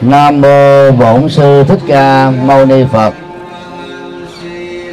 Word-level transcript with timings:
Nam 0.00 0.40
mô 0.40 0.90
Bổn 0.90 1.28
sư 1.28 1.64
Thích 1.68 1.78
Ca 1.88 2.30
Mâu 2.30 2.66
Ni 2.66 2.84
Phật. 2.92 3.14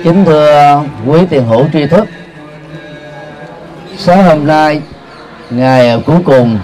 Kính 0.03 0.25
thưa 0.25 0.83
quý 1.05 1.19
tiền 1.29 1.45
hữu 1.45 1.65
tri 1.73 1.87
thức. 1.87 2.07
Sáng 3.97 4.23
hôm 4.23 4.47
nay, 4.47 4.81
ngày 5.49 6.03
cuối 6.05 6.17
cùng 6.25 6.59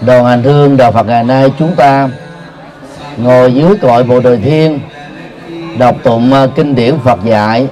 đoàn 0.00 0.24
hành 0.24 0.42
hương 0.42 0.76
đạo 0.76 0.92
Phật 0.92 1.06
ngày 1.06 1.24
nay 1.24 1.52
chúng 1.58 1.76
ta 1.76 2.08
ngồi 3.16 3.54
dưới 3.54 3.76
cội 3.82 4.04
bộ 4.04 4.20
đời 4.20 4.36
thiên 4.36 4.80
đọc 5.78 5.96
tụng 6.02 6.32
à, 6.32 6.46
kinh 6.56 6.74
điển 6.74 6.94
Phật 7.04 7.24
dạy 7.24 7.68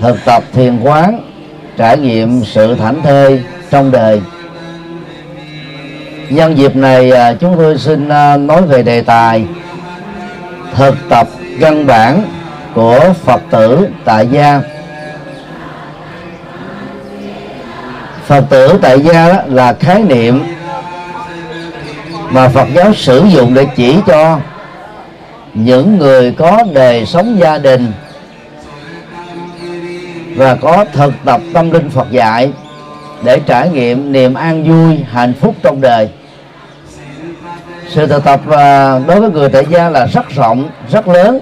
thực 0.00 0.24
tập 0.24 0.44
thiền 0.52 0.80
quán 0.80 1.20
trải 1.76 1.98
nghiệm 1.98 2.44
sự 2.44 2.74
thảnh 2.74 3.02
thơi 3.02 3.42
trong 3.70 3.90
đời 3.90 4.20
nhân 6.30 6.58
dịp 6.58 6.76
này 6.76 7.10
à, 7.10 7.34
chúng 7.34 7.56
tôi 7.56 7.78
xin 7.78 8.08
à, 8.08 8.36
nói 8.36 8.62
về 8.62 8.82
đề 8.82 9.02
tài 9.02 9.44
thực 10.74 10.94
tập 11.08 11.28
căn 11.60 11.86
bản 11.86 12.22
của 12.74 13.00
phật 13.24 13.40
tử 13.50 13.88
tại 14.04 14.28
gia. 14.30 14.60
Phật 18.26 18.44
tử 18.50 18.78
tại 18.82 19.00
gia 19.00 19.42
là 19.46 19.72
khái 19.72 20.02
niệm 20.02 20.44
mà 22.30 22.48
phật 22.48 22.68
giáo 22.74 22.94
sử 22.94 23.24
dụng 23.24 23.54
để 23.54 23.66
chỉ 23.76 23.96
cho 24.06 24.38
những 25.54 25.98
người 25.98 26.32
có 26.32 26.64
đời 26.72 27.06
sống 27.06 27.38
gia 27.40 27.58
đình 27.58 27.92
và 30.36 30.54
có 30.54 30.84
thực 30.92 31.12
tập 31.24 31.40
tâm 31.52 31.70
linh 31.70 31.90
Phật 31.90 32.10
dạy 32.10 32.52
để 33.22 33.40
trải 33.46 33.68
nghiệm 33.68 34.12
niềm 34.12 34.34
an 34.34 34.64
vui, 34.64 35.04
hạnh 35.10 35.32
phúc 35.40 35.54
trong 35.62 35.80
đời 35.80 36.08
sự 37.90 38.06
thực 38.06 38.24
tập 38.24 38.40
à, 38.50 38.98
đối 39.06 39.20
với 39.20 39.30
người 39.30 39.48
tại 39.48 39.66
gia 39.68 39.88
là 39.88 40.06
rất 40.06 40.28
rộng, 40.28 40.68
rất 40.90 41.08
lớn. 41.08 41.38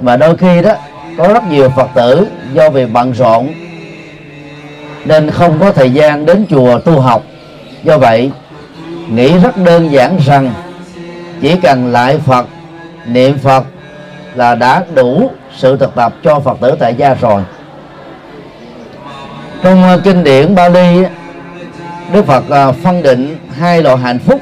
Và 0.00 0.16
đôi 0.16 0.36
khi 0.36 0.62
đó, 0.62 0.72
có 1.18 1.28
rất 1.28 1.44
nhiều 1.50 1.70
phật 1.76 1.88
tử 1.94 2.26
do 2.52 2.70
vì 2.70 2.86
bận 2.86 3.12
rộn 3.12 3.48
nên 5.04 5.30
không 5.30 5.58
có 5.60 5.72
thời 5.72 5.90
gian 5.90 6.26
đến 6.26 6.46
chùa 6.50 6.78
tu 6.78 7.00
học. 7.00 7.22
Do 7.82 7.98
vậy, 7.98 8.30
nghĩ 9.08 9.38
rất 9.38 9.56
đơn 9.56 9.92
giản 9.92 10.18
rằng 10.26 10.52
chỉ 11.40 11.56
cần 11.62 11.92
lại 11.92 12.18
phật, 12.26 12.46
niệm 13.06 13.38
phật 13.38 13.64
là 14.34 14.54
đã 14.54 14.82
đủ 14.94 15.30
sự 15.56 15.76
thực 15.76 15.94
tập 15.94 16.14
cho 16.22 16.40
phật 16.40 16.60
tử 16.60 16.74
tại 16.78 16.94
gia 16.94 17.14
rồi. 17.14 17.42
Trong 19.62 19.82
à, 19.82 19.96
kinh 20.04 20.24
điển 20.24 20.54
Bali 20.54 21.04
Đức 22.12 22.26
Phật 22.26 22.50
à, 22.50 22.72
phân 22.72 23.02
định 23.02 23.36
hai 23.58 23.82
loại 23.82 23.96
hạnh 23.96 24.18
phúc 24.18 24.40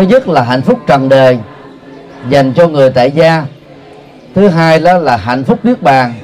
thứ 0.00 0.06
nhất 0.06 0.28
là 0.28 0.42
hạnh 0.42 0.62
phúc 0.62 0.78
trần 0.86 1.08
đời 1.08 1.38
dành 2.28 2.52
cho 2.52 2.68
người 2.68 2.90
tại 2.90 3.10
gia. 3.10 3.44
Thứ 4.34 4.48
hai 4.48 4.78
đó 4.78 4.98
là 4.98 5.16
hạnh 5.16 5.44
phúc 5.44 5.58
niết 5.62 5.82
bàn, 5.82 6.14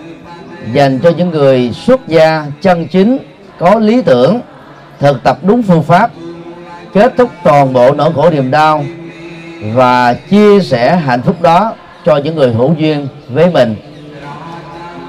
dành 0.72 0.98
cho 0.98 1.10
những 1.16 1.30
người 1.30 1.72
xuất 1.86 2.08
gia, 2.08 2.46
chân 2.62 2.86
chính, 2.86 3.18
có 3.58 3.74
lý 3.78 4.02
tưởng, 4.02 4.40
thực 4.98 5.22
tập 5.22 5.38
đúng 5.42 5.62
phương 5.62 5.82
pháp, 5.82 6.10
kết 6.94 7.12
thúc 7.16 7.30
toàn 7.44 7.72
bộ 7.72 7.92
nỗi 7.92 8.12
khổ 8.14 8.30
niềm 8.30 8.50
đau 8.50 8.84
và 9.74 10.14
chia 10.14 10.60
sẻ 10.60 10.96
hạnh 10.96 11.22
phúc 11.22 11.42
đó 11.42 11.74
cho 12.04 12.16
những 12.16 12.36
người 12.36 12.52
hữu 12.52 12.74
duyên 12.74 13.08
với 13.28 13.50
mình. 13.50 13.76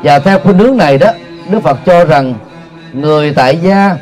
Và 0.03 0.19
theo 0.19 0.39
khuynh 0.39 0.57
hướng 0.57 0.77
này 0.77 0.97
đó, 0.97 1.11
Đức 1.49 1.59
Phật 1.59 1.79
cho 1.85 2.05
rằng 2.05 2.33
người 2.93 3.33
tại 3.33 3.57
gia 3.57 3.95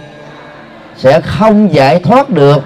sẽ 0.97 1.21
không 1.21 1.73
giải 1.73 1.99
thoát 1.99 2.30
được 2.30 2.63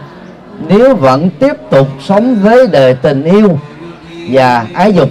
nếu 0.67 0.95
vẫn 0.95 1.29
tiếp 1.39 1.53
tục 1.69 1.88
sống 1.99 2.35
với 2.35 2.67
đời 2.67 2.93
tình 2.93 3.23
yêu 3.23 3.59
và 4.29 4.65
ái 4.73 4.93
dục, 4.93 5.09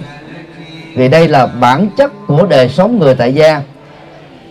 vì 0.95 1.07
đây 1.07 1.27
là 1.27 1.45
bản 1.45 1.89
chất 1.97 2.11
của 2.27 2.45
đời 2.45 2.69
sống 2.69 2.99
người 2.99 3.15
tại 3.15 3.33
gia. 3.33 3.61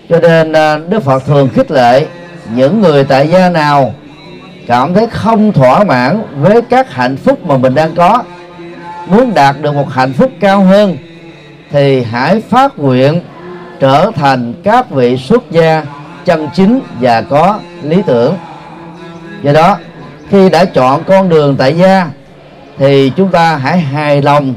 Cho 0.08 0.20
nên 0.20 0.52
à, 0.52 0.78
Đức 0.88 1.02
Phật 1.02 1.26
thường 1.26 1.48
khích 1.54 1.70
lệ 1.70 2.06
những 2.54 2.80
người 2.80 3.04
tại 3.04 3.28
gia 3.28 3.50
nào 3.50 3.94
cảm 4.66 4.94
thấy 4.94 5.06
không 5.06 5.52
thỏa 5.52 5.84
mãn 5.84 6.22
với 6.40 6.62
các 6.62 6.92
hạnh 6.92 7.16
phúc 7.16 7.46
mà 7.46 7.56
mình 7.56 7.74
đang 7.74 7.94
có, 7.94 8.22
muốn 9.06 9.34
đạt 9.34 9.56
được 9.60 9.74
một 9.74 9.90
hạnh 9.90 10.12
phúc 10.12 10.30
cao 10.40 10.62
hơn, 10.64 10.96
thì 11.70 12.02
hãy 12.02 12.40
phát 12.48 12.78
nguyện 12.78 13.20
trở 13.80 14.10
thành 14.16 14.54
các 14.64 14.90
vị 14.90 15.16
xuất 15.16 15.50
gia 15.50 15.84
chân 16.24 16.48
chính 16.54 16.80
và 17.00 17.22
có 17.22 17.60
lý 17.82 18.02
tưởng. 18.06 18.34
Do 19.42 19.52
đó 19.52 19.78
khi 20.30 20.48
đã 20.48 20.64
chọn 20.64 21.04
con 21.04 21.28
đường 21.28 21.56
tại 21.56 21.76
gia 21.76 22.10
thì 22.78 23.12
chúng 23.16 23.28
ta 23.28 23.56
hãy 23.56 23.78
hài 23.78 24.22
lòng 24.22 24.54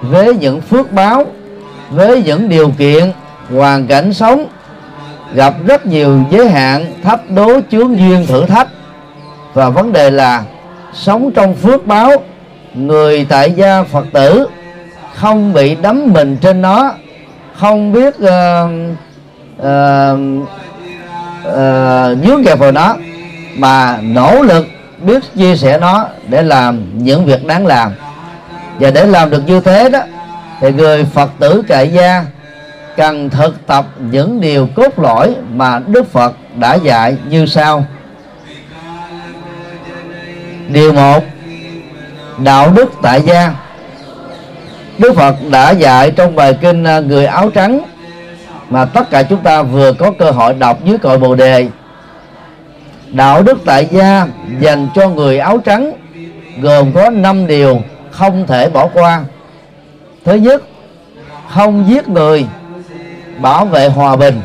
với 0.00 0.34
những 0.34 0.60
phước 0.60 0.92
báo 0.92 1.26
với 1.90 2.22
những 2.22 2.48
điều 2.48 2.70
kiện 2.78 3.12
hoàn 3.50 3.86
cảnh 3.86 4.12
sống. 4.12 4.46
Gặp 5.34 5.54
rất 5.66 5.86
nhiều 5.86 6.20
giới 6.30 6.48
hạn 6.48 6.86
thách 7.02 7.30
đố 7.30 7.60
chướng 7.70 7.98
duyên 7.98 8.26
thử 8.26 8.46
thách. 8.46 8.68
Và 9.54 9.68
vấn 9.68 9.92
đề 9.92 10.10
là 10.10 10.42
sống 10.94 11.30
trong 11.34 11.54
phước 11.54 11.86
báo 11.86 12.10
người 12.74 13.26
tại 13.28 13.52
gia 13.52 13.82
phật 13.82 14.06
tử 14.12 14.48
không 15.14 15.52
bị 15.52 15.74
đắm 15.74 16.12
mình 16.12 16.36
trên 16.40 16.62
nó 16.62 16.92
không 17.56 17.92
biết 17.92 18.14
ờ, 18.20 18.68
ờ, 19.58 20.08
ờ, 20.08 20.14
uh, 20.14 20.20
uh, 21.46 22.12
uh, 22.12 22.26
dướng 22.26 22.44
kẹp 22.44 22.58
vào 22.58 22.72
nó 22.72 22.96
mà 23.56 23.98
nỗ 24.02 24.42
lực 24.42 24.66
biết 25.06 25.22
chia 25.36 25.56
sẻ 25.56 25.78
nó 25.78 26.06
để 26.28 26.42
làm 26.42 26.98
những 26.98 27.24
việc 27.24 27.46
đáng 27.46 27.66
làm. 27.66 27.92
Và 28.80 28.90
để 28.90 29.06
làm 29.06 29.30
được 29.30 29.42
như 29.46 29.60
thế 29.60 29.88
đó, 29.88 30.00
thì 30.60 30.72
người 30.72 31.04
phật 31.04 31.30
tử 31.38 31.62
tại 31.68 31.88
gia 31.88 32.24
cần 32.96 33.30
thực 33.30 33.66
tập 33.66 33.86
những 33.98 34.40
điều 34.40 34.68
cốt 34.74 34.98
lõi 34.98 35.34
mà 35.52 35.80
đức 35.86 36.12
phật 36.12 36.36
đã 36.56 36.74
dạy 36.74 37.16
như 37.28 37.46
sau. 37.46 37.84
Điều 40.68 40.92
một, 40.92 41.24
đạo 42.38 42.70
đức 42.70 42.92
tại 43.02 43.22
gia. 43.22 43.54
Đức 44.98 45.16
phật 45.16 45.36
đã 45.50 45.70
dạy 45.70 46.10
trong 46.10 46.34
bài 46.34 46.58
kinh 46.60 46.84
à, 46.84 47.00
người 47.00 47.26
áo 47.26 47.50
trắng 47.54 47.80
mà 48.68 48.84
tất 48.84 49.10
cả 49.10 49.22
chúng 49.22 49.42
ta 49.42 49.62
vừa 49.62 49.92
có 49.92 50.10
cơ 50.18 50.30
hội 50.30 50.54
đọc 50.54 50.84
dưới 50.84 50.98
cội 50.98 51.18
bồ 51.18 51.34
đề 51.34 51.68
đạo 53.12 53.42
đức 53.42 53.58
tại 53.64 53.88
gia 53.90 54.26
dành 54.60 54.88
cho 54.94 55.08
người 55.08 55.38
áo 55.38 55.58
trắng 55.58 55.92
gồm 56.60 56.92
có 56.92 57.10
5 57.10 57.46
điều 57.46 57.80
không 58.10 58.46
thể 58.46 58.68
bỏ 58.68 58.86
qua. 58.86 59.24
Thứ 60.24 60.34
nhất, 60.34 60.62
không 61.48 61.84
giết 61.88 62.08
người 62.08 62.46
bảo 63.38 63.64
vệ 63.64 63.88
hòa 63.88 64.16
bình. 64.16 64.40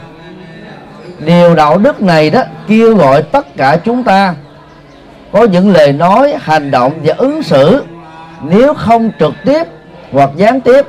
Điều 1.19 1.55
đạo 1.55 1.77
đức 1.77 2.01
này 2.01 2.29
đó 2.29 2.43
kêu 2.67 2.95
gọi 2.95 3.21
tất 3.23 3.57
cả 3.57 3.77
chúng 3.85 4.03
ta 4.03 4.35
có 5.31 5.43
những 5.43 5.71
lời 5.71 5.93
nói, 5.93 6.35
hành 6.41 6.71
động 6.71 6.93
và 7.03 7.13
ứng 7.17 7.43
xử 7.43 7.83
nếu 8.41 8.73
không 8.73 9.11
trực 9.19 9.33
tiếp 9.45 9.67
hoặc 10.11 10.29
gián 10.35 10.61
tiếp, 10.61 10.85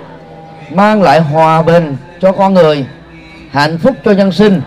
mang 0.70 1.02
lại 1.02 1.20
hòa 1.20 1.62
bình 1.62 1.96
cho 2.20 2.32
con 2.32 2.54
người, 2.54 2.86
hạnh 3.50 3.78
phúc 3.78 3.96
cho 4.04 4.10
nhân 4.10 4.32
sinh 4.32 4.60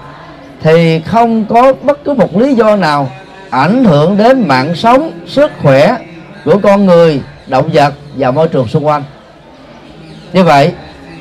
thì 0.64 1.02
không 1.06 1.46
có 1.46 1.74
bất 1.82 2.04
cứ 2.04 2.14
một 2.14 2.38
lý 2.38 2.54
do 2.54 2.76
nào 2.76 3.12
ảnh 3.50 3.84
hưởng 3.84 4.18
đến 4.18 4.48
mạng 4.48 4.76
sống, 4.76 5.12
sức 5.28 5.52
khỏe 5.62 5.98
của 6.46 6.58
con 6.64 6.86
người, 6.86 7.22
động 7.48 7.70
vật 7.74 7.94
và 8.18 8.32
môi 8.32 8.48
trường 8.48 8.68
xung 8.68 8.86
quanh. 8.86 9.04
Như 10.34 10.44
vậy, 10.44 10.72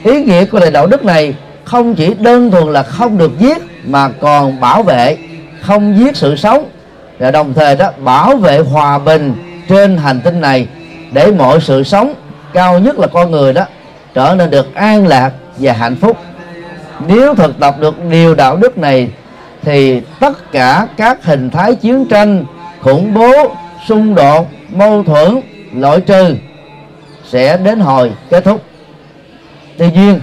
ý 0.05 0.25
nghĩa 0.25 0.45
của 0.45 0.59
lời 0.59 0.71
đạo 0.71 0.87
đức 0.87 1.05
này 1.05 1.35
không 1.65 1.95
chỉ 1.95 2.15
đơn 2.15 2.51
thuần 2.51 2.73
là 2.73 2.83
không 2.83 3.19
được 3.19 3.39
giết 3.39 3.59
mà 3.85 4.09
còn 4.09 4.61
bảo 4.61 4.83
vệ, 4.83 5.17
không 5.61 5.99
giết 5.99 6.17
sự 6.17 6.37
sống 6.37 6.69
và 7.19 7.31
đồng 7.31 7.55
thời 7.55 7.77
đó 7.77 7.91
bảo 8.05 8.37
vệ 8.37 8.59
hòa 8.59 8.99
bình 8.99 9.35
trên 9.69 9.97
hành 9.97 10.21
tinh 10.21 10.41
này 10.41 10.67
để 11.13 11.31
mọi 11.31 11.61
sự 11.61 11.83
sống, 11.83 12.15
cao 12.53 12.79
nhất 12.79 12.99
là 12.99 13.07
con 13.07 13.31
người 13.31 13.53
đó, 13.53 13.65
trở 14.15 14.35
nên 14.39 14.51
được 14.51 14.75
an 14.75 15.07
lạc 15.07 15.33
và 15.59 15.73
hạnh 15.73 15.97
phúc. 15.97 16.17
Nếu 17.07 17.35
thực 17.35 17.61
tập 17.61 17.77
được 17.81 18.05
điều 18.11 18.35
đạo 18.35 18.57
đức 18.57 18.79
này 18.79 19.09
thì 19.63 20.01
tất 20.21 20.53
cả 20.53 20.87
các 20.97 21.25
hình 21.25 21.51
thái 21.51 21.75
chiến 21.75 22.07
tranh, 22.07 22.45
khủng 22.81 23.15
bố, 23.15 23.55
xung 23.89 24.15
đột, 24.15 24.49
mâu 24.71 25.05
thuẫn, 25.05 25.41
loại 25.75 26.01
trừ 26.01 26.37
sẽ 27.29 27.57
đến 27.57 27.81
hồi 27.81 28.13
kết 28.31 28.45
thúc. 28.45 28.63
Tuy 29.79 29.91
nhiên, 29.91 30.21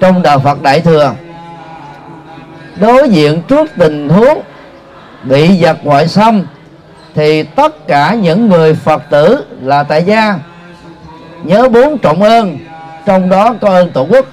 trong 0.00 0.22
đạo 0.22 0.38
phật 0.38 0.62
đại 0.62 0.80
thừa, 0.80 1.12
đối 2.80 3.08
diện 3.08 3.42
trước 3.48 3.70
tình 3.78 4.08
huống 4.08 4.40
bị 5.22 5.60
giặc 5.62 5.76
ngoại 5.82 6.08
xâm 6.08 6.42
thì 7.14 7.42
tất 7.42 7.88
cả 7.88 8.14
những 8.14 8.48
người 8.48 8.74
phật 8.74 9.02
tử 9.10 9.44
là 9.62 9.82
tại 9.82 10.04
gia. 10.04 10.38
Nhớ 11.42 11.68
bốn 11.68 11.98
trọng 11.98 12.22
ơn, 12.22 12.58
trong 13.06 13.28
đó 13.28 13.54
có 13.60 13.68
ơn 13.68 13.90
tổ 13.90 14.06
quốc. 14.10 14.26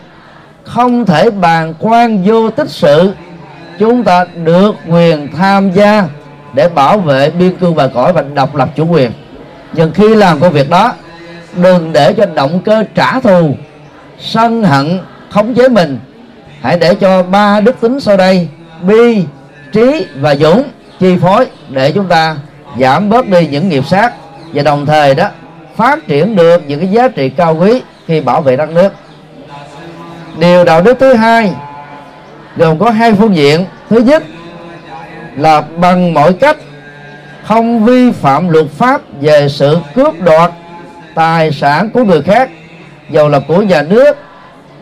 Không 0.64 1.06
thể 1.06 1.30
bàn 1.30 1.74
quan 1.80 2.24
vô 2.24 2.50
tích 2.50 2.70
sự 2.70 3.14
chúng 3.80 4.04
ta 4.04 4.26
được 4.44 4.76
quyền 4.88 5.28
tham 5.38 5.72
gia 5.72 6.08
để 6.54 6.70
bảo 6.70 6.98
vệ 6.98 7.30
biên 7.30 7.56
cương 7.56 7.76
và 7.76 7.88
cõi 7.88 8.14
và 8.14 8.22
độc 8.22 8.56
lập 8.56 8.70
chủ 8.76 8.86
quyền. 8.86 9.12
Nhưng 9.74 9.92
khi 9.92 10.16
làm 10.16 10.40
công 10.40 10.54
việc 10.54 10.70
đó, 10.70 10.94
đừng 11.56 11.94
để 11.94 12.14
cho 12.14 12.26
động 12.26 12.60
cơ 12.66 12.84
trả 12.96 13.20
thù, 13.20 13.56
sân 14.20 14.64
hận, 14.64 15.00
khống 15.30 15.54
chế 15.54 15.70
mình. 15.70 16.00
Hãy 16.62 16.78
để 16.78 16.96
cho 16.96 17.24
ba 17.24 17.60
đức 17.60 17.82
tính 17.82 18.00
sau 18.00 18.18
đây, 18.18 18.48
bi, 18.82 19.24
trí 19.72 20.06
và 20.16 20.36
dũng 20.36 20.64
chi 21.00 21.18
phối 21.22 21.46
để 21.70 21.92
chúng 21.92 22.08
ta 22.08 22.36
giảm 22.80 23.10
bớt 23.10 23.28
đi 23.28 23.48
những 23.48 23.70
nghiệp 23.70 23.86
sát 23.88 24.14
và 24.54 24.64
đồng 24.64 24.86
thời 24.86 25.16
đó, 25.16 25.28
phát 25.76 26.08
triển 26.08 26.36
được 26.36 26.62
những 26.68 26.80
cái 26.80 26.90
giá 26.90 27.08
trị 27.08 27.30
cao 27.30 27.58
quý 27.60 27.82
khi 28.08 28.22
bảo 28.22 28.42
vệ 28.42 28.56
đất 28.56 28.70
nước. 28.70 28.94
Điều 30.38 30.64
đạo 30.64 30.82
đức 30.82 31.00
thứ 31.00 31.14
hai 31.14 31.54
gồm 32.58 32.80
có 32.80 32.90
hai 32.90 33.14
phương 33.14 33.36
diện. 33.36 33.66
Thứ 33.90 34.00
nhất 34.00 34.24
là 35.38 35.62
bằng 35.62 36.14
mọi 36.14 36.34
cách, 36.34 36.58
không 37.44 37.86
vi 37.86 38.12
phạm 38.12 38.50
luật 38.50 38.66
pháp 38.70 39.02
về 39.22 39.50
sự 39.50 39.78
cướp 39.96 40.20
đoạt 40.20 40.52
tài 41.16 41.52
sản 41.52 41.90
của 41.90 42.04
người 42.04 42.22
khác, 42.22 42.50
dầu 43.10 43.30
là 43.30 43.40
của 43.48 43.62
nhà 43.62 43.82
nước, 43.82 44.18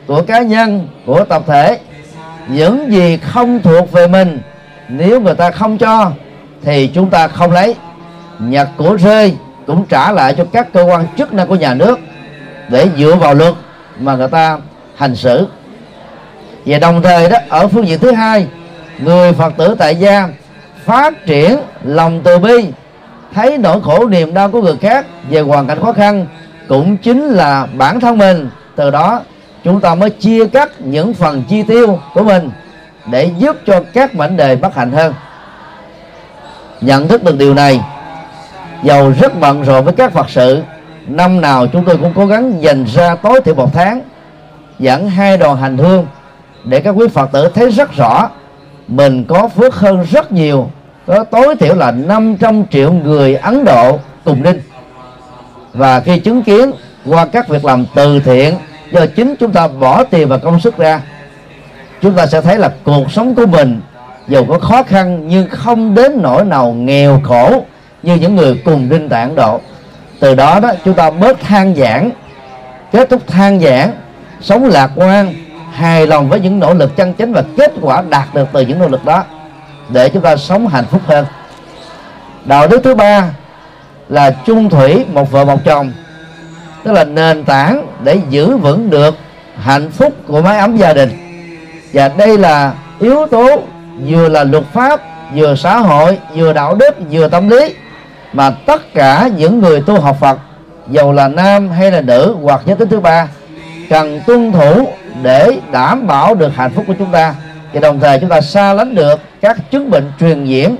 của 0.07 0.21
cá 0.21 0.41
nhân, 0.41 0.87
của 1.05 1.23
tập 1.23 1.43
thể. 1.47 1.79
Những 2.47 2.91
gì 2.91 3.17
không 3.17 3.59
thuộc 3.61 3.91
về 3.91 4.07
mình, 4.07 4.41
nếu 4.87 5.21
người 5.21 5.35
ta 5.35 5.51
không 5.51 5.77
cho, 5.77 6.11
thì 6.63 6.87
chúng 6.87 7.09
ta 7.09 7.27
không 7.27 7.51
lấy. 7.51 7.75
Nhặt 8.39 8.67
của 8.77 8.95
rơi 8.95 9.35
cũng 9.67 9.85
trả 9.89 10.11
lại 10.11 10.33
cho 10.37 10.45
các 10.53 10.73
cơ 10.73 10.83
quan 10.83 11.05
chức 11.17 11.33
năng 11.33 11.47
của 11.47 11.55
nhà 11.55 11.73
nước 11.73 11.99
để 12.69 12.87
dựa 12.97 13.15
vào 13.15 13.33
luật 13.33 13.53
mà 13.99 14.15
người 14.15 14.27
ta 14.27 14.57
hành 14.95 15.15
xử 15.15 15.47
và 16.65 16.79
đồng 16.79 17.01
thời 17.01 17.29
đó, 17.29 17.37
ở 17.49 17.67
phương 17.67 17.87
diện 17.87 17.99
thứ 17.99 18.11
hai, 18.11 18.47
người 18.99 19.33
phật 19.33 19.53
tử 19.57 19.75
tại 19.79 19.95
gia 19.95 20.29
phát 20.85 21.25
triển 21.25 21.57
lòng 21.83 22.21
từ 22.23 22.39
bi, 22.39 22.67
thấy 23.33 23.57
nỗi 23.57 23.81
khổ 23.81 24.07
niềm 24.07 24.33
đau 24.33 24.49
của 24.49 24.61
người 24.61 24.77
khác 24.77 25.05
về 25.29 25.41
hoàn 25.41 25.67
cảnh 25.67 25.79
khó 25.81 25.93
khăn 25.93 26.25
cũng 26.67 26.97
chính 26.97 27.29
là 27.29 27.67
bản 27.77 27.99
thân 27.99 28.17
mình. 28.17 28.49
Từ 28.75 28.91
đó, 28.91 29.21
chúng 29.63 29.81
ta 29.81 29.95
mới 29.95 30.09
chia 30.09 30.47
cắt 30.47 30.69
những 30.79 31.13
phần 31.13 31.43
chi 31.49 31.63
tiêu 31.63 31.99
của 32.13 32.23
mình 32.23 32.49
để 33.11 33.29
giúp 33.37 33.57
cho 33.67 33.81
các 33.93 34.15
mảnh 34.15 34.37
đề 34.37 34.55
bất 34.55 34.75
hạnh 34.75 34.91
hơn. 34.91 35.13
Nhận 36.81 37.07
thức 37.07 37.23
được 37.23 37.37
điều 37.37 37.53
này, 37.53 37.81
giàu 38.83 39.13
rất 39.19 39.39
bận 39.39 39.63
rộn 39.63 39.85
với 39.85 39.93
các 39.93 40.13
phật 40.13 40.29
sự. 40.29 40.61
Năm 41.07 41.41
nào 41.41 41.67
chúng 41.67 41.85
tôi 41.85 41.97
cũng 41.97 42.13
cố 42.15 42.25
gắng 42.25 42.63
dành 42.63 42.85
ra 42.85 43.15
tối 43.15 43.41
thiểu 43.41 43.55
một 43.55 43.73
tháng, 43.73 44.01
dẫn 44.79 45.09
hai 45.09 45.37
đoàn 45.37 45.57
hành 45.57 45.77
hương 45.77 46.07
để 46.63 46.79
các 46.79 46.91
quý 46.91 47.07
phật 47.07 47.31
tử 47.31 47.49
thấy 47.55 47.71
rất 47.71 47.95
rõ, 47.95 48.29
mình 48.87 49.25
có 49.27 49.47
phước 49.47 49.75
hơn 49.75 50.05
rất 50.11 50.31
nhiều. 50.31 50.69
Có 51.05 51.23
tối 51.23 51.55
thiểu 51.55 51.75
là 51.75 51.91
500 51.91 52.63
triệu 52.71 52.93
người 52.93 53.35
Ấn 53.35 53.65
Độ 53.65 53.99
cùng 54.25 54.43
đinh 54.43 54.61
và 55.73 55.99
khi 55.99 56.19
chứng 56.19 56.43
kiến 56.43 56.71
qua 57.05 57.25
các 57.25 57.47
việc 57.47 57.65
làm 57.65 57.85
từ 57.95 58.19
thiện, 58.19 58.55
do 58.91 59.05
chính 59.15 59.35
chúng 59.35 59.51
ta 59.51 59.67
bỏ 59.67 60.03
tiền 60.03 60.27
và 60.27 60.37
công 60.37 60.59
sức 60.59 60.77
ra, 60.77 61.01
chúng 62.01 62.13
ta 62.13 62.25
sẽ 62.25 62.41
thấy 62.41 62.57
là 62.57 62.71
cuộc 62.83 63.11
sống 63.11 63.35
của 63.35 63.45
mình 63.45 63.81
dù 64.27 64.45
có 64.45 64.59
khó 64.59 64.83
khăn 64.83 65.27
nhưng 65.27 65.49
không 65.49 65.95
đến 65.95 66.21
nỗi 66.21 66.45
nào 66.45 66.71
nghèo 66.71 67.21
khổ 67.23 67.63
như 68.03 68.15
những 68.15 68.35
người 68.35 68.61
cùng 68.65 68.89
đinh 68.89 69.09
tại 69.09 69.21
Ấn 69.21 69.35
Độ. 69.35 69.59
Từ 70.19 70.35
đó 70.35 70.59
đó, 70.59 70.71
chúng 70.85 70.93
ta 70.93 71.09
bớt 71.09 71.39
than 71.39 71.75
giảng, 71.75 72.11
kết 72.91 73.09
thúc 73.09 73.27
than 73.27 73.59
giảng, 73.59 73.91
sống 74.41 74.65
lạc 74.65 74.91
quan 74.95 75.33
hài 75.71 76.07
lòng 76.07 76.29
với 76.29 76.39
những 76.39 76.59
nỗ 76.59 76.73
lực 76.73 76.95
chân 76.95 77.13
chính 77.13 77.33
và 77.33 77.43
kết 77.57 77.73
quả 77.81 78.03
đạt 78.09 78.33
được 78.33 78.47
từ 78.53 78.61
những 78.61 78.79
nỗ 78.79 78.87
lực 78.87 79.05
đó 79.05 79.23
để 79.89 80.09
chúng 80.09 80.21
ta 80.21 80.35
sống 80.35 80.67
hạnh 80.67 80.85
phúc 80.91 81.01
hơn. 81.05 81.25
Đạo 82.45 82.67
đức 82.67 82.83
thứ 82.83 82.95
ba 82.95 83.23
là 84.09 84.31
chung 84.45 84.69
thủy 84.69 85.05
một 85.13 85.31
vợ 85.31 85.45
một 85.45 85.59
chồng, 85.65 85.91
tức 86.83 86.91
là 86.91 87.03
nền 87.03 87.43
tảng 87.43 87.87
để 88.03 88.19
giữ 88.29 88.57
vững 88.57 88.89
được 88.89 89.15
hạnh 89.61 89.91
phúc 89.91 90.13
của 90.27 90.41
mái 90.41 90.57
ấm 90.57 90.77
gia 90.77 90.93
đình. 90.93 91.09
Và 91.93 92.07
đây 92.07 92.37
là 92.37 92.73
yếu 92.99 93.27
tố 93.31 93.61
vừa 94.07 94.29
là 94.29 94.43
luật 94.43 94.63
pháp, 94.73 95.01
vừa 95.35 95.55
xã 95.55 95.77
hội, 95.77 96.17
vừa 96.35 96.53
đạo 96.53 96.75
đức, 96.75 96.95
vừa 97.11 97.27
tâm 97.27 97.49
lý 97.49 97.75
mà 98.33 98.51
tất 98.51 98.93
cả 98.93 99.29
những 99.37 99.59
người 99.59 99.81
tu 99.81 99.99
học 99.99 100.17
Phật, 100.19 100.39
dầu 100.87 101.11
là 101.11 101.27
nam 101.27 101.69
hay 101.69 101.91
là 101.91 102.01
nữ, 102.01 102.35
hoặc 102.41 102.61
giới 102.65 102.75
tính 102.75 102.89
thứ 102.89 102.99
ba, 102.99 103.27
cần 103.89 104.21
tuân 104.27 104.51
thủ 104.51 104.87
để 105.23 105.59
đảm 105.71 106.07
bảo 106.07 106.35
được 106.35 106.55
hạnh 106.55 106.71
phúc 106.75 106.85
của 106.87 106.95
chúng 106.99 107.11
ta. 107.11 107.35
Và 107.73 107.79
đồng 107.79 107.99
thời 107.99 108.19
chúng 108.19 108.29
ta 108.29 108.41
xa 108.41 108.73
lánh 108.73 108.95
được 108.95 109.19
các 109.41 109.57
chứng 109.71 109.91
bệnh 109.91 110.11
truyền 110.19 110.43
nhiễm 110.43 110.71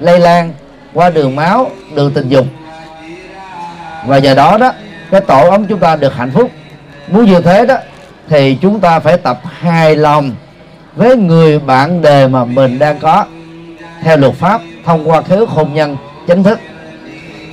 lây 0.00 0.18
lan 0.18 0.52
qua 0.94 1.10
đường 1.10 1.36
máu, 1.36 1.70
đường 1.94 2.12
tình 2.14 2.28
dục. 2.28 2.46
Và 4.06 4.18
nhờ 4.18 4.34
đó 4.34 4.58
đó, 4.58 4.72
cái 5.10 5.20
tổ 5.20 5.50
ấm 5.50 5.66
chúng 5.66 5.78
ta 5.78 5.96
được 5.96 6.14
hạnh 6.14 6.30
phúc. 6.30 6.50
Muốn 7.08 7.24
như 7.24 7.40
thế 7.40 7.66
đó, 7.66 7.76
thì 8.28 8.58
chúng 8.62 8.80
ta 8.80 8.98
phải 8.98 9.16
tập 9.16 9.40
hài 9.60 9.96
lòng 9.96 10.32
với 10.96 11.16
người 11.16 11.58
bạn 11.58 12.02
đề 12.02 12.28
mà 12.28 12.44
mình 12.44 12.78
đang 12.78 12.98
có, 12.98 13.24
theo 14.02 14.16
luật 14.16 14.34
pháp, 14.34 14.60
thông 14.84 15.10
qua 15.10 15.22
khế 15.22 15.36
ước 15.36 15.48
hôn 15.48 15.74
nhân 15.74 15.96
chính 16.26 16.42
thức. 16.42 16.58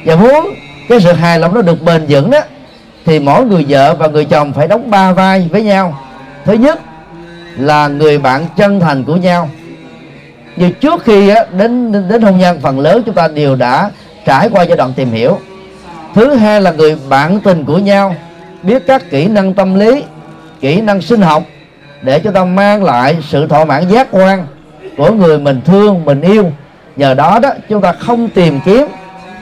Và 0.05 0.15
muốn 0.15 0.53
cái 0.89 1.01
sự 1.01 1.11
hài 1.11 1.39
lòng 1.39 1.53
nó 1.53 1.61
được 1.61 1.81
bền 1.81 2.05
vững 2.09 2.31
đó, 2.31 2.39
thì 3.05 3.19
mỗi 3.19 3.45
người 3.45 3.65
vợ 3.69 3.93
và 3.93 4.07
người 4.07 4.25
chồng 4.25 4.53
phải 4.53 4.67
đóng 4.67 4.91
ba 4.91 5.11
vai 5.11 5.47
với 5.51 5.63
nhau 5.63 5.99
thứ 6.47 6.53
nhất 6.53 6.79
là 7.57 7.87
người 7.87 8.17
bạn 8.17 8.45
chân 8.57 8.79
thành 8.79 9.03
của 9.03 9.15
nhau. 9.15 9.49
Như 10.55 10.69
trước 10.69 11.03
khi 11.03 11.33
đến 11.51 11.91
đến 12.09 12.21
hôn 12.21 12.39
nhân, 12.39 12.59
phần 12.61 12.79
lớn 12.79 13.03
chúng 13.05 13.15
ta 13.15 13.27
đều 13.27 13.55
đã 13.55 13.91
trải 14.25 14.49
qua 14.49 14.63
giai 14.63 14.77
đoạn 14.77 14.93
tìm 14.95 15.11
hiểu. 15.11 15.39
Thứ 16.15 16.33
hai 16.33 16.61
là 16.61 16.71
người 16.71 16.97
bạn 17.09 17.39
tình 17.39 17.65
của 17.65 17.77
nhau, 17.77 18.15
biết 18.63 18.83
các 18.87 19.09
kỹ 19.09 19.27
năng 19.27 19.53
tâm 19.53 19.75
lý, 19.75 20.03
kỹ 20.59 20.81
năng 20.81 21.01
sinh 21.01 21.21
học 21.21 21.43
để 22.01 22.19
cho 22.19 22.31
ta 22.31 22.45
mang 22.45 22.83
lại 22.83 23.17
sự 23.29 23.47
thỏa 23.47 23.65
mãn 23.65 23.87
giác 23.87 24.07
quan 24.11 24.47
của 24.97 25.11
người 25.11 25.39
mình 25.39 25.61
thương, 25.65 26.05
mình 26.05 26.21
yêu. 26.21 26.51
Nhờ 26.95 27.13
đó 27.13 27.39
đó, 27.39 27.49
chúng 27.69 27.81
ta 27.81 27.91
không 27.91 28.29
tìm 28.29 28.59
kiếm 28.65 28.87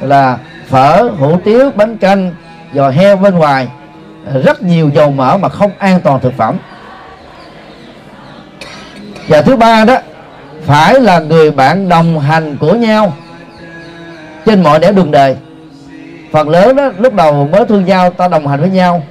là 0.02 0.38
phở, 0.70 1.10
hủ 1.20 1.40
tiếu, 1.44 1.72
bánh 1.76 1.98
canh 1.98 2.32
giò 2.74 2.90
heo 2.90 3.16
bên 3.16 3.36
ngoài. 3.36 3.68
Rất 4.44 4.64
nhiều 4.64 4.90
dầu 4.96 5.12
mỡ 5.12 5.38
mà 5.38 5.50
không 5.50 5.72
an 5.78 6.00
toàn 6.04 6.20
thực 6.20 6.34
phẩm 6.38 6.58
và 9.28 9.42
thứ 9.42 9.56
ba 9.56 9.86
đó, 9.86 9.98
phải 10.66 11.00
là 11.00 11.20
người 11.20 11.52
bạn 11.52 11.90
đồng 11.90 12.20
hành 12.20 12.58
của 12.58 12.74
nhau 12.74 13.14
trên 14.46 14.64
mọi 14.64 14.80
nẻo 14.80 14.92
đường 14.92 15.12
đời. 15.12 15.36
Phần 16.32 16.50
lớn 16.50 16.76
đó, 16.76 16.92
lúc 16.98 17.14
đầu 17.14 17.48
mới 17.52 17.66
thương 17.66 17.86
nhau, 17.86 18.10
ta 18.10 18.28
đồng 18.28 18.48
hành 18.48 18.60
với 18.60 18.70
nhau. 18.70 19.04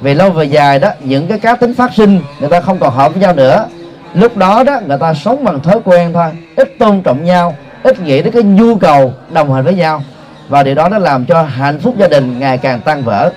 Về 0.00 0.14
lâu 0.14 0.30
về 0.30 0.44
dài 0.44 0.78
đó, 0.78 0.90
những 1.00 1.26
cái 1.26 1.38
cá 1.38 1.56
tính 1.56 1.74
phát 1.74 1.94
sinh, 1.94 2.20
người 2.40 2.50
ta 2.50 2.60
không 2.60 2.78
còn 2.78 2.94
hợp 2.94 3.12
với 3.12 3.20
nhau 3.20 3.34
nữa. 3.34 3.66
Lúc 4.14 4.36
đó 4.36 4.62
đó, 4.62 4.80
người 4.86 4.98
ta 4.98 5.14
sống 5.14 5.44
bằng 5.44 5.60
thói 5.60 5.80
quen 5.84 6.12
thôi, 6.12 6.30
ít 6.56 6.78
tôn 6.78 7.02
trọng 7.02 7.24
nhau, 7.24 7.56
ít 7.82 8.00
nghĩ 8.00 8.22
đến 8.22 8.32
cái 8.32 8.42
nhu 8.42 8.76
cầu 8.76 9.12
đồng 9.30 9.52
hành 9.52 9.64
với 9.64 9.74
nhau. 9.74 10.02
Và 10.48 10.62
điều 10.62 10.74
đó 10.74 10.88
nó 10.88 10.98
làm 10.98 11.24
cho 11.24 11.42
hạnh 11.42 11.78
phúc 11.78 11.94
gia 11.98 12.08
đình 12.08 12.38
ngày 12.38 12.58
càng 12.58 12.80
tăng 12.80 13.02
vỡ. 13.02 13.30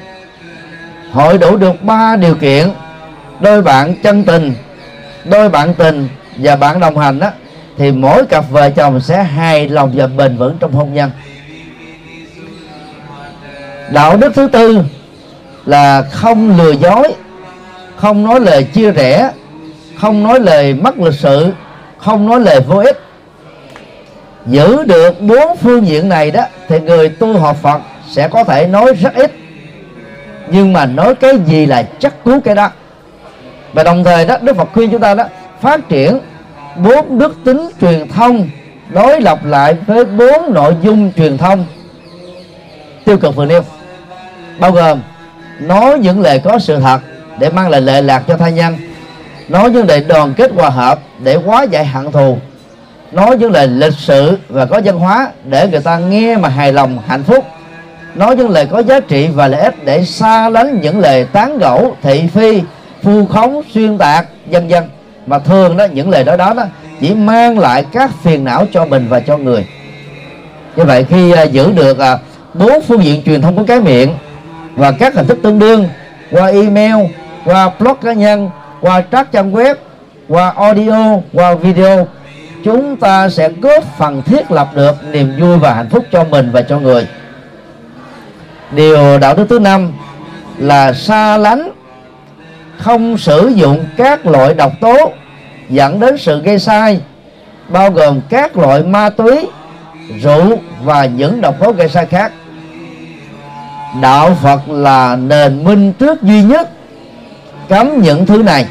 Hội 1.12 1.38
đủ 1.38 1.58
được 1.58 1.84
ba 1.84 2.16
điều 2.16 2.36
kiện. 2.36 2.70
Đôi 3.40 3.62
bạn 3.62 3.96
chân 4.04 4.24
tình, 4.24 4.54
đôi 5.26 5.50
bạn 5.50 5.74
tình 5.74 6.08
và 6.38 6.56
bạn 6.56 6.80
đồng 6.80 6.98
hành 6.98 7.20
đó 7.20 7.30
thì 7.78 7.92
mỗi 7.92 8.26
cặp 8.26 8.50
vợ 8.50 8.70
chồng 8.70 9.00
sẽ 9.00 9.24
hài 9.24 9.70
lòng 9.70 9.92
và 9.96 10.08
bền 10.08 10.38
vững 10.38 10.58
trong 10.60 10.72
hôn 10.72 10.94
nhân. 10.94 11.12
Đạo 13.92 14.18
đức 14.18 14.36
thứ 14.36 14.48
tư 14.48 14.84
là 15.66 16.02
không 16.02 16.58
lừa 16.58 16.72
dối, 16.72 17.14
không 17.96 18.24
nói 18.24 18.40
lời 18.40 18.64
chia 18.64 18.92
rẽ, 18.92 19.32
không 20.00 20.24
nói 20.24 20.40
lời 20.40 20.74
mất 20.74 21.00
lịch 21.00 21.14
sự, 21.14 21.52
không 21.98 22.28
nói 22.28 22.40
lời 22.40 22.60
vô 22.60 22.78
ích. 22.78 23.00
Giữ 24.46 24.84
được 24.84 25.22
bốn 25.22 25.58
phương 25.58 25.88
diện 25.88 26.10
này 26.10 26.32
đó, 26.32 26.44
thì 26.68 26.80
người 26.80 27.10
tu 27.10 27.38
học 27.38 27.58
Phật 27.62 27.82
sẽ 28.10 28.28
có 28.28 28.44
thể 28.44 28.68
nói 28.68 28.94
rất 28.94 29.16
ít. 29.16 29.32
Nhưng 30.48 30.74
mà 30.74 30.86
nói 30.86 31.16
cái 31.16 31.34
gì 31.46 31.66
là 31.66 31.84
chắc 32.00 32.24
cú 32.24 32.40
cái 32.40 32.56
đó. 32.56 32.72
Và 33.74 33.84
đồng 33.84 34.04
thời 34.04 34.26
đó, 34.26 34.38
Đức 34.42 34.58
Phật 34.58 34.70
khuyên 34.74 34.92
chúng 34.92 35.02
ta 35.02 35.14
đó 35.14 35.24
phát 35.64 35.90
triển 35.90 36.20
bốn 36.78 37.20
đức 37.20 37.38
tính 37.46 37.70
truyền 37.82 38.08
thông 38.08 38.50
đối 38.90 39.22
lập 39.22 39.46
lại 39.46 39.76
với 39.88 40.06
bốn 40.06 40.54
nội 40.54 40.76
dung 40.82 41.12
truyền 41.18 41.38
thông. 41.38 41.66
Tiêu 43.06 43.18
cực 43.18 43.36
vừa 43.36 43.46
nêu, 43.46 43.62
bao 44.60 44.72
gồm 44.72 45.02
nói 45.60 46.00
những 46.00 46.22
lời 46.22 46.40
có 46.44 46.60
sự 46.60 46.80
thật 46.80 47.00
để 47.40 47.50
mang 47.50 47.70
lại 47.70 47.82
lệ 47.82 48.02
lạc 48.02 48.24
cho 48.28 48.38
tha 48.38 48.50
nhân, 48.50 48.78
nói 49.50 49.72
những 49.72 49.88
lời 49.88 50.06
đoàn 50.08 50.34
kết 50.38 50.52
hòa 50.56 50.70
hợp 50.70 51.00
để 51.20 51.36
hóa 51.36 51.64
giải 51.64 51.86
hận 51.86 52.12
thù, 52.12 52.38
nói 53.12 53.38
những 53.38 53.52
lời 53.52 53.68
lịch 53.68 53.94
sự 53.98 54.38
và 54.50 54.66
có 54.66 54.82
văn 54.86 55.00
hóa 55.00 55.32
để 55.44 55.68
người 55.68 55.82
ta 55.82 55.98
nghe 55.98 56.38
mà 56.38 56.50
hài 56.50 56.74
lòng, 56.74 57.00
hạnh 57.08 57.24
phúc, 57.24 57.46
nói 58.16 58.36
những 58.36 58.50
lời 58.50 58.68
có 58.72 58.80
giá 58.80 59.00
trị 59.00 59.28
và 59.28 59.48
lợi 59.48 59.62
ích 59.62 59.86
để 59.86 60.06
xa 60.06 60.50
lánh 60.50 60.82
những 60.82 61.00
lời 61.00 61.26
tán 61.26 61.58
gẫu, 61.58 61.96
thị 62.02 62.28
phi 62.34 62.62
phu 63.04 63.26
khống, 63.26 63.62
xuyên 63.74 63.98
tạc, 63.98 64.28
vân 64.46 64.68
vân 64.68 64.84
mà 65.28 65.40
thường 65.40 65.78
đó 65.78 65.86
những 65.86 66.10
lời 66.10 66.24
nói 66.24 66.38
đó 66.38 66.54
đó 66.54 66.64
chỉ 67.00 67.14
mang 67.14 67.60
lại 67.60 67.86
các 67.92 68.12
phiền 68.24 68.44
não 68.44 68.66
cho 68.74 68.86
mình 68.86 69.08
và 69.10 69.20
cho 69.20 69.38
người. 69.38 69.68
Như 70.76 70.84
vậy 70.84 71.06
khi 71.10 71.34
uh, 71.34 71.52
giữ 71.52 71.72
được 71.72 71.98
uh, 71.98 72.20
bốn 72.54 72.82
phương 72.82 73.04
diện 73.04 73.24
truyền 73.26 73.42
thông 73.42 73.56
của 73.56 73.64
cái 73.68 73.80
miệng 73.80 74.18
và 74.76 74.92
các 74.92 75.16
hình 75.16 75.28
thức 75.28 75.40
tương 75.44 75.60
đương 75.60 75.88
qua 76.32 76.48
email 76.48 76.96
qua 77.46 77.72
blog 77.80 77.98
cá 78.02 78.14
nhân 78.14 78.50
qua 78.82 79.02
các 79.02 79.32
trang 79.32 79.52
web 79.52 79.76
qua 80.28 80.54
audio 80.56 81.18
qua 81.34 81.56
video 81.56 82.08
chúng 82.64 82.98
ta 82.98 83.30
sẽ 83.30 83.50
góp 83.50 83.98
phần 83.98 84.22
thiết 84.22 84.52
lập 84.52 84.70
được 84.76 84.96
niềm 85.12 85.34
vui 85.40 85.58
và 85.58 85.74
hạnh 85.74 85.90
phúc 85.90 86.06
cho 86.12 86.24
mình 86.24 86.50
và 86.52 86.62
cho 86.62 86.80
người. 86.80 87.08
Điều 88.72 89.20
đạo 89.20 89.36
đức 89.36 89.46
thứ 89.50 89.60
năm 89.60 89.92
là 90.58 90.94
xa 90.94 91.38
lánh 91.38 91.72
không 92.84 93.18
sử 93.18 93.52
dụng 93.56 93.86
các 93.98 94.26
loại 94.26 94.54
độc 94.54 94.72
tố 94.82 95.12
dẫn 95.70 96.00
đến 96.00 96.18
sự 96.18 96.42
gây 96.42 96.60
sai, 96.60 97.00
bao 97.68 97.92
gồm 97.92 98.22
các 98.30 98.58
loại 98.58 98.84
ma 98.84 99.10
túy, 99.10 99.48
rượu 100.22 100.58
và 100.84 101.06
những 101.06 101.42
độc 101.42 101.56
tố 101.60 101.72
gây 101.72 101.90
sai 101.90 102.06
khác. 102.06 102.32
Đạo 104.02 104.38
phật 104.42 104.70
là 104.70 105.16
nền 105.16 105.64
minh 105.64 105.94
trước 105.94 106.24
duy 106.24 106.44
nhất 106.44 106.70
cấm 107.70 108.02
những 108.02 108.26
thứ 108.26 108.44
này. 108.44 108.66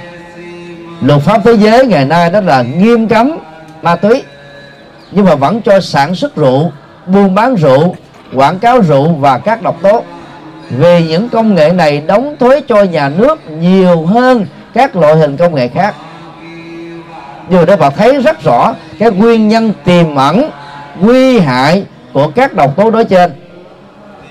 Luật 1.00 1.22
pháp 1.22 1.40
thế 1.44 1.52
giới 1.52 1.86
ngày 1.86 2.04
nay 2.04 2.30
đó 2.30 2.40
là 2.40 2.62
nghiêm 2.62 3.08
cấm 3.08 3.38
ma 3.82 3.96
túy, 3.96 4.22
nhưng 5.12 5.24
mà 5.24 5.34
vẫn 5.34 5.62
cho 5.62 5.80
sản 5.80 6.14
xuất 6.14 6.36
rượu, 6.36 6.72
buôn 7.06 7.34
bán 7.34 7.54
rượu, 7.54 7.96
quảng 8.34 8.58
cáo 8.58 8.80
rượu 8.80 9.08
và 9.08 9.38
các 9.38 9.62
độc 9.62 9.82
tố 9.82 10.02
vì 10.70 11.08
những 11.08 11.28
công 11.28 11.54
nghệ 11.54 11.72
này 11.72 12.02
đóng 12.06 12.36
thuế 12.40 12.60
cho 12.68 12.82
nhà 12.82 13.08
nước 13.08 13.50
nhiều 13.50 14.06
hơn 14.06 14.46
các 14.74 14.96
loại 14.96 15.16
hình 15.16 15.36
công 15.36 15.54
nghệ 15.54 15.68
khác. 15.68 15.94
Điều 17.48 17.64
đó 17.64 17.76
Phật 17.76 17.94
thấy 17.96 18.22
rất 18.22 18.42
rõ 18.42 18.74
cái 18.98 19.10
nguyên 19.10 19.48
nhân 19.48 19.72
tiềm 19.84 20.14
ẩn, 20.14 20.50
nguy 21.00 21.38
hại 21.38 21.84
của 22.12 22.28
các 22.34 22.54
độc 22.54 22.76
tố 22.76 22.90
nói 22.90 23.04
trên. 23.04 23.32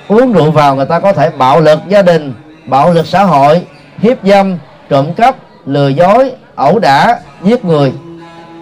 Uống 0.08 0.34
rượu 0.34 0.52
vào 0.52 0.76
người 0.76 0.86
ta 0.86 1.00
có 1.00 1.14
thể 1.14 1.30
bạo 1.30 1.62
lực 1.62 1.80
gia 1.88 2.02
đình, 2.02 2.34
bạo 2.66 2.94
lực 2.94 3.08
xã 3.08 3.24
hội, 3.24 3.62
hiếp 3.98 4.18
dâm, 4.24 4.58
trộm 4.90 5.14
cắp, 5.14 5.36
lừa 5.66 5.88
dối, 5.88 6.32
ẩu 6.56 6.80
đả, 6.80 7.20
giết 7.44 7.66
người. 7.66 7.94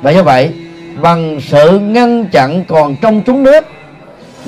Và 0.01 0.11
do 0.11 0.23
vậy, 0.23 0.53
bằng 1.01 1.41
sự 1.41 1.79
ngăn 1.79 2.25
chặn 2.25 2.65
còn 2.67 2.95
trong 3.01 3.21
chúng 3.21 3.43
nước 3.43 3.65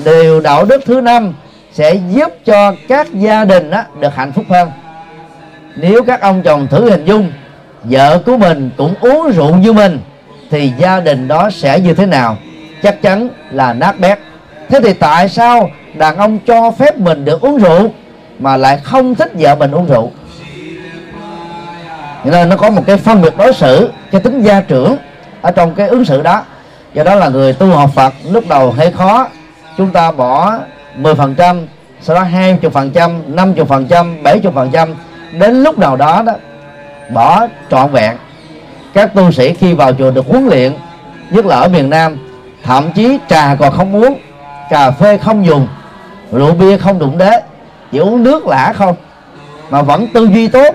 điều 0.04 0.40
đạo 0.40 0.64
đức 0.64 0.82
thứ 0.86 1.00
năm 1.00 1.34
sẽ 1.72 1.94
giúp 1.94 2.32
cho 2.44 2.74
các 2.88 3.12
gia 3.12 3.44
đình 3.44 3.70
đó 3.70 3.82
được 4.00 4.14
hạnh 4.14 4.32
phúc 4.32 4.44
hơn. 4.50 4.70
Nếu 5.76 6.02
các 6.02 6.20
ông 6.20 6.42
chồng 6.42 6.66
thử 6.66 6.90
hình 6.90 7.04
dung, 7.04 7.32
vợ 7.84 8.18
của 8.26 8.36
mình 8.36 8.70
cũng 8.76 8.94
uống 9.00 9.30
rượu 9.30 9.56
như 9.56 9.72
mình, 9.72 10.00
thì 10.50 10.72
gia 10.78 11.00
đình 11.00 11.28
đó 11.28 11.50
sẽ 11.50 11.80
như 11.80 11.94
thế 11.94 12.06
nào? 12.06 12.36
Chắc 12.82 13.02
chắn 13.02 13.28
là 13.50 13.72
nát 13.72 14.00
bét. 14.00 14.18
Thế 14.68 14.80
thì 14.80 14.92
tại 14.92 15.28
sao 15.28 15.70
đàn 15.94 16.16
ông 16.16 16.38
cho 16.46 16.70
phép 16.70 16.98
mình 16.98 17.24
được 17.24 17.40
uống 17.40 17.58
rượu 17.58 17.90
mà 18.38 18.56
lại 18.56 18.80
không 18.84 19.14
thích 19.14 19.32
vợ 19.34 19.54
mình 19.54 19.70
uống 19.70 19.86
rượu? 19.86 20.10
Nên 22.24 22.48
nó 22.48 22.56
có 22.56 22.70
một 22.70 22.82
cái 22.86 22.96
phân 22.96 23.22
biệt 23.22 23.36
đối 23.36 23.52
xử, 23.52 23.90
cái 24.10 24.20
tính 24.20 24.42
gia 24.42 24.60
trưởng 24.60 24.96
ở 25.42 25.50
trong 25.50 25.74
cái 25.74 25.88
ứng 25.88 26.04
xử 26.04 26.22
đó. 26.22 26.42
Do 26.94 27.04
đó 27.04 27.14
là 27.14 27.28
người 27.28 27.52
tu 27.52 27.66
học 27.66 27.90
Phật, 27.94 28.14
lúc 28.30 28.44
đầu 28.48 28.70
hơi 28.70 28.92
khó, 28.92 29.28
chúng 29.76 29.90
ta 29.90 30.12
bỏ 30.12 30.58
10% 30.98 31.66
sau 32.00 32.16
đó 32.16 32.22
20 32.22 32.70
phần 32.70 32.90
trăm 32.90 33.36
50 33.36 33.64
phần 33.64 33.86
trăm 33.86 34.22
70 34.22 34.52
phần 34.54 34.70
trăm. 34.72 34.94
Đến 35.32 35.62
lúc 35.62 35.78
nào 35.78 35.96
đó 35.96 36.22
đó, 36.26 36.32
bỏ 37.14 37.46
trọn 37.70 37.90
vẹn. 37.90 38.16
Các 38.94 39.14
tu 39.14 39.32
sĩ 39.32 39.54
khi 39.54 39.74
vào 39.74 39.92
chùa 39.92 40.10
được 40.10 40.26
huấn 40.26 40.46
luyện, 40.46 40.72
nhất 41.30 41.46
là 41.46 41.56
ở 41.56 41.68
miền 41.68 41.90
Nam, 41.90 42.18
thậm 42.62 42.92
chí 42.92 43.18
trà 43.28 43.54
còn 43.54 43.72
không 43.72 43.96
uống, 43.96 44.18
cà 44.70 44.90
phê 44.90 45.18
không 45.18 45.46
dùng, 45.46 45.68
rượu 46.32 46.52
bia 46.52 46.78
không 46.78 46.98
đụng 46.98 47.18
đế 47.18 47.40
chỉ 47.92 47.98
uống 47.98 48.22
nước 48.22 48.46
lã 48.46 48.72
không. 48.76 48.96
Mà 49.70 49.82
vẫn 49.82 50.06
tư 50.06 50.28
duy 50.34 50.48
tốt, 50.48 50.74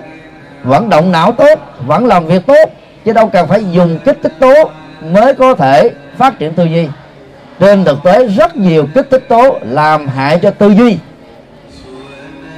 vẫn 0.64 0.90
động 0.90 1.12
não 1.12 1.32
tốt, 1.32 1.60
vẫn 1.86 2.06
làm 2.06 2.26
việc 2.26 2.46
tốt, 2.48 2.70
chứ 3.06 3.14
đâu 3.14 3.28
cần 3.28 3.48
phải 3.48 3.72
dùng 3.72 4.00
kích 4.06 4.20
thích 4.24 4.34
tố 4.40 4.54
mới 5.02 5.34
có 5.34 5.56
thể 5.56 5.92
phát 6.18 6.40
triển 6.40 6.54
tư 6.54 6.64
duy 6.64 6.88
trên 7.60 7.86
thực 7.86 8.04
tế 8.04 8.28
rất 8.28 8.56
nhiều 8.56 8.88
kích 8.96 9.08
thích 9.12 9.26
tố 9.30 9.60
làm 9.62 10.08
hại 10.08 10.40
cho 10.42 10.52
tư 10.52 10.70
duy. 10.70 10.98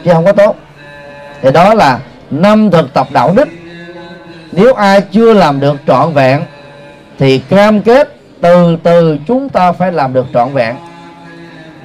Chứ 0.04 0.12
không 0.14 0.26
có 0.26 0.32
tốt. 0.32 0.56
Thì 1.42 1.52
đó 1.52 1.74
là 1.74 2.00
năm 2.32 2.72
thực 2.72 2.94
tập 2.94 3.08
đạo 3.12 3.34
đức. 3.36 3.48
Nếu 4.52 4.74
ai 4.74 5.02
chưa 5.02 5.34
làm 5.34 5.60
được 5.60 5.76
trọn 5.88 6.14
vẹn 6.14 6.42
thì 7.20 7.40
cam 7.40 7.82
kết 7.82 8.16
từ 8.42 8.78
từ 8.84 9.18
chúng 9.28 9.50
ta 9.50 9.72
phải 9.72 9.92
làm 9.92 10.14
được 10.14 10.26
trọn 10.34 10.54
vẹn. 10.54 10.76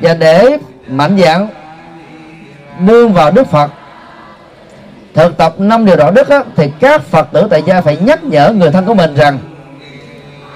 Và 0.00 0.14
để 0.14 0.58
mạnh 0.88 1.18
dạng 1.18 1.48
nương 2.78 3.12
vào 3.12 3.30
đức 3.30 3.46
phật 3.50 3.70
thực 5.14 5.36
tập 5.36 5.54
năm 5.58 5.86
điều 5.86 5.96
đạo 5.96 6.10
đức 6.10 6.28
á, 6.28 6.42
thì 6.56 6.70
các 6.80 7.02
phật 7.02 7.28
tử 7.32 7.46
tại 7.50 7.62
gia 7.66 7.80
phải 7.80 7.96
nhắc 7.96 8.24
nhở 8.24 8.50
người 8.50 8.70
thân 8.70 8.84
của 8.84 8.94
mình 8.94 9.14
rằng 9.14 9.38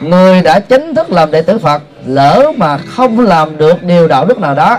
người 0.01 0.43
đã 0.43 0.61
chính 0.61 0.95
thức 0.95 1.11
làm 1.11 1.31
đệ 1.31 1.43
tử 1.43 1.59
phật 1.59 1.83
lỡ 2.07 2.53
mà 2.57 2.77
không 2.77 3.21
làm 3.21 3.57
được 3.57 3.83
điều 3.83 4.09
đạo 4.09 4.25
đức 4.25 4.41
nào 4.41 4.55
đó, 4.55 4.79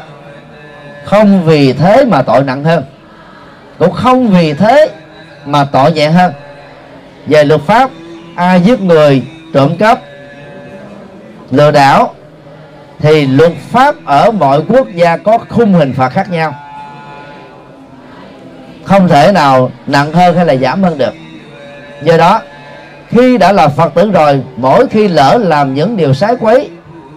không 1.06 1.46
vì 1.46 1.74
thế 1.74 2.06
mà 2.06 2.22
tội 2.22 2.44
nặng 2.44 2.64
hơn. 2.64 2.84
Cũng 3.80 3.92
không 3.92 4.28
vì 4.28 4.54
thế 4.54 4.90
mà 5.46 5.64
tội 5.64 5.92
nhẹ 5.92 6.10
hơn. 6.10 6.34
Về 7.28 7.44
luật 7.44 7.62
pháp, 7.62 7.90
ai 8.36 8.62
giết 8.62 8.82
người 8.82 9.24
trộm 9.54 9.78
cắp, 9.78 10.00
lừa 11.52 11.72
đảo, 11.72 12.14
thì 13.00 13.28
luật 13.28 13.52
pháp 13.70 13.96
ở 14.06 14.32
mọi 14.32 14.62
quốc 14.68 14.88
gia 14.94 15.18
có 15.18 15.38
khung 15.50 15.74
hình 15.74 15.94
phạt 15.94 16.10
khác 16.10 16.32
nhau. 16.32 16.56
Không 18.84 19.08
thể 19.08 19.32
nào 19.32 19.72
nặng 19.88 20.14
hơn 20.14 20.36
hay 20.36 20.46
là 20.46 20.56
giảm 20.56 20.84
hơn 20.84 20.98
được. 20.98 21.14
Do 22.04 22.18
đó, 22.18 22.42
khi 23.08 23.38
đã 23.38 23.52
là 23.52 23.68
phật 23.68 23.94
tử 23.94 24.12
rồi, 24.12 24.44
mỗi 24.56 24.88
khi 24.88 25.08
lỡ 25.08 25.38
làm 25.42 25.74
những 25.74 25.98
điều 25.98 26.14
sái 26.14 26.36
quấy 26.40 26.70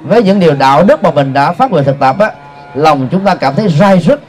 với 0.02 0.22
những 0.22 0.40
điều 0.40 0.54
đạo 0.54 0.84
đức 0.84 1.02
mà 1.02 1.10
mình 1.10 1.32
đã 1.32 1.52
phát 1.52 1.70
nguyện 1.70 1.84
thực 1.84 1.98
tập 1.98 2.16
á, 2.18 2.30
lòng 2.74 3.08
chúng 3.10 3.24
ta 3.24 3.34
cảm 3.34 3.54
thấy 3.54 3.68
rai 3.68 3.98
rứt 3.98 4.20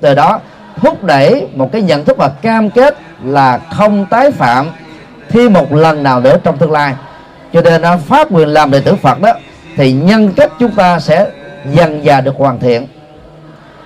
từ 0.00 0.14
đó, 0.14 0.40
thúc 0.76 1.04
đẩy 1.04 1.46
một 1.54 1.72
cái 1.72 1.82
nhận 1.82 2.04
thức 2.04 2.16
và 2.16 2.28
cam 2.28 2.70
kết 2.70 2.98
là 3.24 3.58
không 3.58 4.06
tái 4.06 4.30
phạm 4.30 4.70
thêm 5.28 5.52
một 5.52 5.72
lần 5.72 6.02
nào 6.02 6.20
nữa 6.20 6.36
trong 6.44 6.58
tương 6.58 6.72
lai. 6.72 6.94
Cho 7.52 7.62
nên 7.62 7.82
nó 7.82 7.96
phát 7.96 8.32
nguyện 8.32 8.48
làm 8.48 8.70
đệ 8.70 8.80
tử 8.80 8.94
Phật 8.94 9.20
đó, 9.20 9.32
thì 9.76 9.92
nhân 9.92 10.32
cách 10.36 10.52
chúng 10.58 10.72
ta 10.72 11.00
sẽ 11.00 11.26
dần 11.72 12.02
dà 12.04 12.20
được 12.20 12.34
hoàn 12.36 12.58
thiện. 12.58 12.86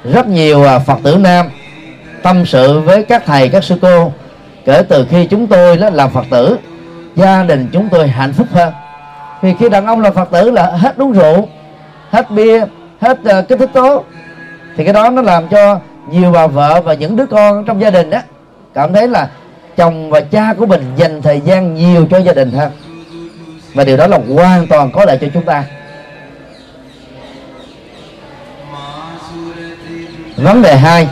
Rất 0.04 0.26
nhiều 0.26 0.64
à, 0.64 0.78
Phật 0.78 0.98
tử 1.02 1.16
nam 1.16 1.50
tâm 2.22 2.46
sự 2.46 2.80
với 2.80 3.02
các 3.02 3.22
thầy, 3.26 3.48
các 3.48 3.64
sư 3.64 3.76
cô, 3.82 4.12
kể 4.64 4.82
từ 4.88 5.06
khi 5.10 5.26
chúng 5.26 5.46
tôi 5.46 5.76
đó 5.76 5.90
làm 5.90 6.10
Phật 6.10 6.24
tử, 6.30 6.58
gia 7.16 7.42
đình 7.42 7.68
chúng 7.72 7.88
tôi 7.88 8.08
hạnh 8.08 8.32
phúc 8.32 8.46
hơn 8.52 8.72
vì 9.44 9.54
khi 9.58 9.68
đàn 9.68 9.86
ông 9.86 10.00
là 10.00 10.10
Phật 10.10 10.30
tử 10.30 10.50
là 10.50 10.66
hết 10.66 10.96
uống 10.96 11.12
rượu 11.12 11.48
hết 12.10 12.30
bia 12.30 12.64
hết 13.00 13.18
ờ, 13.24 13.38
uh, 13.38 13.48
kích 13.48 13.58
thích 13.58 13.70
tố. 13.72 14.04
Thì 14.76 14.84
cái 14.84 14.92
đó 14.92 15.10
nó 15.10 15.22
làm 15.22 15.48
cho 15.48 15.80
nhiều 16.10 16.32
bà 16.32 16.46
vợ 16.46 16.80
và 16.80 16.94
những 16.94 17.16
đứa 17.16 17.26
con 17.26 17.64
trong 17.64 17.80
gia 17.80 17.90
đình 17.90 18.10
đó 18.10 18.18
cảm 18.74 18.92
thấy 18.92 19.08
là 19.08 19.28
chồng 19.76 20.10
và 20.10 20.20
cha 20.20 20.54
của 20.58 20.66
mình 20.66 20.92
dành 20.96 21.22
thời 21.22 21.40
gian 21.40 21.74
nhiều 21.74 22.06
cho 22.10 22.18
gia 22.18 22.32
đình 22.32 22.50
hơn. 22.50 22.72
Và 23.74 23.84
điều 23.84 23.96
đó 23.96 24.06
là 24.06 24.18
hoàn 24.34 24.66
toàn 24.66 24.90
có 24.92 25.04
lợi 25.04 25.18
cho 25.20 25.26
chúng 25.34 25.42
ta. 25.42 25.64
Vấn 30.36 30.62
đề 30.62 30.76
hai 30.76 31.08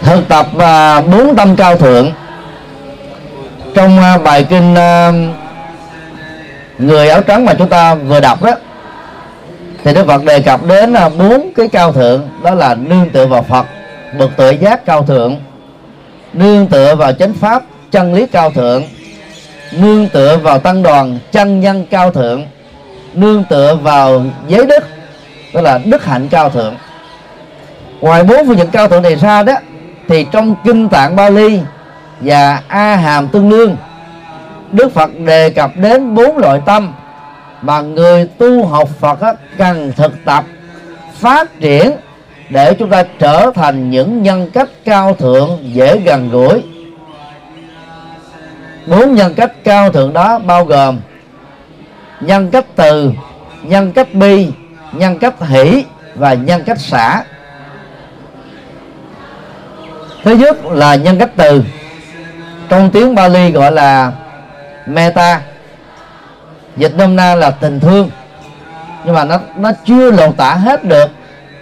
thực 0.00 0.28
tập 0.28 0.46
và 0.52 1.00
bốn 1.00 1.36
tâm 1.36 1.56
cao 1.56 1.76
thượng 1.76 2.12
trong 3.74 3.98
à, 3.98 4.18
bài 4.18 4.46
kinh 4.50 4.74
à, 4.74 5.12
người 6.78 7.08
áo 7.08 7.22
trắng 7.22 7.44
mà 7.44 7.54
chúng 7.54 7.68
ta 7.68 7.94
vừa 7.94 8.20
đọc 8.20 8.42
đó 8.42 8.52
thì 9.84 9.94
Đức 9.94 10.06
Phật 10.06 10.24
đề 10.24 10.40
cập 10.40 10.66
đến 10.66 10.92
à, 10.92 11.08
bốn 11.08 11.52
cái 11.56 11.68
cao 11.68 11.92
thượng, 11.92 12.28
đó 12.42 12.54
là 12.54 12.74
nương 12.74 13.10
tựa 13.10 13.26
vào 13.26 13.42
Phật 13.42 13.66
bậc 14.18 14.30
tự 14.36 14.50
giác 14.50 14.86
cao 14.86 15.02
thượng, 15.02 15.36
nương 16.32 16.66
tựa 16.66 16.94
vào 16.94 17.12
chánh 17.12 17.34
pháp, 17.34 17.62
chân 17.90 18.14
lý 18.14 18.26
cao 18.26 18.50
thượng, 18.50 18.82
nương 19.72 20.08
tựa 20.08 20.36
vào 20.36 20.58
tăng 20.58 20.82
đoàn, 20.82 21.18
chân 21.32 21.60
nhân 21.60 21.86
cao 21.90 22.10
thượng, 22.10 22.46
nương 23.14 23.44
tựa 23.44 23.74
vào 23.74 24.24
giới 24.48 24.66
đức, 24.66 24.84
đó 25.54 25.60
là 25.60 25.78
đức 25.84 26.04
hạnh 26.04 26.28
cao 26.30 26.50
thượng. 26.50 26.74
Ngoài 28.00 28.24
bốn 28.24 28.46
phương 28.46 28.56
diện 28.56 28.70
cao 28.70 28.88
thượng 28.88 29.02
này 29.02 29.16
ra 29.16 29.42
đó, 29.42 29.54
thì 30.08 30.26
trong 30.32 30.54
kinh 30.64 30.88
tạng 30.88 31.16
Bali 31.16 31.60
và 32.20 32.62
A 32.68 32.96
Hàm 32.96 33.28
Tương 33.28 33.50
Lương 33.50 33.76
Đức 34.72 34.92
Phật 34.94 35.10
đề 35.18 35.50
cập 35.50 35.70
đến 35.76 36.14
bốn 36.14 36.38
loại 36.38 36.60
tâm 36.66 36.92
mà 37.62 37.80
người 37.80 38.28
tu 38.38 38.66
học 38.66 38.88
Phật 39.00 39.18
cần 39.58 39.92
thực 39.96 40.24
tập, 40.24 40.44
phát 41.18 41.60
triển 41.60 41.90
để 42.48 42.74
chúng 42.74 42.90
ta 42.90 43.04
trở 43.18 43.50
thành 43.54 43.90
những 43.90 44.22
nhân 44.22 44.50
cách 44.54 44.68
cao 44.84 45.14
thượng 45.14 45.58
dễ 45.62 45.98
gần 45.98 46.30
gũi. 46.30 46.62
Bốn 48.86 49.14
nhân 49.14 49.34
cách 49.34 49.52
cao 49.64 49.92
thượng 49.92 50.12
đó 50.12 50.38
bao 50.38 50.64
gồm 50.64 51.00
nhân 52.20 52.50
cách 52.50 52.66
từ, 52.76 53.12
nhân 53.62 53.92
cách 53.92 54.14
bi, 54.14 54.48
nhân 54.92 55.18
cách 55.18 55.34
hỷ 55.40 55.84
và 56.14 56.34
nhân 56.34 56.62
cách 56.66 56.80
xả. 56.80 57.24
Thứ 60.22 60.36
nhất 60.36 60.64
là 60.64 60.94
nhân 60.94 61.18
cách 61.18 61.30
từ 61.36 61.62
trong 62.68 62.90
tiếng 62.90 63.14
Bali 63.14 63.50
gọi 63.50 63.72
là 63.72 64.12
meta. 64.86 65.40
Dịch 66.76 66.92
nôm 66.96 67.16
na 67.16 67.34
là 67.34 67.50
tình 67.50 67.80
thương. 67.80 68.10
Nhưng 69.04 69.14
mà 69.14 69.24
nó 69.24 69.38
nó 69.56 69.70
chưa 69.84 70.10
lột 70.10 70.36
tả 70.36 70.54
hết 70.54 70.84
được 70.84 71.10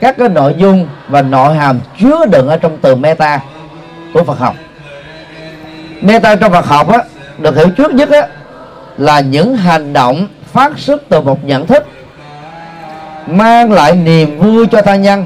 các 0.01 0.17
cái 0.19 0.29
nội 0.29 0.55
dung 0.59 0.89
và 1.09 1.23
nội 1.23 1.55
hàm 1.55 1.81
chứa 2.01 2.27
đựng 2.27 2.49
ở 2.49 2.57
trong 2.57 2.79
từ 2.83 2.95
meta 2.95 3.41
của 4.15 4.25
Phật 4.25 4.39
học. 4.39 4.55
Meta 6.01 6.35
trong 6.37 6.53
Phật 6.53 6.67
học 6.67 6.89
á, 6.89 6.99
được 7.39 7.57
hiểu 7.57 7.71
trước 7.71 7.95
nhất 7.95 8.11
á, 8.11 8.27
là 8.99 9.21
những 9.21 9.57
hành 9.57 9.93
động 9.93 10.29
phát 10.53 10.79
xuất 10.79 11.03
từ 11.09 11.21
một 11.21 11.45
nhận 11.45 11.67
thức 11.67 11.87
mang 13.27 13.73
lại 13.73 13.93
niềm 13.93 14.39
vui 14.39 14.67
cho 14.67 14.83
tha 14.83 14.97
nhân 14.97 15.25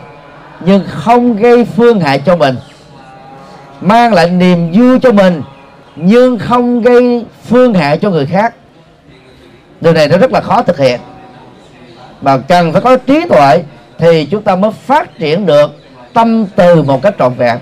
nhưng 0.60 0.84
không 0.90 1.36
gây 1.36 1.64
phương 1.64 2.00
hại 2.00 2.18
cho 2.18 2.36
mình 2.36 2.56
mang 3.80 4.12
lại 4.12 4.30
niềm 4.30 4.72
vui 4.72 4.98
cho 5.02 5.12
mình 5.12 5.42
nhưng 5.96 6.38
không 6.38 6.82
gây 6.82 7.24
phương 7.44 7.74
hại 7.74 7.98
cho 7.98 8.10
người 8.10 8.26
khác. 8.26 8.54
Điều 9.80 9.92
này 9.92 10.08
nó 10.08 10.18
rất 10.18 10.32
là 10.32 10.40
khó 10.40 10.62
thực 10.62 10.78
hiện. 10.78 11.00
Mà 12.22 12.38
cần 12.38 12.72
phải 12.72 12.82
có 12.82 12.96
trí 12.96 13.24
tuệ 13.28 13.62
thì 13.98 14.26
chúng 14.30 14.42
ta 14.42 14.56
mới 14.56 14.70
phát 14.86 15.18
triển 15.18 15.46
được 15.46 15.70
tâm 16.12 16.46
từ 16.56 16.82
một 16.82 17.02
cách 17.02 17.14
trọn 17.18 17.34
vẹn. 17.34 17.58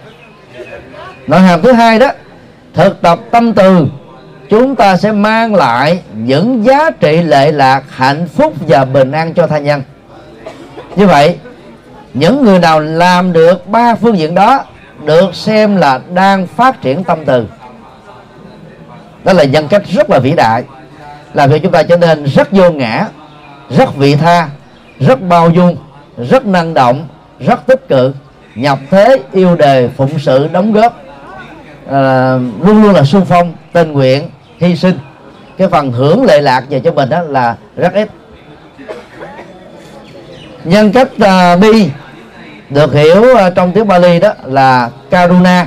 Nội 1.26 1.40
hàm 1.40 1.62
thứ 1.62 1.72
hai 1.72 1.98
đó, 1.98 2.08
thực 2.74 3.02
tập 3.02 3.18
tâm 3.30 3.52
từ. 3.52 3.86
Chúng 4.50 4.76
ta 4.76 4.96
sẽ 4.96 5.12
mang 5.12 5.54
lại 5.54 6.00
những 6.14 6.64
giá 6.64 6.90
trị 6.90 7.22
lệ 7.22 7.52
lạc, 7.52 7.82
hạnh 7.88 8.28
phúc 8.28 8.54
và 8.68 8.84
bình 8.84 9.12
an 9.12 9.34
cho 9.34 9.46
tha 9.46 9.58
nhân. 9.58 9.82
Như 10.96 11.06
vậy, 11.06 11.38
những 12.14 12.44
người 12.44 12.58
nào 12.58 12.80
làm 12.80 13.32
được 13.32 13.66
ba 13.66 13.94
phương 13.94 14.18
diện 14.18 14.34
đó 14.34 14.64
được 15.04 15.34
xem 15.34 15.76
là 15.76 16.00
đang 16.14 16.46
phát 16.46 16.82
triển 16.82 17.04
tâm 17.04 17.24
từ 17.24 17.46
đó 19.24 19.32
là 19.32 19.44
nhân 19.44 19.68
cách 19.68 19.82
rất 19.88 20.10
là 20.10 20.18
vĩ 20.18 20.32
đại 20.36 20.62
làm 21.34 21.50
cho 21.50 21.58
chúng 21.58 21.72
ta 21.72 21.82
trở 21.82 21.96
nên 21.96 22.24
rất 22.24 22.52
vô 22.52 22.70
ngã 22.70 23.06
rất 23.70 23.96
vị 23.96 24.16
tha 24.16 24.48
rất 25.00 25.22
bao 25.22 25.50
dung 25.50 25.76
rất 26.18 26.46
năng 26.46 26.74
động 26.74 27.08
rất 27.38 27.66
tích 27.66 27.88
cực 27.88 28.16
nhập 28.54 28.78
thế 28.90 29.18
yêu 29.32 29.56
đề 29.56 29.88
phụng 29.96 30.18
sự 30.18 30.48
đóng 30.52 30.72
góp 30.72 31.02
à, 31.90 32.34
luôn 32.60 32.82
luôn 32.82 32.94
là 32.94 33.04
xung 33.04 33.24
phong 33.24 33.52
tình 33.72 33.92
nguyện 33.92 34.28
hy 34.58 34.76
sinh. 34.76 34.98
Cái 35.58 35.68
phần 35.68 35.92
hưởng 35.92 36.24
lệ 36.24 36.40
lạc 36.40 36.64
về 36.70 36.80
cho 36.80 36.92
mình 36.92 37.08
đó 37.08 37.20
là 37.22 37.56
rất 37.76 37.92
ít. 37.94 38.08
Nhân 40.64 40.92
cách 40.92 41.08
uh, 41.14 41.60
bi 41.60 41.90
được 42.70 42.94
hiểu 42.94 43.22
uh, 43.22 43.54
trong 43.54 43.72
tiếng 43.72 43.88
Bali 43.88 44.20
đó 44.20 44.32
là 44.44 44.90
Karuna. 45.10 45.66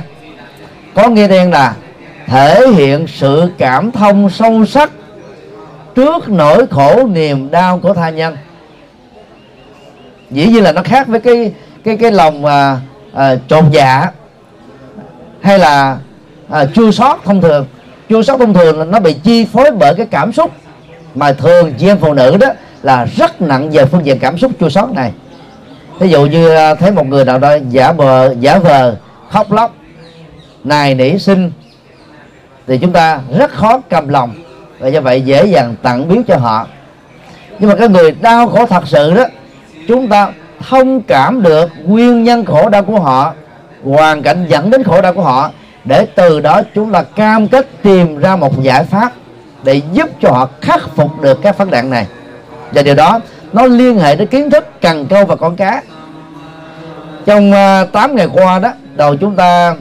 Có 0.95 1.09
nghĩa 1.09 1.27
đen 1.27 1.51
là 1.51 1.75
thể 2.27 2.67
hiện 2.75 3.07
sự 3.07 3.51
cảm 3.57 3.91
thông 3.91 4.29
sâu 4.29 4.65
sắc 4.65 4.91
trước 5.95 6.29
nỗi 6.29 6.67
khổ 6.67 7.07
niềm 7.07 7.51
đau 7.51 7.79
của 7.79 7.93
tha 7.93 8.09
nhân. 8.09 8.37
Dĩ 10.31 10.45
nhiên 10.47 10.63
là 10.63 10.71
nó 10.71 10.83
khác 10.83 11.07
với 11.07 11.19
cái 11.19 11.53
cái 11.83 11.97
cái 11.97 12.11
lòng 12.11 12.45
à, 12.45 12.79
à, 13.13 13.35
trột 13.47 13.63
dạ 13.71 14.11
hay 15.41 15.59
là 15.59 15.97
à, 16.49 16.65
chua 16.65 16.91
sót 16.91 17.19
thông 17.25 17.41
thường. 17.41 17.67
Chua 18.09 18.21
sót 18.21 18.37
thông 18.37 18.53
thường 18.53 18.79
là 18.79 18.85
nó 18.85 18.99
bị 18.99 19.13
chi 19.23 19.45
phối 19.45 19.71
bởi 19.71 19.93
cái 19.95 20.05
cảm 20.05 20.33
xúc 20.33 20.51
mà 21.15 21.33
thường 21.33 21.73
chị 21.77 21.87
em 21.87 21.97
phụ 21.97 22.13
nữ 22.13 22.37
đó 22.37 22.47
là 22.83 23.05
rất 23.05 23.41
nặng 23.41 23.69
về 23.69 23.85
phương 23.85 24.05
diện 24.05 24.19
cảm 24.19 24.37
xúc 24.37 24.51
chua 24.59 24.69
sót 24.69 24.91
này. 24.93 25.11
Ví 25.99 26.09
dụ 26.09 26.25
như 26.25 26.55
à, 26.55 26.75
thấy 26.75 26.91
một 26.91 27.07
người 27.07 27.25
nào 27.25 27.39
đó 27.39 27.55
giả 27.69 27.91
vờ 27.91 28.35
giả 28.39 28.59
vờ 28.59 28.95
khóc 29.29 29.51
lóc 29.51 29.75
nài 30.63 30.95
nỉ 30.95 31.17
xin 31.17 31.51
thì 32.67 32.77
chúng 32.77 32.91
ta 32.91 33.19
rất 33.37 33.51
khó 33.51 33.81
cầm 33.89 34.09
lòng 34.09 34.33
và 34.79 34.87
do 34.87 35.01
vậy 35.01 35.21
dễ 35.21 35.45
dàng 35.45 35.75
tặng 35.81 36.07
biếu 36.07 36.21
cho 36.27 36.37
họ. 36.37 36.67
Nhưng 37.59 37.69
mà 37.69 37.75
cái 37.75 37.87
người 37.87 38.11
đau 38.11 38.47
khổ 38.47 38.65
thật 38.65 38.87
sự 38.87 39.13
đó 39.13 39.23
chúng 39.87 40.07
ta 40.07 40.29
thông 40.69 41.01
cảm 41.01 41.43
được 41.43 41.69
nguyên 41.83 42.23
nhân 42.23 42.45
khổ 42.45 42.69
đau 42.69 42.83
của 42.83 42.99
họ 42.99 43.33
hoàn 43.83 44.21
cảnh 44.21 44.45
dẫn 44.49 44.69
đến 44.69 44.83
khổ 44.83 45.01
đau 45.01 45.13
của 45.13 45.21
họ 45.21 45.51
để 45.85 46.07
từ 46.15 46.39
đó 46.39 46.61
chúng 46.75 46.91
ta 46.91 47.03
cam 47.03 47.47
kết 47.47 47.67
tìm 47.81 48.19
ra 48.19 48.35
một 48.35 48.63
giải 48.63 48.83
pháp 48.83 49.11
để 49.63 49.81
giúp 49.93 50.09
cho 50.21 50.31
họ 50.31 50.49
khắc 50.61 50.89
phục 50.95 51.21
được 51.21 51.39
các 51.41 51.57
vấn 51.57 51.71
nạn 51.71 51.89
này. 51.89 52.07
Và 52.71 52.81
điều 52.81 52.95
đó 52.95 53.19
nó 53.53 53.65
liên 53.65 53.99
hệ 53.99 54.15
đến 54.15 54.27
kiến 54.27 54.49
thức 54.49 54.81
cần 54.81 55.07
câu 55.09 55.25
và 55.25 55.35
con 55.35 55.55
cá. 55.55 55.81
Trong 57.25 57.51
à, 57.51 57.81
uh, 57.81 57.91
8 57.91 58.15
ngày 58.15 58.27
qua 58.33 58.59
đó 58.59 58.73
đầu 58.95 59.15
chúng 59.15 59.35
ta 59.35 59.75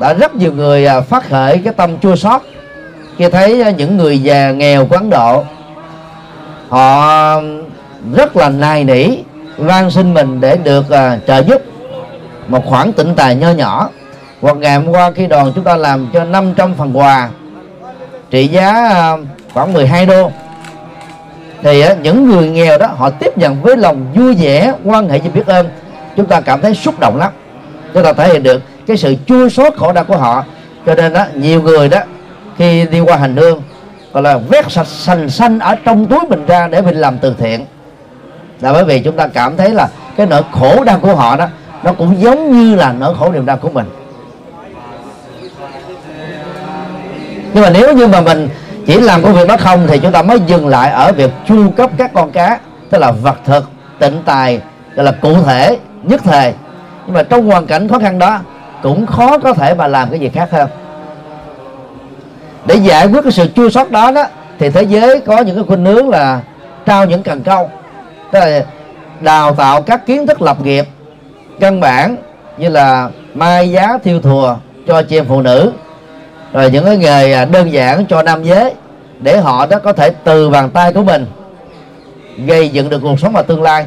đã 0.00 0.12
rất 0.12 0.34
nhiều 0.34 0.52
người 0.52 0.86
à, 0.86 1.00
phát 1.00 1.28
khởi 1.28 1.60
cái 1.64 1.72
tâm 1.72 1.98
chua 1.98 2.16
xót 2.16 2.42
khi 3.16 3.28
thấy 3.28 3.62
à, 3.62 3.70
những 3.70 3.96
người 3.96 4.18
già 4.18 4.50
nghèo 4.50 4.86
của 4.86 4.96
Ấn 4.96 5.10
Độ. 5.10 5.44
Họ 6.68 7.40
rất 8.14 8.36
là 8.36 8.48
nài 8.48 8.84
nỉ 8.84 9.08
van 9.56 9.90
xin 9.90 10.14
mình 10.14 10.40
để 10.40 10.56
được 10.56 10.84
uh, 10.86 11.26
trợ 11.26 11.42
giúp 11.42 11.62
một 12.48 12.66
khoản 12.66 12.92
tịnh 12.92 13.14
tài 13.14 13.36
nho 13.36 13.50
nhỏ. 13.50 13.88
Hoặc 14.40 14.56
ngày 14.56 14.76
hôm 14.76 14.88
qua 14.88 15.10
khi 15.10 15.26
đoàn 15.26 15.52
chúng 15.54 15.64
ta 15.64 15.76
làm 15.76 16.08
cho 16.12 16.24
500 16.24 16.74
phần 16.74 16.98
quà 16.98 17.28
trị 18.30 18.48
giá 18.48 18.92
uh, 19.14 19.20
khoảng 19.54 19.72
12 19.72 20.06
đô 20.06 20.30
thì 21.62 21.84
uh, 21.92 22.00
những 22.02 22.28
người 22.30 22.48
nghèo 22.48 22.78
đó 22.78 22.86
họ 22.86 23.10
tiếp 23.10 23.38
nhận 23.38 23.62
với 23.62 23.76
lòng 23.76 24.06
vui 24.14 24.34
vẻ 24.34 24.72
quan 24.84 25.08
hệ 25.08 25.18
và 25.18 25.30
biết 25.34 25.46
ơn. 25.46 25.68
Chúng 26.16 26.26
ta 26.26 26.40
cảm 26.40 26.60
thấy 26.60 26.74
xúc 26.74 27.00
động 27.00 27.16
lắm. 27.16 27.32
Chúng 27.94 28.02
ta 28.02 28.12
thể 28.12 28.28
hiện 28.28 28.42
được 28.42 28.62
cái 28.88 28.96
sự 28.96 29.14
chua 29.26 29.48
xót 29.48 29.74
khổ 29.76 29.92
đau 29.92 30.04
của 30.04 30.16
họ. 30.16 30.44
Cho 30.86 30.94
nên 30.94 31.12
đó 31.12 31.24
nhiều 31.34 31.62
người 31.62 31.88
đó, 31.88 31.98
khi 32.56 32.86
đi 32.86 33.00
qua 33.00 33.16
hành 33.16 33.36
hương, 33.36 33.62
gọi 34.12 34.22
là 34.22 34.38
vét 34.38 34.72
sạch 34.72 34.86
sành 34.86 35.28
xanh 35.28 35.58
ở 35.58 35.74
trong 35.84 36.06
túi 36.06 36.20
mình 36.28 36.46
ra 36.46 36.68
để 36.68 36.82
mình 36.82 36.96
làm 36.96 37.18
từ 37.18 37.34
thiện. 37.38 37.66
Là 38.60 38.72
bởi 38.72 38.84
vì 38.84 39.00
chúng 39.00 39.16
ta 39.16 39.26
cảm 39.26 39.56
thấy 39.56 39.70
là 39.70 39.88
cái 40.16 40.26
nỗi 40.26 40.42
khổ 40.52 40.84
đau 40.84 40.98
của 40.98 41.14
họ 41.14 41.36
đó, 41.36 41.46
nó 41.82 41.92
cũng 41.92 42.20
giống 42.20 42.52
như 42.52 42.74
là 42.74 42.92
nỗi 42.92 43.14
khổ 43.18 43.32
niềm 43.32 43.46
đau 43.46 43.56
của 43.56 43.68
mình. 43.68 43.86
Nhưng 47.54 47.62
mà 47.62 47.70
nếu 47.70 47.94
như 47.94 48.06
mà 48.06 48.20
mình 48.20 48.48
chỉ 48.86 49.00
làm 49.00 49.22
công 49.22 49.34
việc 49.34 49.48
đó 49.48 49.56
không, 49.56 49.86
thì 49.86 49.98
chúng 49.98 50.12
ta 50.12 50.22
mới 50.22 50.40
dừng 50.46 50.68
lại 50.68 50.90
ở 50.90 51.12
việc 51.12 51.30
chu 51.48 51.70
cấp 51.70 51.90
các 51.96 52.12
con 52.14 52.30
cá, 52.30 52.58
tức 52.90 52.98
là 52.98 53.10
vật 53.10 53.36
thực, 53.44 53.70
tịnh 53.98 54.22
tài, 54.24 54.60
gọi 54.94 55.04
là 55.04 55.12
cụ 55.12 55.42
thể, 55.42 55.78
nhất 56.02 56.20
thời 56.24 56.52
nhưng 57.06 57.14
mà 57.14 57.22
trong 57.22 57.46
hoàn 57.46 57.66
cảnh 57.66 57.88
khó 57.88 57.98
khăn 57.98 58.18
đó 58.18 58.40
cũng 58.82 59.06
khó 59.06 59.38
có 59.38 59.52
thể 59.52 59.74
mà 59.74 59.86
làm 59.86 60.10
cái 60.10 60.20
gì 60.20 60.28
khác 60.28 60.50
hơn. 60.50 60.68
Để 62.66 62.74
giải 62.76 63.06
quyết 63.06 63.20
cái 63.22 63.32
sự 63.32 63.48
chua 63.56 63.70
sót 63.70 63.90
đó 63.90 64.10
đó, 64.10 64.24
thì 64.58 64.70
thế 64.70 64.82
giới 64.82 65.20
có 65.20 65.38
những 65.38 65.56
cái 65.56 65.64
khuynh 65.64 65.84
hướng 65.84 66.08
là 66.08 66.40
trao 66.86 67.06
những 67.06 67.22
cần 67.22 67.42
câu. 67.42 67.70
Tức 68.32 68.38
là 68.40 68.64
đào 69.20 69.54
tạo 69.54 69.82
các 69.82 70.06
kiến 70.06 70.26
thức 70.26 70.42
lập 70.42 70.56
nghiệp, 70.62 70.84
căn 71.60 71.80
bản 71.80 72.16
như 72.58 72.68
là 72.68 73.10
mai 73.34 73.70
giá 73.70 73.98
thiêu 74.04 74.20
thùa 74.20 74.56
cho 74.86 75.02
chị 75.02 75.18
em 75.18 75.24
phụ 75.24 75.42
nữ, 75.42 75.72
rồi 76.52 76.70
những 76.70 76.84
cái 76.84 76.96
nghề 76.96 77.32
à, 77.32 77.44
đơn 77.44 77.72
giản 77.72 78.06
cho 78.06 78.22
nam 78.22 78.44
giới 78.44 78.74
để 79.20 79.38
họ 79.38 79.66
đó 79.66 79.78
có 79.78 79.92
thể 79.92 80.10
từ 80.24 80.50
bàn 80.50 80.70
tay 80.70 80.92
của 80.92 81.02
mình 81.02 81.26
gây 82.46 82.68
dựng 82.68 82.90
được 82.90 82.98
cuộc 83.02 83.20
sống 83.20 83.32
và 83.32 83.42
tương 83.42 83.62
lai. 83.62 83.86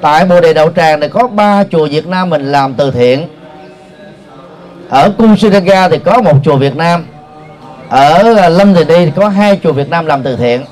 Tại 0.00 0.24
bồ 0.24 0.40
đề 0.40 0.54
đậu 0.54 0.70
tràng 0.70 1.00
này 1.00 1.08
có 1.08 1.28
ba 1.28 1.64
chùa 1.70 1.86
Việt 1.86 2.06
Nam 2.06 2.30
mình 2.30 2.52
làm 2.52 2.74
từ 2.74 2.90
thiện 2.90 3.28
ở 4.92 5.12
cung 5.18 5.36
thì 5.90 5.98
có 6.04 6.22
một 6.22 6.36
chùa 6.44 6.56
Việt 6.56 6.76
Nam. 6.76 7.06
Ở 7.88 8.34
à, 8.36 8.48
Lâm 8.48 8.74
Thì 8.74 8.84
Đi 8.84 9.06
thì 9.06 9.12
có 9.16 9.28
hai 9.28 9.60
chùa 9.62 9.72
Việt 9.72 9.90
Nam 9.90 10.06
làm 10.06 10.22
từ 10.22 10.36
thiện. 10.36 10.64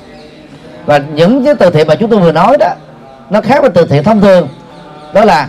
Và 0.85 0.97
những 0.97 1.45
cái 1.45 1.55
từ 1.55 1.69
thiện 1.69 1.87
mà 1.87 1.95
chúng 1.95 2.09
tôi 2.09 2.19
vừa 2.19 2.31
nói 2.31 2.57
đó, 2.59 2.69
nó 3.29 3.41
khác 3.41 3.61
với 3.61 3.69
từ 3.69 3.85
thiện 3.85 4.03
thông 4.03 4.21
thường. 4.21 4.47
Đó 5.13 5.25
là 5.25 5.47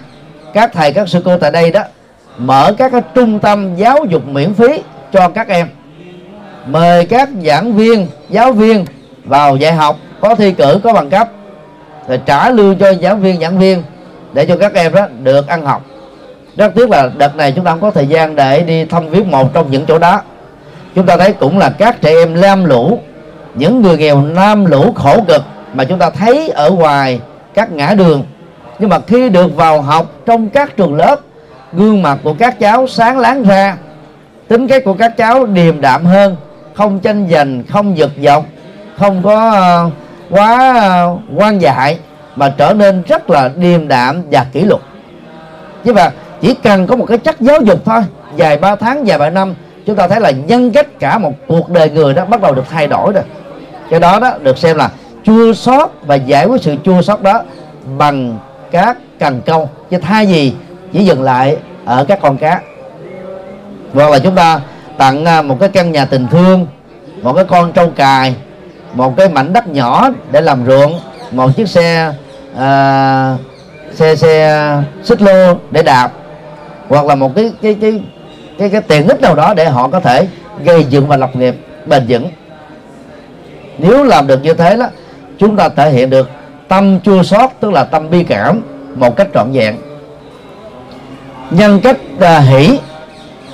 các 0.52 0.70
thầy, 0.72 0.92
các 0.92 1.08
sư 1.08 1.22
cô 1.24 1.38
tại 1.38 1.50
đây 1.50 1.70
đó, 1.70 1.82
mở 2.38 2.74
các 2.78 2.92
cái 2.92 3.00
trung 3.14 3.38
tâm 3.38 3.76
giáo 3.76 4.04
dục 4.08 4.26
miễn 4.26 4.54
phí 4.54 4.82
cho 5.12 5.28
các 5.28 5.48
em. 5.48 5.68
Mời 6.66 7.04
các 7.04 7.28
giảng 7.44 7.72
viên, 7.72 8.06
giáo 8.28 8.52
viên 8.52 8.84
vào 9.24 9.56
dạy 9.56 9.72
học, 9.72 9.96
có 10.20 10.34
thi 10.34 10.52
cử, 10.52 10.80
có 10.84 10.92
bằng 10.92 11.10
cấp, 11.10 11.28
rồi 12.08 12.20
trả 12.26 12.50
lương 12.50 12.78
cho 12.78 12.90
giáo 12.90 13.16
viên, 13.16 13.40
giảng 13.40 13.58
viên 13.58 13.82
để 14.32 14.46
cho 14.46 14.56
các 14.56 14.74
em 14.74 14.94
đó 14.94 15.06
được 15.22 15.48
ăn 15.48 15.66
học 15.66 15.82
rất 16.56 16.74
tiếc 16.74 16.90
là 16.90 17.10
đợt 17.18 17.36
này 17.36 17.52
chúng 17.52 17.64
ta 17.64 17.70
không 17.70 17.80
có 17.80 17.90
thời 17.90 18.06
gian 18.06 18.36
để 18.36 18.62
đi 18.62 18.84
thăm 18.84 19.08
viếng 19.08 19.30
một 19.30 19.54
trong 19.54 19.70
những 19.70 19.86
chỗ 19.86 19.98
đó. 19.98 20.22
Chúng 20.94 21.06
ta 21.06 21.16
thấy 21.16 21.32
cũng 21.32 21.58
là 21.58 21.70
các 21.70 22.00
trẻ 22.00 22.10
em 22.10 22.34
lam 22.34 22.64
lũ 22.64 22.98
những 23.54 23.82
người 23.82 23.98
nghèo 23.98 24.22
nam 24.22 24.64
lũ 24.64 24.92
khổ 24.94 25.20
cực 25.28 25.42
mà 25.74 25.84
chúng 25.84 25.98
ta 25.98 26.10
thấy 26.10 26.48
ở 26.48 26.70
ngoài 26.70 27.20
các 27.54 27.72
ngã 27.72 27.94
đường. 27.94 28.24
Nhưng 28.78 28.90
mà 28.90 28.98
khi 29.06 29.28
được 29.28 29.56
vào 29.56 29.82
học 29.82 30.06
trong 30.26 30.48
các 30.48 30.76
trường 30.76 30.94
lớp 30.94 31.20
gương 31.72 32.02
mặt 32.02 32.18
của 32.24 32.34
các 32.34 32.58
cháu 32.58 32.86
sáng 32.86 33.18
láng 33.18 33.42
ra 33.42 33.76
tính 34.48 34.68
cách 34.68 34.84
của 34.84 34.94
các 34.94 35.16
cháu 35.16 35.46
điềm 35.46 35.80
đạm 35.80 36.04
hơn 36.04 36.36
không 36.74 37.00
tranh 37.00 37.28
giành 37.30 37.62
không 37.68 37.98
giật 37.98 38.10
dọc 38.22 38.44
không 38.98 39.22
có 39.22 39.54
uh, 39.86 39.92
quá 40.30 40.74
uh, 41.12 41.20
quan 41.36 41.58
dại 41.58 41.98
mà 42.36 42.48
trở 42.56 42.74
nên 42.74 43.02
rất 43.02 43.30
là 43.30 43.50
điềm 43.56 43.88
đạm 43.88 44.22
và 44.30 44.46
kỷ 44.52 44.60
luật. 44.64 44.80
Chứ 45.84 45.92
mà 45.92 46.10
chỉ 46.42 46.54
cần 46.54 46.86
có 46.86 46.96
một 46.96 47.06
cái 47.08 47.18
chất 47.18 47.40
giáo 47.40 47.60
dục 47.60 47.78
thôi. 47.84 48.02
Vài 48.36 48.56
ba 48.56 48.76
tháng 48.76 49.04
vài 49.04 49.18
ba 49.18 49.30
năm 49.30 49.54
chúng 49.86 49.96
ta 49.96 50.08
thấy 50.08 50.20
là 50.20 50.30
nhân 50.30 50.70
cách 50.70 50.98
cả 50.98 51.18
một 51.18 51.32
cuộc 51.46 51.70
đời 51.70 51.90
người 51.90 52.14
đó 52.14 52.24
bắt 52.24 52.40
đầu 52.40 52.54
được 52.54 52.64
thay 52.70 52.86
đổi 52.86 53.12
rồi. 53.12 53.24
Cái 53.90 54.00
đó 54.00 54.18
đó 54.18 54.32
được 54.42 54.58
xem 54.58 54.76
là 54.76 54.90
chua 55.24 55.52
sót 55.52 56.06
và 56.06 56.14
giải 56.14 56.46
quyết 56.46 56.62
sự 56.62 56.76
chua 56.84 57.02
sót 57.02 57.22
đó 57.22 57.42
bằng 57.98 58.38
các 58.70 58.96
cần 59.18 59.40
câu. 59.46 59.70
Chứ 59.90 59.98
thay 59.98 60.26
gì 60.26 60.54
chỉ 60.92 61.04
dừng 61.04 61.22
lại 61.22 61.56
ở 61.84 62.04
các 62.04 62.18
con 62.22 62.36
cá. 62.36 62.60
Hoặc 63.94 64.10
là 64.10 64.18
chúng 64.18 64.34
ta 64.34 64.60
tặng 64.98 65.24
à, 65.24 65.42
một 65.42 65.56
cái 65.60 65.68
căn 65.68 65.92
nhà 65.92 66.04
tình 66.04 66.26
thương 66.30 66.66
một 67.22 67.32
cái 67.32 67.44
con 67.44 67.72
trâu 67.72 67.90
cài 67.96 68.34
một 68.94 69.16
cái 69.16 69.28
mảnh 69.28 69.52
đất 69.52 69.68
nhỏ 69.68 70.08
để 70.30 70.40
làm 70.40 70.66
ruộng 70.66 71.00
một 71.30 71.56
chiếc 71.56 71.68
xe 71.68 72.12
uh, 72.52 73.40
xe 73.94 74.16
xe 74.16 74.76
xích 75.02 75.22
lô 75.22 75.54
để 75.70 75.82
đạp 75.82 76.12
hoặc 76.92 77.06
là 77.06 77.14
một 77.14 77.34
cái 77.36 77.52
cái 77.62 77.76
cái 77.80 78.00
cái 78.58 78.70
cái 78.70 78.80
tiện 78.80 79.08
ích 79.08 79.20
nào 79.20 79.34
đó 79.34 79.54
để 79.54 79.68
họ 79.68 79.88
có 79.88 80.00
thể 80.00 80.26
gây 80.64 80.84
dựng 80.84 81.08
và 81.08 81.16
lập 81.16 81.36
nghiệp 81.36 81.54
bền 81.86 82.04
vững. 82.08 82.28
Nếu 83.78 84.04
làm 84.04 84.26
được 84.26 84.42
như 84.42 84.54
thế 84.54 84.76
đó 84.76 84.86
chúng 85.38 85.56
ta 85.56 85.68
thể 85.68 85.90
hiện 85.90 86.10
được 86.10 86.30
tâm 86.68 87.00
chua 87.00 87.22
xót 87.22 87.50
tức 87.60 87.72
là 87.72 87.84
tâm 87.84 88.10
bi 88.10 88.24
cảm 88.24 88.62
một 88.94 89.16
cách 89.16 89.28
trọn 89.34 89.52
vẹn. 89.52 89.76
Nhân 91.50 91.80
cách 91.80 91.96
à, 92.20 92.38
hỷ 92.38 92.78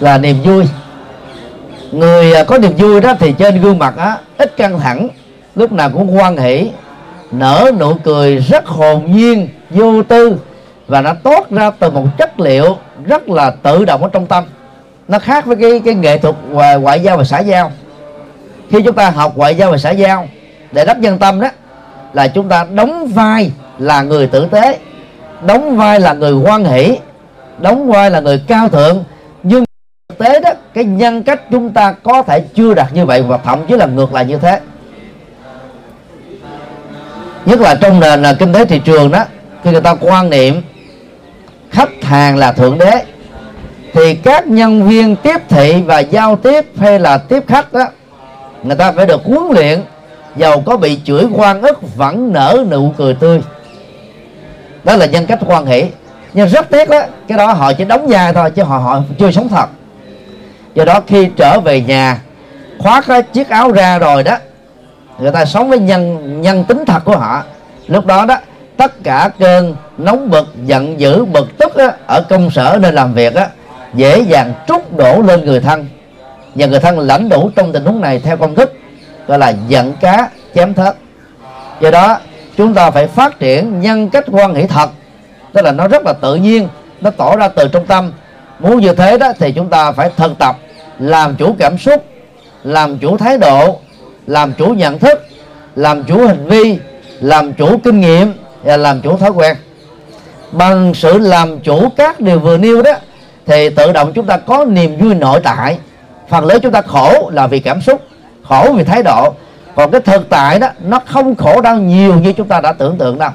là 0.01 0.19
niềm 0.19 0.37
vui. 0.45 0.65
Người 1.93 2.35
à, 2.35 2.45
có 2.45 2.59
niềm 2.59 2.73
vui 2.77 3.01
đó 3.01 3.15
thì 3.19 3.33
trên 3.33 3.61
gương 3.61 3.79
mặt 3.79 3.95
á 3.97 4.19
ít 4.39 4.57
căng 4.57 4.81
thẳng 4.81 5.09
lúc 5.55 5.73
nào 5.73 5.91
cũng 5.91 6.09
hoan 6.09 6.37
hỷ 6.37 6.71
nở 7.31 7.71
nụ 7.81 7.95
cười 8.05 8.37
rất 8.37 8.67
hồn 8.67 9.17
nhiên 9.17 9.49
vô 9.71 10.03
tư 10.03 10.37
và 10.89 11.01
nó 11.01 11.15
tốt 11.23 11.47
ra 11.51 11.71
từ 11.71 11.91
một 11.91 12.07
chất 12.19 12.41
liệu 12.41 12.77
rất 13.07 13.29
là 13.29 13.51
tự 13.51 13.85
động 13.85 14.03
ở 14.03 14.09
trong 14.13 14.27
tâm. 14.27 14.45
Nó 15.09 15.19
khác 15.19 15.47
với 15.47 15.57
cái 15.57 15.81
cái 15.85 15.95
nghệ 15.95 16.19
thuật 16.19 16.35
à, 16.59 16.75
ngoại 16.75 17.01
giao 17.01 17.17
và 17.17 17.25
xã 17.25 17.39
giao. 17.41 17.73
Khi 18.71 18.83
chúng 18.83 18.95
ta 18.95 19.11
học 19.11 19.33
ngoại 19.37 19.55
giao 19.55 19.71
và 19.71 19.79
xã 19.79 19.91
giao, 19.91 20.29
để 20.73 20.85
đắp 20.85 20.99
nhân 20.99 21.19
tâm 21.19 21.41
đó, 21.41 21.49
là 22.13 22.29
chúng 22.29 22.49
ta 22.49 22.67
đóng 22.75 23.07
vai 23.07 23.53
là 23.79 24.03
người 24.03 24.27
tử 24.27 24.47
tế, 24.51 24.79
đóng 25.47 25.77
vai 25.77 26.01
là 26.01 26.13
người 26.13 26.33
hoan 26.33 26.65
hỷ, 26.65 26.99
đóng 27.59 27.89
vai 27.89 28.11
là 28.11 28.21
người 28.21 28.43
cao 28.49 28.69
thượng. 28.69 29.05
Nhưng 29.43 29.65
thực 30.09 30.19
tế 30.19 30.41
đó, 30.41 30.51
cái 30.75 30.85
nhân 30.85 31.23
cách 31.23 31.41
chúng 31.51 31.71
ta 31.71 31.93
có 31.93 32.23
thể 32.23 32.41
chưa 32.55 32.75
đạt 32.75 32.93
như 32.93 33.07
vậy 33.07 33.23
và 33.23 33.37
thậm 33.37 33.67
chí 33.67 33.77
là 33.77 33.87
ngược 33.87 34.13
lại 34.13 34.25
như 34.25 34.37
thế. 34.37 34.61
Nhất 37.45 37.61
là 37.61 37.75
trong 37.75 38.01
nền 38.01 38.23
à, 38.23 38.33
kinh 38.39 38.53
tế 38.53 38.65
thị 38.65 38.81
trường 38.85 39.11
đó, 39.11 39.25
khi 39.65 39.71
người 39.71 39.81
ta 39.81 39.95
quan 40.01 40.31
niệm 40.31 40.63
khách 41.71 42.05
hàng 42.05 42.37
là 42.37 42.53
thượng 42.53 42.79
đế. 42.79 43.05
Thì 43.93 44.15
các 44.15 44.47
nhân 44.47 44.89
viên 44.89 45.17
tiếp 45.17 45.41
thị 45.49 45.83
và 45.87 45.99
giao 45.99 46.37
tiếp 46.37 46.67
hay 46.79 46.99
là 46.99 47.19
tiếp 47.19 47.45
khách 47.49 47.73
đó 47.73 47.87
người 48.63 48.77
ta 48.77 48.93
phải 48.93 49.07
được 49.07 49.21
huấn 49.25 49.43
luyện. 49.51 49.81
Giàu 50.37 50.63
có 50.67 50.77
bị 50.77 51.01
chửi 51.05 51.25
quan 51.35 51.63
ức 51.63 51.97
vẫn 51.97 52.33
nở 52.33 52.65
nụ 52.71 52.93
cười 52.97 53.15
tươi. 53.15 53.41
Đó 54.85 54.97
là 54.97 55.07
nhân 55.07 55.27
cách 55.27 55.39
quan 55.47 55.67
hệ 55.67 55.85
nhưng 56.33 56.49
rất 56.49 56.71
tiếc 56.71 56.89
đó 56.89 57.01
cái 57.29 57.39
đó 57.39 57.53
họ 57.53 57.73
chỉ 57.73 57.85
đóng 57.85 58.07
vai 58.07 58.33
thôi, 58.33 58.51
chứ 58.51 58.63
họ 58.63 58.79
họ 58.79 59.03
chưa 59.19 59.31
sống 59.31 59.49
thật. 59.49 59.67
Do 60.75 60.85
đó 60.85 61.01
khi 61.07 61.29
trở 61.37 61.61
về 61.61 61.81
nhà, 61.81 62.21
khoác 62.79 63.05
cái 63.07 63.23
chiếc 63.23 63.49
áo 63.49 63.73
ra 63.73 63.99
rồi 63.99 64.23
đó, 64.23 64.37
người 65.19 65.31
ta 65.31 65.45
sống 65.45 65.69
với 65.69 65.79
nhân 65.79 66.43
nhân 66.43 66.65
tính 66.65 66.85
thật 66.87 67.05
của 67.05 67.17
họ. 67.17 67.43
Lúc 67.87 68.07
đó 68.07 68.27
đó 68.27 68.37
tất 68.79 69.05
cả 69.05 69.31
cơn 69.39 69.77
nóng 69.99 70.31
bực 70.31 70.47
giận 70.67 71.01
dữ 71.01 71.25
bực 71.25 71.59
tức 71.59 71.75
á, 71.77 71.93
ở 72.07 72.23
công 72.29 72.51
sở 72.51 72.79
nơi 72.83 72.93
làm 72.93 73.15
việc 73.15 73.35
á, 73.35 73.49
dễ 73.95 74.21
dàng 74.21 74.53
trút 74.69 74.97
đổ 74.97 75.23
lên 75.23 75.45
người 75.45 75.61
thân. 75.61 75.87
Và 76.55 76.67
người 76.67 76.81
thân 76.81 76.99
lãnh 76.99 77.29
đủ 77.29 77.51
trong 77.57 77.73
tình 77.73 77.85
huống 77.85 78.01
này 78.01 78.21
theo 78.25 78.37
công 78.37 78.55
thức 78.55 78.73
gọi 79.27 79.39
là 79.39 79.53
giận 79.69 79.93
cá 80.01 80.31
chém 80.55 80.75
thớt. 80.75 80.97
Do 81.81 81.91
đó 81.91 82.19
chúng 82.57 82.75
ta 82.75 82.91
phải 82.91 83.07
phát 83.07 83.39
triển 83.39 83.81
nhân 83.81 84.11
cách 84.11 84.25
quan 84.31 84.55
hệ 84.55 84.67
thật 84.67 84.91
tức 85.53 85.65
là 85.65 85.73
nó 85.73 85.89
rất 85.89 86.03
là 86.07 86.13
tự 86.13 86.35
nhiên 86.35 86.69
nó 87.01 87.11
tỏ 87.11 87.37
ra 87.37 87.49
từ 87.49 87.69
trong 87.73 87.87
tâm. 87.87 88.13
Muốn 88.59 88.81
như 88.81 88.95
thế 88.95 89.19
đó 89.19 89.33
thì 89.39 89.53
chúng 89.53 89.69
ta 89.69 89.93
phải 89.93 90.11
thực 90.17 90.39
tập 90.39 90.57
làm 90.99 91.37
chủ 91.37 91.57
cảm 91.59 91.79
xúc 91.79 92.05
làm 92.65 92.99
chủ 92.99 93.17
thái 93.17 93.39
độ 93.39 93.79
làm 94.27 94.53
chủ 94.53 94.67
nhận 94.67 94.99
thức 94.99 95.27
làm 95.77 96.05
chủ 96.05 96.27
hành 96.27 96.49
vi 96.49 96.79
làm 97.21 97.53
chủ 97.53 97.79
kinh 97.85 98.01
nghiệm 98.01 98.33
và 98.63 98.77
làm 98.77 99.01
chủ 99.01 99.17
thói 99.17 99.31
quen. 99.31 99.57
Bằng 100.53 100.95
sự 100.95 101.19
làm 101.19 101.61
chủ 101.61 101.89
các 101.97 102.21
điều 102.21 102.39
vừa 102.39 102.57
nêu 102.57 102.83
đó, 102.83 102.93
thì 103.47 103.71
tự 103.71 103.93
động 103.93 104.13
chúng 104.15 104.27
ta 104.27 104.37
có 104.37 104.65
niềm 104.65 104.99
vui 104.99 105.15
nội 105.15 105.41
tại. 105.43 105.79
Phần 106.29 106.45
lớn 106.45 106.59
chúng 106.63 106.73
ta 106.73 106.83
khổ 106.83 107.31
là 107.33 107.47
vì 107.47 107.61
cảm 107.61 107.81
xúc, 107.81 108.01
khổ 108.43 108.73
vì 108.77 108.85
thái 108.85 109.03
độ. 109.03 109.35
Còn 109.75 109.91
cái 109.91 110.01
thực 110.01 110.29
tại 110.29 110.59
đó, 110.59 110.69
nó 110.81 111.01
không 111.07 111.35
khổ 111.35 111.61
đau 111.61 111.77
nhiều 111.77 112.15
như 112.15 112.33
chúng 112.33 112.49
ta 112.49 112.61
đã 112.61 112.73
tưởng 112.73 112.99
tượng 112.99 113.19
đâu. 113.19 113.31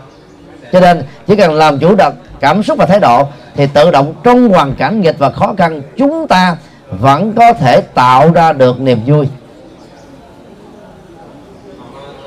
Cho 0.72 0.80
nên, 0.80 1.04
chỉ 1.28 1.36
cần 1.36 1.54
làm 1.54 1.80
chủ 1.80 1.96
được 1.96 2.14
cảm 2.40 2.64
xúc 2.64 2.78
và 2.78 2.86
thái 2.86 3.00
độ, 3.00 3.28
thì 3.56 3.68
tự 3.68 3.92
động 3.92 4.14
trong 4.24 4.50
hoàn 4.50 4.76
cảnh 4.76 5.02
nghịch 5.02 5.20
và 5.20 5.30
khó 5.30 5.54
khăn, 5.58 5.82
chúng 5.98 6.28
ta 6.28 6.58
vẫn 6.90 7.34
có 7.34 7.54
thể 7.54 7.82
tạo 7.82 8.32
ra 8.32 8.54
được 8.54 8.82
niềm 8.82 9.00
vui 9.06 9.28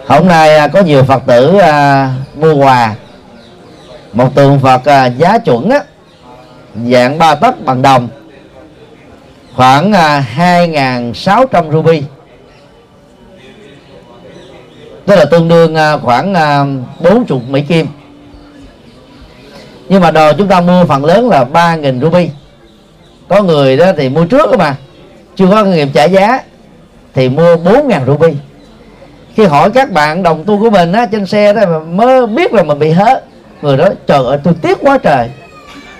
hôm 0.06 0.28
nay 0.28 0.56
à, 0.56 0.68
có 0.68 0.80
nhiều 0.80 1.04
phật 1.04 1.22
tử 1.26 1.58
à, 1.58 2.10
mua 2.34 2.54
quà. 2.54 2.94
Một 4.12 4.34
tượng 4.34 4.58
phật 4.60 4.84
à, 4.84 5.06
giá 5.06 5.38
chuẩn 5.38 5.70
á, 5.70 5.80
dạng 6.90 7.18
ba 7.18 7.34
tấc 7.34 7.64
bằng 7.64 7.82
đồng. 7.82 8.08
Khoảng 9.54 9.92
à, 9.92 10.24
2.600 10.36 11.72
ruby. 11.72 12.02
Tức 15.06 15.16
là 15.16 15.24
tương 15.24 15.48
đương 15.48 15.74
à, 15.74 15.96
khoảng 15.98 16.34
à, 16.34 16.64
40 17.00 17.40
Mỹ 17.48 17.62
Kim. 17.68 17.86
Nhưng 19.88 20.00
mà 20.00 20.10
đồ 20.10 20.32
chúng 20.32 20.48
ta 20.48 20.60
mua 20.60 20.84
phần 20.84 21.04
lớn 21.04 21.28
là 21.28 21.44
3.000 21.52 22.00
ruby. 22.00 22.30
Có 23.28 23.42
người 23.42 23.76
đó 23.76 23.92
thì 23.96 24.08
mua 24.08 24.24
trước 24.24 24.58
mà. 24.58 24.76
Chưa 25.36 25.46
có 25.50 25.64
kinh 25.64 25.72
nghiệm 25.72 25.92
trả 25.92 26.04
giá 26.04 26.42
thì 27.14 27.28
mua 27.28 27.56
4.000 27.56 28.06
ruby 28.06 28.28
khi 29.36 29.44
hỏi 29.44 29.70
các 29.70 29.90
bạn 29.90 30.22
đồng 30.22 30.44
tu 30.44 30.60
của 30.60 30.70
mình 30.70 30.92
á, 30.92 31.06
trên 31.06 31.26
xe 31.26 31.52
đó 31.52 31.60
mà 31.66 31.78
mới 31.78 32.26
biết 32.26 32.54
là 32.54 32.62
mình 32.62 32.78
bị 32.78 32.90
hớ 32.90 33.20
người 33.62 33.76
đó 33.76 33.88
trời 34.06 34.24
ơi 34.24 34.38
tôi 34.44 34.54
tiếc 34.62 34.78
quá 34.80 34.98
trời. 34.98 35.30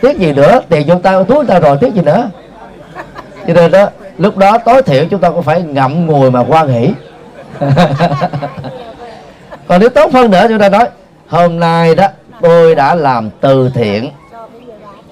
Tiếc 0.01 0.19
gì 0.19 0.33
nữa? 0.33 0.61
Tiền 0.69 0.87
chúng 0.89 1.03
ta 1.03 1.23
túi 1.23 1.47
ta 1.47 1.59
rồi 1.59 1.77
tiếc 1.81 1.95
gì 1.95 2.03
nữa? 2.03 2.31
Cho 3.47 3.55
nên 3.55 3.71
đó 3.71 3.89
lúc 4.19 4.37
đó 4.37 4.59
tối 4.59 4.83
thiểu 4.83 5.05
chúng 5.11 5.21
ta 5.21 5.31
cũng 5.31 5.43
phải 5.43 5.63
ngậm 5.63 6.07
ngùi 6.07 6.31
mà 6.31 6.45
quan 6.49 6.69
hỷ. 6.69 6.91
Còn 9.69 9.81
nếu 9.81 9.89
tốt 9.89 10.13
hơn 10.13 10.31
nữa 10.31 10.47
chúng 10.49 10.59
ta 10.59 10.69
nói 10.69 10.89
hôm 11.29 11.61
nay 11.61 11.95
đó 11.95 12.09
tôi 12.41 12.75
đã 12.75 12.95
làm 12.95 13.31
từ 13.41 13.71
thiện 13.75 14.11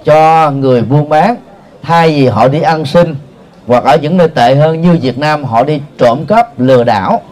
cho 0.04 0.50
người 0.50 0.82
buôn 0.82 1.08
bán. 1.08 1.36
Thay 1.82 2.08
vì 2.08 2.26
họ 2.26 2.48
đi 2.48 2.60
ăn 2.60 2.86
xin 2.86 3.14
hoặc 3.66 3.84
ở 3.84 3.96
những 3.96 4.16
nơi 4.16 4.28
tệ 4.28 4.54
hơn 4.54 4.80
như 4.80 4.98
Việt 5.02 5.18
Nam 5.18 5.44
họ 5.44 5.64
đi 5.64 5.80
trộm 5.98 6.24
cắp 6.28 6.60
lừa 6.60 6.84
đảo 6.84 7.22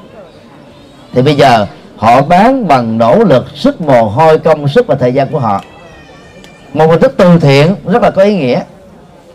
thì 1.13 1.23
bây 1.23 1.35
giờ 1.35 1.67
họ 1.97 2.23
bán 2.23 2.69
bằng 2.69 2.99
nỗ 2.99 3.25
lực, 3.25 3.47
sức 3.55 3.81
mồ 3.81 4.03
hôi, 4.03 4.39
công 4.39 4.69
sức 4.69 4.87
và 4.87 4.95
thời 4.95 5.15
gian 5.15 5.29
của 5.29 5.39
họ. 5.39 5.65
Một 6.75 6.87
hình 6.87 7.01
thức 7.01 7.15
từ 7.17 7.39
thiện 7.39 7.75
rất 7.87 8.03
là 8.03 8.11
có 8.11 8.23
ý 8.23 8.37
nghĩa. 8.37 8.61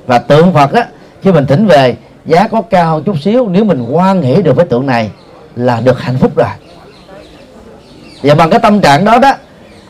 Và 0.07 0.19
tượng 0.19 0.53
Phật 0.53 0.73
á, 0.73 0.85
khi 1.21 1.31
mình 1.31 1.45
thỉnh 1.45 1.67
về, 1.67 1.95
giá 2.25 2.47
có 2.47 2.61
cao 2.61 2.93
hơn 2.93 3.03
chút 3.03 3.15
xíu, 3.21 3.47
nếu 3.47 3.63
mình 3.63 3.85
quan 3.91 4.21
hệ 4.21 4.41
được 4.41 4.55
với 4.55 4.65
tượng 4.65 4.85
này 4.85 5.09
là 5.55 5.81
được 5.81 5.99
hạnh 5.99 6.17
phúc 6.17 6.35
rồi. 6.35 6.47
Và 8.23 8.35
bằng 8.35 8.49
cái 8.49 8.59
tâm 8.59 8.81
trạng 8.81 9.05
đó 9.05 9.19
đó, 9.19 9.33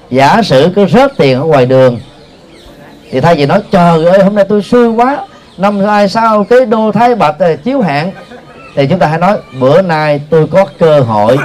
giả 0.09 0.41
sử 0.41 0.71
cứ 0.75 0.85
rớt 0.85 1.11
tiền 1.17 1.39
ở 1.39 1.45
ngoài 1.45 1.65
đường, 1.65 1.99
thì 3.11 3.21
thay 3.21 3.35
vì 3.35 3.45
nói, 3.45 3.61
trời 3.71 4.05
ơi, 4.05 4.23
hôm 4.23 4.35
nay 4.35 4.45
tôi 4.49 4.61
xui 4.61 4.89
quá, 4.89 5.25
năm 5.57 5.85
nay 5.85 6.09
sau 6.09 6.43
cái 6.43 6.65
đô 6.65 6.91
thái 6.91 7.15
bạch 7.15 7.35
ờ, 7.39 7.55
chiếu 7.55 7.81
hạn 7.81 8.11
thì 8.75 8.87
chúng 8.87 8.99
ta 8.99 9.07
hãy 9.07 9.19
nói, 9.19 9.37
bữa 9.59 9.81
nay 9.81 10.21
tôi 10.29 10.47
có 10.47 10.65
cơ 10.79 10.99
hội 10.99 11.37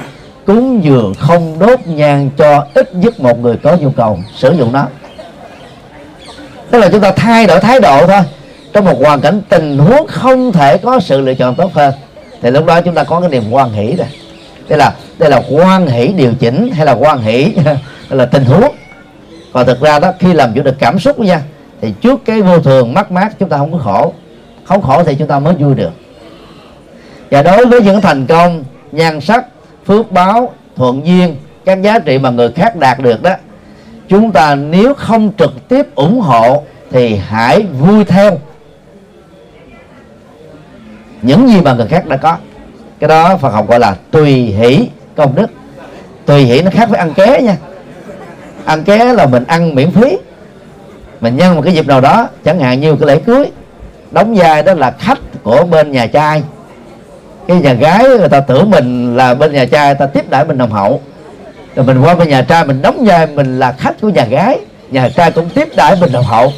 cúng 0.47 0.85
dường 0.85 1.15
không 1.19 1.59
đốt 1.59 1.81
nhang 1.87 2.31
cho 2.37 2.67
ít 2.75 2.95
nhất 2.95 3.21
một 3.21 3.39
người 3.39 3.57
có 3.57 3.77
nhu 3.77 3.91
cầu 3.91 4.19
sử 4.37 4.53
dụng 4.59 4.73
nó. 4.73 4.87
Tức 6.71 6.79
là 6.79 6.89
chúng 6.89 7.01
ta 7.01 7.13
thay 7.13 7.47
đổi 7.47 7.61
thái 7.61 7.81
độ 7.81 8.07
thôi. 8.07 8.21
Trong 8.73 8.85
một 8.85 8.99
hoàn 8.99 9.21
cảnh 9.21 9.43
tình 9.49 9.79
huống 9.79 10.07
không 10.07 10.53
thể 10.53 10.79
có 10.79 11.01
sự 11.01 11.21
lựa 11.21 11.35
chọn 11.35 11.55
tốt 11.55 11.75
hơn, 11.75 11.95
thì 12.43 12.51
lúc 12.51 12.67
đó 12.67 12.81
chúng 12.81 12.95
ta 12.95 13.05
có 13.05 13.21
cái 13.21 13.29
niềm 13.29 13.45
quan 13.51 13.73
hỷ 13.73 13.97
rồi 13.97 14.07
đây 14.69 14.79
là 14.79 14.95
đây 15.19 15.31
là 15.31 15.43
quan 15.51 15.87
hỷ 15.87 16.09
điều 16.09 16.33
chỉnh 16.35 16.71
hay 16.73 16.87
là 16.87 16.93
quan 16.93 17.19
hỷ 17.19 17.55
là 18.11 18.27
tình 18.27 18.45
huống? 18.45 18.75
Còn 19.53 19.67
thực 19.67 19.81
ra 19.81 19.99
đó, 19.99 20.13
khi 20.19 20.33
làm 20.33 20.55
chủ 20.55 20.63
được 20.63 20.79
cảm 20.79 20.99
xúc 20.99 21.19
nha, 21.19 21.43
thì 21.81 21.93
trước 22.01 22.21
cái 22.25 22.43
vô 22.43 22.59
thường 22.59 22.95
mất 22.95 23.13
mát 23.13 23.33
chúng 23.39 23.49
ta 23.49 23.59
không 23.59 23.73
có 23.73 23.79
khổ. 23.79 24.13
Không 24.65 24.83
khổ 24.83 25.05
thì 25.05 25.15
chúng 25.15 25.29
ta 25.29 25.39
mới 25.39 25.55
vui 25.55 25.75
được. 25.75 25.91
Và 27.31 27.43
đối 27.43 27.67
với 27.67 27.83
những 27.83 28.01
thành 28.01 28.27
công, 28.27 28.65
nhan 28.93 29.21
sắc 29.21 29.45
phước 29.87 30.13
báo, 30.13 30.53
thuận 30.77 31.07
duyên, 31.07 31.37
các 31.65 31.83
giá 31.83 31.99
trị 31.99 32.19
mà 32.19 32.31
người 32.31 32.53
khác 32.53 32.77
đạt 32.77 32.99
được 32.99 33.23
đó. 33.23 33.31
Chúng 34.09 34.33
ta 34.33 34.55
nếu 34.55 34.95
không 34.95 35.31
trực 35.39 35.69
tiếp 35.69 35.95
ủng 35.95 36.21
hộ 36.21 36.63
thì 36.91 37.17
hãy 37.17 37.63
vui 37.81 38.05
theo. 38.05 38.39
Những 41.23 41.49
gì 41.49 41.61
mà 41.61 41.73
người 41.75 41.87
khác 41.87 42.07
đã 42.07 42.17
có. 42.17 42.37
Cái 43.01 43.09
đó 43.09 43.37
Phật 43.37 43.51
học 43.51 43.69
gọi 43.69 43.81
là 43.81 43.97
tùy 44.11 44.33
hỷ 44.35 44.89
công 45.17 45.35
đức. 45.35 45.47
Tùy 46.27 46.45
hỷ 46.45 46.63
nó 46.63 46.71
khác 46.71 46.89
với 46.89 46.99
ăn 46.99 47.15
ké 47.15 47.41
nha. 47.43 47.57
Ăn 48.65 48.85
ké 48.85 49.13
là 49.15 49.27
mình 49.27 49.45
ăn 49.45 49.75
miễn 49.75 49.91
phí. 49.91 50.19
Mình 51.21 51.37
nhân 51.37 51.57
một 51.57 51.63
cái 51.65 51.75
dịp 51.75 51.87
nào 51.87 52.01
đó, 52.01 52.29
chẳng 52.45 52.61
hạn 52.61 52.81
như 52.81 52.97
cái 52.97 53.07
lễ 53.07 53.19
cưới, 53.27 53.51
đóng 54.11 54.35
vai 54.35 54.63
đó 54.63 54.75
là 54.75 54.91
khách 54.91 55.19
của 55.43 55.65
bên 55.65 55.93
nhà 55.93 56.07
trai 56.07 56.43
cái 57.53 57.61
nhà 57.61 57.73
gái 57.73 58.05
người 58.19 58.29
ta 58.29 58.41
tưởng 58.41 58.71
mình 58.71 59.17
là 59.17 59.35
bên 59.35 59.53
nhà 59.53 59.65
trai 59.65 59.95
ta 59.95 60.07
tiếp 60.07 60.31
đãi 60.31 60.45
mình 60.45 60.59
nồng 60.59 60.71
hậu. 60.71 61.01
Rồi 61.77 61.87
mình 61.87 62.01
qua 62.01 62.15
bên 62.15 62.29
nhà 62.29 62.43
trai 62.43 62.65
mình 62.65 62.83
đóng 62.83 63.05
vai 63.05 63.27
mình 63.27 63.59
là 63.59 63.73
khách 63.73 64.01
của 64.01 64.09
nhà 64.09 64.25
gái. 64.25 64.59
Nhà 64.91 65.09
trai 65.09 65.31
cũng 65.31 65.49
tiếp 65.49 65.69
đãi 65.77 65.97
mình 66.01 66.13
nồng 66.13 66.25
hậu. 66.25 66.53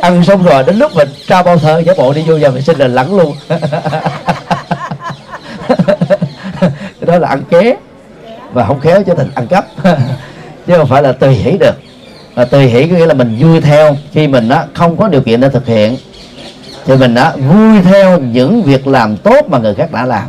Ăn 0.00 0.24
xong 0.24 0.42
rồi 0.42 0.64
đến 0.66 0.78
lúc 0.78 0.92
mình 0.94 1.08
tra 1.26 1.42
bao 1.42 1.58
thơ 1.58 1.82
giả 1.86 1.92
bộ 1.96 2.12
đi 2.12 2.24
vô 2.26 2.36
nhà 2.36 2.48
vệ 2.48 2.60
sinh 2.60 2.78
là 2.78 2.86
lẳng 2.88 3.16
luôn. 3.16 3.34
Cái 3.48 3.58
đó 7.06 7.18
là 7.18 7.28
ăn 7.28 7.42
ké. 7.50 7.76
Và 8.52 8.66
không 8.66 8.80
khéo 8.80 9.02
cho 9.02 9.14
thành 9.14 9.30
ăn 9.34 9.46
cắp. 9.46 9.66
Chứ 10.66 10.74
không 10.76 10.88
phải 10.88 11.02
là 11.02 11.12
tùy 11.12 11.34
hỷ 11.34 11.58
được. 11.58 11.74
Và 12.34 12.44
tùy 12.44 12.66
hỷ 12.66 12.88
có 12.88 12.96
nghĩa 12.96 13.06
là 13.06 13.14
mình 13.14 13.36
vui 13.40 13.60
theo. 13.60 13.96
Khi 14.12 14.28
mình 14.28 14.48
á, 14.48 14.64
không 14.74 14.96
có 14.96 15.08
điều 15.08 15.20
kiện 15.20 15.40
để 15.40 15.48
thực 15.48 15.66
hiện 15.66 15.96
thì 16.86 16.96
mình 16.96 17.14
á, 17.14 17.32
vui 17.36 17.82
theo 17.82 18.18
những 18.18 18.62
việc 18.62 18.86
làm 18.86 19.16
tốt 19.16 19.46
mà 19.48 19.58
người 19.58 19.74
khác 19.74 19.92
đã 19.92 20.06
làm 20.06 20.24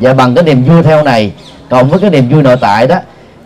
và 0.00 0.14
bằng 0.14 0.34
cái 0.34 0.44
niềm 0.44 0.64
vui 0.64 0.82
theo 0.82 1.02
này. 1.02 1.32
Cộng 1.70 1.90
với 1.90 2.00
cái 2.00 2.10
niềm 2.10 2.28
vui 2.28 2.42
nội 2.42 2.56
tại 2.60 2.86
đó, 2.86 2.96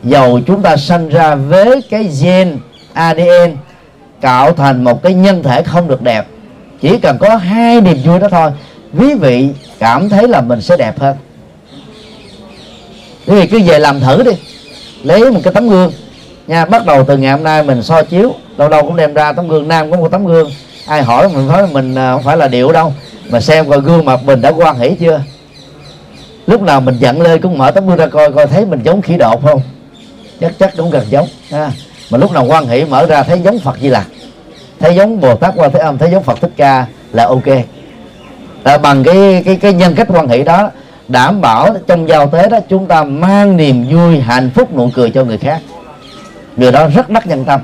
dầu 0.04 0.40
chúng 0.46 0.62
ta 0.62 0.76
sanh 0.76 1.08
ra 1.08 1.34
với 1.34 1.82
cái 1.90 2.10
gen 2.22 2.58
ADN 2.92 3.56
tạo 4.20 4.52
thành 4.52 4.84
một 4.84 5.02
cái 5.02 5.14
nhân 5.14 5.42
thể 5.42 5.62
không 5.62 5.88
được 5.88 6.02
đẹp, 6.02 6.26
chỉ 6.80 6.98
cần 6.98 7.18
có 7.18 7.36
hai 7.36 7.80
niềm 7.80 7.96
vui 8.04 8.18
đó 8.18 8.28
thôi, 8.30 8.50
quý 8.98 9.14
vị 9.14 9.48
cảm 9.78 10.08
thấy 10.08 10.28
là 10.28 10.40
mình 10.40 10.60
sẽ 10.60 10.76
đẹp 10.76 11.00
hơn. 11.00 11.16
Quý 13.26 13.34
vị 13.34 13.46
cứ 13.46 13.60
về 13.66 13.78
làm 13.78 14.00
thử 14.00 14.22
đi, 14.22 14.32
lấy 15.02 15.30
một 15.30 15.40
cái 15.44 15.52
tấm 15.52 15.68
gương. 15.68 15.92
Nha, 16.46 16.64
bắt 16.64 16.86
đầu 16.86 17.04
từ 17.04 17.16
ngày 17.16 17.32
hôm 17.32 17.42
nay 17.42 17.62
mình 17.62 17.82
soi 17.82 18.04
chiếu 18.04 18.34
lâu 18.56 18.68
lâu 18.68 18.82
cũng 18.82 18.96
đem 18.96 19.14
ra 19.14 19.32
tấm 19.32 19.48
gương, 19.48 19.68
nam 19.68 19.90
có 19.90 19.96
một 19.96 20.08
tấm 20.10 20.26
gương. 20.26 20.50
Ai 20.86 21.02
hỏi 21.02 21.28
mình 21.28 21.48
nói 21.48 21.66
mình 21.72 21.94
à, 21.94 22.12
không 22.12 22.22
phải 22.22 22.36
là 22.36 22.48
điệu 22.48 22.72
đâu, 22.72 22.92
mà 23.30 23.40
xem 23.40 23.70
coi 23.70 23.80
gương 23.80 24.04
mặt 24.04 24.20
mình 24.24 24.40
đã 24.40 24.50
quan 24.50 24.78
hỷ 24.78 24.90
chưa? 25.00 25.20
Lúc 26.46 26.62
nào 26.62 26.80
mình 26.80 26.96
giận 26.98 27.20
lên 27.20 27.40
cũng 27.40 27.58
mở 27.58 27.70
tấm 27.70 27.86
gương 27.86 27.96
ra 27.96 28.06
coi 28.06 28.32
coi 28.32 28.46
thấy 28.46 28.66
mình 28.66 28.82
giống 28.82 29.02
khí 29.02 29.16
độ 29.16 29.36
không? 29.42 29.60
Chắc 30.40 30.52
chắc 30.58 30.76
cũng 30.76 30.90
gần 30.90 31.04
giống 31.10 31.26
ha. 31.50 31.70
mà 32.10 32.18
lúc 32.18 32.32
nào 32.32 32.44
quan 32.44 32.66
hệ 32.66 32.84
mở 32.84 33.06
ra 33.06 33.22
thấy 33.22 33.40
giống 33.40 33.58
phật 33.58 33.80
gì 33.80 33.88
là 33.88 34.04
thấy 34.80 34.94
giống 34.94 35.20
bồ 35.20 35.36
tát 35.36 35.54
qua 35.56 35.68
thế 35.68 35.78
âm 35.78 35.98
thấy 35.98 36.10
giống 36.10 36.22
phật 36.22 36.40
thích 36.40 36.52
ca 36.56 36.86
là 37.12 37.26
ok. 37.26 37.46
Là 38.64 38.78
bằng 38.78 39.04
cái 39.04 39.42
cái 39.46 39.56
cái 39.56 39.72
nhân 39.72 39.94
cách 39.94 40.08
quan 40.10 40.28
hệ 40.28 40.42
đó 40.42 40.70
đảm 41.08 41.40
bảo 41.40 41.76
trong 41.86 42.08
giao 42.08 42.26
tế 42.26 42.48
đó 42.48 42.58
chúng 42.68 42.86
ta 42.86 43.04
mang 43.04 43.56
niềm 43.56 43.86
vui 43.90 44.20
hạnh 44.20 44.50
phúc 44.54 44.76
nụ 44.76 44.90
cười 44.94 45.10
cho 45.10 45.24
người 45.24 45.38
khác. 45.38 45.60
Người 46.56 46.72
đó 46.72 46.88
rất 46.94 47.10
đắc 47.10 47.26
nhân 47.26 47.44
tâm. 47.44 47.60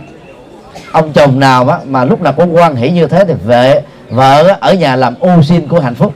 Ông 0.93 1.13
chồng 1.13 1.41
nào 1.41 1.69
á, 1.69 1.79
mà 1.85 2.05
lúc 2.05 2.21
nào 2.21 2.33
cũng 2.33 2.57
quan 2.57 2.77
hệ 2.77 2.91
như 2.91 3.07
thế 3.07 3.25
thì 3.25 3.35
vệ 3.47 3.83
vợ 4.11 4.57
ở 4.61 4.75
nhà 4.75 4.97
làm 4.97 5.15
ô 5.21 5.43
xin 5.43 5.69
của 5.69 5.81
hạnh 5.81 5.95
phúc. 5.95 6.15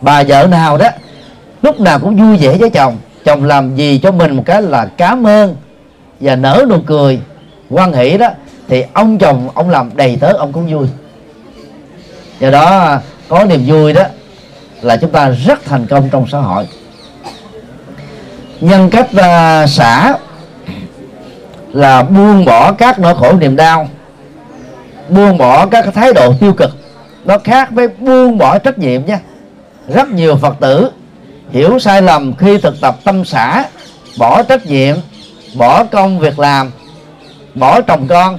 Bà 0.00 0.22
vợ 0.22 0.46
nào 0.46 0.78
đó 0.78 0.88
lúc 1.62 1.80
nào 1.80 1.98
cũng 1.98 2.16
vui 2.16 2.36
vẻ 2.36 2.56
với 2.56 2.70
chồng. 2.70 2.96
Chồng 3.24 3.44
làm 3.44 3.76
gì 3.76 4.00
cho 4.02 4.12
mình 4.12 4.36
một 4.36 4.42
cái 4.46 4.62
là 4.62 4.86
cảm 4.96 5.26
ơn 5.26 5.56
và 6.20 6.36
nở 6.36 6.64
nụ 6.68 6.76
cười. 6.86 7.20
Quan 7.70 7.92
hỷ 7.92 8.18
đó 8.18 8.28
thì 8.68 8.84
ông 8.92 9.18
chồng 9.18 9.48
ông 9.54 9.70
làm 9.70 9.90
đầy 9.94 10.16
tớ 10.20 10.32
ông 10.32 10.52
cũng 10.52 10.72
vui. 10.72 10.86
Do 12.40 12.50
đó 12.50 12.98
có 13.28 13.44
niềm 13.44 13.62
vui 13.66 13.92
đó 13.92 14.02
là 14.82 14.96
chúng 14.96 15.10
ta 15.10 15.28
rất 15.28 15.64
thành 15.64 15.86
công 15.86 16.08
trong 16.12 16.26
xã 16.32 16.38
hội. 16.38 16.68
Nhân 18.60 18.90
cách 18.90 19.08
uh, 19.12 19.70
xã 19.70 20.14
là 21.72 22.02
buông 22.02 22.44
bỏ 22.44 22.72
các 22.72 22.98
nỗi 22.98 23.14
khổ 23.14 23.32
niềm 23.32 23.56
đau 23.56 23.88
buông 25.08 25.38
bỏ 25.38 25.66
các 25.66 25.94
thái 25.94 26.12
độ 26.12 26.34
tiêu 26.40 26.52
cực. 26.52 26.70
Nó 27.24 27.38
khác 27.38 27.70
với 27.70 27.88
buông 27.88 28.38
bỏ 28.38 28.58
trách 28.58 28.78
nhiệm 28.78 29.06
nha 29.06 29.20
rất 29.88 30.08
nhiều 30.08 30.36
phật 30.36 30.56
tử 30.60 30.90
hiểu 31.52 31.78
sai 31.78 32.02
lầm 32.02 32.34
khi 32.36 32.58
thực 32.58 32.80
tập 32.80 32.96
tâm 33.04 33.24
xã, 33.24 33.64
bỏ 34.18 34.42
trách 34.42 34.66
nhiệm, 34.66 34.96
bỏ 35.54 35.84
công 35.84 36.18
việc 36.18 36.38
làm, 36.38 36.70
bỏ 37.54 37.80
chồng 37.80 38.06
con. 38.08 38.38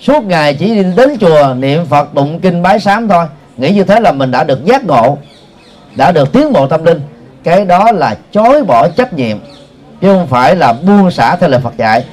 Suốt 0.00 0.24
ngày 0.24 0.54
chỉ 0.54 0.66
đi 0.66 0.84
đến 0.96 1.16
chùa 1.20 1.54
niệm 1.58 1.86
phật 1.86 2.08
tụng 2.14 2.40
kinh 2.40 2.62
bái 2.62 2.80
sám 2.80 3.08
thôi. 3.08 3.26
Nghĩ 3.56 3.70
như 3.70 3.84
thế 3.84 4.00
là 4.00 4.12
mình 4.12 4.30
đã 4.30 4.44
được 4.44 4.64
giác 4.64 4.84
ngộ, 4.84 5.18
đã 5.96 6.12
được 6.12 6.32
tiến 6.32 6.52
bộ 6.52 6.66
tâm 6.66 6.84
linh. 6.84 7.00
Cái 7.44 7.64
đó 7.64 7.92
là 7.92 8.16
chối 8.32 8.62
bỏ 8.64 8.88
trách 8.88 9.12
nhiệm, 9.12 9.38
chứ 10.00 10.08
không 10.12 10.26
phải 10.26 10.56
là 10.56 10.72
buông 10.72 11.10
xả 11.10 11.36
theo 11.36 11.48
lời 11.48 11.60
Phật 11.60 11.76
dạy. 11.76 12.04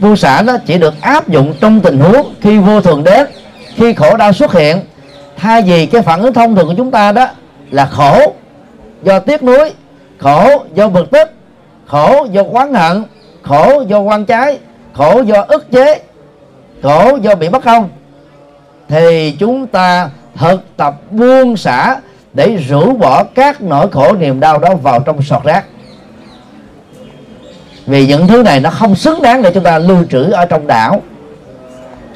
Buông 0.00 0.16
xả 0.16 0.42
nó 0.42 0.56
chỉ 0.66 0.78
được 0.78 0.94
áp 1.00 1.28
dụng 1.28 1.54
trong 1.60 1.80
tình 1.80 1.98
huống 1.98 2.34
khi 2.40 2.58
vô 2.58 2.80
thường 2.80 3.04
đến, 3.04 3.26
khi 3.76 3.94
khổ 3.94 4.16
đau 4.16 4.32
xuất 4.32 4.52
hiện. 4.52 4.80
Thay 5.36 5.62
vì 5.62 5.86
cái 5.86 6.02
phản 6.02 6.22
ứng 6.22 6.34
thông 6.34 6.56
thường 6.56 6.66
của 6.66 6.74
chúng 6.76 6.90
ta 6.90 7.12
đó 7.12 7.28
là 7.70 7.86
khổ 7.86 8.32
do 9.02 9.18
tiếc 9.18 9.42
nuối 9.42 9.72
khổ 10.18 10.64
do 10.74 10.88
bực 10.88 11.10
tức, 11.10 11.30
khổ 11.86 12.26
do 12.30 12.42
oán 12.42 12.74
hận, 12.74 13.04
khổ 13.42 13.84
do 13.86 14.00
quan 14.00 14.24
trái, 14.24 14.58
khổ 14.92 15.22
do 15.22 15.44
ức 15.48 15.70
chế, 15.72 16.00
khổ 16.82 17.18
do 17.22 17.34
bị 17.34 17.48
bất 17.48 17.64
công 17.64 17.88
thì 18.88 19.36
chúng 19.38 19.66
ta 19.66 20.10
thực 20.34 20.76
tập 20.76 20.94
buông 21.10 21.56
xả 21.56 21.96
để 22.34 22.56
rũ 22.68 22.92
bỏ 22.92 23.24
các 23.34 23.60
nỗi 23.60 23.88
khổ 23.92 24.12
niềm 24.12 24.40
đau 24.40 24.58
đó 24.58 24.74
vào 24.74 25.00
trong 25.00 25.22
sọt 25.22 25.44
rác. 25.44 25.64
Vì 27.86 28.06
những 28.06 28.26
thứ 28.26 28.42
này 28.42 28.60
nó 28.60 28.70
không 28.70 28.94
xứng 28.94 29.22
đáng 29.22 29.42
để 29.42 29.50
chúng 29.54 29.62
ta 29.62 29.78
lưu 29.78 30.04
trữ 30.10 30.30
ở 30.30 30.44
trong 30.44 30.66
đảo 30.66 31.02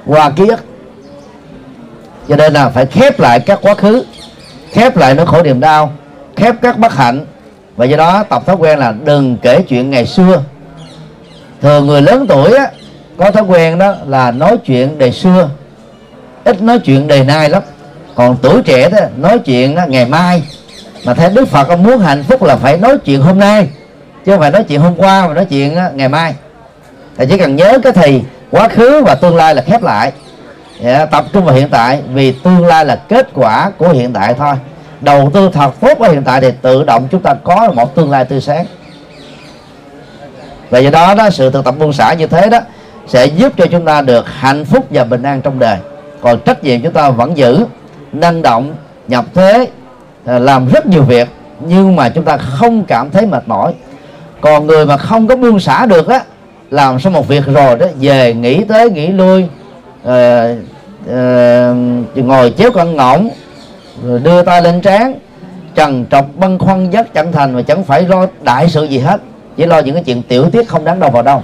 qua 0.07 0.31
ký 0.31 0.49
ức. 0.49 0.61
Cho 2.29 2.37
nên 2.37 2.53
là 2.53 2.69
phải 2.69 2.87
khép 2.87 3.21
lại 3.21 3.41
các 3.41 3.59
quá 3.63 3.75
khứ, 3.75 4.05
khép 4.73 4.97
lại 4.97 5.15
nỗi 5.15 5.27
khổ 5.27 5.43
niềm 5.43 5.61
đau, 5.61 5.93
khép 6.37 6.55
các 6.63 6.79
bất 6.79 6.95
hạnh 6.95 7.27
và 7.81 7.87
do 7.87 7.97
đó 7.97 8.25
tập 8.29 8.43
thói 8.47 8.57
quen 8.57 8.79
là 8.79 8.95
đừng 9.05 9.37
kể 9.43 9.63
chuyện 9.69 9.91
ngày 9.91 10.07
xưa. 10.07 10.43
Thường 11.61 11.87
người 11.87 12.03
lớn 12.03 12.27
tuổi 12.29 12.55
á, 12.57 12.71
có 13.17 13.31
thói 13.31 13.43
quen 13.43 13.79
đó 13.79 13.95
là 14.07 14.31
nói 14.31 14.57
chuyện 14.57 14.99
đời 14.99 15.13
xưa. 15.13 15.49
Ít 16.45 16.63
nói 16.63 16.79
chuyện 16.79 17.07
đời 17.07 17.25
nay 17.25 17.49
lắm. 17.49 17.63
Còn 18.15 18.37
tuổi 18.43 18.63
trẻ 18.63 18.89
đó 18.91 18.99
nói 19.17 19.39
chuyện 19.39 19.75
đó, 19.75 19.83
ngày 19.89 20.07
mai. 20.07 20.43
Mà 21.05 21.15
theo 21.15 21.31
đức 21.35 21.49
phật 21.49 21.69
ông 21.69 21.83
muốn 21.83 21.99
hạnh 21.99 22.23
phúc 22.23 22.43
là 22.43 22.57
phải 22.57 22.77
nói 22.77 22.99
chuyện 22.99 23.21
hôm 23.21 23.39
nay 23.39 23.69
chứ 24.25 24.33
không 24.33 24.41
phải 24.41 24.51
nói 24.51 24.65
chuyện 24.65 24.81
hôm 24.81 24.95
qua 24.97 25.29
mà 25.29 25.35
nói 25.35 25.45
chuyện 25.45 25.75
đó, 25.75 25.83
ngày 25.95 26.09
mai. 26.09 26.35
Thì 27.17 27.27
chỉ 27.31 27.39
cần 27.39 27.57
nhớ 27.57 27.79
cái 27.83 27.93
thì 27.93 28.23
quá 28.51 28.69
khứ 28.69 29.03
và 29.07 29.15
tương 29.15 29.37
lai 29.37 29.55
là 29.55 29.63
khép 29.63 29.83
lại. 29.83 30.13
Yeah, 30.83 31.11
tập 31.11 31.25
trung 31.33 31.45
vào 31.45 31.55
hiện 31.55 31.69
tại 31.69 32.03
vì 32.13 32.33
tương 32.33 32.67
lai 32.67 32.85
là 32.85 32.97
kết 32.97 33.29
quả 33.35 33.71
của 33.79 33.89
hiện 33.89 34.13
tại 34.13 34.35
thôi 34.35 34.55
đầu 35.01 35.31
tư 35.35 35.51
thật 35.53 35.71
tốt 35.81 35.99
ở 35.99 36.13
hiện 36.13 36.23
tại 36.25 36.41
thì 36.41 36.51
tự 36.63 36.85
động 36.85 37.09
chúng 37.11 37.23
ta 37.23 37.35
có 37.45 37.73
một 37.75 37.95
tương 37.95 38.11
lai 38.11 38.25
tươi 38.25 38.41
sáng. 38.41 38.67
Và 40.71 40.79
do 40.79 40.91
đó 40.91 41.15
đó 41.15 41.31
sự 41.31 41.51
thực 41.51 41.65
tập 41.65 41.75
buông 41.79 41.93
xả 41.93 42.13
như 42.13 42.27
thế 42.27 42.51
đó 42.51 42.59
sẽ 43.07 43.27
giúp 43.27 43.53
cho 43.57 43.67
chúng 43.67 43.85
ta 43.85 44.03
được 44.03 44.27
hạnh 44.29 44.65
phúc 44.65 44.87
và 44.91 45.05
bình 45.05 45.23
an 45.23 45.41
trong 45.43 45.59
đời. 45.59 45.79
Còn 46.21 46.41
trách 46.41 46.65
nhiệm 46.65 46.81
chúng 46.83 46.93
ta 46.93 47.11
vẫn 47.11 47.37
giữ 47.37 47.65
năng 48.13 48.43
động 48.43 48.75
nhập 49.09 49.25
thế 49.35 49.67
à, 50.25 50.39
làm 50.39 50.69
rất 50.69 50.87
nhiều 50.87 51.03
việc 51.03 51.29
nhưng 51.61 51.97
mà 51.97 52.09
chúng 52.09 52.25
ta 52.25 52.37
không 52.37 52.85
cảm 52.85 53.11
thấy 53.11 53.27
mệt 53.27 53.43
mỏi. 53.47 53.73
Còn 54.41 54.67
người 54.67 54.87
mà 54.87 54.97
không 54.97 55.27
có 55.27 55.37
buông 55.37 55.61
xả 55.61 55.87
được 55.87 56.09
á 56.09 56.21
làm 56.71 57.01
xong 57.01 57.13
một 57.13 57.29
việc 57.29 57.45
rồi 57.47 57.77
đó 57.77 57.87
về 58.01 58.35
nghỉ 58.35 58.65
tới 58.65 58.91
nghỉ 58.91 59.09
lui 59.09 59.43
uh, 59.43 60.11
uh, 61.05 62.25
ngồi 62.27 62.55
chéo 62.59 62.71
con 62.73 62.97
ngỗng 62.97 63.31
rồi 64.07 64.19
đưa 64.19 64.43
tay 64.43 64.63
lên 64.63 64.81
trán. 64.81 65.15
Trần 65.75 66.05
trọc 66.11 66.37
băn 66.37 66.59
khoăn 66.59 66.91
giấc 66.91 67.15
chẳng 67.15 67.33
thành 67.33 67.55
mà 67.55 67.63
chẳng 67.63 67.85
phải 67.85 68.03
lo 68.03 68.27
đại 68.43 68.69
sự 68.69 68.85
gì 68.85 68.99
hết. 68.99 69.21
Chỉ 69.57 69.67
lo 69.67 69.79
những 69.79 69.95
cái 69.95 70.05
chuyện 70.05 70.23
tiểu 70.23 70.51
tiết 70.51 70.69
không 70.69 70.85
đáng 70.85 71.01
đâu 71.01 71.11
vào 71.11 71.23
đâu. 71.23 71.43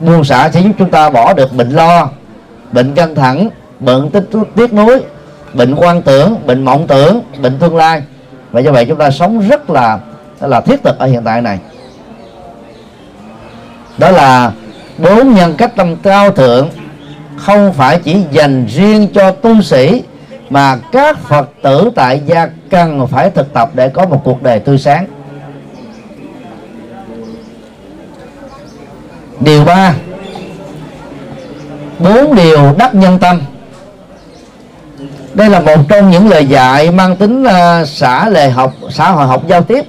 Buông 0.00 0.24
xả 0.24 0.50
sẽ 0.50 0.60
giúp 0.60 0.70
chúng 0.78 0.90
ta 0.90 1.10
bỏ 1.10 1.32
được 1.32 1.52
bệnh 1.52 1.70
lo, 1.70 2.08
bệnh 2.72 2.94
căng 2.94 3.14
thẳng, 3.14 3.48
bệnh 3.80 4.10
tích 4.10 4.28
tiếc 4.56 4.72
nuối 4.72 5.02
bệnh 5.54 5.74
quan 5.74 6.02
tưởng, 6.02 6.36
bệnh 6.46 6.64
mộng 6.64 6.86
tưởng, 6.86 7.22
bệnh 7.42 7.58
tương 7.58 7.76
lai. 7.76 8.02
Và 8.50 8.60
do 8.60 8.72
vậy 8.72 8.84
chúng 8.84 8.98
ta 8.98 9.10
sống 9.10 9.48
rất 9.48 9.70
là 9.70 9.98
là 10.40 10.60
thiết 10.60 10.82
thực 10.84 10.98
ở 10.98 11.06
hiện 11.06 11.22
tại 11.24 11.42
này. 11.42 11.58
Đó 13.98 14.10
là 14.10 14.52
bốn 14.98 15.34
nhân 15.34 15.54
cách 15.58 15.76
tâm 15.76 15.96
cao 15.96 16.30
thượng 16.30 16.68
không 17.36 17.72
phải 17.72 17.98
chỉ 17.98 18.16
dành 18.30 18.66
riêng 18.66 19.08
cho 19.14 19.30
tu 19.30 19.62
sĩ 19.62 20.02
mà 20.50 20.76
các 20.92 21.18
phật 21.18 21.50
tử 21.62 21.90
tại 21.94 22.22
gia 22.26 22.48
cần 22.70 23.06
phải 23.06 23.30
thực 23.30 23.52
tập 23.52 23.70
để 23.74 23.88
có 23.88 24.06
một 24.06 24.20
cuộc 24.24 24.42
đời 24.42 24.60
tươi 24.60 24.78
sáng. 24.78 25.06
Điều 29.40 29.64
ba. 29.64 29.94
Bốn 31.98 32.34
điều 32.34 32.74
đắc 32.78 32.94
nhân 32.94 33.18
tâm. 33.18 33.42
Đây 35.34 35.50
là 35.50 35.60
một 35.60 35.78
trong 35.88 36.10
những 36.10 36.28
lời 36.28 36.46
dạy 36.46 36.90
mang 36.90 37.16
tính 37.16 37.44
ờ, 37.44 37.80
uh, 37.82 37.88
xã 37.88 38.28
lề 38.28 38.50
học 38.50 38.72
xã 38.90 39.10
hội 39.10 39.26
học 39.26 39.42
giao 39.46 39.62
tiếp. 39.62 39.84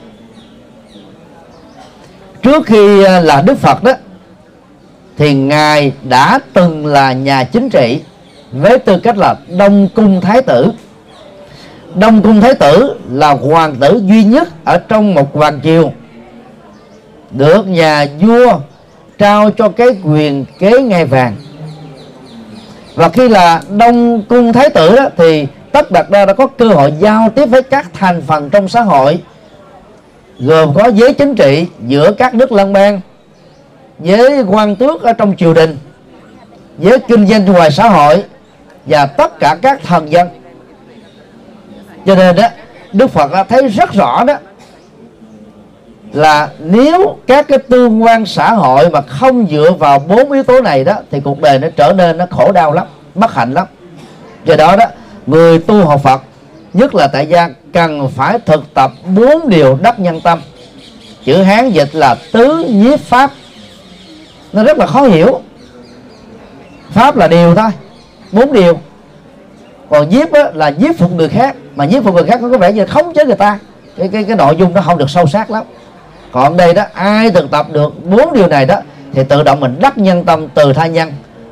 Trước 2.42 2.66
khi 2.66 3.00
uh, 3.00 3.08
là 3.24 3.42
đức 3.42 3.58
phật 3.58 3.84
đó 3.84 3.94
thì 5.18 5.34
ngài 5.34 5.92
đã 6.04 6.40
từng 6.54 6.86
là 6.86 7.14
nhà 7.14 7.44
chính 7.44 7.70
trị 7.70 8.02
với 8.52 8.80
tư 8.80 9.00
cách 9.00 9.18
là 9.18 9.36
đông 9.58 9.88
cung 9.96 10.22
thái 10.22 10.42
tử. 10.42 10.72
Đông 11.96 12.22
cung 12.22 12.42
thái 12.42 12.54
tử 12.54 12.96
là 13.12 13.30
hoàng 13.30 13.76
tử 13.76 14.02
duy 14.06 14.24
nhất 14.24 14.48
ở 14.64 14.78
trong 14.78 15.14
một 15.14 15.36
hoàng 15.36 15.60
triều. 15.64 15.92
Được 17.32 17.68
nhà 17.68 18.06
vua 18.22 18.60
trao 19.18 19.52
cho 19.52 19.70
cái 19.70 19.88
quyền 20.04 20.46
kế 20.60 20.82
ngai 20.82 21.06
vàng. 21.06 21.36
Và 22.96 23.10
khi 23.10 23.30
là 23.30 23.62
đông 23.78 24.24
cung 24.30 24.54
thái 24.54 24.70
tử 24.70 24.96
đó, 24.96 25.10
thì 25.18 25.48
tất 25.72 25.92
đặt 25.92 26.10
ra 26.10 26.26
đã 26.26 26.34
có 26.34 26.48
cơ 26.48 26.68
hội 26.68 26.94
giao 27.00 27.30
tiếp 27.36 27.46
với 27.46 27.64
các 27.64 27.88
thành 27.94 28.22
phần 28.28 28.50
trong 28.50 28.70
xã 28.70 28.82
hội 28.82 29.20
gồm 30.40 30.74
có 30.74 30.88
giới 30.88 31.14
chính 31.14 31.36
trị 31.36 31.66
giữa 31.88 32.12
các 32.12 32.36
nước 32.36 32.52
lân 32.52 32.74
bang 32.74 33.02
với 34.00 34.42
quan 34.42 34.76
tước 34.76 35.02
ở 35.02 35.14
trong 35.14 35.36
triều 35.38 35.54
đình 35.54 35.78
với 36.78 37.00
kinh 37.00 37.28
doanh 37.28 37.46
ngoài 37.46 37.72
xã 37.72 37.90
hội 37.90 38.24
và 38.88 39.06
tất 39.06 39.40
cả 39.40 39.58
các 39.62 39.80
thần 39.84 40.12
dân. 40.12 40.28
Cho 42.06 42.16
nên 42.16 42.36
đó, 42.36 42.48
đức 42.94 43.08
phật 43.08 43.32
đã 43.32 43.44
thấy 43.44 43.68
rất 43.68 43.94
rõ 43.94 44.24
đó, 44.24 44.34
là 46.14 46.50
nếu 46.60 47.18
các 47.28 47.48
cái 47.48 47.58
tương 47.58 48.04
quan 48.04 48.26
xã 48.26 48.54
hội 48.54 48.90
mà 48.90 49.02
không 49.02 49.48
dựa 49.48 49.72
vào 49.72 50.00
bốn 50.00 50.32
yếu 50.32 50.44
tố 50.44 50.62
này 50.62 50.84
đó, 50.84 50.94
thì 51.12 51.20
cuộc 51.20 51.42
đời 51.42 51.60
nó 51.60 51.68
trở 51.76 51.94
nên 51.94 52.18
nó 52.18 52.26
khổ 52.30 52.52
đau 52.52 52.74
lắm, 52.74 52.88
bất 53.16 53.34
hạnh 53.34 53.54
lắm. 53.54 53.68
Do 54.46 54.56
đó 54.56 54.76
đó, 54.76 54.86
người 55.26 55.60
tu 55.60 55.86
học 55.86 56.02
Phật, 56.04 56.22
nhất 56.74 56.96
là 56.96 57.08
tại 57.08 57.28
gia, 57.28 57.50
cần 57.74 58.10
phải 58.16 58.40
thực 58.40 58.74
tập 58.74 58.92
bốn 59.16 59.50
điều 59.50 59.78
đắc 59.82 60.00
nhân 60.00 60.22
tâm. 60.22 60.42
Chữ 61.24 61.42
hán 61.42 61.70
dịch 61.70 61.90
là 61.96 62.16
tứ 62.32 62.66
nhiếp 62.70 63.00
pháp. 63.00 63.32
Nó 64.54 64.64
rất 64.64 64.78
là 64.78 64.88
khó 64.88 65.02
hiểu. 65.02 65.42
Pháp 66.92 67.16
là 67.16 67.28
điều 67.28 67.56
thôi 67.56 67.70
bốn 68.38 68.54
điều. 68.54 68.80
Còn 69.90 70.12
giết 70.12 70.32
á, 70.32 70.44
là 70.54 70.68
giết 70.68 71.00
phục 71.00 71.12
người 71.12 71.30
khác 71.30 71.56
mà 71.76 71.86
giết 71.86 72.04
phục 72.04 72.16
người 72.16 72.24
khác 72.24 72.40
có 72.42 72.58
vẻ 72.58 72.74
như 72.74 72.86
khống 72.86 73.14
chế 73.14 73.26
người 73.26 73.36
ta. 73.36 73.60
Cái 73.98 74.08
cái 74.08 74.24
cái 74.24 74.36
nội 74.36 74.56
dung 74.56 74.74
nó 74.74 74.82
không 74.82 74.98
được 74.98 75.10
sâu 75.10 75.28
sắc 75.28 75.52
lắm. 75.52 75.64
Còn 76.32 76.58
đây 76.58 76.74
đó 76.74 76.84
ai 76.94 77.32
thực 77.32 77.52
tập 77.52 77.68
được 77.72 78.06
bốn 78.06 78.34
điều 78.34 78.48
này 78.48 78.66
đó 78.66 78.76
thì 79.14 79.24
tự 79.24 79.44
động 79.44 79.60
mình 79.60 79.76
đắc 79.80 79.98
nhân 79.98 80.26
tâm 80.26 80.48
từ 80.54 80.74
tha 80.74 80.88
nhân 80.88 81.12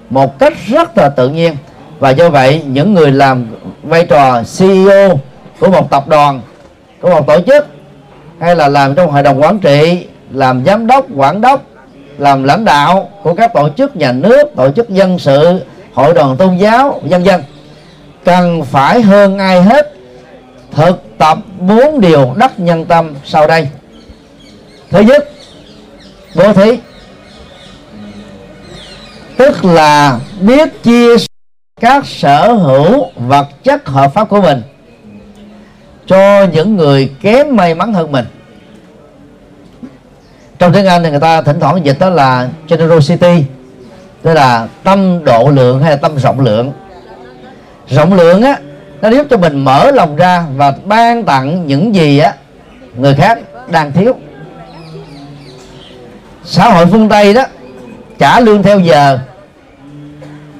một 0.10 0.40
cách 0.40 0.54
rất 0.68 0.98
là 0.98 1.10
tự 1.10 1.30
nhiên. 1.30 1.56
Và 2.00 2.10
do 2.10 2.30
vậy 2.30 2.64
những 2.68 2.94
người 2.94 3.12
làm 3.12 3.48
vai 3.84 4.06
trò 4.06 4.44
CEO 4.58 5.20
của 5.60 5.70
một 5.70 5.90
tập 5.90 6.08
đoàn 6.08 6.42
của 7.02 7.10
một 7.10 7.28
tổ 7.28 7.42
chức 7.42 7.68
hay 8.40 8.56
là 8.56 8.68
làm 8.68 8.96
trong 8.96 9.12
hội 9.12 9.24
đồng 9.24 9.42
quản 9.42 9.60
trị 9.60 10.08
làm 10.32 10.66
giám 10.66 10.88
đốc 10.88 11.06
quản 11.16 11.42
đốc 11.42 11.62
làm 12.18 12.44
lãnh 12.44 12.66
đạo 12.66 13.10
của 13.24 13.34
các 13.34 13.54
tổ 13.54 13.70
chức 13.78 13.96
nhà 13.96 14.12
nước 14.12 14.56
tổ 14.56 14.72
chức 14.72 14.90
dân 14.90 15.20
sự 15.20 15.60
hội 15.96 16.14
đoàn 16.14 16.38
tôn 16.38 16.58
giáo 16.58 17.02
dân 17.06 17.26
dân 17.26 17.44
cần 18.24 18.64
phải 18.64 19.02
hơn 19.02 19.38
ai 19.38 19.62
hết 19.62 19.94
thực 20.72 21.04
tập 21.18 21.38
bốn 21.60 22.02
điều 22.02 22.34
đắc 22.38 22.60
nhân 22.60 22.86
tâm 22.86 23.14
sau 23.26 23.48
đây. 23.48 23.68
Thứ 24.90 25.00
nhất, 25.00 25.30
bố 26.36 26.54
thí, 26.54 26.80
tức 29.38 29.66
là 29.66 30.20
biết 30.42 30.84
chia 30.84 31.16
các 31.82 32.06
sở 32.06 32.54
hữu 32.54 33.06
vật 33.16 33.48
chất 33.64 33.88
hợp 33.88 34.14
pháp 34.14 34.30
của 34.30 34.42
mình 34.42 34.62
cho 36.08 36.44
những 36.54 36.76
người 36.76 37.12
kém 37.22 37.56
may 37.56 37.76
mắn 37.76 37.94
hơn 37.94 38.12
mình. 38.12 38.26
Trong 40.60 40.74
tiếng 40.74 40.86
Anh 40.86 41.04
thì 41.04 41.10
người 41.10 41.20
ta 41.20 41.42
thỉnh 41.42 41.60
thoảng 41.60 41.86
dịch 41.86 42.00
đó 42.00 42.10
là 42.10 42.50
generosity 42.68 43.44
tức 44.26 44.34
là 44.34 44.68
tâm 44.84 45.24
độ 45.24 45.50
lượng 45.54 45.82
hay 45.82 45.92
là 45.92 45.98
tâm 45.98 46.18
rộng 46.18 46.40
lượng? 46.40 46.72
Rộng 47.88 48.14
lượng 48.14 48.42
á 48.42 48.58
nó 49.02 49.10
giúp 49.10 49.28
cho 49.30 49.38
mình 49.38 49.66
mở 49.66 49.92
lòng 49.92 50.16
ra 50.16 50.46
và 50.56 50.74
ban 50.86 51.24
tặng 51.24 51.68
những 51.68 51.96
gì 51.96 52.20
á 52.20 52.34
người 52.98 53.16
khác 53.16 53.40
đang 53.72 53.92
thiếu. 53.92 54.16
Xã 56.44 56.70
hội 56.70 56.86
phương 56.86 57.10
tây 57.10 57.34
đó 57.34 57.44
trả 58.20 58.40
lương 58.40 58.64
theo 58.64 58.80
giờ. 58.80 59.20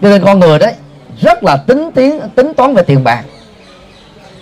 Cho 0.02 0.10
nên 0.10 0.24
con 0.26 0.40
người 0.40 0.60
đấy 0.60 0.74
rất 1.22 1.44
là 1.44 1.58
tính 1.58 1.92
tiến 1.96 2.20
tính 2.36 2.54
toán 2.54 2.74
về 2.74 2.84
tiền 2.84 3.04
bạc. 3.04 3.24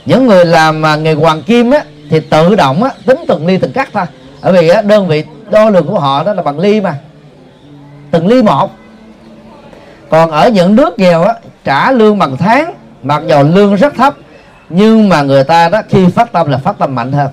Những 0.05 0.27
người 0.27 0.45
làm 0.45 0.81
mà 0.81 0.95
nghề 0.95 1.13
hoàng 1.13 1.43
kim 1.43 1.71
á 1.71 1.83
thì 2.09 2.19
tự 2.19 2.55
động 2.55 2.83
á 2.83 2.91
tính 3.05 3.17
từng 3.27 3.47
ly 3.47 3.57
từng 3.57 3.71
cắt 3.71 3.89
thôi. 3.93 4.05
Bởi 4.41 4.53
vì 4.53 4.69
á, 4.69 4.81
đơn 4.81 5.07
vị 5.07 5.23
đo 5.51 5.69
lường 5.69 5.88
của 5.88 5.99
họ 5.99 6.23
đó 6.23 6.33
là 6.33 6.41
bằng 6.43 6.59
ly 6.59 6.81
mà. 6.81 6.95
Từng 8.12 8.27
ly 8.27 8.43
một 8.43 8.71
còn 10.13 10.32
ở 10.32 10.49
những 10.49 10.76
nước 10.76 10.99
nghèo 10.99 11.23
á 11.23 11.34
trả 11.63 11.91
lương 11.91 12.17
bằng 12.17 12.38
tháng 12.38 12.73
mặc 13.04 13.23
dù 13.28 13.43
lương 13.43 13.76
rất 13.76 13.93
thấp 13.95 14.13
nhưng 14.69 15.10
mà 15.10 15.21
người 15.21 15.43
ta 15.43 15.69
đó 15.69 15.82
khi 15.89 16.10
phát 16.10 16.32
tâm 16.32 16.49
là 16.49 16.58
phát 16.58 16.78
tâm 16.80 16.95
mạnh 16.95 17.12
hơn. 17.12 17.28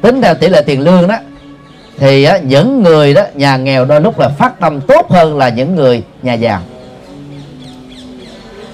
Tính 0.00 0.22
theo 0.22 0.34
tỷ 0.34 0.48
lệ 0.48 0.62
tiền 0.66 0.80
lương 0.80 1.08
đó 1.08 1.16
thì 1.98 2.24
á, 2.24 2.38
những 2.38 2.82
người 2.82 3.14
đó 3.14 3.22
nhà 3.34 3.56
nghèo 3.56 3.84
đôi 3.84 4.00
lúc 4.00 4.18
là 4.18 4.28
phát 4.28 4.60
tâm 4.60 4.80
tốt 4.80 5.10
hơn 5.10 5.38
là 5.38 5.48
những 5.48 5.76
người 5.76 6.02
nhà 6.22 6.34
giàu. 6.34 6.60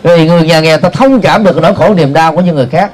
Vì 0.02 0.28
người 0.28 0.42
nhà 0.42 0.60
nghèo 0.60 0.78
ta 0.78 0.88
thông 0.88 1.20
cảm 1.20 1.44
được 1.44 1.56
nỗi 1.62 1.74
khổ 1.74 1.94
niềm 1.94 2.12
đau 2.12 2.34
của 2.34 2.40
những 2.40 2.54
người 2.54 2.66
khác. 2.66 2.90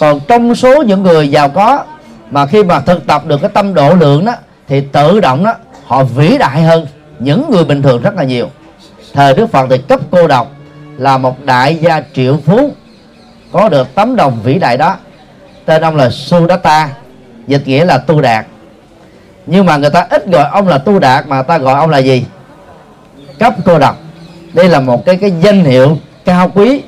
Còn 0.00 0.20
trong 0.28 0.54
số 0.54 0.82
những 0.82 1.02
người 1.02 1.28
giàu 1.30 1.48
có 1.48 1.84
mà 2.30 2.46
khi 2.46 2.64
mà 2.64 2.80
thực 2.80 3.06
tập 3.06 3.26
được 3.26 3.40
cái 3.40 3.50
tâm 3.54 3.74
độ 3.74 3.94
lượng 3.94 4.24
đó 4.24 4.32
thì 4.68 4.80
tự 4.80 5.20
động 5.20 5.44
đó 5.44 5.54
họ 5.86 6.04
vĩ 6.04 6.38
đại 6.38 6.62
hơn 6.62 6.86
những 7.18 7.50
người 7.50 7.64
bình 7.64 7.82
thường 7.82 8.02
rất 8.02 8.14
là 8.14 8.24
nhiều 8.24 8.50
thời 9.14 9.34
đức 9.34 9.46
phật 9.46 9.66
thì 9.70 9.78
cấp 9.78 10.00
cô 10.10 10.26
độc 10.26 10.52
là 10.96 11.18
một 11.18 11.44
đại 11.44 11.76
gia 11.76 12.02
triệu 12.14 12.36
phú 12.46 12.70
có 13.52 13.68
được 13.68 13.94
tấm 13.94 14.16
đồng 14.16 14.38
vĩ 14.42 14.58
đại 14.58 14.76
đó. 14.76 14.96
Tên 15.64 15.82
ông 15.82 15.96
là 15.96 16.10
Sudatta 16.10 16.88
dịch 17.46 17.66
nghĩa 17.66 17.84
là 17.84 17.98
tu 17.98 18.20
đạt. 18.20 18.46
Nhưng 19.46 19.66
mà 19.66 19.76
người 19.76 19.90
ta 19.90 20.06
ít 20.10 20.26
gọi 20.26 20.44
ông 20.50 20.68
là 20.68 20.78
tu 20.78 20.98
đạt 20.98 21.26
mà 21.26 21.42
ta 21.42 21.58
gọi 21.58 21.74
ông 21.74 21.90
là 21.90 21.98
gì? 21.98 22.24
Cấp 23.38 23.54
cô 23.64 23.78
độc. 23.78 23.98
Đây 24.52 24.68
là 24.68 24.80
một 24.80 25.04
cái 25.06 25.16
cái 25.16 25.32
danh 25.40 25.64
hiệu 25.64 25.96
cao 26.24 26.50
quý 26.54 26.82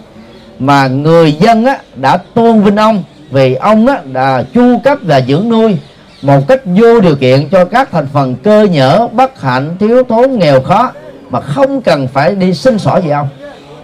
mà 0.58 0.86
người 0.86 1.32
dân 1.32 1.64
á, 1.64 1.78
đã 1.94 2.16
tôn 2.16 2.62
vinh 2.62 2.76
ông 2.76 3.04
vì 3.30 3.54
ông 3.54 3.86
á, 3.86 4.00
đã 4.12 4.42
chu 4.54 4.78
cấp 4.84 4.98
và 5.02 5.20
dưỡng 5.20 5.48
nuôi 5.48 5.78
một 6.22 6.48
cách 6.48 6.60
vô 6.64 7.00
điều 7.00 7.16
kiện 7.16 7.48
cho 7.48 7.64
các 7.64 7.88
thành 7.92 8.08
phần 8.12 8.36
cơ 8.42 8.62
nhở 8.62 9.08
bất 9.12 9.40
hạnh 9.40 9.76
thiếu 9.78 10.02
thốn 10.08 10.38
nghèo 10.38 10.60
khó 10.60 10.92
mà 11.30 11.40
không 11.40 11.82
cần 11.82 12.08
phải 12.08 12.34
đi 12.34 12.54
xin 12.54 12.78
xỏ 12.78 12.96
gì 12.96 13.10
ông. 13.10 13.28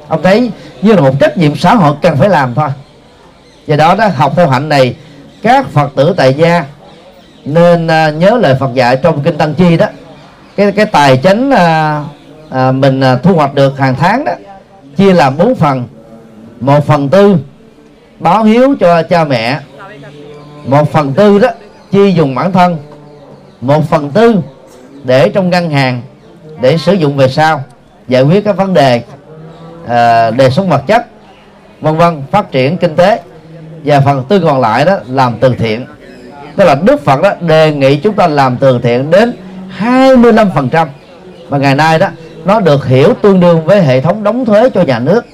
Ông 0.08 0.22
thấy 0.22 0.50
như 0.82 0.92
là 0.92 1.00
một 1.00 1.20
trách 1.20 1.38
nhiệm 1.38 1.56
xã 1.56 1.74
hội 1.74 1.94
cần 2.02 2.16
phải 2.16 2.28
làm 2.28 2.54
thôi. 2.54 2.68
Do 3.66 3.76
đó 3.76 3.94
đó 3.94 4.08
học 4.16 4.32
theo 4.36 4.48
hạnh 4.48 4.68
này 4.68 4.96
các 5.42 5.68
phật 5.68 5.90
tử 5.96 6.14
tại 6.16 6.34
gia 6.34 6.64
nên 7.44 7.86
à, 7.86 8.10
nhớ 8.10 8.38
lời 8.42 8.56
phật 8.60 8.74
dạy 8.74 8.96
trong 8.96 9.22
kinh 9.22 9.38
tăng 9.38 9.54
chi 9.54 9.76
đó. 9.76 9.86
Cái 10.56 10.72
cái 10.72 10.86
tài 10.86 11.16
chánh 11.16 11.50
à, 11.50 12.04
à, 12.50 12.72
mình 12.72 13.00
à, 13.00 13.16
thu 13.16 13.34
hoạch 13.34 13.54
được 13.54 13.78
hàng 13.78 13.94
tháng 13.98 14.24
đó 14.24 14.32
chia 14.96 15.12
làm 15.12 15.36
bốn 15.38 15.54
phần. 15.54 15.88
Một 16.60 16.86
phần 16.86 17.08
tư 17.08 17.36
báo 18.18 18.44
hiếu 18.44 18.74
cho 18.80 19.02
cha 19.02 19.24
mẹ. 19.24 19.60
Một 20.66 20.92
phần 20.92 21.12
tư 21.12 21.38
đó 21.38 21.48
chi 21.90 22.12
dùng 22.12 22.34
bản 22.34 22.52
thân. 22.52 22.78
Một 23.60 23.90
phần 23.90 24.10
tư 24.10 24.36
để 25.04 25.28
trong 25.28 25.50
ngân 25.50 25.70
hàng 25.70 26.02
để 26.60 26.78
sử 26.78 26.92
dụng 26.92 27.16
về 27.16 27.28
sau 27.28 27.62
giải 28.08 28.22
quyết 28.22 28.44
các 28.44 28.56
vấn 28.56 28.74
đề 28.74 29.02
à, 29.86 30.30
đề 30.30 30.50
sống 30.50 30.68
vật 30.68 30.82
chất 30.86 31.06
vân 31.80 31.96
vân 31.96 32.22
phát 32.30 32.52
triển 32.52 32.76
kinh 32.76 32.96
tế. 32.96 33.20
Và 33.84 34.00
phần 34.00 34.24
tư 34.28 34.40
còn 34.40 34.60
lại 34.60 34.84
đó 34.84 34.98
làm 35.08 35.34
từ 35.40 35.54
thiện. 35.58 35.86
Tức 36.56 36.64
là 36.64 36.74
Đức 36.74 37.04
Phật 37.04 37.22
đó 37.22 37.32
đề 37.40 37.72
nghị 37.72 37.96
chúng 37.96 38.14
ta 38.14 38.26
làm 38.26 38.56
từ 38.56 38.78
thiện 38.82 39.10
đến 39.10 39.32
25% 39.78 40.86
và 41.48 41.58
ngày 41.58 41.74
nay 41.74 41.98
đó 41.98 42.08
nó 42.44 42.60
được 42.60 42.86
hiểu 42.86 43.14
tương 43.22 43.40
đương 43.40 43.64
với 43.64 43.82
hệ 43.82 44.00
thống 44.00 44.22
đóng 44.22 44.44
thuế 44.44 44.70
cho 44.70 44.82
nhà 44.82 44.98
nước. 44.98 45.24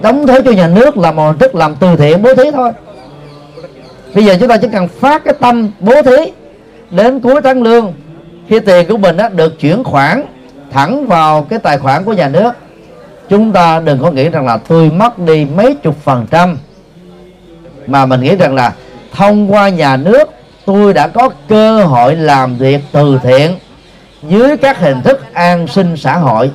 Đóng 0.00 0.26
thuế 0.26 0.40
cho 0.44 0.50
nhà 0.50 0.68
nước 0.68 0.96
là 0.96 1.12
một 1.12 1.26
hình 1.26 1.38
thức 1.38 1.54
làm 1.54 1.76
từ 1.76 1.96
thiện 1.96 2.22
bố 2.22 2.34
thí 2.34 2.50
thôi. 2.50 2.72
Bây 4.14 4.24
giờ 4.24 4.36
chúng 4.40 4.48
ta 4.48 4.56
chỉ 4.56 4.68
cần 4.72 4.88
phát 4.88 5.24
cái 5.24 5.34
tâm 5.40 5.70
bố 5.80 6.02
thí 6.02 6.32
đến 6.90 7.20
cuối 7.20 7.40
tháng 7.44 7.62
lương 7.62 7.92
khi 8.48 8.60
tiền 8.60 8.88
của 8.88 8.96
mình 8.96 9.16
đó 9.16 9.28
được 9.28 9.60
chuyển 9.60 9.84
khoản 9.84 10.24
thẳng 10.72 11.06
vào 11.06 11.42
cái 11.42 11.58
tài 11.58 11.78
khoản 11.78 12.04
của 12.04 12.12
nhà 12.12 12.28
nước. 12.28 12.52
Chúng 13.28 13.52
ta 13.52 13.80
đừng 13.80 14.02
có 14.02 14.10
nghĩ 14.10 14.28
rằng 14.28 14.46
là 14.46 14.56
tôi 14.68 14.90
mất 14.90 15.18
đi 15.18 15.46
mấy 15.56 15.74
chục 15.74 15.96
phần 16.04 16.26
trăm. 16.30 16.58
Mà 17.86 18.06
mình 18.06 18.20
nghĩ 18.20 18.36
rằng 18.36 18.54
là 18.54 18.72
thông 19.12 19.52
qua 19.52 19.68
nhà 19.68 19.96
nước, 19.96 20.28
tôi 20.66 20.92
đã 20.92 21.08
có 21.08 21.30
cơ 21.48 21.84
hội 21.84 22.16
làm 22.16 22.56
việc 22.56 22.80
từ 22.92 23.18
thiện 23.22 23.58
dưới 24.22 24.56
các 24.56 24.78
hình 24.78 25.02
thức 25.02 25.34
an 25.34 25.66
sinh 25.66 25.96
xã 25.96 26.16
hội. 26.16 26.50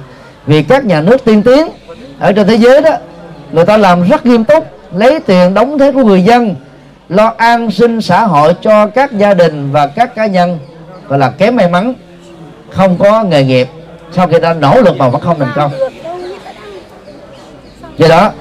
Vì 0.46 0.64
các 0.64 0.86
nhà 0.86 1.02
nước 1.02 1.26
tiên 1.26 1.44
tiến 1.44 1.68
ở 2.20 2.32
trên 2.32 2.48
thế 2.48 2.56
giới 2.56 2.82
đó, 2.82 2.92
người 3.52 3.66
ta 3.66 3.78
làm 3.78 4.04
rất 4.10 4.26
nghiêm 4.26 4.44
túc, 4.44 4.68
lấy 4.96 5.20
tiền 5.20 5.54
đóng 5.54 5.80
thuế 5.80 5.92
của 5.92 6.04
người 6.04 6.24
dân 6.24 6.56
lo 7.10 7.34
an 7.38 7.72
sinh 7.72 8.02
xã 8.02 8.22
hội 8.22 8.56
cho 8.62 8.88
các 8.88 9.12
gia 9.12 9.34
đình 9.34 9.72
và 9.72 9.88
các 9.88 10.16
cá 10.16 10.26
nhân, 10.26 10.60
gọi 11.08 11.20
là 11.20 11.30
kém 11.30 11.56
may 11.56 11.70
mắn, 11.70 11.94
không 12.70 12.98
có 12.98 13.24
nghề 13.24 13.44
nghiệp 13.44 13.68
sau 14.16 14.28
khi 14.28 14.40
ta 14.40 14.54
nỗ 14.54 14.82
lực 14.82 14.98
mà 14.98 15.08
vẫn 15.08 15.22
không 15.22 15.40
thành 15.40 15.54
công? 15.56 15.72
Do 17.98 18.08
đó 18.08 18.32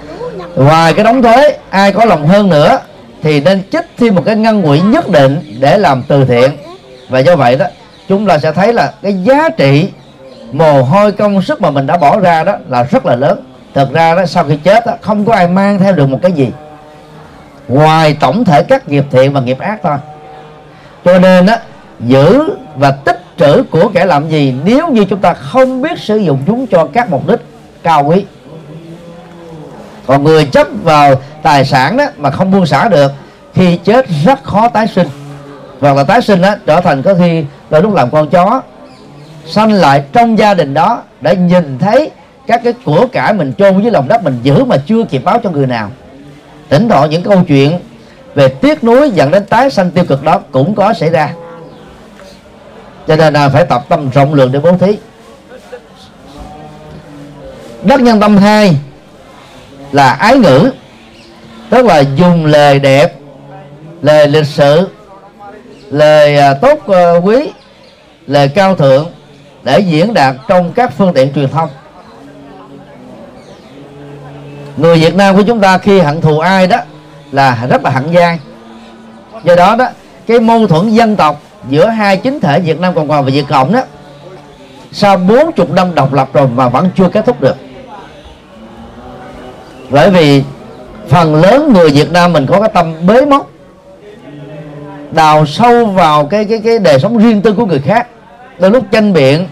ngoài 0.57 0.95
cái 0.95 1.05
đóng 1.05 1.23
thuế 1.23 1.57
ai 1.71 1.93
có 1.93 2.05
lòng 2.05 2.27
hơn 2.27 2.49
nữa 2.49 2.79
thì 3.23 3.41
nên 3.41 3.63
chích 3.73 3.85
thêm 3.99 4.15
một 4.15 4.23
cái 4.27 4.37
ngân 4.37 4.63
quỹ 4.63 4.81
nhất 4.81 5.09
định 5.09 5.57
để 5.61 5.79
làm 5.79 6.03
từ 6.09 6.25
thiện. 6.25 6.51
Và 7.09 7.19
do 7.19 7.37
vậy 7.37 7.57
đó 7.57 7.67
chúng 8.09 8.27
ta 8.27 8.39
sẽ 8.39 8.53
thấy 8.53 8.73
là 8.73 8.93
cái 9.03 9.15
giá 9.15 9.49
trị 9.49 9.89
mồ 10.53 10.83
hôi 10.83 11.13
công 11.13 11.43
sức 11.43 11.61
mà 11.61 11.71
mình 11.71 11.87
đã 11.87 11.97
bỏ 11.97 12.21
ra 12.21 12.45
đó 12.45 12.57
là 12.69 12.83
rất 12.83 13.07
là 13.07 13.17
lớn. 13.17 13.45
Thực 13.75 13.93
ra 13.93 14.15
đó 14.15 14.27
sau 14.27 14.45
khi 14.45 14.57
chết 14.57 14.87
đó, 14.87 14.93
không 15.01 15.25
có 15.25 15.33
ai 15.33 15.49
mang 15.49 15.79
theo 15.79 15.93
được 15.93 16.09
một 16.09 16.19
cái 16.23 16.33
gì. 16.33 16.51
Ngoài 17.69 18.17
tổng 18.21 18.45
thể 18.45 18.63
các 18.63 18.89
nghiệp 18.89 19.05
thiện 19.11 19.33
và 19.33 19.41
nghiệp 19.41 19.59
ác 19.59 19.79
thôi. 19.83 19.97
Cho 21.05 21.19
nên 21.19 21.47
đó 21.47 21.55
giữ 22.01 22.51
và 22.77 22.91
tích 22.91 23.22
trữ 23.43 23.63
của 23.71 23.89
kẻ 23.95 24.05
làm 24.05 24.29
gì 24.29 24.55
nếu 24.65 24.89
như 24.89 25.05
chúng 25.05 25.21
ta 25.21 25.35
không 25.35 25.83
biết 25.83 25.99
sử 25.99 26.17
dụng 26.17 26.43
chúng 26.47 26.67
cho 26.67 26.89
các 26.93 27.11
mục 27.11 27.29
đích 27.29 27.41
cao 27.83 28.05
quý. 28.05 28.25
Còn 30.07 30.25
người 30.25 30.45
chấp 30.45 30.67
vào 30.83 31.15
tài 31.43 31.65
sản 31.65 31.97
đó 31.97 32.05
mà 32.17 32.31
không 32.31 32.51
buông 32.51 32.67
xả 32.67 32.89
được 32.89 33.13
khi 33.55 33.77
chết 33.77 34.07
rất 34.25 34.45
khó 34.45 34.69
tái 34.69 34.87
sinh. 34.89 35.09
Hoặc 35.81 35.97
là 35.97 36.05
tái 36.05 36.23
sinh 36.23 36.43
đó 36.43 36.55
trở 36.67 36.81
thành 36.81 37.03
có 37.03 37.15
khi 37.15 37.45
đôi 37.71 37.83
lúc 37.83 37.95
làm 37.95 38.11
con 38.11 38.29
chó, 38.31 38.63
sanh 39.47 39.73
lại 39.73 40.03
trong 40.13 40.39
gia 40.39 40.55
đình 40.55 40.75
đó 40.75 41.03
để 41.21 41.37
nhìn 41.37 41.79
thấy 41.79 42.11
các 42.47 42.61
cái 42.65 42.73
của 42.85 43.07
cải 43.13 43.33
mình 43.33 43.53
chôn 43.59 43.83
dưới 43.83 43.91
lòng 43.91 44.09
đất 44.09 44.25
mình 44.25 44.39
giữ 44.43 44.65
mà 44.65 44.77
chưa 44.87 45.05
kịp 45.05 45.25
báo 45.25 45.39
cho 45.45 45.51
người 45.51 45.67
nào. 45.67 45.91
Tỉnh 46.69 46.89
thọ 46.89 47.05
những 47.05 47.23
câu 47.23 47.43
chuyện 47.49 47.79
về 48.35 48.49
tiếc 48.49 48.85
nuối 48.85 49.11
dẫn 49.11 49.31
đến 49.31 49.45
tái 49.45 49.71
sanh 49.71 49.91
tiêu 49.91 50.05
cực 50.05 50.25
đó 50.25 50.41
cũng 50.53 50.75
có 50.75 50.93
xảy 50.93 51.11
ra 51.11 51.31
cho 53.07 53.17
nên 53.17 53.33
là 53.33 53.49
phải 53.49 53.65
tập 53.65 53.85
tâm 53.89 54.11
rộng 54.11 54.35
lượng 54.35 54.53
để 54.53 54.59
bố 54.61 54.77
thí. 54.77 54.97
Đất 57.83 58.01
nhân 58.01 58.21
tâm 58.21 58.37
hai 58.37 58.77
là 59.93 60.11
ái 60.11 60.37
ngữ, 60.37 60.71
tức 61.71 61.87
là 61.87 61.99
dùng 61.99 62.47
lời 62.47 62.79
đẹp, 62.79 63.15
lời 64.03 64.29
lịch 64.29 64.47
sự, 64.47 64.89
lời 65.91 66.37
à, 66.37 66.55
tốt 66.55 66.89
à, 66.89 67.13
quý, 67.13 67.51
lời 68.27 68.49
cao 68.49 68.77
thượng 68.77 69.11
để 69.63 69.81
diễn 69.81 70.15
đạt 70.15 70.37
trong 70.49 70.73
các 70.73 70.93
phương 70.99 71.13
tiện 71.15 71.33
truyền 71.35 71.49
thông. 71.49 71.71
Người 74.77 74.99
Việt 74.99 75.15
Nam 75.15 75.37
của 75.37 75.43
chúng 75.43 75.61
ta 75.61 75.79
khi 75.79 76.01
hận 76.01 76.21
thù 76.21 76.39
ai 76.39 76.67
đó 76.67 76.79
là 77.33 77.67
rất 77.71 77.85
là 77.85 77.91
hận 77.91 78.13
giai 78.13 78.39
do 79.45 79.57
đó 79.57 79.77
đó, 79.77 79.89
cái 80.27 80.41
mâu 80.41 80.67
thuẫn 80.67 80.91
dân 80.91 81.17
tộc 81.17 81.43
giữa 81.69 81.89
hai 81.89 82.17
chính 82.17 82.41
thể 82.41 82.61
Việt 82.61 82.81
Nam 82.81 82.95
Cộng 82.95 83.09
Hòa 83.09 83.21
và 83.21 83.31
Việt 83.31 83.45
Cộng 83.49 83.73
đó, 83.73 83.81
sau 84.93 85.17
40 85.17 85.67
năm 85.75 85.95
độc 85.95 86.13
lập 86.13 86.29
rồi 86.33 86.49
mà 86.49 86.69
vẫn 86.69 86.91
chưa 86.97 87.09
kết 87.09 87.27
thúc 87.27 87.41
được. 87.41 87.57
Bởi 89.91 90.11
vì 90.11 90.43
phần 91.09 91.35
lớn 91.35 91.73
người 91.73 91.91
Việt 91.91 92.13
Nam 92.13 92.33
mình 92.33 92.47
có 92.47 92.61
cái 92.61 92.71
tâm 92.75 93.07
bế 93.07 93.25
móc, 93.27 93.51
đào 95.13 95.47
sâu 95.47 95.87
vào 95.87 96.27
cái 96.27 96.45
cái 96.45 96.61
cái 96.65 96.79
đời 96.79 97.01
sống 97.01 97.19
riêng 97.19 97.43
tư 97.43 97.53
của 97.53 97.67
người 97.67 97.81
khác. 97.81 98.07
Đôi 98.59 98.71
lúc 98.71 98.85
tranh 98.91 99.13
biện 99.13 99.47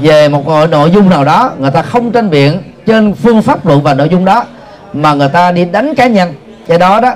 về 0.00 0.28
một 0.28 0.68
nội 0.70 0.90
dung 0.90 1.10
nào 1.10 1.24
đó, 1.24 1.52
người 1.58 1.70
ta 1.70 1.82
không 1.82 2.12
tranh 2.12 2.30
biện 2.30 2.62
trên 2.86 3.14
phương 3.14 3.42
pháp 3.42 3.66
luận 3.66 3.82
và 3.82 3.94
nội 3.94 4.08
dung 4.08 4.24
đó, 4.24 4.44
mà 4.92 5.14
người 5.14 5.28
ta 5.28 5.52
đi 5.52 5.64
đánh 5.64 5.94
cá 5.94 6.06
nhân. 6.06 6.34
Cái 6.66 6.78
đó 6.78 7.00
đó, 7.00 7.14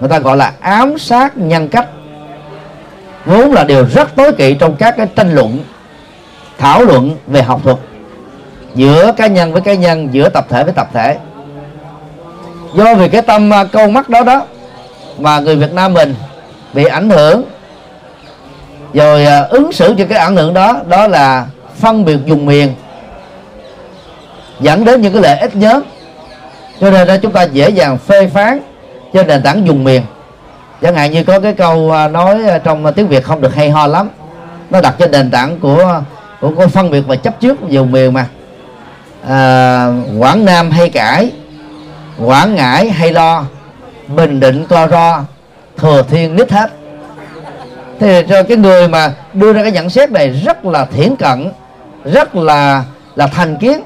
người 0.00 0.08
ta 0.08 0.18
gọi 0.18 0.36
là 0.36 0.52
ám 0.60 0.98
sát 0.98 1.36
nhân 1.36 1.68
cách 1.68 1.86
vốn 3.24 3.52
là 3.52 3.64
điều 3.64 3.84
rất 3.84 4.16
tối 4.16 4.32
kỵ 4.32 4.54
trong 4.54 4.76
các 4.76 4.94
cái 4.96 5.06
tranh 5.16 5.34
luận, 5.34 5.58
thảo 6.58 6.84
luận 6.84 7.16
về 7.26 7.42
học 7.42 7.60
thuật 7.64 7.76
giữa 8.74 9.12
cá 9.16 9.26
nhân 9.26 9.52
với 9.52 9.62
cá 9.62 9.74
nhân, 9.74 10.08
giữa 10.12 10.28
tập 10.28 10.46
thể 10.48 10.64
với 10.64 10.72
tập 10.72 10.88
thể. 10.92 11.16
Do 12.74 12.94
vì 12.94 13.08
cái 13.08 13.22
tâm 13.22 13.52
à, 13.52 13.64
câu 13.64 13.88
mắt 13.88 14.08
đó 14.08 14.22
đó 14.22 14.46
mà 15.18 15.40
người 15.40 15.56
Việt 15.56 15.72
Nam 15.72 15.94
mình 15.94 16.14
bị 16.72 16.84
ảnh 16.84 17.10
hưởng. 17.10 17.44
Rồi 18.94 19.26
à, 19.26 19.40
ứng 19.40 19.72
xử 19.72 19.94
cho 19.98 20.04
cái 20.08 20.18
ảnh 20.18 20.36
hưởng 20.36 20.54
đó 20.54 20.80
đó 20.88 21.06
là 21.06 21.46
phân 21.76 22.04
biệt 22.04 22.18
dùng 22.26 22.46
miền, 22.46 22.74
dẫn 24.60 24.84
đến 24.84 25.00
những 25.00 25.12
cái 25.12 25.22
lợi 25.22 25.38
ích 25.38 25.56
nhóm. 25.56 25.82
Cho 26.80 26.90
nên 26.90 27.08
là 27.08 27.16
chúng 27.16 27.32
ta 27.32 27.42
dễ 27.42 27.70
dàng 27.70 27.98
phê 27.98 28.26
phán 28.26 28.60
trên 29.12 29.26
nền 29.26 29.42
tảng 29.42 29.66
dùng 29.66 29.84
miền 29.84 30.02
chẳng 30.82 30.94
hạn 30.94 31.12
như 31.12 31.24
có 31.24 31.40
cái 31.40 31.54
câu 31.54 31.90
à, 31.92 32.08
nói 32.08 32.44
à, 32.48 32.58
trong 32.58 32.86
à, 32.86 32.90
tiếng 32.90 33.08
việt 33.08 33.24
không 33.24 33.40
được 33.40 33.54
hay 33.54 33.70
ho 33.70 33.86
lắm. 33.86 34.08
Nó 34.70 34.80
đặt 34.80 34.94
trên 34.98 35.10
nền 35.10 35.30
tảng 35.30 35.60
của 35.60 36.00
của, 36.40 36.50
của 36.56 36.66
phân 36.66 36.90
biệt 36.90 37.00
và 37.06 37.16
chấp 37.16 37.40
trước 37.40 37.68
dùng 37.68 37.92
miền 37.92 38.12
mà. 38.12 38.26
À, 39.28 39.86
quảng 40.18 40.44
nam 40.44 40.70
hay 40.70 40.88
cãi 40.88 41.32
quảng 42.18 42.54
ngãi 42.54 42.90
hay 42.90 43.12
lo 43.12 43.44
bình 44.08 44.40
định 44.40 44.66
co 44.68 44.88
ro 44.88 45.20
thừa 45.76 46.02
thiên 46.10 46.36
nít 46.36 46.52
hết. 46.52 46.70
Thì 48.00 48.22
cho 48.28 48.42
cái 48.42 48.56
người 48.56 48.88
mà 48.88 49.12
đưa 49.32 49.52
ra 49.52 49.62
cái 49.62 49.72
nhận 49.72 49.90
xét 49.90 50.10
này 50.10 50.28
rất 50.28 50.64
là 50.64 50.84
thiển 50.84 51.16
cận 51.16 51.52
rất 52.04 52.36
là 52.36 52.84
là 53.16 53.26
thành 53.26 53.56
kiến. 53.56 53.80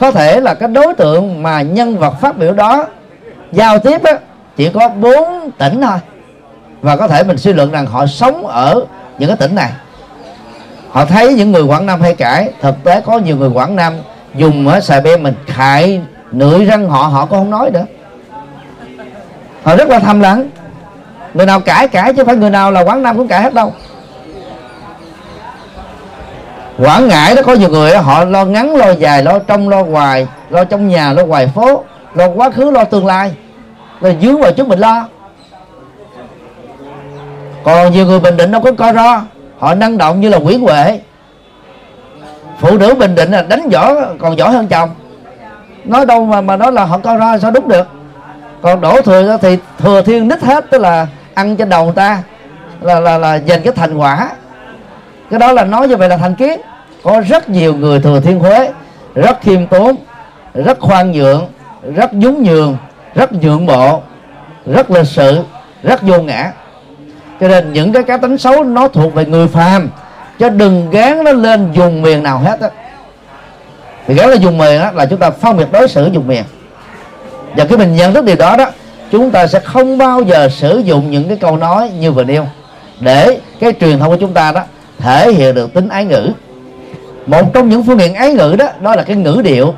Có 0.00 0.10
thể 0.10 0.40
là 0.40 0.54
cái 0.54 0.68
đối 0.68 0.94
tượng 0.94 1.42
mà 1.42 1.62
nhân 1.62 1.96
vật 1.96 2.14
phát 2.20 2.38
biểu 2.38 2.52
đó 2.52 2.86
giao 3.52 3.78
tiếp 3.78 4.02
á, 4.02 4.12
chỉ 4.56 4.68
có 4.68 4.88
bốn 4.88 5.50
tỉnh 5.58 5.80
thôi 5.82 5.98
và 6.82 6.96
có 6.96 7.08
thể 7.08 7.22
mình 7.22 7.38
suy 7.38 7.52
luận 7.52 7.70
rằng 7.70 7.86
họ 7.86 8.06
sống 8.06 8.46
ở 8.46 8.84
những 9.18 9.28
cái 9.28 9.36
tỉnh 9.36 9.54
này. 9.54 9.70
Họ 10.90 11.04
thấy 11.04 11.34
những 11.34 11.52
người 11.52 11.62
quảng 11.62 11.86
nam 11.86 12.00
hay 12.00 12.14
cãi. 12.14 12.50
Thực 12.60 12.84
tế 12.84 13.00
có 13.00 13.18
nhiều 13.18 13.36
người 13.36 13.48
quảng 13.48 13.76
nam 13.76 13.94
dùng 14.34 14.68
ở 14.68 14.80
xà 14.80 15.00
beng 15.00 15.22
mình 15.22 15.34
khại 15.46 16.00
nưỡi 16.32 16.64
răng 16.64 16.88
họ 16.88 17.02
họ 17.02 17.26
cũng 17.26 17.38
không 17.38 17.50
nói 17.50 17.70
nữa. 17.70 17.84
Họ 19.62 19.76
rất 19.76 19.88
là 19.88 19.98
thầm 19.98 20.20
lặng 20.20 20.48
người 21.34 21.46
nào 21.46 21.60
cãi 21.60 21.88
cãi 21.88 22.12
chứ 22.12 22.24
phải 22.24 22.36
người 22.36 22.50
nào 22.50 22.70
là 22.70 22.84
quảng 22.84 23.02
nam 23.02 23.16
cũng 23.16 23.28
cãi 23.28 23.42
hết 23.42 23.54
đâu. 23.54 23.72
Quảng 26.78 27.08
ngãi 27.08 27.34
đó 27.34 27.42
có 27.42 27.54
nhiều 27.54 27.68
người 27.68 27.92
đó, 27.92 28.00
họ 28.00 28.24
lo 28.24 28.44
ngắn 28.44 28.76
lo 28.76 28.90
dài 28.90 29.22
lo 29.22 29.38
trong 29.38 29.68
lo 29.68 29.84
ngoài 29.84 30.26
lo 30.50 30.64
trong 30.64 30.88
nhà 30.88 31.12
lo 31.12 31.24
ngoài 31.24 31.46
phố 31.54 31.84
lo 32.14 32.28
quá 32.28 32.50
khứ 32.50 32.70
lo 32.70 32.84
tương 32.84 33.06
lai. 33.06 33.32
Rồi 34.00 34.16
dướng 34.22 34.40
vào 34.40 34.52
chúng 34.52 34.68
mình 34.68 34.78
lo 34.78 35.08
còn 37.64 37.92
nhiều 37.92 38.06
người 38.06 38.20
bình 38.20 38.36
định 38.36 38.50
đâu 38.50 38.60
có 38.60 38.72
co 38.72 38.92
ro. 38.92 39.22
Họ 39.58 39.74
năng 39.74 39.98
động 39.98 40.20
như 40.20 40.28
là 40.28 40.38
quyến 40.38 40.60
huệ. 40.60 41.00
Phụ 42.60 42.78
nữ 42.78 42.94
bình 42.94 43.14
định 43.14 43.30
là 43.30 43.42
đánh 43.42 43.68
võ, 43.68 43.94
còn 44.18 44.38
giỏi 44.38 44.52
hơn 44.52 44.66
chồng. 44.66 44.90
Nói 45.84 46.06
đâu 46.06 46.24
mà 46.24 46.40
mà 46.40 46.56
nói 46.56 46.72
là 46.72 46.84
họ 46.84 46.98
co 46.98 47.18
ro 47.18 47.38
sao 47.38 47.50
đúng 47.50 47.68
được. 47.68 47.88
Còn 48.62 48.80
đổ 48.80 49.00
thừa 49.00 49.36
thì 49.42 49.58
thừa 49.78 50.02
thiên 50.02 50.28
nít 50.28 50.42
hết, 50.42 50.64
tức 50.70 50.80
là 50.80 51.06
ăn 51.34 51.56
trên 51.56 51.68
đầu 51.68 51.84
người 51.84 51.94
ta, 51.94 52.22
là 52.80 53.00
là 53.00 53.18
là 53.18 53.34
dành 53.34 53.62
cái 53.62 53.72
thành 53.76 53.96
quả. 53.98 54.30
Cái 55.30 55.40
đó 55.40 55.52
là 55.52 55.64
nói 55.64 55.88
như 55.88 55.96
vậy 55.96 56.08
là 56.08 56.16
thành 56.16 56.34
kiến. 56.34 56.60
Có 57.02 57.20
rất 57.28 57.48
nhiều 57.48 57.74
người 57.74 58.00
thừa 58.00 58.20
thiên 58.20 58.38
huế, 58.38 58.70
rất 59.14 59.40
khiêm 59.40 59.66
tốn, 59.66 59.96
rất 60.54 60.80
khoan 60.80 61.12
nhượng, 61.12 61.48
rất 61.94 62.14
nhún 62.14 62.42
nhường, 62.42 62.76
rất 63.14 63.32
nhượng 63.32 63.66
bộ, 63.66 64.02
rất 64.66 64.90
lịch 64.90 65.06
sự, 65.06 65.38
rất 65.82 66.02
vô 66.02 66.22
ngã 66.22 66.52
cho 67.40 67.48
nên 67.48 67.72
những 67.72 67.92
cái 67.92 68.02
cá 68.02 68.16
tính 68.16 68.38
xấu 68.38 68.64
nó 68.64 68.88
thuộc 68.88 69.14
về 69.14 69.24
người 69.24 69.48
phàm. 69.48 69.90
Cho 70.38 70.48
đừng 70.48 70.90
gán 70.90 71.24
nó 71.24 71.32
lên 71.32 71.72
dùng 71.72 72.02
miền 72.02 72.22
nào 72.22 72.38
hết 72.38 72.60
á. 72.60 72.68
Thì 74.06 74.14
gán 74.14 74.30
là 74.30 74.36
dùng 74.36 74.58
miền 74.58 74.80
đó 74.80 74.90
là 74.94 75.06
chúng 75.06 75.18
ta 75.18 75.30
phân 75.30 75.56
biệt 75.56 75.72
đối 75.72 75.88
xử 75.88 76.10
dùng 76.12 76.26
miền. 76.26 76.44
Và 77.56 77.64
khi 77.64 77.76
mình 77.76 77.96
nhận 77.96 78.14
thức 78.14 78.24
điều 78.24 78.36
đó 78.36 78.56
đó, 78.56 78.66
chúng 79.10 79.30
ta 79.30 79.46
sẽ 79.46 79.60
không 79.60 79.98
bao 79.98 80.22
giờ 80.22 80.48
sử 80.48 80.78
dụng 80.78 81.10
những 81.10 81.28
cái 81.28 81.36
câu 81.36 81.56
nói 81.56 81.90
như 81.98 82.12
vừa 82.12 82.24
nêu. 82.24 82.46
Để 83.00 83.40
cái 83.60 83.72
truyền 83.80 83.98
thông 83.98 84.08
của 84.08 84.16
chúng 84.16 84.32
ta 84.32 84.52
đó 84.52 84.62
thể 84.98 85.32
hiện 85.32 85.54
được 85.54 85.74
tính 85.74 85.88
ái 85.88 86.04
ngữ. 86.04 86.30
Một 87.26 87.54
trong 87.54 87.68
những 87.68 87.84
phương 87.84 87.98
tiện 87.98 88.14
ái 88.14 88.32
ngữ 88.32 88.56
đó 88.58 88.68
đó 88.80 88.96
là 88.96 89.02
cái 89.02 89.16
ngữ 89.16 89.40
điệu. 89.44 89.74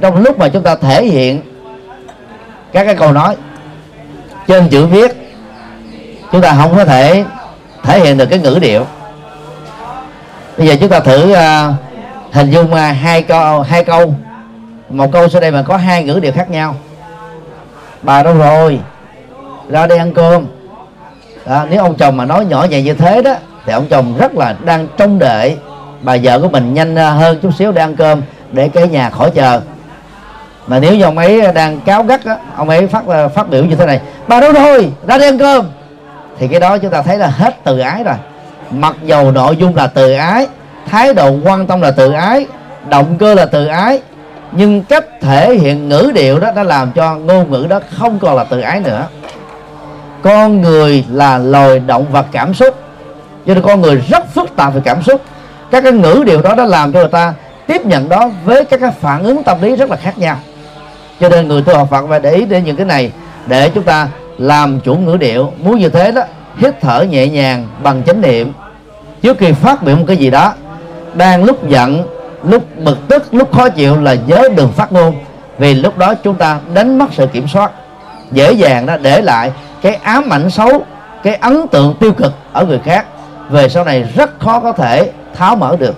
Trong 0.00 0.22
lúc 0.22 0.38
mà 0.38 0.48
chúng 0.48 0.62
ta 0.62 0.76
thể 0.76 1.04
hiện 1.04 1.40
các 2.72 2.84
cái 2.84 2.94
câu 2.94 3.12
nói 3.12 3.36
trên 4.46 4.68
chữ 4.68 4.86
viết 4.86 5.27
chúng 6.32 6.40
ta 6.40 6.54
không 6.58 6.76
có 6.76 6.84
thể 6.84 7.24
thể 7.82 8.00
hiện 8.00 8.18
được 8.18 8.26
cái 8.26 8.38
ngữ 8.38 8.58
điệu. 8.60 8.86
Bây 10.58 10.66
giờ 10.66 10.76
chúng 10.80 10.88
ta 10.88 11.00
thử 11.00 11.32
uh, 11.32 11.74
hình 12.32 12.50
dung 12.50 12.72
uh, 12.72 12.78
hai 13.02 13.22
câu 13.22 13.62
hai 13.62 13.84
câu. 13.84 14.14
Một 14.88 15.12
câu 15.12 15.28
sau 15.28 15.40
đây 15.40 15.50
mà 15.50 15.62
có 15.62 15.76
hai 15.76 16.04
ngữ 16.04 16.20
điệu 16.22 16.32
khác 16.32 16.50
nhau. 16.50 16.74
Bà 18.02 18.22
đâu 18.22 18.34
rồi 18.34 18.80
ra 19.68 19.86
đi 19.86 19.96
ăn 19.96 20.14
cơm. 20.14 20.46
Đó, 21.46 21.64
nếu 21.70 21.82
ông 21.82 21.94
chồng 21.94 22.16
mà 22.16 22.24
nói 22.24 22.44
nhỏ 22.44 22.66
nhẹ 22.70 22.82
như 22.82 22.94
thế 22.94 23.22
đó 23.22 23.34
thì 23.66 23.72
ông 23.72 23.86
chồng 23.90 24.14
rất 24.18 24.34
là 24.34 24.54
đang 24.64 24.86
trông 24.96 25.18
đợi 25.18 25.56
bà 26.02 26.16
vợ 26.22 26.40
của 26.40 26.48
mình 26.48 26.74
nhanh 26.74 26.94
à, 26.94 27.10
hơn 27.10 27.38
chút 27.42 27.50
xíu 27.58 27.72
để 27.72 27.82
ăn 27.82 27.96
cơm 27.96 28.22
để 28.52 28.68
cái 28.68 28.88
nhà 28.88 29.10
khỏi 29.10 29.30
chờ. 29.30 29.60
Mà 30.66 30.78
nếu 30.78 30.94
như 30.94 31.02
ông 31.02 31.18
ấy 31.18 31.52
đang 31.52 31.80
cáo 31.80 32.02
gắt 32.02 32.24
á, 32.24 32.36
ông 32.56 32.68
ấy 32.68 32.86
phát 32.86 33.02
phát 33.34 33.48
biểu 33.50 33.64
như 33.64 33.76
thế 33.76 33.86
này 33.86 34.00
bà 34.28 34.40
đâu 34.40 34.52
rồi 34.52 34.92
ra 35.06 35.18
đi 35.18 35.24
ăn 35.24 35.38
cơm 35.38 35.66
thì 36.38 36.48
cái 36.48 36.60
đó 36.60 36.78
chúng 36.78 36.90
ta 36.90 37.02
thấy 37.02 37.18
là 37.18 37.26
hết 37.26 37.56
từ 37.64 37.78
ái 37.78 38.04
rồi. 38.04 38.14
Mặc 38.70 38.96
dầu 39.04 39.30
nội 39.30 39.56
dung 39.56 39.76
là 39.76 39.86
từ 39.86 40.12
ái, 40.12 40.46
thái 40.90 41.14
độ 41.14 41.36
quan 41.44 41.66
tâm 41.66 41.80
là 41.80 41.90
từ 41.90 42.12
ái, 42.12 42.46
động 42.88 43.16
cơ 43.18 43.34
là 43.34 43.46
từ 43.46 43.66
ái, 43.66 44.00
nhưng 44.52 44.82
cách 44.82 45.04
thể 45.20 45.54
hiện 45.54 45.88
ngữ 45.88 46.12
điệu 46.14 46.38
đó 46.38 46.52
đã 46.56 46.62
làm 46.62 46.92
cho 46.92 47.14
ngôn 47.14 47.50
ngữ 47.50 47.66
đó 47.70 47.80
không 47.98 48.18
còn 48.18 48.36
là 48.36 48.44
từ 48.44 48.60
ái 48.60 48.80
nữa. 48.80 49.06
Con 50.22 50.62
người 50.62 51.04
là 51.10 51.38
loài 51.38 51.78
động 51.78 52.06
vật 52.12 52.26
cảm 52.32 52.54
xúc, 52.54 52.74
cho 53.46 53.54
nên 53.54 53.62
con 53.62 53.80
người 53.80 53.96
rất 53.96 54.34
phức 54.34 54.56
tạp 54.56 54.74
về 54.74 54.80
cảm 54.84 55.02
xúc. 55.02 55.20
Các 55.70 55.84
cái 55.84 55.92
ngữ 55.92 56.22
điệu 56.26 56.42
đó 56.42 56.54
đã 56.54 56.64
làm 56.64 56.92
cho 56.92 56.98
người 56.98 57.08
ta 57.08 57.34
tiếp 57.66 57.86
nhận 57.86 58.08
đó 58.08 58.30
với 58.44 58.64
các 58.64 58.80
cái 58.80 58.90
phản 59.00 59.24
ứng 59.24 59.42
tâm 59.42 59.62
lý 59.62 59.76
rất 59.76 59.90
là 59.90 59.96
khác 59.96 60.18
nhau. 60.18 60.36
Cho 61.20 61.28
nên 61.28 61.48
người 61.48 61.62
tu 61.62 61.76
học 61.76 61.88
Phật 61.90 62.06
phải 62.08 62.20
để 62.20 62.32
ý 62.32 62.44
đến 62.44 62.64
những 62.64 62.76
cái 62.76 62.86
này 62.86 63.12
để 63.46 63.70
chúng 63.74 63.84
ta 63.84 64.08
làm 64.38 64.80
chủ 64.80 64.94
ngữ 64.94 65.16
điệu, 65.16 65.52
muốn 65.58 65.78
như 65.78 65.88
thế 65.88 66.12
đó, 66.12 66.22
hít 66.56 66.74
thở 66.80 67.02
nhẹ 67.02 67.28
nhàng 67.28 67.68
bằng 67.82 68.02
chánh 68.06 68.20
niệm. 68.20 68.52
Trước 69.22 69.38
khi 69.38 69.52
phát 69.52 69.82
biểu 69.82 69.96
một 69.96 70.04
cái 70.06 70.16
gì 70.16 70.30
đó, 70.30 70.54
đang 71.14 71.44
lúc 71.44 71.68
giận, 71.68 72.06
lúc 72.42 72.62
bực 72.76 73.08
tức, 73.08 73.34
lúc 73.34 73.52
khó 73.52 73.68
chịu 73.68 74.00
là 74.00 74.16
nhớ 74.26 74.48
đừng 74.56 74.72
phát 74.72 74.92
ngôn. 74.92 75.14
Vì 75.58 75.74
lúc 75.74 75.98
đó 75.98 76.14
chúng 76.14 76.34
ta 76.34 76.60
đánh 76.74 76.98
mất 76.98 77.06
sự 77.12 77.26
kiểm 77.26 77.48
soát. 77.48 77.70
Dễ 78.32 78.52
dàng 78.52 78.86
đó 78.86 78.96
để 78.96 79.20
lại 79.20 79.52
cái 79.82 79.94
ám 79.94 80.30
ảnh 80.30 80.50
xấu, 80.50 80.82
cái 81.22 81.34
ấn 81.34 81.68
tượng 81.68 81.94
tiêu 82.00 82.12
cực 82.12 82.32
ở 82.52 82.64
người 82.64 82.80
khác. 82.84 83.06
Về 83.50 83.68
sau 83.68 83.84
này 83.84 84.04
rất 84.16 84.40
khó 84.40 84.60
có 84.60 84.72
thể 84.72 85.10
tháo 85.34 85.56
mở 85.56 85.76
được. 85.78 85.94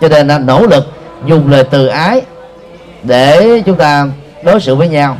Cho 0.00 0.08
nên 0.08 0.28
là 0.28 0.38
nỗ 0.38 0.66
lực 0.66 0.92
dùng 1.26 1.50
lời 1.50 1.64
từ 1.70 1.86
ái 1.86 2.22
để 3.02 3.62
chúng 3.66 3.76
ta 3.76 4.06
đối 4.44 4.60
xử 4.60 4.74
với 4.74 4.88
nhau 4.88 5.16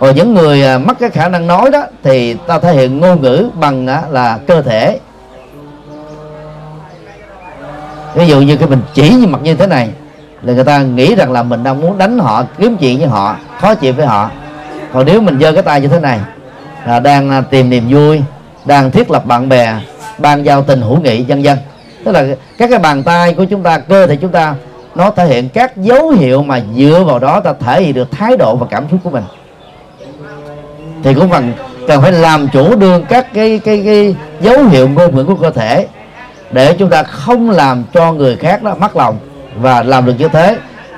còn 0.00 0.14
những 0.14 0.34
người 0.34 0.64
à, 0.64 0.78
mất 0.78 0.98
cái 0.98 1.10
khả 1.10 1.28
năng 1.28 1.46
nói 1.46 1.70
đó 1.70 1.84
thì 2.02 2.34
ta 2.34 2.58
thể 2.58 2.72
hiện 2.72 3.00
ngôn 3.00 3.22
ngữ 3.22 3.48
bằng 3.54 3.86
à, 3.86 4.02
là 4.10 4.38
cơ 4.46 4.62
thể. 4.62 4.98
Ví 8.14 8.26
dụ 8.26 8.40
như 8.40 8.56
cái 8.56 8.68
mình 8.68 8.80
chỉ 8.94 9.10
như 9.10 9.26
mặt 9.26 9.40
như 9.42 9.54
thế 9.54 9.66
này 9.66 9.90
là 10.42 10.52
người 10.52 10.64
ta 10.64 10.78
nghĩ 10.78 11.14
rằng 11.14 11.32
là 11.32 11.42
mình 11.42 11.64
đang 11.64 11.80
muốn 11.80 11.98
đánh 11.98 12.18
họ, 12.18 12.44
kiếm 12.58 12.76
chuyện 12.76 12.98
với 12.98 13.08
họ, 13.08 13.36
khó 13.60 13.74
chịu 13.74 13.92
với 13.92 14.06
họ. 14.06 14.30
Còn 14.92 15.06
nếu 15.06 15.20
mình 15.20 15.38
giơ 15.40 15.52
cái 15.52 15.62
tay 15.62 15.80
như 15.80 15.88
thế 15.88 16.00
này 16.00 16.18
là 16.86 17.00
đang 17.00 17.30
à, 17.30 17.40
tìm 17.40 17.70
niềm 17.70 17.88
vui, 17.90 18.22
đang 18.64 18.90
thiết 18.90 19.10
lập 19.10 19.26
bạn 19.26 19.48
bè, 19.48 19.74
ban 20.18 20.44
giao 20.44 20.62
tình 20.62 20.80
hữu 20.80 21.00
nghị, 21.00 21.24
vân 21.24 21.42
vân. 21.42 21.58
Tức 22.04 22.12
là 22.12 22.24
các 22.58 22.70
cái 22.70 22.78
bàn 22.78 23.02
tay 23.02 23.34
của 23.34 23.44
chúng 23.44 23.62
ta, 23.62 23.78
cơ 23.78 24.06
thể 24.06 24.16
chúng 24.16 24.32
ta, 24.32 24.54
nó 24.94 25.10
thể 25.10 25.26
hiện 25.26 25.48
các 25.48 25.76
dấu 25.76 26.10
hiệu 26.10 26.42
mà 26.42 26.60
dựa 26.76 27.04
vào 27.06 27.18
đó 27.18 27.40
ta 27.40 27.52
thể 27.60 27.82
hiện 27.82 27.94
được 27.94 28.10
thái 28.10 28.36
độ 28.36 28.56
và 28.56 28.66
cảm 28.70 28.84
xúc 28.90 29.00
của 29.04 29.10
mình 29.10 29.24
thì 31.08 31.14
cũng 31.14 31.30
cần 31.30 31.52
cần 31.86 32.02
phải 32.02 32.12
làm 32.12 32.48
chủ 32.48 32.76
đương 32.76 33.04
các 33.08 33.26
cái 33.34 33.60
cái 33.64 33.82
cái 33.84 34.16
dấu 34.40 34.64
hiệu 34.64 34.88
ngôn 34.88 35.16
ngữ 35.16 35.24
của 35.24 35.34
cơ 35.34 35.50
thể 35.50 35.86
để 36.50 36.74
chúng 36.78 36.90
ta 36.90 37.02
không 37.02 37.50
làm 37.50 37.84
cho 37.94 38.12
người 38.12 38.36
khác 38.36 38.62
đó 38.62 38.74
mất 38.74 38.96
lòng 38.96 39.18
và 39.56 39.82
làm 39.82 40.06
được 40.06 40.14
như 40.18 40.28
thế. 40.28 40.56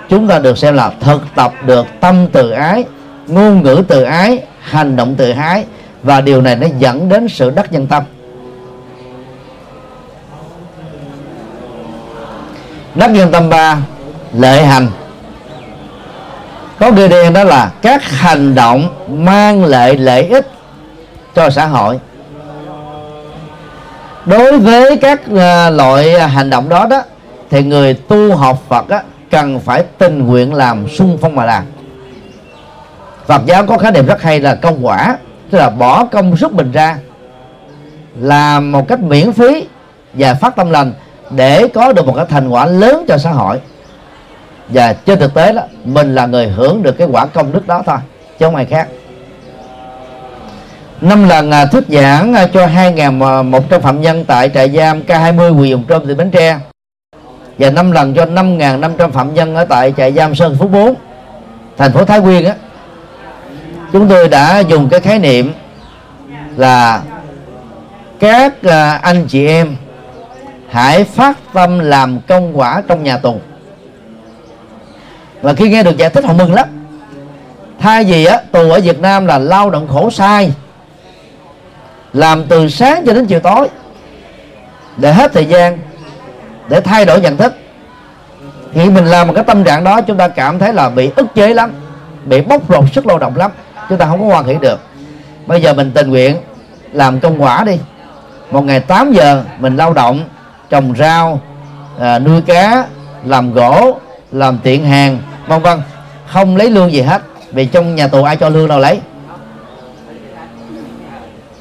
Chúng 0.08 0.28
ta 0.28 0.38
được 0.38 0.58
xem 0.58 0.74
là 0.74 0.90
thực 1.00 1.22
tập 1.34 1.52
được 1.66 1.86
tâm 2.00 2.26
từ 2.32 2.50
ái, 2.50 2.84
ngôn 3.26 3.62
ngữ 3.62 3.82
từ 3.88 4.02
ái, 4.02 4.38
hành 4.60 4.96
động 4.96 5.14
từ 5.18 5.30
ái 5.30 5.64
và 6.02 6.20
điều 6.20 6.42
này 6.42 6.56
nó 6.56 6.66
dẫn 6.78 7.08
đến 7.08 7.28
sự 7.28 7.50
đắc 7.50 7.72
nhân 7.72 7.86
tâm. 7.86 8.02
Đắc 12.94 13.10
nhân 13.10 13.32
tâm 13.32 13.48
ba 13.50 13.76
lệ 14.32 14.62
hành 14.62 14.88
có 16.80 16.90
ghi 16.90 17.08
đen 17.08 17.32
đó 17.32 17.44
là 17.44 17.72
các 17.82 18.02
hành 18.02 18.54
động 18.54 18.88
mang 19.08 19.64
lại 19.64 19.96
lợi 19.96 20.26
ích 20.26 20.50
cho 21.34 21.50
xã 21.50 21.66
hội. 21.66 22.00
Đối 24.26 24.58
với 24.58 24.96
các 24.96 25.20
uh, 25.24 25.74
loại 25.76 26.20
hành 26.20 26.50
động 26.50 26.68
đó 26.68 26.86
đó 26.86 27.02
thì 27.50 27.62
người 27.62 27.94
tu 27.94 28.36
học 28.36 28.62
Phật 28.68 28.88
á, 28.88 29.02
cần 29.30 29.60
phải 29.60 29.84
tình 29.98 30.26
nguyện 30.26 30.54
làm 30.54 30.88
sung 30.88 31.18
phong 31.20 31.34
mà 31.34 31.44
làm. 31.44 31.64
Phật 33.26 33.42
giáo 33.46 33.66
có 33.66 33.78
khái 33.78 33.92
niệm 33.92 34.06
rất 34.06 34.22
hay 34.22 34.40
là 34.40 34.54
công 34.54 34.86
quả 34.86 35.16
tức 35.50 35.58
là 35.58 35.70
bỏ 35.70 36.04
công 36.04 36.36
sức 36.36 36.52
mình 36.52 36.72
ra 36.72 36.96
làm 38.18 38.72
một 38.72 38.88
cách 38.88 39.00
miễn 39.00 39.32
phí 39.32 39.66
và 40.14 40.34
phát 40.34 40.56
tâm 40.56 40.70
lành 40.70 40.92
để 41.30 41.68
có 41.68 41.92
được 41.92 42.06
một 42.06 42.12
cái 42.16 42.26
thành 42.28 42.48
quả 42.48 42.66
lớn 42.66 43.04
cho 43.08 43.18
xã 43.18 43.30
hội 43.30 43.60
và 44.72 44.92
trên 44.92 45.18
thực 45.18 45.34
tế 45.34 45.52
đó, 45.52 45.62
mình 45.84 46.14
là 46.14 46.26
người 46.26 46.48
hưởng 46.48 46.82
được 46.82 46.98
cái 46.98 47.08
quả 47.10 47.26
công 47.26 47.52
đức 47.52 47.66
đó 47.66 47.82
thôi, 47.86 47.98
chứ 48.38 48.46
không 48.46 48.56
ai 48.56 48.64
khác. 48.64 48.88
Năm 51.00 51.28
lần 51.28 51.50
à, 51.50 51.66
thuyết 51.66 51.84
giảng 51.88 52.34
à, 52.34 52.46
cho 52.54 52.66
2.100 52.66 53.80
phạm 53.80 54.00
nhân 54.00 54.24
tại 54.24 54.50
trại 54.54 54.70
giam 54.70 55.02
K20 55.06 55.60
Quỳ 55.60 55.70
Dùng 55.70 55.84
Trôm 55.88 56.06
tỉnh 56.06 56.16
Bến 56.16 56.30
Tre. 56.30 56.58
Và 57.58 57.70
năm 57.70 57.92
lần 57.92 58.14
cho 58.14 58.24
5.500 58.24 59.10
phạm 59.10 59.34
nhân 59.34 59.54
ở 59.54 59.64
tại 59.64 59.94
trại 59.96 60.12
giam 60.12 60.34
Sơn 60.34 60.56
Phú 60.58 60.68
4 60.68 60.94
thành 61.76 61.92
phố 61.92 62.04
Thái 62.04 62.20
Nguyên 62.20 62.44
á. 62.44 62.54
Chúng 63.92 64.08
tôi 64.08 64.28
đã 64.28 64.58
dùng 64.58 64.88
cái 64.88 65.00
khái 65.00 65.18
niệm 65.18 65.52
là 66.56 67.02
các 68.20 68.62
à, 68.62 68.90
anh 69.02 69.26
chị 69.28 69.46
em 69.46 69.76
hãy 70.70 71.04
phát 71.04 71.38
tâm 71.52 71.78
làm 71.78 72.18
công 72.28 72.58
quả 72.58 72.82
trong 72.88 73.04
nhà 73.04 73.18
tù 73.18 73.40
và 75.42 75.54
khi 75.54 75.68
nghe 75.68 75.82
được 75.82 75.96
giải 75.96 76.10
thích 76.10 76.24
họ 76.24 76.32
mừng 76.32 76.54
lắm. 76.54 76.68
Thay 77.78 78.04
vì 78.04 78.24
á 78.24 78.40
tù 78.52 78.70
ở 78.70 78.80
Việt 78.80 79.00
Nam 79.00 79.26
là 79.26 79.38
lao 79.38 79.70
động 79.70 79.88
khổ 79.88 80.10
sai 80.10 80.52
làm 82.12 82.44
từ 82.44 82.68
sáng 82.68 83.02
cho 83.06 83.12
đến 83.12 83.26
chiều 83.26 83.40
tối 83.40 83.68
để 84.96 85.12
hết 85.12 85.32
thời 85.32 85.46
gian 85.46 85.78
để 86.68 86.80
thay 86.80 87.04
đổi 87.04 87.20
nhận 87.20 87.36
thức 87.36 87.54
thì 88.74 88.90
mình 88.90 89.04
làm 89.04 89.26
một 89.26 89.32
cái 89.36 89.44
tâm 89.44 89.64
trạng 89.64 89.84
đó 89.84 90.00
chúng 90.00 90.16
ta 90.16 90.28
cảm 90.28 90.58
thấy 90.58 90.72
là 90.72 90.88
bị 90.88 91.10
ức 91.16 91.26
chế 91.34 91.54
lắm 91.54 91.72
bị 92.24 92.40
bóc 92.40 92.70
lột 92.70 92.84
sức 92.92 93.06
lao 93.06 93.18
động 93.18 93.36
lắm 93.36 93.50
chúng 93.88 93.98
ta 93.98 94.06
không 94.06 94.20
có 94.20 94.26
hoàn 94.26 94.44
thiện 94.44 94.60
được. 94.60 94.80
Bây 95.46 95.62
giờ 95.62 95.74
mình 95.74 95.90
tình 95.94 96.10
nguyện 96.10 96.36
làm 96.92 97.20
công 97.20 97.42
quả 97.42 97.64
đi. 97.64 97.78
Một 98.50 98.64
ngày 98.64 98.80
8 98.80 99.12
giờ 99.12 99.44
mình 99.58 99.76
lao 99.76 99.92
động 99.92 100.20
trồng 100.70 100.94
rau 100.98 101.40
à, 101.98 102.18
nuôi 102.18 102.42
cá 102.42 102.84
làm 103.24 103.52
gỗ 103.52 103.98
làm 104.32 104.58
tiện 104.62 104.84
hàng 104.84 105.18
vân 105.50 105.62
vân 105.62 105.82
không 106.26 106.56
lấy 106.56 106.70
lương 106.70 106.92
gì 106.92 107.00
hết, 107.00 107.22
vì 107.52 107.66
trong 107.66 107.94
nhà 107.94 108.08
tù 108.08 108.22
ai 108.22 108.36
cho 108.36 108.48
lương 108.48 108.68
đâu 108.68 108.78
lấy. 108.78 109.00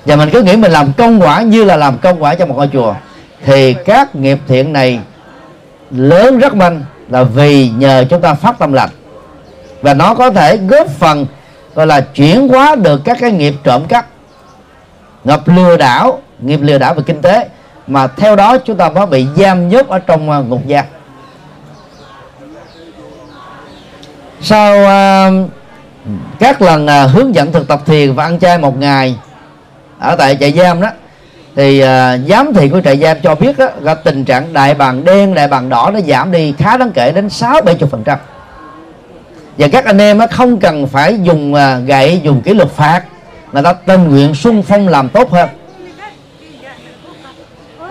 Và 0.05 0.15
mình 0.15 0.29
cứ 0.29 0.41
nghĩ 0.41 0.55
mình 0.55 0.71
làm 0.71 0.93
công 0.93 1.21
quả 1.21 1.41
như 1.41 1.63
là 1.63 1.75
làm 1.75 1.97
công 1.97 2.23
quả 2.23 2.35
cho 2.35 2.45
một 2.45 2.55
ngôi 2.57 2.69
chùa. 2.73 2.93
Thì 3.45 3.73
các 3.73 4.15
nghiệp 4.15 4.39
thiện 4.47 4.73
này 4.73 4.99
lớn 5.91 6.39
rất 6.39 6.55
mạnh 6.55 6.85
là 7.09 7.23
vì 7.23 7.69
nhờ 7.69 8.05
chúng 8.09 8.21
ta 8.21 8.33
phát 8.33 8.59
tâm 8.59 8.73
lành. 8.73 8.89
Và 9.81 9.93
nó 9.93 10.15
có 10.15 10.29
thể 10.29 10.57
góp 10.57 10.87
phần, 10.87 11.25
gọi 11.75 11.87
là, 11.87 12.01
chuyển 12.01 12.47
hóa 12.47 12.75
được 12.75 13.01
các 13.05 13.17
cái 13.21 13.31
nghiệp 13.31 13.53
trộm 13.63 13.85
cắp. 13.85 14.05
Ngập 15.23 15.47
lừa 15.47 15.77
đảo, 15.77 16.21
nghiệp 16.39 16.59
lừa 16.61 16.77
đảo 16.77 16.93
về 16.93 17.03
kinh 17.05 17.21
tế. 17.21 17.47
Mà 17.87 18.07
theo 18.07 18.35
đó 18.35 18.57
chúng 18.57 18.77
ta 18.77 18.89
mới 18.89 19.05
bị 19.05 19.27
giam 19.37 19.69
nhốt 19.69 19.87
ở 19.87 19.99
trong 19.99 20.31
à, 20.31 20.39
ngục 20.39 20.61
giam. 20.69 20.85
Sau 24.41 24.77
uh, 24.77 25.49
các 26.39 26.61
lần 26.61 26.85
uh, 26.85 27.11
hướng 27.11 27.35
dẫn 27.35 27.51
thực 27.51 27.67
tập 27.67 27.81
thiền 27.85 28.13
và 28.13 28.23
ăn 28.23 28.39
chay 28.39 28.57
một 28.57 28.77
ngày 28.77 29.15
ở 29.99 30.15
tại 30.15 30.37
trại 30.39 30.51
giam 30.51 30.81
đó 30.81 30.87
thì 31.55 31.83
uh, 31.83 32.29
giám 32.29 32.53
thị 32.53 32.69
của 32.69 32.81
trại 32.81 32.97
giam 32.97 33.17
cho 33.23 33.35
biết 33.35 33.57
đó, 33.57 33.67
là 33.79 33.95
tình 33.95 34.25
trạng 34.25 34.53
đại 34.53 34.73
bàng 34.73 35.05
đen 35.05 35.33
đại 35.33 35.47
bàng 35.47 35.69
đỏ 35.69 35.91
nó 35.93 35.99
giảm 35.99 36.31
đi 36.31 36.53
khá 36.57 36.77
đáng 36.77 36.91
kể 36.91 37.11
đến 37.11 37.29
sáu 37.29 37.61
bảy 37.61 37.77
phần 37.91 38.03
trăm. 38.03 38.19
Và 39.57 39.67
các 39.67 39.85
anh 39.85 40.01
em 40.01 40.19
không 40.31 40.59
cần 40.59 40.87
phải 40.87 41.19
dùng 41.21 41.53
uh, 41.53 41.59
gậy 41.87 42.21
dùng 42.23 42.41
kỷ 42.41 42.53
luật 42.53 42.69
phạt 42.71 43.03
người 43.53 43.63
ta 43.63 43.73
tình 43.73 44.09
nguyện 44.09 44.35
sung 44.35 44.63
phong 44.63 44.87
làm 44.87 45.09
tốt 45.09 45.31
hơn. 45.31 45.49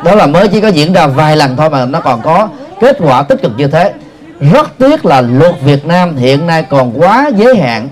Đó 0.04 0.14
là 0.14 0.26
mới 0.26 0.48
chỉ 0.48 0.60
có 0.60 0.68
diễn 0.68 0.92
ra 0.92 1.06
vài 1.06 1.36
lần 1.36 1.56
thôi 1.56 1.70
mà 1.70 1.84
nó 1.84 2.00
còn 2.00 2.22
có 2.22 2.48
kết 2.80 2.96
quả 3.00 3.22
tích 3.22 3.42
cực 3.42 3.52
như 3.56 3.66
thế 3.66 3.92
rất 4.40 4.78
tiếc 4.78 5.06
là 5.06 5.20
luật 5.20 5.54
Việt 5.60 5.86
Nam 5.86 6.16
hiện 6.16 6.46
nay 6.46 6.62
còn 6.62 7.00
quá 7.00 7.30
giới 7.36 7.56
hạn. 7.56 7.88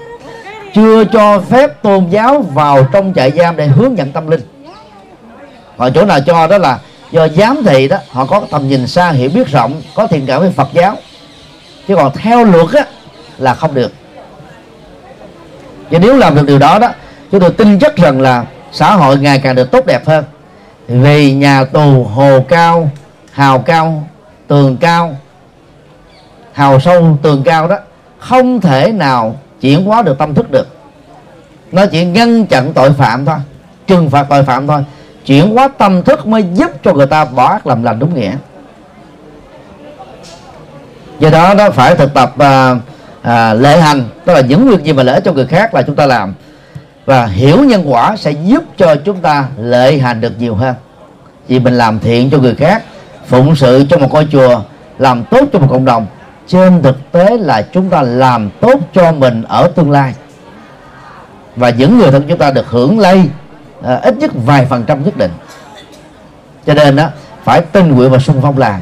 Chưa 0.75 1.05
cho 1.05 1.41
phép 1.41 1.83
tôn 1.83 2.09
giáo 2.11 2.45
vào 2.55 2.87
trong 2.93 3.13
trại 3.17 3.31
giam 3.31 3.57
để 3.57 3.67
hướng 3.67 3.99
dẫn 3.99 4.13
tâm 4.13 4.31
linh. 4.31 4.41
Họ 5.77 5.91
chỗ 5.91 6.05
nào 6.05 6.19
cho 6.27 6.47
đó 6.47 6.59
là 6.59 6.79
do 7.11 7.29
giám 7.29 7.63
thị 7.67 7.89
đó, 7.89 7.97
họ 8.11 8.27
có 8.27 8.43
tầm 8.51 8.69
nhìn 8.69 8.87
xa, 8.87 9.11
hiểu 9.11 9.31
biết 9.35 9.49
rộng, 9.49 9.83
có 9.95 10.07
thiện 10.07 10.27
cảm 10.27 10.41
với 10.41 10.51
Phật 10.51 10.69
giáo. 10.73 10.97
Chứ 11.89 11.97
còn 11.97 12.13
theo 12.15 12.45
luật 12.45 12.73
á, 12.73 12.85
là 13.39 13.55
không 13.55 13.75
được. 13.75 13.93
Và 15.91 15.99
nếu 15.99 16.17
làm 16.17 16.35
được 16.35 16.47
điều 16.47 16.59
đó 16.59 16.79
đó, 16.79 16.89
chúng 17.33 17.41
tôi 17.41 17.51
tin 17.51 17.79
chắc 17.79 17.97
rằng 17.97 18.21
là 18.21 18.45
xã 18.73 18.95
hội 18.95 19.19
ngày 19.19 19.41
càng 19.43 19.55
được 19.55 19.71
tốt 19.71 19.87
đẹp 19.87 20.07
hơn. 20.07 20.25
Vì 20.89 21.33
nhà 21.33 21.65
tù 21.65 22.05
hồ 22.05 22.45
cao, 22.49 22.91
hào 23.33 23.59
cao, 23.59 24.09
tường 24.49 24.77
cao 24.77 25.17
hào 26.57 26.81
sâu 26.81 27.19
tường 27.23 27.43
cao 27.45 27.69
đó 27.69 27.77
không 28.19 28.61
thể 28.61 28.93
nào 28.93 29.37
chuyển 29.61 29.85
hóa 29.85 30.03
được 30.03 30.19
tâm 30.19 30.35
thức 30.35 30.51
được. 30.51 30.67
Nó 31.73 31.87
chỉ 31.87 32.05
ngăn 32.05 32.47
chặn 32.47 32.73
tội 32.73 32.93
phạm 32.93 33.25
thôi 33.25 33.37
trừng 33.87 34.11
phạt 34.11 34.27
tội 34.31 34.43
phạm 34.43 34.67
thôi. 34.67 34.85
Chuyển 35.27 35.55
hóa 35.55 35.69
tâm 35.69 36.03
thức 36.03 36.27
mới 36.27 36.45
giúp 36.55 36.71
cho 36.85 36.93
người 36.93 37.07
ta 37.07 37.25
bỏ 37.25 37.49
ác 37.49 37.67
làm 37.67 37.83
lành 37.83 37.99
đúng 37.99 38.15
nghĩa. 38.15 38.33
Do 41.19 41.31
đó 41.31 41.55
nó 41.55 41.71
phải 41.71 41.95
thực 41.95 42.15
tập 42.15 42.39
à, 42.39 42.75
à, 43.23 43.55
lệ 43.55 43.81
hành. 43.81 44.05
Tức 44.25 44.35
là 44.35 44.41
những 44.41 44.69
việc 44.69 44.85
gì 44.85 44.93
mà 44.93 45.03
lợi 45.03 45.21
cho 45.25 45.33
người 45.33 45.47
khác 45.47 45.75
là 45.75 45.83
chúng 45.83 45.97
ta 45.97 46.07
làm. 46.07 46.35
Và 47.07 47.27
hiểu 47.27 47.65
nhân 47.65 47.93
quả 47.93 48.17
sẽ 48.17 48.31
giúp 48.31 48.65
cho 48.77 48.97
chúng 48.97 49.21
ta 49.21 49.45
lệ 49.59 49.99
hành 49.99 50.21
được 50.21 50.33
nhiều 50.39 50.55
hơn. 50.55 50.75
Vì 51.49 51.59
mình 51.59 51.75
làm 51.79 51.99
thiện 51.99 52.31
cho 52.31 52.39
người 52.39 52.55
khác 52.55 52.83
phụng 53.27 53.57
sự 53.57 53.85
cho 53.91 53.99
một 53.99 54.13
ngôi 54.13 54.29
chùa 54.33 54.61
làm 54.99 55.25
tốt 55.25 55.45
cho 55.53 55.59
một 55.59 55.67
cộng 55.71 55.85
đồng 55.85 56.07
trên 56.49 56.83
thực 56.83 57.13
tế 57.13 57.37
là 57.37 57.63
chúng 57.63 57.91
ta 57.91 58.03
làm 58.03 58.51
tốt 58.61 58.81
cho 58.93 59.13
mình 59.13 59.43
ở 59.43 59.69
tương 59.75 59.91
lai. 59.91 60.15
Và 61.57 61.71
những 61.71 61.99
người 61.99 62.11
thân 62.11 62.25
chúng 62.29 62.39
ta 62.39 62.51
được 62.51 62.71
hưởng 62.71 62.99
lây 62.99 63.23
à, 63.83 63.95
ít 64.03 64.17
nhất 64.17 64.31
vài 64.35 64.67
phần 64.67 64.85
trăm 64.87 65.05
nhất 65.05 65.17
định. 65.17 65.31
Cho 66.67 66.75
nên 66.75 66.97
đó 66.97 67.09
phải 67.45 67.61
tin 67.61 67.95
nguyện 67.95 68.11
và 68.11 68.19
sung 68.19 68.39
phong 68.43 68.59
làm. 68.59 68.81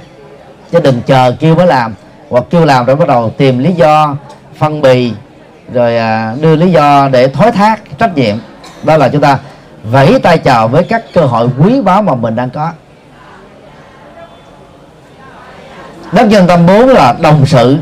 Chứ 0.72 0.80
đừng 0.80 1.02
chờ 1.06 1.32
kêu 1.40 1.54
mới 1.54 1.66
làm 1.66 1.94
hoặc 2.30 2.44
kêu 2.50 2.64
làm 2.64 2.86
rồi 2.86 2.96
bắt 2.96 3.08
đầu 3.08 3.30
tìm 3.30 3.58
lý 3.58 3.72
do 3.72 4.16
phân 4.56 4.80
bì 4.80 5.12
rồi 5.72 5.96
à, 5.96 6.34
đưa 6.40 6.56
lý 6.56 6.72
do 6.72 7.08
để 7.08 7.28
thoái 7.28 7.52
thác 7.52 7.98
trách 7.98 8.16
nhiệm. 8.16 8.36
Đó 8.82 8.96
là 8.96 9.08
chúng 9.08 9.20
ta 9.20 9.38
vẫy 9.84 10.18
tay 10.18 10.38
chào 10.38 10.68
với 10.68 10.84
các 10.84 11.04
cơ 11.14 11.20
hội 11.20 11.48
quý 11.58 11.80
báu 11.80 12.02
mà 12.02 12.14
mình 12.14 12.36
đang 12.36 12.50
có. 12.50 12.72
Đất 16.14 16.26
nhân 16.26 16.46
tâm 16.46 16.66
bốn 16.66 16.88
là 16.88 17.14
đồng 17.20 17.46
sự. 17.46 17.76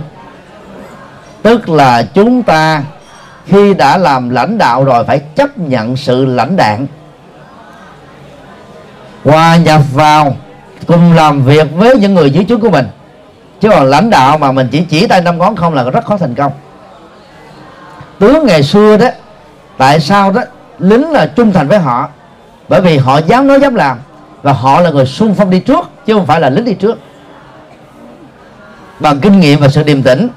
Tức 1.42 1.68
là 1.68 2.02
chúng 2.14 2.42
ta 2.42 2.82
khi 3.46 3.74
đã 3.74 3.98
làm 3.98 4.30
lãnh 4.30 4.58
đạo 4.58 4.84
rồi 4.84 5.04
phải 5.04 5.18
chấp 5.18 5.58
nhận 5.58 5.96
sự 5.96 6.24
lãnh 6.24 6.56
đạn. 6.56 6.86
Hòa 9.24 9.56
nhập 9.56 9.80
vào, 9.92 10.36
cùng 10.86 11.12
làm 11.12 11.42
việc 11.42 11.66
với 11.76 11.96
những 11.96 12.14
người 12.14 12.30
dưới 12.30 12.44
trướng 12.48 12.60
của 12.60 12.70
mình. 12.70 12.86
Chứ 13.60 13.68
còn 13.70 13.86
lãnh 13.86 14.10
đạo 14.10 14.38
mà 14.38 14.52
mình 14.52 14.68
chỉ 14.72 14.84
chỉ 14.90 15.06
tay 15.06 15.20
năm 15.20 15.38
ngón 15.38 15.56
không 15.56 15.74
là 15.74 15.90
rất 15.90 16.04
khó 16.04 16.16
thành 16.16 16.34
công. 16.34 16.52
Tướng 18.18 18.46
ngày 18.46 18.62
xưa 18.62 18.96
đó, 18.96 19.06
tại 19.78 20.00
sao 20.00 20.32
đó, 20.32 20.42
lính 20.78 21.10
là 21.10 21.26
trung 21.26 21.52
thành 21.52 21.68
với 21.68 21.78
họ? 21.78 22.08
Bởi 22.68 22.80
vì 22.80 22.98
họ 22.98 23.18
dám 23.18 23.46
nói 23.46 23.60
dám 23.60 23.74
làm 23.74 23.98
và 24.42 24.52
họ 24.52 24.80
là 24.80 24.90
người 24.90 25.06
xung 25.06 25.34
phong 25.34 25.50
đi 25.50 25.60
trước, 25.60 25.90
chứ 26.06 26.14
không 26.14 26.26
phải 26.26 26.40
là 26.40 26.50
lính 26.50 26.64
đi 26.64 26.74
trước 26.74 26.98
bằng 29.02 29.20
kinh 29.20 29.40
nghiệm 29.40 29.60
và 29.60 29.68
sự 29.68 29.82
điềm 29.82 30.02
tĩnh, 30.02 30.28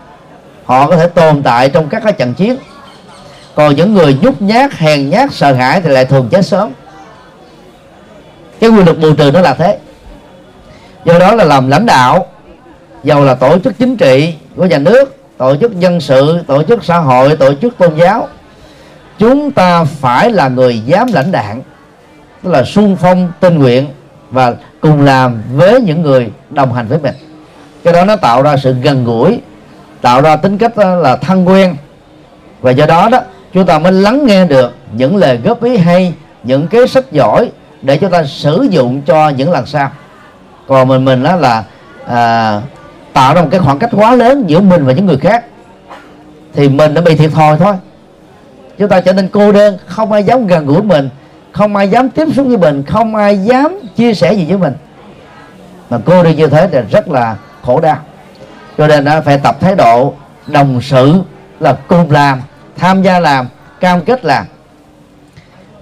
họ 0.66 0.90
có 0.90 0.96
thể 0.96 1.08
tồn 1.08 1.44
tại 1.44 1.70
trong 1.70 1.90
các 1.90 2.04
cái 2.04 2.14
trận 2.14 2.34
chiến. 2.34 2.58
Còn 3.56 3.76
những 3.76 3.94
người 3.94 4.18
nhút 4.22 4.42
nhát, 4.42 4.74
hèn 4.74 5.10
nhát, 5.10 5.34
sợ 5.34 5.54
hãi 5.54 5.82
thì 5.82 5.90
lại 5.90 6.06
thường 6.06 6.28
chết 6.32 6.46
sớm. 6.46 6.72
Cái 8.60 8.70
quy 8.70 8.84
luật 8.84 9.00
bù 9.00 9.14
trừ 9.14 9.32
nó 9.34 9.42
là 9.42 9.54
thế. 9.54 9.78
Do 11.06 11.20
đó 11.20 11.36
là 11.36 11.44
làm 11.44 11.70
lãnh 11.70 11.86
đạo 11.86 12.28
dầu 13.04 13.24
là 13.24 13.36
tổ 13.36 13.60
chức 13.60 13.74
chính 13.80 13.98
trị 13.98 14.34
của 14.56 14.66
nhà 14.66 14.78
nước, 14.78 15.18
tổ 15.38 15.56
chức 15.56 15.80
dân 15.80 16.02
sự, 16.02 16.40
tổ 16.48 16.64
chức 16.64 16.84
xã 16.84 16.98
hội, 16.98 17.36
tổ 17.36 17.54
chức 17.62 17.78
tôn 17.78 17.96
giáo. 17.96 18.28
Chúng 19.20 19.52
ta 19.52 19.84
phải 19.84 20.32
là 20.32 20.48
người 20.48 20.80
dám 20.80 21.08
lãnh 21.14 21.32
đạn, 21.32 21.62
tức 22.44 22.52
là 22.52 22.64
sung 22.64 22.98
phong 23.02 23.32
tinh 23.40 23.60
nguyện 23.60 23.88
và 24.32 24.54
cùng 24.82 25.02
làm 25.02 25.42
với 25.54 25.82
những 25.82 26.02
người 26.02 26.32
đồng 26.50 26.74
hành 26.74 26.88
với 26.88 27.00
mình 27.00 27.16
cái 27.86 27.94
đó 27.94 28.06
nó 28.06 28.16
tạo 28.16 28.42
ra 28.42 28.58
sự 28.58 28.74
gần 28.74 29.04
gũi 29.04 29.40
tạo 30.02 30.22
ra 30.22 30.36
tính 30.36 30.58
cách 30.58 30.78
là 30.78 31.16
thân 31.16 31.48
quen. 31.48 31.76
Và 32.62 32.72
do 32.72 32.86
đó 32.86 33.10
đó 33.10 33.20
chúng 33.54 33.66
ta 33.66 33.80
mới 33.80 33.92
lắng 33.92 34.26
nghe 34.26 34.46
được 34.46 34.76
những 34.92 35.16
lời 35.16 35.40
góp 35.44 35.64
ý 35.64 35.78
hay 35.78 36.14
những 36.44 36.68
cái 36.68 36.88
sách 36.88 37.12
giỏi 37.12 37.52
để 37.82 37.98
chúng 37.98 38.12
ta 38.12 38.24
sử 38.24 38.68
dụng 38.70 39.02
cho 39.02 39.30
những 39.30 39.52
lần 39.52 39.66
sau. 39.66 39.92
Còn 40.68 40.88
mình 40.88 41.06
mình 41.06 41.24
đó 41.24 41.36
là 41.36 41.64
à, 42.08 42.62
tạo 43.14 43.34
ra 43.34 43.42
một 43.42 43.48
cái 43.52 43.60
khoảng 43.60 43.80
cách 43.80 43.90
quá 43.94 44.16
lớn 44.16 44.44
giữa 44.48 44.60
mình 44.60 44.86
và 44.86 44.94
những 44.94 45.06
người 45.06 45.18
khác 45.18 45.46
thì 46.54 46.70
mình 46.70 46.94
đã 46.94 47.02
bị 47.02 47.16
thiệt 47.16 47.32
thòi 47.32 47.58
thôi. 47.58 47.74
Chúng 48.78 48.90
ta 48.90 49.02
trở 49.02 49.14
nên 49.14 49.28
cô 49.28 49.52
đơn 49.52 49.78
không 49.86 50.12
ai 50.12 50.24
dám 50.24 50.48
gần 50.48 50.66
gũi 50.66 50.82
mình 50.82 51.10
không 51.52 51.76
ai 51.76 51.90
dám 51.90 52.10
tiếp 52.10 52.28
xúc 52.36 52.48
với 52.48 52.58
mình 52.58 52.84
không 52.84 53.16
ai 53.16 53.38
dám 53.38 53.80
chia 53.96 54.14
sẻ 54.14 54.34
gì 54.34 54.46
với 54.46 54.58
mình. 54.58 54.74
Mà 55.90 55.98
cô 56.06 56.24
đơn 56.24 56.36
như 56.36 56.48
thế 56.48 56.70
thì 56.72 56.80
rất 56.92 57.08
là 57.08 57.36
khổ 57.66 57.80
đau 57.80 57.98
cho 58.78 58.88
nên 58.88 59.06
phải 59.26 59.38
tập 59.38 59.58
thái 59.62 59.76
độ 59.76 60.14
đồng 60.48 60.82
sự 60.82 61.14
là 61.60 61.78
cùng 61.88 62.12
làm 62.12 62.42
tham 62.78 63.04
gia 63.04 63.20
làm 63.20 63.48
cam 63.80 64.02
kết 64.02 64.26
làm. 64.26 64.46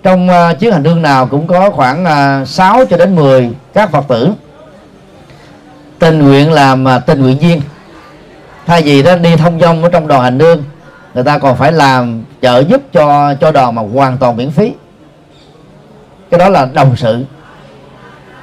Trong 0.03 0.29
uh, 0.29 0.59
chuyến 0.59 0.71
hành 0.71 0.83
hương 0.83 1.01
nào 1.01 1.25
cũng 1.25 1.47
có 1.47 1.69
khoảng 1.69 2.05
à, 2.05 2.39
uh, 2.41 2.47
6 2.47 2.85
cho 2.89 2.97
đến 2.97 3.15
10 3.15 3.51
các 3.73 3.91
phật 3.91 4.05
tử. 4.07 4.29
Tình 5.99 6.19
nguyện 6.19 6.51
làm 6.51 6.85
uh, 6.85 7.05
tình 7.05 7.21
nguyện 7.21 7.39
viên. 7.39 7.61
Thay 8.65 8.81
vì 8.81 9.03
đó 9.03 9.15
đi 9.15 9.35
thông 9.35 9.59
dong 9.59 9.83
ở 9.83 9.89
trong 9.89 10.07
đoàn 10.07 10.21
hành 10.21 10.39
hương 10.39 10.63
người 11.13 11.23
ta 11.23 11.37
còn 11.37 11.57
phải 11.57 11.71
làm 11.71 12.23
trợ 12.41 12.59
giúp 12.59 12.81
cho 12.93 13.33
cho 13.41 13.51
đoàn 13.51 13.75
mà 13.75 13.81
hoàn 13.93 14.17
toàn 14.17 14.37
miễn 14.37 14.51
phí. 14.51 14.73
Cái 16.31 16.39
đó 16.39 16.49
là 16.49 16.65
đồng 16.73 16.95
sự. 16.95 17.25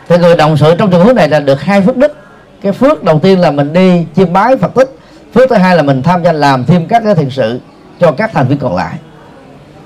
Thì 0.08 0.18
người 0.18 0.36
đồng 0.36 0.56
sự 0.56 0.74
trong 0.78 0.90
trường 0.90 1.06
hợp 1.06 1.12
này 1.12 1.28
là 1.28 1.40
được 1.40 1.62
hai 1.62 1.82
phước 1.82 1.96
đức 1.96 2.19
cái 2.62 2.72
phước 2.72 3.04
đầu 3.04 3.18
tiên 3.18 3.40
là 3.40 3.50
mình 3.50 3.72
đi 3.72 4.06
chiêm 4.16 4.32
bái 4.32 4.56
phật 4.56 4.74
tích. 4.74 4.96
Phước 5.34 5.48
thứ 5.50 5.56
hai 5.56 5.76
là 5.76 5.82
mình 5.82 6.02
tham 6.02 6.22
gia 6.24 6.32
làm 6.32 6.64
thêm 6.64 6.86
các 6.86 7.02
cái 7.04 7.14
thiện 7.14 7.30
sự 7.30 7.60
cho 8.00 8.12
các 8.12 8.30
thành 8.32 8.48
viên 8.48 8.58
còn 8.58 8.76
lại. 8.76 8.94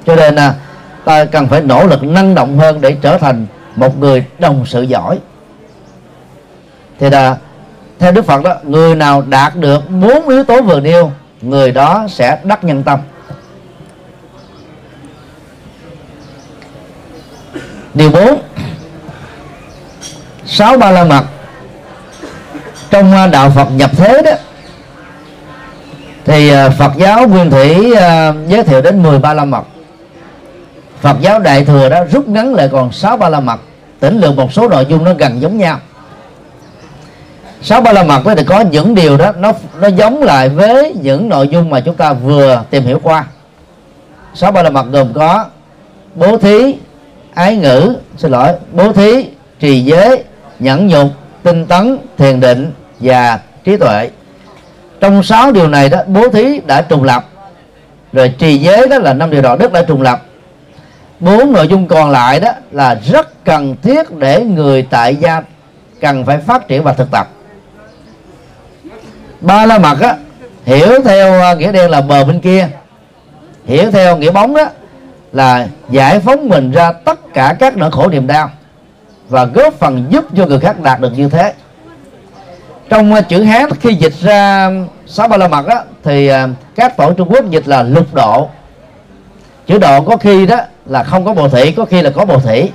Cho 0.06 0.16
nên 0.16 0.34
là 0.34 0.54
ta 1.04 1.24
cần 1.24 1.48
phải 1.48 1.60
nỗ 1.60 1.86
lực 1.86 2.02
năng 2.02 2.34
động 2.34 2.58
hơn 2.58 2.80
để 2.80 2.96
trở 3.02 3.18
thành 3.18 3.46
một 3.76 3.98
người 3.98 4.24
đồng 4.38 4.66
sự 4.66 4.82
giỏi. 4.82 5.18
Thì 7.00 7.10
là, 7.10 7.36
theo 7.98 8.12
đức 8.12 8.26
phật 8.26 8.42
đó, 8.42 8.54
người 8.62 8.94
nào 8.94 9.22
đạt 9.22 9.56
được 9.56 9.90
bốn 9.90 10.28
yếu 10.28 10.44
tố 10.44 10.62
vừa 10.62 10.80
nêu, 10.80 11.12
người 11.40 11.70
đó 11.70 12.06
sẽ 12.10 12.38
đắc 12.44 12.64
nhân 12.64 12.82
tâm. 12.82 13.00
Điều 17.94 18.10
bốn, 18.10 18.42
sáu 20.46 20.78
ba 20.78 20.90
la 20.90 21.04
mật 21.04 21.24
trong 22.94 23.12
à, 23.12 23.26
đạo 23.26 23.50
Phật 23.50 23.68
nhập 23.70 23.90
thế 23.96 24.22
đó, 24.22 24.30
thì 26.24 26.50
à, 26.50 26.68
Phật 26.70 26.92
giáo 26.96 27.28
Nguyên 27.28 27.50
Thủy 27.50 27.94
à, 27.94 28.32
giới 28.48 28.62
thiệu 28.62 28.80
đến 28.80 29.02
13 29.02 29.34
la 29.34 29.44
mật. 29.44 29.62
Phật 31.00 31.16
giáo 31.20 31.38
Đại 31.38 31.64
thừa 31.64 31.88
đó 31.88 32.04
rút 32.12 32.28
ngắn 32.28 32.54
lại 32.54 32.68
còn 32.72 32.92
6 32.92 33.16
ba 33.16 33.28
la 33.28 33.40
mật, 33.40 33.60
tỉnh 34.00 34.20
lượng 34.20 34.36
một 34.36 34.52
số 34.52 34.68
nội 34.68 34.86
dung 34.88 35.04
nó 35.04 35.14
gần 35.14 35.40
giống 35.40 35.58
nhau. 35.58 35.78
Sáu 37.62 37.80
ba 37.80 37.92
la 37.92 38.02
mật 38.02 38.24
đó 38.26 38.34
thì 38.36 38.44
có 38.44 38.60
những 38.60 38.94
điều 38.94 39.16
đó, 39.16 39.32
nó 39.38 39.52
nó 39.80 39.88
giống 39.88 40.22
lại 40.22 40.48
với 40.48 40.94
những 41.02 41.28
nội 41.28 41.48
dung 41.48 41.70
mà 41.70 41.80
chúng 41.80 41.94
ta 41.94 42.12
vừa 42.12 42.62
tìm 42.70 42.84
hiểu 42.84 43.00
qua. 43.02 43.24
Sáu 44.34 44.52
ba 44.52 44.62
la 44.62 44.70
mật 44.70 44.86
gồm 44.90 45.12
có 45.12 45.44
bố 46.14 46.38
thí, 46.38 46.74
ái 47.34 47.56
ngữ, 47.56 47.96
xin 48.16 48.30
lỗi, 48.30 48.48
bố 48.72 48.92
thí, 48.92 49.26
trì 49.60 49.80
giới, 49.80 50.24
nhẫn 50.58 50.86
nhục, 50.88 51.08
tinh 51.42 51.66
tấn, 51.66 51.98
thiền 52.18 52.40
định 52.40 52.72
và 53.04 53.40
trí 53.64 53.76
tuệ. 53.76 54.10
Trong 55.00 55.22
sáu 55.22 55.52
điều 55.52 55.68
này 55.68 55.88
đó, 55.88 55.98
bố 56.06 56.28
thí 56.28 56.60
đã 56.66 56.82
trùng 56.82 57.04
lập. 57.04 57.24
Rồi 58.12 58.34
trì 58.38 58.58
giới 58.58 58.88
đó 58.88 58.98
là 58.98 59.14
năm 59.14 59.30
điều 59.30 59.42
đạo 59.42 59.56
đức 59.56 59.72
đã 59.72 59.82
trùng 59.82 60.02
lập. 60.02 60.22
Bốn 61.20 61.52
nội 61.52 61.68
dung 61.68 61.88
còn 61.88 62.10
lại 62.10 62.40
đó 62.40 62.50
là 62.70 62.94
rất 62.94 63.44
cần 63.44 63.76
thiết 63.82 64.10
để 64.18 64.40
người 64.40 64.86
tại 64.90 65.16
gia 65.16 65.42
cần 66.00 66.24
phải 66.24 66.38
phát 66.38 66.68
triển 66.68 66.82
và 66.82 66.92
thực 66.92 67.10
tập. 67.10 67.28
Ba 69.40 69.66
la 69.66 69.78
mật 69.78 70.00
á, 70.00 70.16
hiểu 70.64 71.00
theo 71.04 71.40
à, 71.40 71.54
nghĩa 71.54 71.72
đen 71.72 71.90
là 71.90 72.00
bờ 72.00 72.24
bên 72.24 72.40
kia. 72.40 72.68
Hiểu 73.64 73.90
theo 73.90 74.16
nghĩa 74.16 74.30
bóng 74.30 74.54
đó 74.54 74.66
là 75.32 75.66
giải 75.90 76.20
phóng 76.20 76.48
mình 76.48 76.72
ra 76.72 76.92
tất 76.92 77.34
cả 77.34 77.56
các 77.58 77.76
nỗi 77.76 77.90
khổ 77.90 78.08
niềm 78.08 78.26
đau 78.26 78.50
và 79.28 79.44
góp 79.44 79.74
phần 79.74 80.06
giúp 80.10 80.24
cho 80.36 80.46
người 80.46 80.60
khác 80.60 80.80
đạt 80.80 81.00
được 81.00 81.12
như 81.16 81.28
thế 81.28 81.52
trong 82.88 83.14
ờ, 83.14 83.22
chữ 83.22 83.42
hán 83.42 83.70
khi 83.80 83.94
dịch 83.94 84.14
ra 84.20 84.70
sáu 85.06 85.28
ba 85.28 85.36
la 85.36 85.48
mật 85.48 85.66
đó 85.66 85.82
thì 86.04 86.26
ờ, 86.26 86.48
các 86.74 86.96
tổ 86.96 87.12
trung 87.12 87.28
quốc 87.30 87.50
dịch 87.50 87.68
là 87.68 87.82
lục 87.82 88.14
độ. 88.14 88.48
Chữ 89.66 89.78
độ 89.78 90.00
có 90.00 90.16
khi 90.16 90.46
đó 90.46 90.60
là 90.86 91.02
không 91.02 91.24
có 91.24 91.34
bồ 91.34 91.48
thị 91.48 91.72
có 91.72 91.84
khi 91.84 92.02
là 92.02 92.10
có 92.10 92.24
bồ 92.24 92.40
thị 92.40 92.70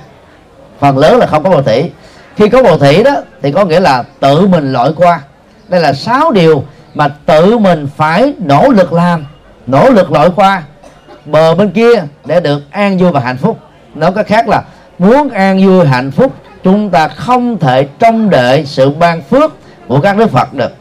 phần 0.78 0.98
lớn 0.98 1.18
là 1.18 1.26
không 1.26 1.44
có 1.44 1.50
bồ 1.50 1.62
thị 1.62 1.90
khi 2.36 2.48
có 2.48 2.62
bồ 2.62 2.78
thị 2.78 3.02
đó 3.02 3.16
thì 3.42 3.52
có 3.52 3.64
nghĩa 3.64 3.80
là 3.80 4.04
tự 4.20 4.46
mình 4.46 4.72
lội 4.72 4.92
qua. 4.96 5.20
Đây 5.68 5.80
là 5.80 5.92
sáu 5.92 6.32
điều 6.32 6.64
mà 6.94 7.08
tự 7.26 7.58
mình 7.58 7.88
phải 7.96 8.34
nỗ 8.38 8.68
lực 8.68 8.92
làm, 8.92 9.26
nỗ 9.66 9.90
lực 9.90 10.12
lội 10.12 10.30
qua 10.36 10.62
bờ 11.24 11.54
bên 11.54 11.70
kia 11.70 12.02
để 12.24 12.40
được 12.40 12.62
an 12.70 12.98
vui 12.98 13.10
và 13.10 13.20
hạnh 13.20 13.36
phúc. 13.36 13.58
Nói 13.94 14.12
cách 14.14 14.26
khác 14.26 14.48
là 14.48 14.62
muốn 14.98 15.30
an 15.30 15.66
vui 15.66 15.86
hạnh 15.86 16.10
phúc, 16.10 16.32
chúng 16.64 16.90
ta 16.90 17.08
không 17.08 17.58
thể 17.58 17.88
trông 17.98 18.30
đợi 18.30 18.66
sự 18.66 18.90
ban 18.90 19.22
phước 19.22 19.59
của 19.90 20.00
các 20.00 20.16
đức 20.16 20.30
phật 20.30 20.54
được. 20.54 20.72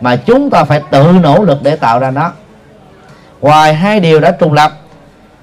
Mà 0.00 0.16
chúng 0.16 0.50
ta 0.50 0.64
phải 0.64 0.82
tự 0.90 1.12
nỗ 1.22 1.42
lực 1.42 1.58
để 1.62 1.76
tạo 1.76 1.98
ra 1.98 2.10
nó. 2.10 2.32
Ngoài 3.40 3.74
hai 3.74 4.00
điều 4.00 4.20
đã 4.20 4.30
trùng 4.30 4.52
lập, 4.52 4.72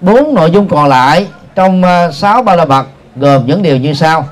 bốn 0.01 0.35
nội 0.35 0.51
dung 0.51 0.67
còn 0.67 0.89
lại 0.89 1.27
trong 1.55 1.83
ờ, 1.83 2.11
sáu 2.11 2.43
ba 2.43 2.55
la 2.55 2.65
mật 2.65 2.85
gồm 3.15 3.45
những 3.45 3.61
điều 3.61 3.77
như 3.77 3.93
sau. 3.93 4.27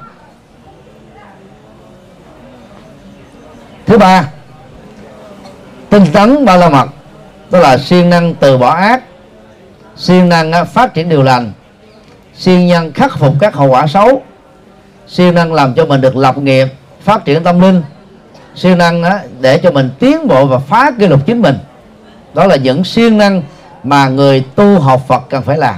Thứ 3.86 3.98
ba, 3.98 4.28
tinh 5.90 6.06
tấn 6.14 6.46
ba 6.46 6.58
la 6.58 6.70
mật 6.70 6.88
đó 7.50 7.60
là 7.60 7.78
siêng 7.78 8.10
năng 8.10 8.34
từ 8.34 8.58
bỏ 8.58 8.76
ác, 8.76 9.04
siêng 9.98 10.30
năng 10.30 10.52
ờ, 10.52 10.66
phát 10.66 10.94
triển 10.94 11.10
điều 11.10 11.24
lành, 11.24 11.52
siêng 12.36 12.70
năng 12.70 12.94
khắc 12.94 13.18
phục 13.18 13.34
các 13.40 13.56
hậu 13.56 13.68
quả 13.68 13.88
xấu, 13.88 14.22
siêng 15.08 15.36
năng 15.36 15.54
làm 15.54 15.74
cho 15.74 15.86
mình 15.86 16.02
được 16.02 16.16
lập 16.16 16.38
nghiệp, 16.38 16.68
phát 17.04 17.26
triển 17.26 17.44
tâm 17.44 17.60
linh 17.60 17.82
siêng 18.56 18.78
năng 18.78 19.02
đó 19.02 19.18
để 19.40 19.58
cho 19.58 19.72
mình 19.72 19.90
tiến 20.00 20.28
bộ 20.28 20.46
và 20.46 20.60
phá 20.60 20.92
kỷ 21.00 21.08
lục 21.08 21.20
chính 21.26 21.42
mình. 21.42 21.58
Đó 22.34 22.46
là 22.46 22.56
những 22.56 22.84
siêng 22.84 23.18
năng 23.18 23.44
mà 23.84 24.08
người 24.08 24.46
tu 24.56 24.80
học 24.80 25.02
Phật 25.08 25.24
cần 25.30 25.44
phải 25.44 25.58
làm. 25.58 25.76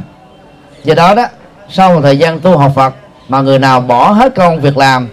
Do 0.83 0.95
đó 0.95 1.15
đó, 1.15 1.25
sau 1.69 1.93
một 1.93 2.01
thời 2.03 2.17
gian 2.17 2.39
tu 2.39 2.57
học 2.57 2.71
Phật 2.75 2.93
mà 3.29 3.41
người 3.41 3.59
nào 3.59 3.81
bỏ 3.81 4.11
hết 4.11 4.35
công 4.35 4.61
việc 4.61 4.77
làm, 4.77 5.07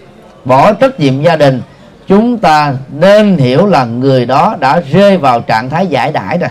bỏ 0.45 0.73
trách 0.73 0.99
nhiệm 0.99 1.21
gia 1.21 1.35
đình, 1.35 1.61
chúng 2.07 2.37
ta 2.37 2.73
nên 2.89 3.37
hiểu 3.37 3.65
là 3.65 3.85
người 3.85 4.25
đó 4.25 4.55
đã 4.59 4.81
rơi 4.91 5.17
vào 5.17 5.41
trạng 5.41 5.69
thái 5.69 5.87
giải 5.87 6.11
đãi 6.11 6.37
rồi. 6.37 6.49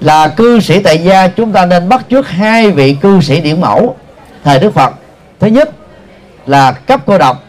Là 0.00 0.28
cư 0.28 0.60
sĩ 0.60 0.82
tại 0.82 0.98
gia, 0.98 1.28
chúng 1.28 1.52
ta 1.52 1.66
nên 1.66 1.88
bắt 1.88 2.04
chước 2.10 2.28
hai 2.28 2.70
vị 2.70 2.96
cư 3.00 3.20
sĩ 3.20 3.40
điển 3.40 3.60
mẫu 3.60 3.96
thời 4.44 4.58
Đức 4.58 4.74
Phật. 4.74 4.94
Thứ 5.40 5.46
nhất 5.46 5.70
là 6.46 6.72
cấp 6.72 7.00
cô 7.06 7.18
độc 7.18 7.43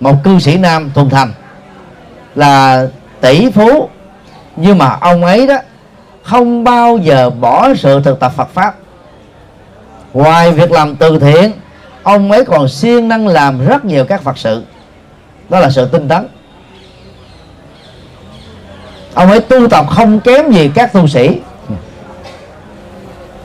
một 0.00 0.14
cư 0.24 0.38
sĩ 0.38 0.56
nam 0.56 0.90
thuần 0.94 1.10
thành 1.10 1.32
là 2.34 2.86
tỷ 3.20 3.50
phú. 3.50 3.88
Nhưng 4.56 4.78
mà 4.78 4.96
ông 5.00 5.24
ấy 5.24 5.46
đó 5.46 5.56
không 6.22 6.64
bao 6.64 6.98
giờ 6.98 7.30
bỏ 7.30 7.68
sự 7.74 8.00
thực 8.04 8.20
tập 8.20 8.32
Phật 8.36 8.48
pháp. 8.54 8.74
Ngoài 10.12 10.52
việc 10.52 10.70
làm 10.70 10.96
từ 10.96 11.18
thiện, 11.18 11.52
ông 12.02 12.32
ấy 12.32 12.44
còn 12.44 12.68
siêng 12.68 13.08
năng 13.08 13.26
làm 13.26 13.66
rất 13.66 13.84
nhiều 13.84 14.04
các 14.04 14.22
Phật 14.22 14.38
sự. 14.38 14.64
Đó 15.48 15.60
là 15.60 15.70
sự 15.70 15.86
tinh 15.86 16.08
tấn. 16.08 16.28
Ông 19.14 19.30
ấy 19.30 19.40
tu 19.40 19.68
tập 19.68 19.86
không 19.90 20.20
kém 20.20 20.50
gì 20.50 20.70
các 20.74 20.92
tu 20.92 21.08
sĩ. 21.08 21.40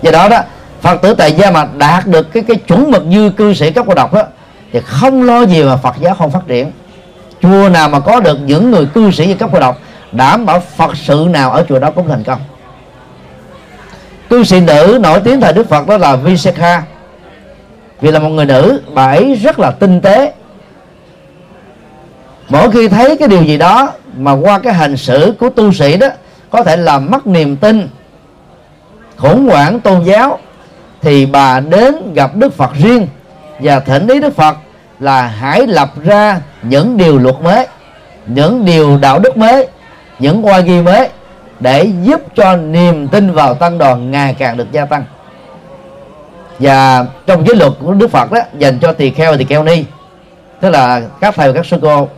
Do 0.02 0.12
đó 0.12 0.30
đó, 0.30 0.42
phật 0.82 1.02
tử 1.02 1.14
tại 1.14 1.32
gia 1.32 1.52
mà 1.52 1.68
đạt 1.78 2.08
được 2.08 2.34
cái 2.34 2.44
cái 2.44 2.58
chuẩn 2.58 2.92
mực 2.92 3.06
như 3.06 3.30
cư 3.30 3.54
sĩ 3.54 3.72
cấp 3.72 3.86
cô 3.88 3.94
độc 3.94 4.14
đó 4.14 4.24
thì 4.76 4.82
không 4.82 5.24
lo 5.24 5.42
gì 5.42 5.64
mà 5.64 5.78
phật 5.78 5.96
giáo 6.00 6.16
không 6.16 6.32
phát 6.32 6.48
triển. 6.48 6.72
Chùa 7.42 7.70
nào 7.70 7.90
mà 7.90 8.00
có 8.00 8.20
được 8.20 8.38
những 8.46 8.72
người 8.72 8.86
cư 8.86 9.12
sĩ 9.12 9.26
như 9.26 9.36
cấp 9.36 9.50
cô 9.54 9.60
độc 9.60 9.78
đảm 10.12 10.46
bảo 10.46 10.60
phật 10.60 10.98
sự 10.98 11.28
nào 11.30 11.52
ở 11.52 11.66
chùa 11.70 11.80
đó 11.80 11.92
cũng 11.92 12.08
thành 12.08 12.24
công. 12.24 12.40
Cư 14.30 14.44
sĩ 14.44 14.60
nữ 14.60 15.00
nổi 15.02 15.20
tiếng 15.24 15.42
thời 15.42 15.54
đức 15.54 15.70
phật 15.70 15.88
đó 15.88 15.98
là 15.98 16.16
Visakha, 16.16 16.84
vì 18.02 18.12
là 18.12 18.20
một 18.20 18.30
người 18.30 18.46
nữ 18.46 18.82
bà 18.94 19.06
ấy 19.06 19.36
rất 19.36 19.60
là 19.60 19.72
tinh 19.72 20.02
tế. 20.02 20.34
Mỗi 22.50 22.72
khi 22.72 22.88
thấy 22.88 23.18
cái 23.18 23.28
điều 23.28 23.44
gì 23.44 23.58
đó 23.58 23.92
mà 24.18 24.32
qua 24.32 24.60
cái 24.60 24.74
hành 24.74 24.98
xử 24.98 25.34
của 25.40 25.50
tu 25.50 25.72
sĩ 25.72 25.98
đó 25.98 26.08
có 26.50 26.64
thể 26.64 26.78
làm 26.78 27.12
mất 27.12 27.28
niềm 27.28 27.58
tin 27.58 27.90
khủng 29.18 29.46
hoảng 29.50 29.80
tôn 29.80 30.04
giáo 30.04 30.40
thì 31.02 31.26
bà 31.26 31.60
đến 31.60 32.14
gặp 32.14 32.36
Đức 32.36 32.54
Phật 32.54 32.72
riêng 32.74 33.08
và 33.60 33.80
thỉnh 33.80 34.08
ý 34.08 34.20
Đức 34.20 34.36
Phật 34.36 34.58
là 35.00 35.22
hãy 35.28 35.68
lập 35.68 35.90
ra 36.04 36.42
những 36.62 36.98
điều 36.98 37.18
luật 37.18 37.36
mới, 37.42 37.68
những 38.28 38.66
điều 38.66 38.98
đạo 38.98 39.20
đức 39.20 39.38
mới, 39.38 39.68
những 40.20 40.46
oai 40.46 40.62
ghi 40.62 40.82
mới 40.82 41.10
để 41.60 41.90
giúp 42.04 42.22
cho 42.36 42.56
niềm 42.56 43.08
tin 43.08 43.32
vào 43.32 43.54
tăng 43.54 43.78
đoàn 43.78 44.12
ngày 44.12 44.36
càng 44.40 44.58
được 44.58 44.72
gia 44.72 44.86
tăng. 44.86 45.04
Và 46.60 47.06
trong 47.26 47.48
giới 47.48 47.56
luật 47.56 47.72
của 47.80 47.94
Đức 47.94 48.12
Phật 48.12 48.32
đó, 48.32 48.42
dành 48.58 48.80
cho 48.80 48.94
tỳ 48.94 49.10
kheo 49.10 49.32
và 49.32 49.38
tỳ 49.38 49.46
kheo 49.46 49.64
ni, 49.64 49.86
tức 50.62 50.70
là 50.70 51.02
các 51.22 51.36
thầy 51.36 51.48
và 51.48 51.54
các 51.54 51.66
sư 51.66 51.78
cô, 51.82 52.10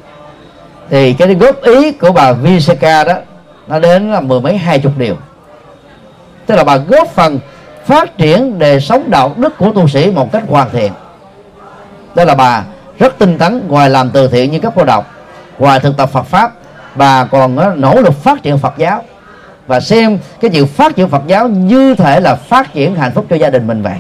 thì 0.89 1.13
cái 1.13 1.35
góp 1.35 1.61
ý 1.61 1.91
của 1.91 2.11
bà 2.11 2.31
Visaka 2.31 3.03
đó, 3.03 3.13
nó 3.67 3.79
đến 3.79 4.11
là 4.11 4.19
mười 4.19 4.41
mấy, 4.41 4.57
hai 4.57 4.79
chục 4.79 4.91
điều. 4.97 5.15
Tức 6.45 6.55
là 6.55 6.63
bà 6.63 6.77
góp 6.77 7.07
phần 7.07 7.39
phát 7.85 8.17
triển 8.17 8.59
đời 8.59 8.81
sống 8.81 9.03
đạo 9.09 9.33
đức 9.37 9.57
của 9.57 9.71
tu 9.71 9.87
sĩ 9.87 10.11
một 10.11 10.31
cách 10.31 10.43
hoàn 10.47 10.69
thiện 10.71 10.91
đó 12.17 12.25
là 12.25 12.35
bà 12.35 12.63
rất 12.99 13.17
tinh 13.17 13.37
tấn 13.37 13.67
ngoài 13.67 13.89
làm 13.89 14.09
từ 14.09 14.27
thiện 14.27 14.51
như 14.51 14.59
các 14.59 14.73
cô 14.75 14.83
độc 14.83 15.05
ngoài 15.59 15.79
thực 15.79 15.97
tập 15.97 16.09
Phật 16.13 16.23
pháp 16.23 16.51
bà 16.95 17.25
còn 17.25 17.57
ờ, 17.57 17.73
nỗ 17.75 18.01
lực 18.01 18.13
phát 18.23 18.43
triển 18.43 18.57
Phật 18.57 18.73
giáo. 18.77 19.03
Và 19.67 19.79
xem 19.79 20.19
cái 20.41 20.51
chuyện 20.51 20.67
phát 20.67 20.95
triển 20.95 21.09
Phật 21.09 21.21
giáo 21.27 21.47
như 21.47 21.95
thể 21.95 22.19
là 22.19 22.35
phát 22.35 22.73
triển 22.73 22.95
hạnh 22.95 23.11
phúc 23.15 23.25
cho 23.29 23.35
gia 23.35 23.49
đình 23.49 23.67
mình 23.67 23.81
vậy. 23.81 23.93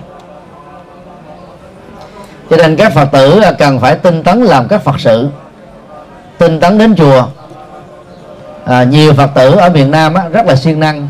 Cho 2.49 2.57
nên 2.57 2.75
các 2.75 2.93
Phật 2.93 3.05
tử 3.11 3.39
ờ, 3.43 3.53
cần 3.59 3.79
phải 3.79 3.95
tinh 3.95 4.23
tấn 4.23 4.41
làm 4.41 4.67
các 4.67 4.83
Phật 4.83 4.99
sự 4.99 5.29
tinh 6.37 6.59
tấn 6.59 6.77
đến 6.77 6.95
chùa. 6.95 7.27
À, 8.65 8.83
nhiều 8.83 9.13
Phật 9.13 9.29
tử 9.35 9.51
ở 9.51 9.69
miền 9.69 9.91
Nam 9.91 10.13
á, 10.13 10.27
rất 10.27 10.45
là 10.45 10.55
siêng 10.55 10.79
năng. 10.79 11.07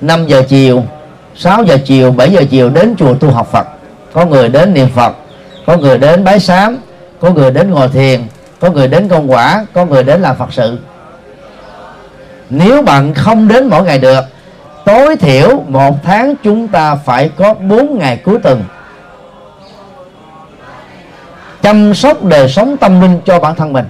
5 0.00 0.26
giờ 0.26 0.42
chiều 0.48 0.84
6 1.36 1.64
giờ 1.64 1.78
chiều 1.84 2.10
7 2.10 2.30
giờ 2.30 2.44
chiều 2.50 2.70
đến 2.70 2.94
chùa 2.98 3.14
tu 3.14 3.30
học 3.30 3.48
Phật. 3.52 3.66
Có 4.12 4.24
người 4.24 4.48
đến 4.48 4.74
niệm 4.74 4.88
Phật 4.94 5.16
có 5.66 5.76
người 5.76 5.98
đến 5.98 6.24
bái 6.24 6.40
sám, 6.40 6.78
có 7.20 7.30
người 7.30 7.50
đến 7.50 7.70
ngồi 7.70 7.88
thiền, 7.88 8.22
có 8.60 8.70
người 8.70 8.88
đến 8.88 9.08
công 9.08 9.30
quả, 9.30 9.66
có 9.72 9.84
người 9.84 10.02
đến 10.02 10.22
làm 10.22 10.36
Phật 10.36 10.52
sự. 10.52 10.78
Nếu 12.50 12.82
bạn 12.82 13.14
không 13.14 13.48
đến 13.48 13.68
mỗi 13.68 13.82
ngày 13.82 13.98
được, 13.98 14.24
tối 14.84 15.16
thiểu 15.16 15.62
một 15.68 15.96
tháng 16.02 16.34
chúng 16.42 16.68
ta 16.68 16.94
phải 16.94 17.30
có 17.36 17.54
4 17.54 17.98
ngày 17.98 18.16
cuối 18.16 18.38
tuần. 18.42 18.64
Chăm 21.62 21.94
sóc 21.94 22.24
đời 22.24 22.48
sống 22.48 22.76
tâm 22.76 23.00
linh 23.00 23.20
cho 23.24 23.40
bản 23.40 23.54
thân 23.54 23.72
mình. 23.72 23.86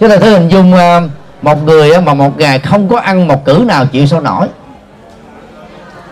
Chúng 0.00 0.08
ta 0.08 0.16
thử 0.16 0.30
hình 0.30 0.48
dung 0.48 0.74
à, 0.74 1.00
một 1.42 1.64
người 1.64 1.92
à, 1.92 2.00
mà 2.00 2.14
một 2.14 2.38
ngày 2.38 2.58
không 2.58 2.88
có 2.88 2.98
ăn 2.98 3.28
một 3.28 3.44
cử 3.44 3.64
nào 3.66 3.86
chịu 3.86 4.06
sao 4.06 4.20
nổi. 4.20 4.48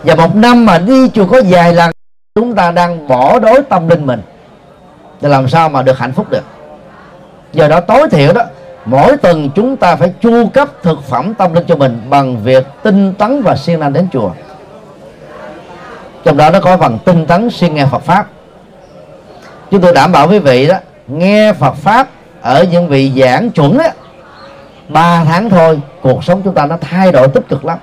Và 0.03 0.15
một 0.15 0.35
năm 0.35 0.65
mà 0.65 0.77
đi 0.77 1.09
chùa 1.13 1.25
có 1.25 1.41
vài 1.49 1.73
lần 1.73 1.92
chúng 2.35 2.55
ta 2.55 2.71
đang 2.71 3.07
bỏ 3.07 3.39
đối 3.39 3.61
tâm 3.61 3.87
linh 3.87 4.05
mình. 4.05 4.21
Thì 5.21 5.27
làm 5.27 5.47
sao 5.47 5.69
mà 5.69 5.81
được 5.81 5.99
hạnh 5.99 6.11
phúc 6.11 6.27
được? 6.29 6.43
Do 7.53 7.67
đó 7.67 7.79
tối 7.79 8.09
thiểu 8.09 8.33
đó, 8.33 8.41
mỗi 8.85 9.17
tuần 9.17 9.49
chúng 9.55 9.77
ta 9.77 9.95
phải 9.95 10.13
chu 10.21 10.47
cấp 10.47 10.69
thực 10.83 11.03
phẩm 11.03 11.33
tâm 11.33 11.53
linh 11.53 11.65
cho 11.67 11.75
mình 11.75 12.01
bằng 12.09 12.43
việc 12.43 12.67
tinh 12.83 13.13
tấn 13.13 13.41
và 13.41 13.55
siêng 13.55 13.79
năng 13.79 13.93
đến 13.93 14.07
chùa. 14.13 14.31
Trong 16.23 16.37
đó 16.37 16.49
nó 16.49 16.59
có 16.59 16.77
phần 16.77 16.99
tinh 17.05 17.25
tấn 17.25 17.49
siêng 17.49 17.75
nghe 17.75 17.85
Phật 17.85 18.01
pháp. 18.01 18.27
Chúng 19.71 19.81
tôi 19.81 19.93
đảm 19.93 20.11
bảo 20.11 20.27
với 20.27 20.39
vị 20.39 20.67
đó, 20.67 20.75
nghe 21.07 21.53
Phật 21.53 21.75
pháp 21.75 22.07
ở 22.41 22.65
những 22.71 22.87
vị 22.87 23.11
giảng 23.21 23.49
chuẩn 23.49 23.77
á, 23.77 23.91
ba 24.89 25.23
tháng 25.23 25.49
thôi, 25.49 25.79
cuộc 26.01 26.23
sống 26.23 26.41
chúng 26.43 26.53
ta 26.53 26.65
nó 26.65 26.77
thay 26.81 27.11
đổi 27.11 27.27
tích 27.27 27.43
cực 27.49 27.65
lắm. 27.65 27.77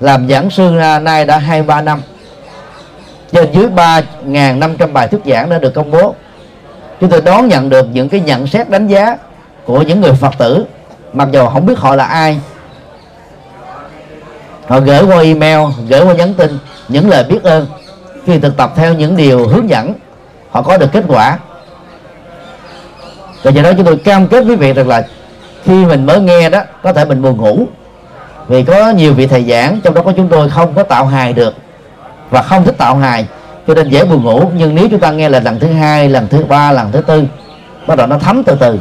Làm 0.00 0.28
giảng 0.28 0.50
sư 0.50 0.70
nay 1.02 1.24
đã 1.24 1.38
hai 1.38 1.62
ba 1.62 1.82
năm 1.82 2.00
trên 3.32 3.52
dưới 3.52 3.68
ba 3.68 4.00
năm 4.24 4.76
trăm 4.78 4.92
bài 4.92 5.08
thuyết 5.08 5.20
giảng 5.26 5.50
đã 5.50 5.58
được 5.58 5.74
công 5.74 5.90
bố, 5.90 6.14
chúng 7.00 7.10
tôi 7.10 7.20
đón 7.20 7.48
nhận 7.48 7.68
được 7.68 7.86
những 7.92 8.08
cái 8.08 8.20
nhận 8.20 8.46
xét 8.46 8.70
đánh 8.70 8.86
giá 8.86 9.16
của 9.64 9.82
những 9.82 10.00
người 10.00 10.12
phật 10.12 10.34
tử, 10.38 10.64
mặc 11.12 11.28
dù 11.32 11.46
không 11.46 11.66
biết 11.66 11.78
họ 11.78 11.96
là 11.96 12.04
ai. 12.04 12.40
Họ 14.66 14.80
gửi 14.80 15.02
qua 15.04 15.22
email, 15.22 15.60
gửi 15.88 16.04
qua 16.04 16.14
nhắn 16.14 16.34
tin, 16.34 16.58
những 16.88 17.08
lời 17.08 17.24
biết 17.24 17.42
ơn. 17.42 17.66
Khi 18.26 18.38
thực 18.38 18.56
tập 18.56 18.72
theo 18.76 18.94
những 18.94 19.16
điều 19.16 19.48
hướng 19.48 19.70
dẫn, 19.70 19.94
họ 20.50 20.62
có 20.62 20.78
được 20.78 20.88
kết 20.92 21.04
quả. 21.08 21.38
Và 23.42 23.50
do 23.50 23.62
đó 23.62 23.72
chúng 23.76 23.86
tôi 23.86 23.96
cam 23.96 24.28
kết 24.28 24.44
với 24.44 24.56
vị 24.56 24.72
rằng 24.72 24.88
là 24.88 25.06
khi 25.64 25.84
mình 25.84 26.06
mới 26.06 26.20
nghe 26.20 26.50
đó, 26.50 26.62
có 26.82 26.92
thể 26.92 27.04
mình 27.04 27.22
buồn 27.22 27.36
ngủ. 27.36 27.66
Vì 28.48 28.64
có 28.64 28.90
nhiều 28.90 29.14
vị 29.14 29.26
thầy 29.26 29.44
giảng, 29.44 29.80
trong 29.80 29.94
đó 29.94 30.02
có 30.02 30.12
chúng 30.16 30.28
tôi 30.28 30.50
không 30.50 30.74
có 30.74 30.82
tạo 30.82 31.06
hài 31.06 31.32
được 31.32 31.54
và 32.30 32.42
không 32.42 32.64
thích 32.64 32.74
tạo 32.78 32.96
hài. 32.96 33.26
Cho 33.66 33.74
nên 33.74 33.88
dễ 33.88 34.04
buồn 34.04 34.24
ngủ. 34.24 34.42
Nhưng 34.56 34.74
nếu 34.74 34.88
chúng 34.90 35.00
ta 35.00 35.10
nghe 35.10 35.28
là 35.28 35.40
lần 35.40 35.60
thứ 35.60 35.72
hai, 35.72 36.08
lần 36.08 36.28
thứ 36.28 36.44
ba, 36.44 36.72
lần 36.72 36.92
thứ 36.92 37.00
tư, 37.00 37.24
bắt 37.86 37.98
đầu 37.98 38.06
nó 38.06 38.18
thấm 38.18 38.42
từ 38.44 38.56
từ. 38.60 38.80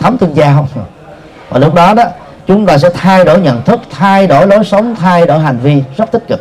Thấm 0.00 0.18
tương 0.18 0.36
giao 0.36 0.68
và 1.50 1.58
lúc 1.58 1.74
đó 1.74 1.94
đó, 1.94 2.04
chúng 2.46 2.66
ta 2.66 2.78
sẽ 2.78 2.90
thay 2.94 3.24
đổi 3.24 3.40
nhận 3.40 3.62
thức, 3.62 3.80
thay 3.90 4.26
đổi 4.26 4.46
lối 4.46 4.64
sống, 4.64 4.94
thay 4.96 5.26
đổi 5.26 5.38
hành 5.38 5.58
vi 5.58 5.82
rất 5.96 6.12
tích 6.12 6.28
cực. 6.28 6.40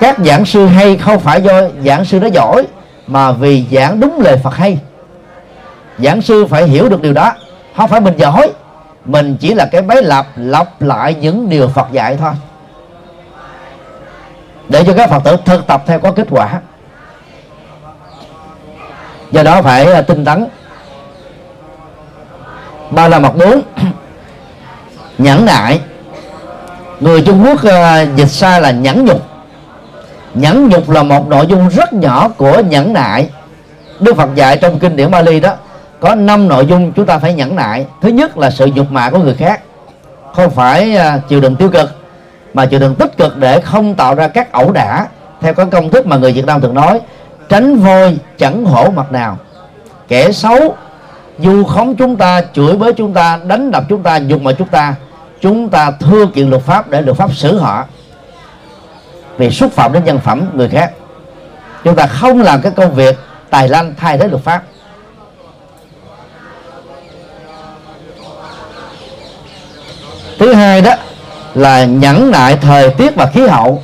Các 0.00 0.18
giảng 0.18 0.44
sư 0.44 0.66
hay 0.66 0.96
không 0.96 1.20
phải 1.20 1.42
do 1.42 1.62
giảng 1.84 2.04
sư 2.04 2.20
nó 2.20 2.26
giỏi, 2.26 2.66
mà 3.06 3.32
vì 3.32 3.64
giảng 3.72 4.00
đúng 4.00 4.20
lời 4.20 4.36
Phật 4.36 4.54
hay. 4.54 4.78
Giảng 5.98 6.22
sư 6.22 6.46
phải 6.46 6.64
hiểu 6.64 6.88
được 6.88 7.02
điều 7.02 7.12
đó. 7.12 7.32
Không 7.76 7.88
phải 7.88 8.00
mình 8.00 8.14
giỏi. 8.16 8.50
Mình 9.04 9.36
chỉ 9.40 9.54
là 9.54 9.66
cái 9.72 9.82
máy 9.82 10.02
lặp 10.02 10.26
lặp 10.36 10.82
lại 10.82 11.16
những 11.20 11.48
điều 11.48 11.68
Phật 11.68 11.92
dạy 11.92 12.16
thôi 12.16 12.32
để 14.68 14.84
cho 14.84 14.92
các 14.96 15.10
Phật 15.10 15.24
tử 15.24 15.36
thực 15.44 15.66
tập 15.66 15.82
theo 15.86 15.98
có 15.98 16.12
kết 16.12 16.26
quả. 16.30 16.60
Do 19.30 19.42
đó 19.42 19.62
phải 19.62 19.92
à, 19.92 20.02
tinh 20.02 20.24
tấn. 20.24 20.46
Ba 22.90 23.08
là 23.08 23.18
mặt 23.18 23.32
bốn 23.36 23.62
nhẫn 25.18 25.44
nại. 25.44 25.80
Người 27.00 27.22
trung 27.22 27.44
quốc 27.44 27.64
à, 27.64 28.02
dịch 28.02 28.30
sai 28.30 28.60
là 28.60 28.70
nhẫn 28.70 29.04
nhục. 29.04 29.22
Nhẫn 30.34 30.68
nhục 30.68 30.90
là 30.90 31.02
một 31.02 31.28
nội 31.28 31.46
dung 31.46 31.68
rất 31.68 31.92
nhỏ 31.92 32.28
của 32.28 32.62
nhẫn 32.68 32.92
nại. 32.92 33.28
Đức 34.00 34.16
phật 34.16 34.34
dạy 34.34 34.56
trong 34.56 34.78
kinh 34.78 34.96
điển 34.96 35.10
bali 35.10 35.40
đó, 35.40 35.54
có 36.00 36.14
năm 36.14 36.48
nội 36.48 36.66
dung 36.66 36.92
chúng 36.92 37.06
ta 37.06 37.18
phải 37.18 37.34
nhẫn 37.34 37.56
nại. 37.56 37.86
Thứ 38.02 38.08
nhất 38.08 38.38
là 38.38 38.50
sự 38.50 38.66
nhục 38.74 38.90
mạ 38.90 39.10
của 39.10 39.18
người 39.18 39.34
khác. 39.34 39.60
Không 40.34 40.50
phải 40.50 40.96
à, 40.96 41.20
chịu 41.28 41.40
đựng 41.40 41.56
tiêu 41.56 41.70
cực 41.70 41.97
mà 42.58 42.66
chịu 42.66 42.80
đựng 42.80 42.94
tích 42.94 43.16
cực 43.16 43.36
để 43.36 43.60
không 43.60 43.94
tạo 43.94 44.14
ra 44.14 44.28
các 44.28 44.52
ẩu 44.52 44.72
đả, 44.72 45.06
theo 45.40 45.54
cái 45.54 45.66
công 45.66 45.90
thức 45.90 46.06
mà 46.06 46.16
người 46.16 46.32
việt 46.32 46.46
nam 46.46 46.60
thường 46.60 46.74
nói, 46.74 47.00
tránh 47.48 47.76
voi 47.76 48.18
chẳng 48.38 48.64
hổ 48.64 48.90
mặt 48.90 49.12
nào. 49.12 49.38
Kẻ 50.08 50.32
xấu, 50.32 50.76
dù 51.38 51.64
khống 51.64 51.96
chúng 51.96 52.16
ta 52.16 52.42
chửi 52.54 52.76
bới 52.76 52.92
chúng 52.92 53.14
ta, 53.14 53.38
đánh 53.46 53.70
đập 53.70 53.84
chúng 53.88 54.02
ta, 54.02 54.18
nhục 54.18 54.42
mạ 54.42 54.52
chúng 54.52 54.68
ta 54.68 54.94
chúng 55.40 55.68
ta 55.68 55.90
thưa 55.90 56.26
kiện 56.26 56.50
luật 56.50 56.62
pháp 56.62 56.90
để 56.90 57.00
luật 57.00 57.16
pháp 57.16 57.34
xử 57.34 57.58
họ. 57.58 57.84
Vì 59.36 59.50
xúc 59.50 59.72
phạm 59.72 59.92
đến 59.92 60.04
nhân 60.04 60.18
phẩm 60.18 60.50
người 60.54 60.68
khác. 60.68 60.92
Chúng 61.84 61.96
ta 61.96 62.06
không 62.06 62.42
làm 62.42 62.60
cái 62.62 62.72
công 62.76 62.94
việc 62.94 63.18
tài 63.50 63.68
lanh 63.68 63.94
thay 63.96 64.18
thế 64.18 64.28
luật 64.28 64.42
pháp. 64.42 64.62
Thứ 70.38 70.54
hai 70.54 70.80
đó 70.80 70.94
là 71.54 71.84
nhẫn 71.84 72.30
nại 72.30 72.56
thời 72.56 72.90
tiết 72.90 73.16
và 73.16 73.26
khí 73.26 73.46
hậu. 73.46 73.82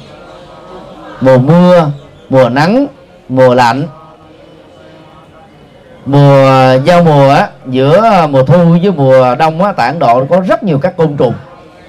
Mùa 1.21 1.39
mưa 1.39 1.87
mùa 2.29 2.49
nắng 2.49 2.87
mùa 3.29 3.55
lạnh. 3.55 3.87
Mùa 6.07 6.51
giao 6.85 7.03
mùa 7.03 7.31
á, 7.31 7.49
giữa 7.67 8.27
mùa 8.31 8.43
thu 8.43 8.77
với 8.83 8.93
mùa 8.97 9.35
đông 9.35 9.62
á, 9.62 9.73
tại 9.73 9.89
Ấn 9.89 9.99
Độ 9.99 10.25
có 10.31 10.41
rất 10.41 10.62
nhiều 10.62 10.79
các 10.79 10.97
côn 10.97 11.17
trùng 11.17 11.35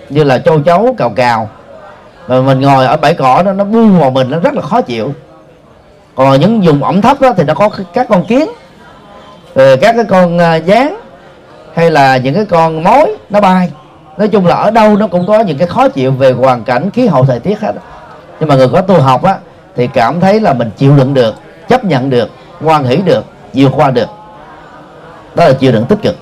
như 0.10 0.24
là 0.24 0.40
châu 0.40 0.60
chấu 0.60 0.96
cào 0.98 1.10
cào. 1.10 1.50
Mà 2.28 2.42
mình 2.42 2.62
ngồi 2.62 2.86
ở 2.86 2.98
bãi 2.98 3.14
cỏ 3.14 3.44
đó 3.46 3.54
nó 3.54 3.64
buông 3.64 4.00
vào 4.00 4.10
mình 4.10 4.32
nó 4.32 4.40
rất 4.40 4.54
là 4.54 4.62
khó 4.62 4.82
chịu. 4.82 5.14
Còn 6.16 6.40
những 6.40 6.62
vùng 6.62 6.84
ẩm 6.84 7.02
thấp 7.02 7.22
đó 7.22 7.34
thì 7.38 7.44
nó 7.44 7.54
có 7.54 7.70
các 7.94 8.08
con 8.10 8.26
kiến 8.26 8.50
rồi 9.56 9.78
các 9.78 9.96
cái 9.96 10.06
con 10.06 10.38
à, 10.38 10.56
gián 10.56 10.98
hay 11.76 11.92
là 11.92 12.18
những 12.18 12.36
cái 12.36 12.46
con 12.46 12.84
mối 12.84 13.16
nó 13.30 13.42
bay 13.42 13.72
nói 14.18 14.28
chung 14.28 14.46
là 14.46 14.56
ở 14.56 14.72
đâu 14.72 14.98
nó 14.98 15.08
cũng 15.08 15.28
có 15.28 15.40
những 15.40 15.58
cái 15.58 15.68
khó 15.68 15.88
chịu 15.88 16.12
về 16.12 16.32
hoàn 16.32 16.64
cảnh 16.64 16.92
khí 16.92 17.08
hậu 17.08 17.26
thời 17.26 17.40
tiết 17.40 17.60
hết. 17.60 17.74
Nhưng 18.40 18.50
mà 18.50 18.56
người 18.56 18.68
có 18.68 18.82
tu 18.82 19.02
học 19.02 19.24
á 19.24 19.38
thì 19.76 19.88
cảm 19.88 20.20
thấy 20.20 20.40
là 20.40 20.54
mình 20.54 20.72
chịu 20.78 20.98
đựng 20.98 21.14
được 21.14 21.36
chấp 21.70 21.86
nhận 21.86 22.10
được 22.10 22.30
hoan 22.62 22.84
hỷ 22.84 22.98
được 22.98 23.26
vượt 23.54 23.72
qua 23.76 23.92
được. 23.92 24.10
Đó 25.36 25.46
là 25.46 25.54
chịu 25.54 25.72
đựng 25.72 25.86
tích 25.86 26.00
cực. 26.02 26.16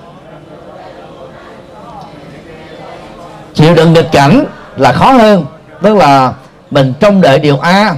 Chịu 3.54 3.74
đựng 3.74 3.92
nghịch 3.92 4.12
cảnh 4.12 4.44
là 4.76 4.92
khó 4.92 5.12
hơn. 5.12 5.46
Tức 5.82 5.96
là 5.96 6.32
mình 6.70 6.94
trông 7.00 7.20
đợi 7.20 7.38
điều 7.38 7.58
a 7.58 7.94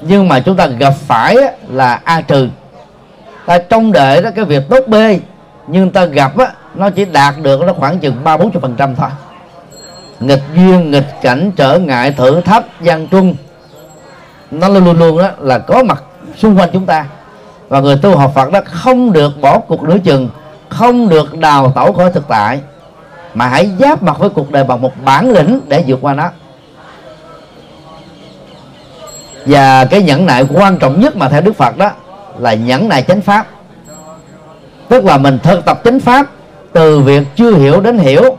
nhưng 0.00 0.28
mà 0.28 0.40
chúng 0.40 0.56
ta 0.56 0.66
gặp 0.66 0.94
phải 1.06 1.36
là 1.68 2.00
a 2.04 2.20
trừ. 2.20 2.48
Ta 3.46 3.58
trông 3.58 3.92
đợi 3.92 4.22
đó 4.22 4.30
cái 4.36 4.44
việc 4.44 4.62
tốt 4.70 4.88
b 4.88 4.94
nhưng 5.66 5.90
ta 5.90 6.04
gặp 6.04 6.38
á, 6.38 6.46
nó 6.74 6.90
chỉ 6.90 7.04
đạt 7.04 7.34
được 7.42 7.60
nó 7.60 7.72
khoảng 7.72 7.98
chừng 7.98 8.24
ba 8.24 8.36
bốn 8.36 8.50
phần 8.50 8.74
trăm 8.78 8.96
thôi 8.96 9.08
nghịch 10.20 10.42
duyên, 10.54 10.90
nghịch 10.90 11.08
cảnh 11.22 11.52
trở 11.56 11.78
ngại 11.78 12.12
thử 12.12 12.40
thách 12.40 12.64
gian 12.80 13.08
truân. 13.08 13.34
Nó 14.50 14.68
luôn 14.68 14.98
luôn 14.98 15.18
đó 15.18 15.28
là 15.38 15.58
có 15.58 15.82
mặt 15.82 16.02
xung 16.36 16.58
quanh 16.58 16.68
chúng 16.72 16.86
ta. 16.86 17.06
Và 17.68 17.80
người 17.80 17.96
tu 17.96 18.16
học 18.16 18.32
Phật 18.34 18.52
đó 18.52 18.60
không 18.64 19.12
được 19.12 19.40
bỏ 19.40 19.58
cuộc 19.58 19.82
nửa 19.82 19.98
chừng, 20.04 20.28
không 20.68 21.08
được 21.08 21.38
đào 21.38 21.72
tẩu 21.74 21.92
khỏi 21.92 22.10
thực 22.12 22.28
tại, 22.28 22.60
mà 23.34 23.46
hãy 23.46 23.70
giáp 23.78 24.02
mặt 24.02 24.18
với 24.18 24.28
cuộc 24.28 24.50
đời 24.50 24.64
bằng 24.64 24.82
một 24.82 24.92
bản 25.04 25.30
lĩnh 25.30 25.60
để 25.68 25.84
vượt 25.86 25.98
qua 26.02 26.14
nó. 26.14 26.30
Và 29.46 29.84
cái 29.84 30.02
nhẫn 30.02 30.26
nại 30.26 30.46
quan 30.54 30.78
trọng 30.78 31.00
nhất 31.00 31.16
mà 31.16 31.28
theo 31.28 31.40
Đức 31.40 31.56
Phật 31.56 31.76
đó 31.76 31.90
là 32.38 32.54
nhẫn 32.54 32.88
nại 32.88 33.02
chánh 33.02 33.20
pháp. 33.20 33.46
Tức 34.88 35.04
là 35.04 35.18
mình 35.18 35.38
thực 35.42 35.64
tập 35.64 35.80
chánh 35.84 36.00
pháp 36.00 36.26
từ 36.72 37.00
việc 37.00 37.22
chưa 37.36 37.56
hiểu 37.56 37.80
đến 37.80 37.98
hiểu 37.98 38.38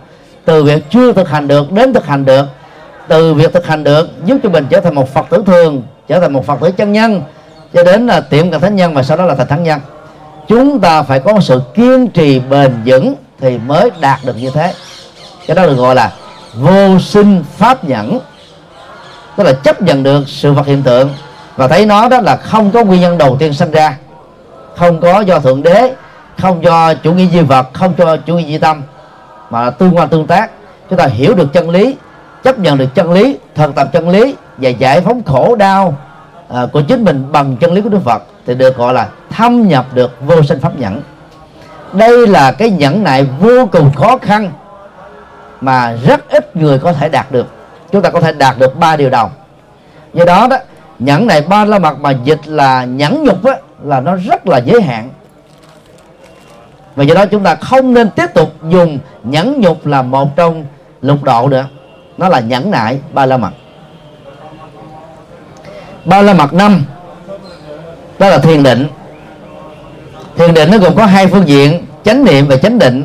từ 0.50 0.64
việc 0.64 0.90
chưa 0.90 1.14
thực 1.14 1.30
hành 1.30 1.48
được 1.48 1.72
đến 1.72 1.94
thực 1.94 2.06
hành 2.06 2.26
được, 2.26 2.46
từ 3.08 3.34
việc 3.34 3.54
thực 3.54 3.68
hành 3.68 3.84
được 3.84 4.10
giúp 4.26 4.38
cho 4.44 4.50
mình 4.50 4.66
trở 4.70 4.80
thành 4.80 4.96
một 4.96 5.14
phật 5.14 5.26
tử 5.30 5.44
thường, 5.46 5.84
trở 6.08 6.20
thành 6.20 6.34
một 6.34 6.46
phật 6.46 6.60
tử 6.62 6.72
chân 6.72 6.94
nhân, 6.94 7.22
cho 7.74 7.84
đến 7.84 8.08
là 8.08 8.22
tiệm 8.22 8.52
cận 8.52 8.62
thánh 8.62 8.76
nhân 8.76 8.94
và 8.94 9.04
sau 9.04 9.18
đó 9.18 9.26
là 9.26 9.36
thành 9.36 9.48
thánh 9.48 9.64
nhân. 9.64 9.80
Chúng 10.48 10.80
ta 10.80 11.04
phải 11.04 11.20
có 11.20 11.34
một 11.34 11.42
sự 11.42 11.62
kiên 11.74 12.08
trì 12.08 12.40
bền 12.40 12.74
vững 12.86 13.16
thì 13.40 13.58
mới 13.58 13.92
đạt 14.02 14.20
được 14.26 14.38
như 14.38 14.50
thế. 14.54 14.74
Cái 15.48 15.56
đó 15.56 15.66
được 15.66 15.76
gọi 15.76 15.96
là 15.96 16.12
vô 16.54 17.00
sinh 17.00 17.44
pháp 17.58 17.84
nhẫn, 17.84 18.20
tức 19.38 19.44
là 19.44 19.54
chấp 19.54 19.82
nhận 19.82 20.04
được 20.04 20.24
sự 20.28 20.54
vật 20.54 20.66
hiện 20.66 20.84
tượng. 20.84 21.10
Và 21.56 21.68
thấy 21.68 21.86
nó 21.86 22.10
đó 22.10 22.22
là 22.22 22.38
không 22.38 22.72
có 22.72 22.84
nguyên 22.84 23.02
nhân 23.02 23.18
đầu 23.18 23.38
tiên 23.40 23.54
sinh 23.54 23.72
ra, 23.72 23.98
không 24.76 25.02
có 25.02 25.20
do 25.20 25.40
thượng 25.40 25.64
đế, 25.64 25.94
không 26.38 26.64
do 26.64 26.94
chủ 26.94 27.14
nghĩa 27.14 27.26
duy 27.26 27.42
vật, 27.42 27.68
không 27.74 27.94
cho 27.98 28.18
chủ 28.18 28.38
nghĩa 28.38 28.48
duy 28.48 28.58
tâm 28.58 28.84
mà 29.50 29.62
là 29.62 29.70
tương 29.70 29.98
quan 29.98 30.10
tương 30.10 30.28
tác. 30.28 30.52
Chúng 30.90 31.00
ta 31.00 31.06
hiểu 31.06 31.34
được 31.34 31.54
chân 31.54 31.70
lý 31.70 31.96
chấp 32.44 32.60
nhận 32.60 32.78
được 32.78 32.96
chân 32.96 33.12
lý 33.12 33.38
thần 33.56 33.74
tập 33.74 33.90
chân 33.94 34.10
lý 34.10 34.36
và 34.58 34.70
giải 34.70 35.02
phóng 35.02 35.24
khổ 35.24 35.56
đau 35.56 35.98
à, 36.50 36.66
của 36.74 36.82
chính 36.82 37.06
mình 37.06 37.26
bằng 37.32 37.58
chân 37.58 37.74
lý 37.74 37.82
của 37.82 37.90
Đức 37.90 38.04
Phật 38.04 38.24
thì 38.46 38.56
được 38.56 38.78
gọi 38.78 38.94
là 38.94 39.08
thâm 39.30 39.68
nhập 39.68 39.86
được 39.94 40.12
vô 40.22 40.44
sinh 40.44 40.60
pháp 40.60 40.80
nhẫn. 40.80 41.02
Đây 41.94 42.28
là 42.28 42.52
cái 42.52 42.70
nhẫn 42.70 43.04
nại 43.04 43.28
vô 43.40 43.66
cùng 43.72 43.94
khó 43.94 44.18
khăn 44.18 44.52
mà 45.62 45.96
rất 46.06 46.30
ít 46.30 46.56
người 46.56 46.80
có 46.80 46.94
thể 46.94 47.10
đạt 47.10 47.32
được. 47.32 47.48
Chúng 47.92 48.02
ta 48.02 48.10
có 48.10 48.22
thể 48.22 48.34
đạt 48.34 48.58
được 48.58 48.80
ba 48.80 48.96
điều 48.96 49.10
đầu. 49.10 49.30
Do 50.14 50.26
đó 50.26 50.48
đó 50.48 50.58
nhẫn 51.00 51.28
này 51.28 51.42
ba 51.42 51.66
la 51.66 51.80
mặt 51.80 51.98
mà 52.00 52.12
dịch 52.12 52.40
là 52.46 52.86
nhẫn 52.86 53.24
nhục 53.24 53.46
á, 53.46 53.54
là 53.84 54.00
nó 54.00 54.16
rất 54.16 54.48
là 54.48 54.58
giới 54.58 54.82
hạn 54.82 55.10
và 57.00 57.06
do 57.06 57.16
đó 57.16 57.26
chúng 57.26 57.44
ta 57.44 57.56
không 57.56 57.94
nên 57.94 58.10
tiếp 58.10 58.26
tục 58.34 58.54
dùng 58.70 59.00
nhẫn 59.24 59.62
nhục 59.62 59.86
là 59.86 60.02
một 60.02 60.36
trong 60.36 60.66
lục 61.02 61.24
độ 61.24 61.48
nữa. 61.48 61.66
Nó 62.18 62.30
là 62.30 62.40
nhẫn 62.40 62.72
nại, 62.72 63.00
ba 63.14 63.26
la 63.26 63.38
mật. 63.38 63.50
Ba 66.06 66.22
la 66.22 66.34
mật 66.34 66.54
năm, 66.54 66.84
đó 68.20 68.30
là 68.30 68.38
thiền 68.38 68.64
định. 68.64 68.88
Thiền 70.38 70.54
định 70.54 70.72
nó 70.72 70.78
gồm 70.78 70.96
có 70.96 71.06
hai 71.06 71.28
phương 71.28 71.48
diện, 71.48 71.86
chánh 72.04 72.26
niệm 72.26 72.48
và 72.48 72.58
chánh 72.58 72.80
định. 72.80 73.04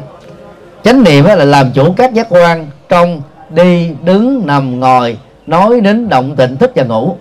Chánh 0.85 1.05
niệm 1.05 1.25
là 1.25 1.45
làm 1.45 1.73
chủ 1.73 1.93
các 1.97 2.15
giác 2.15 2.27
quan 2.31 2.67
trong 2.89 3.23
đi, 3.51 3.91
đứng, 4.03 4.47
nằm, 4.47 4.81
ngồi, 4.81 5.19
nói 5.47 5.81
đến 5.81 6.09
động 6.09 6.37
tịnh 6.37 6.57
thức 6.57 6.73
và 6.75 6.85
ngủ. 6.85 7.17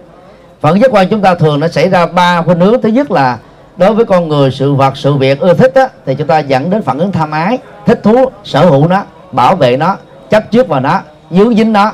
Phản 0.62 0.80
giác 0.80 0.92
quan 0.92 1.08
chúng 1.10 1.22
ta 1.22 1.36
thường 1.36 1.60
nó 1.60 1.68
xảy 1.68 1.90
ra 1.90 2.06
ba 2.06 2.42
khuynh 2.42 2.60
hướng. 2.60 2.82
Thứ 2.82 2.90
nhất 2.90 3.12
là 3.12 3.38
đối 3.78 3.94
với 3.94 4.06
con 4.06 4.28
người 4.28 4.52
sự 4.52 4.74
vật 4.74 4.98
sự 4.98 5.14
việc 5.14 5.40
ưa 5.40 5.54
thích 5.54 5.76
á, 5.76 5.88
thì 6.06 6.16
chúng 6.16 6.28
ta 6.28 6.40
dẫn 6.40 6.70
đến 6.70 6.82
phản 6.82 7.00
ứng 7.00 7.12
tham 7.12 7.32
ái 7.32 7.58
thích 7.86 8.00
thú 8.04 8.30
sở 8.44 8.66
hữu 8.66 8.88
nó 8.88 9.04
bảo 9.32 9.56
vệ 9.56 9.78
nó 9.78 9.96
chấp 10.30 10.52
trước 10.52 10.68
vào 10.68 10.80
nó 10.80 11.02
dướng 11.32 11.56
dính 11.56 11.74
nó 11.74 11.92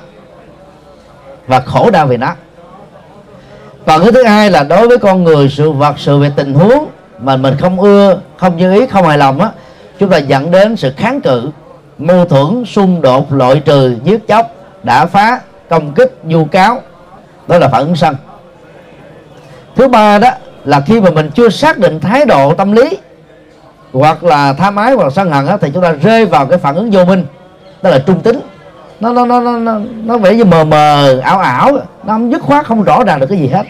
và 1.47 1.59
khổ 1.59 1.91
đau 1.91 2.07
vì 2.07 2.17
nó. 2.17 2.33
Còn 3.85 4.01
cái 4.03 4.11
thứ 4.11 4.23
hai 4.23 4.51
là 4.51 4.63
đối 4.63 4.87
với 4.87 4.97
con 4.97 5.23
người 5.23 5.49
sự 5.49 5.71
vật 5.71 5.95
sự 5.97 6.19
việc 6.19 6.31
tình 6.35 6.53
huống 6.53 6.87
mà 7.19 7.35
mình 7.35 7.57
không 7.59 7.79
ưa 7.79 8.19
không 8.37 8.57
như 8.57 8.73
ý 8.73 8.87
không 8.87 9.07
hài 9.07 9.17
lòng 9.17 9.41
á 9.41 9.49
chúng 9.99 10.09
ta 10.09 10.17
dẫn 10.17 10.51
đến 10.51 10.75
sự 10.75 10.93
kháng 10.97 11.21
cự 11.21 11.49
mâu 11.97 12.25
thuẫn 12.25 12.65
xung 12.65 13.01
đột 13.01 13.33
loại 13.33 13.61
trừ 13.65 13.95
giết 14.03 14.27
chóc 14.27 14.51
đã 14.83 15.05
phá 15.05 15.39
công 15.69 15.93
kích 15.93 16.17
vu 16.23 16.45
cáo. 16.45 16.81
Đó 17.47 17.57
là 17.57 17.67
phản 17.67 17.81
ứng 17.81 17.95
sân. 17.95 18.15
Thứ 19.75 19.87
ba 19.87 20.19
đó 20.19 20.29
là 20.65 20.81
khi 20.81 21.01
mà 21.01 21.09
mình 21.09 21.29
chưa 21.35 21.49
xác 21.49 21.77
định 21.77 21.99
thái 21.99 22.25
độ 22.25 22.53
tâm 22.53 22.71
lý 22.71 22.97
hoặc 23.93 24.23
là 24.23 24.53
tham 24.53 24.75
ái 24.75 24.93
hoặc 24.93 25.03
là 25.03 25.09
sân 25.09 25.31
hận 25.31 25.47
á, 25.47 25.57
thì 25.61 25.71
chúng 25.73 25.83
ta 25.83 25.91
rơi 25.91 26.25
vào 26.25 26.45
cái 26.45 26.57
phản 26.57 26.75
ứng 26.75 26.91
vô 26.91 27.05
minh. 27.05 27.25
Đó 27.81 27.89
là 27.89 27.99
trung 27.99 28.21
tính. 28.21 28.39
Nó 28.99 29.13
nó 29.13 29.25
nó 29.25 29.39
nó 29.39 29.57
nó, 29.57 29.79
nó 30.03 30.17
vẻ 30.17 30.35
như 30.35 30.45
mờ 30.45 30.63
mờ 30.63 31.19
ảo 31.19 31.39
ảo 31.39 31.71
nó 32.03 32.13
không 32.13 32.31
dứt 32.31 32.41
khoát 32.41 32.65
không 32.65 32.83
rõ 32.83 33.03
ràng 33.03 33.19
được 33.19 33.27
cái 33.29 33.39
gì 33.39 33.47
hết. 33.47 33.63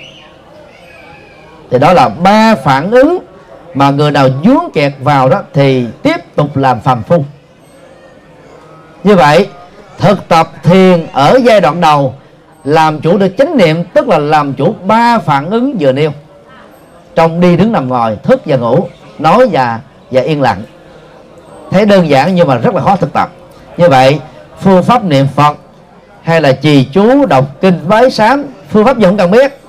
Thì 1.71 1.79
đó 1.79 1.93
là 1.93 2.09
ba 2.09 2.55
phản 2.55 2.91
ứng 2.91 3.19
mà 3.73 3.89
người 3.89 4.11
nào 4.11 4.29
dướng 4.45 4.71
kẹt 4.73 4.93
vào 4.99 5.29
đó 5.29 5.41
thì 5.53 5.85
tiếp 6.03 6.35
tục 6.35 6.57
làm 6.57 6.79
phàm 6.79 7.03
phu. 7.03 7.23
Như 9.03 9.15
vậy 9.15 9.47
thực 9.97 10.27
tập 10.27 10.51
thiền 10.63 11.07
ở 11.13 11.39
giai 11.43 11.61
đoạn 11.61 11.81
đầu 11.81 12.13
làm 12.63 12.99
chủ 12.99 13.17
được 13.17 13.37
chánh 13.37 13.57
niệm 13.57 13.83
tức 13.93 14.07
là 14.07 14.17
làm 14.17 14.53
chủ 14.53 14.75
ba 14.85 15.17
phản 15.17 15.49
ứng 15.49 15.75
vừa 15.79 15.91
nêu 15.91 16.11
trong 17.15 17.41
đi 17.41 17.57
đứng 17.57 17.71
nằm 17.71 17.89
ngồi, 17.89 18.17
thức 18.23 18.41
và 18.45 18.57
ngủ, 18.57 18.87
nói 19.19 19.49
và 19.51 19.79
và 20.11 20.21
yên 20.21 20.41
lặng. 20.41 20.61
Thấy 21.71 21.85
đơn 21.85 22.09
giản 22.09 22.35
nhưng 22.35 22.47
mà 22.47 22.57
rất 22.57 22.75
là 22.75 22.81
khó 22.81 22.95
thực 22.95 23.13
tập. 23.13 23.29
Như 23.77 23.89
vậy, 23.89 24.19
phương 24.61 24.83
pháp 24.83 25.03
niệm 25.03 25.27
phật 25.35 25.57
hay 26.21 26.41
là 26.41 26.51
trì 26.51 26.83
chú 26.83 27.25
đọc 27.25 27.45
kinh 27.61 27.79
bái 27.87 28.11
sám, 28.11 28.45
phương 28.69 28.85
pháp 28.85 28.97
gì 28.97 29.05
không 29.05 29.17
cần 29.17 29.31
biết. 29.31 29.59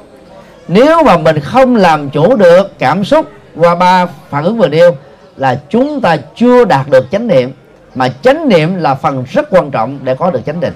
Nếu 0.69 1.03
mà 1.03 1.17
mình 1.17 1.41
không 1.41 1.77
làm 1.77 2.11
chủ 2.11 2.37
được 2.37 2.79
cảm 2.79 3.05
xúc 3.05 3.27
qua 3.57 3.75
ba 3.75 4.07
phản 4.31 4.45
ứng 4.45 4.59
vừa 4.59 4.69
nêu 4.69 4.97
là 5.37 5.61
chúng 5.69 6.01
ta 6.01 6.17
chưa 6.37 6.65
đạt 6.65 6.89
được 6.89 7.07
chánh 7.11 7.27
niệm, 7.27 7.53
mà 7.95 8.09
chánh 8.23 8.49
niệm 8.49 8.77
là 8.77 8.95
phần 8.95 9.25
rất 9.31 9.49
quan 9.51 9.71
trọng 9.71 9.99
để 10.03 10.15
có 10.15 10.31
được 10.31 10.41
chánh 10.47 10.61
định. 10.61 10.75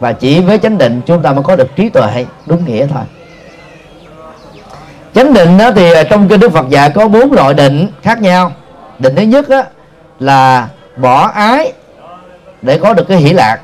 Và 0.00 0.12
chỉ 0.12 0.40
với 0.40 0.58
chánh 0.58 0.78
định 0.78 1.00
chúng 1.06 1.22
ta 1.22 1.32
mới 1.32 1.42
có 1.42 1.56
được 1.56 1.76
trí 1.76 1.88
tuệ, 1.88 2.26
đúng 2.46 2.64
nghĩa 2.64 2.86
thôi 2.86 3.02
chánh 5.14 5.34
định 5.34 5.58
đó 5.58 5.70
thì 5.76 5.92
à, 5.92 6.02
trong 6.02 6.28
kinh 6.28 6.40
đức 6.40 6.52
phật 6.52 6.68
dạy 6.68 6.90
có 6.90 7.08
bốn 7.08 7.32
loại 7.32 7.54
định 7.54 7.88
khác 8.02 8.22
nhau. 8.22 8.52
Định 8.98 9.14
thứ 9.16 9.22
nhất 9.22 9.48
đó 9.48 9.62
là 10.20 10.68
bỏ 10.96 11.28
ái 11.34 11.72
để 12.62 12.78
có 12.78 12.94
được 12.94 13.08
cái 13.08 13.18
hỷ 13.18 13.32
lạc. 13.32 13.58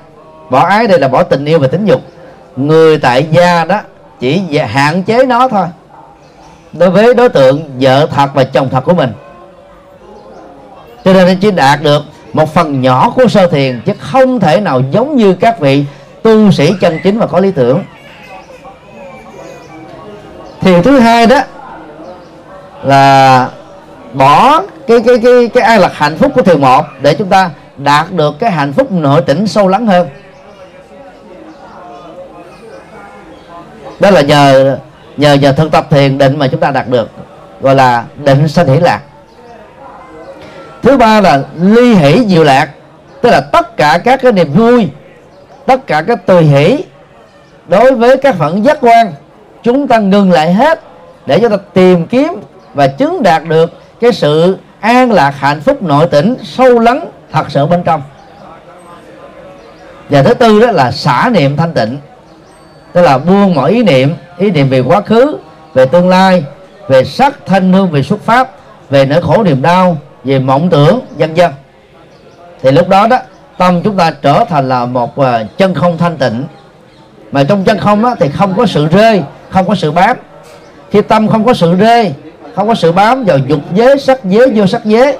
Bỏ 0.50 0.66
ái 0.66 0.86
đây 0.86 0.98
là 0.98 1.08
bỏ 1.08 1.22
tình 1.22 1.44
yêu 1.44 1.58
và 1.58 1.68
tính 1.68 1.84
dục. 1.84 2.00
Người 2.56 2.98
tại 2.98 3.26
gia 3.30 3.64
đó 3.64 3.80
chỉ 4.20 4.58
hạn 4.58 5.02
chế 5.02 5.24
nó 5.24 5.48
thôi. 5.48 5.66
Đối 6.72 6.90
với 6.90 7.14
đối 7.14 7.28
tượng 7.28 7.70
vợ 7.80 8.06
thật 8.06 8.30
và 8.34 8.44
chồng 8.44 8.68
thật 8.70 8.84
của 8.84 8.94
mình. 8.94 9.12
Cho 11.04 11.12
nên 11.12 11.38
chỉ 11.40 11.50
đạt 11.50 11.82
được 11.82 12.02
một 12.32 12.54
phần 12.54 12.82
nhỏ 12.82 13.12
của 13.16 13.28
sơ 13.28 13.46
thiền, 13.46 13.80
chứ 13.86 13.92
không 13.98 14.40
thể 14.40 14.60
nào 14.60 14.82
giống 14.90 15.16
như 15.16 15.34
các 15.34 15.60
vị 15.60 15.84
tu 16.22 16.50
sĩ 16.50 16.74
chân 16.80 16.98
chính 17.04 17.18
và 17.18 17.26
có 17.26 17.40
lý 17.40 17.50
tưởng 17.50 17.82
thiền 20.64 20.82
thứ 20.82 20.98
hai 20.98 21.26
đó 21.26 21.40
là 22.82 23.48
bỏ 24.12 24.62
cái 24.86 24.98
cái 25.06 25.18
cái 25.22 25.48
cái 25.54 25.62
an 25.62 25.80
lạc 25.80 25.92
hạnh 25.94 26.18
phúc 26.18 26.32
của 26.34 26.42
thiền 26.42 26.60
một 26.60 26.84
để 27.02 27.14
chúng 27.14 27.28
ta 27.28 27.50
đạt 27.76 28.12
được 28.12 28.34
cái 28.38 28.50
hạnh 28.50 28.72
phúc 28.72 28.92
nội 28.92 29.22
tỉnh 29.22 29.46
sâu 29.46 29.68
lắng 29.68 29.86
hơn. 29.86 30.08
Đó 34.00 34.10
là 34.10 34.20
nhờ 34.20 34.76
nhờ 35.16 35.34
nhờ 35.34 35.52
thực 35.52 35.72
tập 35.72 35.86
thiền 35.90 36.18
định 36.18 36.38
mà 36.38 36.48
chúng 36.48 36.60
ta 36.60 36.70
đạt 36.70 36.88
được, 36.88 37.10
gọi 37.60 37.74
là 37.74 38.04
định 38.16 38.48
sanh 38.48 38.68
hỷ 38.68 38.80
lạc. 38.80 39.00
Thứ 40.82 40.96
ba 40.96 41.20
là 41.20 41.42
ly 41.60 41.94
hỷ 41.94 42.26
diệu 42.26 42.44
lạc, 42.44 42.70
tức 43.22 43.30
là 43.30 43.40
tất 43.40 43.76
cả 43.76 43.98
các 44.04 44.20
cái 44.22 44.32
niềm 44.32 44.52
vui, 44.52 44.88
tất 45.66 45.86
cả 45.86 46.02
các 46.02 46.26
tùy 46.26 46.42
hỷ 46.42 46.84
đối 47.68 47.94
với 47.94 48.16
các 48.16 48.34
phận 48.34 48.64
giác 48.64 48.78
quan 48.80 49.12
chúng 49.64 49.88
ta 49.88 49.98
ngừng 49.98 50.32
lại 50.32 50.52
hết 50.52 50.80
để 51.26 51.38
chúng 51.40 51.50
ta 51.50 51.56
tìm 51.72 52.06
kiếm 52.06 52.32
và 52.74 52.86
chứng 52.86 53.22
đạt 53.22 53.42
được 53.48 53.72
cái 54.00 54.12
sự 54.12 54.58
an 54.80 55.12
lạc 55.12 55.34
hạnh 55.38 55.60
phúc 55.60 55.82
nội 55.82 56.06
tỉnh 56.06 56.36
sâu 56.42 56.78
lắng 56.78 57.08
thật 57.32 57.46
sự 57.48 57.66
bên 57.66 57.82
trong. 57.82 58.02
Và 60.08 60.22
thứ 60.22 60.34
tư 60.34 60.60
đó 60.60 60.70
là 60.70 60.92
xả 60.92 61.30
niệm 61.32 61.56
thanh 61.56 61.72
tịnh 61.72 61.98
tức 62.92 63.02
là 63.02 63.18
buông 63.18 63.54
mọi 63.54 63.70
ý 63.70 63.82
niệm 63.82 64.14
ý 64.38 64.50
niệm 64.50 64.68
về 64.68 64.80
quá 64.80 65.00
khứ 65.00 65.38
về 65.74 65.86
tương 65.86 66.08
lai 66.08 66.44
về 66.88 67.04
sắc 67.04 67.46
thanh 67.46 67.72
hương 67.72 67.90
về 67.90 68.02
xuất 68.02 68.22
pháp 68.22 68.50
về 68.90 69.04
nỗi 69.04 69.22
khổ 69.22 69.42
niềm 69.42 69.62
đau 69.62 69.96
về 70.24 70.38
mộng 70.38 70.70
tưởng 70.70 71.00
vân 71.18 71.34
vân. 71.34 71.50
Thì 72.62 72.70
lúc 72.70 72.88
đó 72.88 73.06
đó 73.06 73.18
tâm 73.58 73.82
chúng 73.82 73.96
ta 73.96 74.10
trở 74.22 74.44
thành 74.48 74.68
là 74.68 74.86
một 74.86 75.18
ờ, 75.18 75.46
chân 75.58 75.74
không 75.74 75.98
thanh 75.98 76.16
tịnh. 76.16 76.44
Mà 77.32 77.44
trong 77.44 77.64
chân 77.64 77.78
không 77.78 78.02
đó, 78.02 78.14
thì 78.20 78.28
không 78.28 78.54
có 78.56 78.66
sự 78.66 78.86
rơi 78.86 79.22
không 79.54 79.68
có 79.68 79.74
sự 79.74 79.92
bám. 79.92 80.16
Khi 80.90 81.02
tâm 81.02 81.28
không 81.28 81.44
có 81.44 81.54
sự 81.54 81.76
rê 81.80 82.12
không 82.54 82.68
có 82.68 82.74
sự 82.74 82.92
bám 82.92 83.24
vào 83.24 83.38
dục 83.38 83.60
giới 83.74 83.98
sắc 83.98 84.24
giới 84.24 84.50
vô 84.54 84.66
sắc 84.66 84.84
giới 84.84 85.18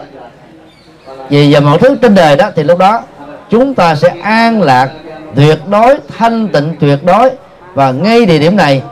vì 1.29 1.51
giờ 1.51 1.61
mọi 1.61 1.79
thứ 1.79 1.97
trên 2.03 2.15
đời 2.15 2.37
đó 2.37 2.51
thì 2.57 2.63
lúc 2.63 2.79
đó 2.79 3.03
chúng 3.51 3.75
ta 3.75 3.95
sẽ 3.95 4.09
an 4.23 4.63
lạc 4.63 4.91
tuyệt 5.37 5.59
đối 5.71 5.99
thanh 6.19 6.49
tịnh 6.49 6.77
tuyệt 6.81 7.05
đối. 7.05 7.31
Và 7.75 7.91
ngay 7.91 8.27
địa 8.27 8.39
điểm 8.39 8.57
này 8.57 8.83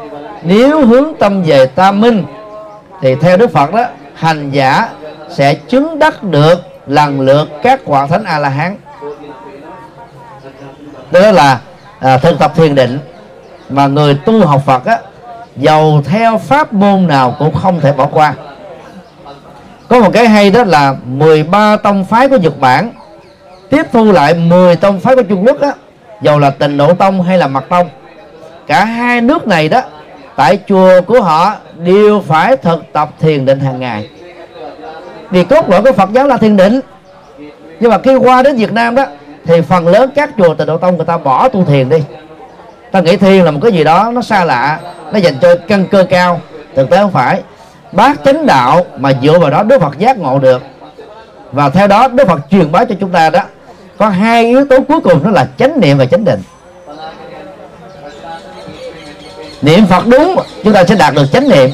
nếu 0.42 0.86
hướng 0.86 1.12
tâm 1.18 1.42
về 1.42 1.66
tam 1.66 2.00
minh 2.00 2.24
thì 3.00 3.14
theo 3.14 3.36
đức 3.36 3.52
phật 3.52 3.72
đó 3.72 3.84
hành 4.14 4.50
giả 4.50 4.88
sẽ 5.30 5.54
chứng 5.54 5.98
đắc 5.98 6.22
được 6.22 6.60
lần 6.86 7.20
lượt 7.20 7.48
các 7.62 7.80
quả 7.84 8.06
thánh 8.06 8.24
a 8.24 8.38
la 8.38 8.48
hán 8.48 8.76
đó 11.10 11.30
là 11.30 11.60
à, 12.00 12.18
thực 12.18 12.38
tập 12.38 12.52
thiền 12.56 12.74
định 12.74 12.98
mà 13.68 13.86
người 13.86 14.14
tu 14.14 14.46
học 14.46 14.62
phật 14.66 14.84
á 14.84 14.98
giàu 15.56 16.02
theo 16.04 16.38
pháp 16.38 16.72
môn 16.72 17.06
nào 17.06 17.36
cũng 17.38 17.54
không 17.54 17.80
thể 17.80 17.92
bỏ 17.92 18.06
qua. 18.06 18.34
Có 19.88 20.00
một 20.00 20.10
cái 20.12 20.28
hay 20.28 20.50
đó 20.50 20.64
là 20.64 20.94
13 21.04 21.76
tông 21.76 22.04
phái 22.04 22.28
của 22.28 22.36
Nhật 22.36 22.60
Bản 22.60 22.90
tiếp 23.70 23.86
thu 23.92 24.12
lại 24.12 24.34
10 24.34 24.76
tông 24.76 25.00
phái 25.00 25.16
của 25.16 25.22
Trung 25.22 25.44
Quốc 25.46 25.60
á, 25.60 25.72
dầu 26.22 26.38
là 26.38 26.50
tình 26.50 26.76
độ 26.76 26.94
tông 26.94 27.22
hay 27.22 27.38
là 27.38 27.46
mật 27.46 27.64
tông. 27.68 27.88
Cả 28.66 28.84
hai 28.84 29.20
nước 29.20 29.46
này 29.46 29.68
đó, 29.68 29.82
tại 30.36 30.58
chùa 30.68 31.00
của 31.06 31.22
họ 31.22 31.54
đều 31.78 32.20
phải 32.20 32.56
thực 32.56 32.92
tập 32.92 33.10
thiền 33.20 33.44
định 33.44 33.60
hàng 33.60 33.80
ngày. 33.80 34.08
Vì 35.30 35.44
cốt 35.44 35.68
lõi 35.68 35.82
của 35.82 35.92
Phật 35.92 36.12
giáo 36.12 36.26
là 36.26 36.36
thiền 36.36 36.56
định. 36.56 36.80
Nhưng 37.80 37.90
mà 37.90 37.98
khi 37.98 38.16
qua 38.16 38.42
đến 38.42 38.56
Việt 38.56 38.72
Nam 38.72 38.94
đó, 38.94 39.04
thì 39.44 39.60
phần 39.60 39.88
lớn 39.88 40.10
các 40.14 40.30
chùa 40.38 40.54
tịnh 40.54 40.66
độ 40.66 40.78
tông 40.78 40.96
người 40.96 41.06
ta 41.06 41.18
bỏ 41.18 41.48
tu 41.48 41.64
thiền 41.64 41.88
đi. 41.88 41.98
Ta 42.90 43.00
nghĩ 43.00 43.16
thiền 43.16 43.44
là 43.44 43.50
một 43.50 43.60
cái 43.62 43.72
gì 43.72 43.84
đó 43.84 44.10
nó 44.14 44.22
xa 44.22 44.44
lạ 44.44 44.78
nó 45.12 45.18
dành 45.18 45.34
cho 45.42 45.54
căn 45.68 45.86
cơ 45.90 46.04
cao. 46.10 46.40
Thực 46.76 46.90
tế 46.90 46.96
không 46.96 47.12
phải. 47.12 47.42
Bác 47.92 48.24
chánh 48.24 48.46
đạo 48.46 48.86
mà 48.96 49.12
dựa 49.22 49.38
vào 49.38 49.50
đó 49.50 49.62
Đức 49.62 49.80
Phật 49.80 49.98
giác 49.98 50.18
ngộ 50.18 50.38
được. 50.38 50.62
Và 51.52 51.68
theo 51.68 51.86
đó 51.86 52.08
Đức 52.08 52.28
Phật 52.28 52.40
truyền 52.50 52.72
bá 52.72 52.84
cho 52.84 52.94
chúng 53.00 53.10
ta 53.10 53.30
đó, 53.30 53.42
có 53.98 54.08
hai 54.08 54.44
yếu 54.44 54.64
tố 54.64 54.80
cuối 54.88 55.00
cùng, 55.00 55.24
đó 55.24 55.30
là 55.30 55.46
chánh 55.58 55.80
niệm 55.80 55.98
và 55.98 56.06
chánh 56.06 56.24
định. 56.24 56.42
Niệm 59.62 59.86
Phật 59.86 60.06
đúng, 60.06 60.36
chúng 60.64 60.72
ta 60.72 60.84
sẽ 60.84 60.94
đạt 60.94 61.14
được 61.14 61.26
chánh 61.32 61.48
niệm. 61.48 61.70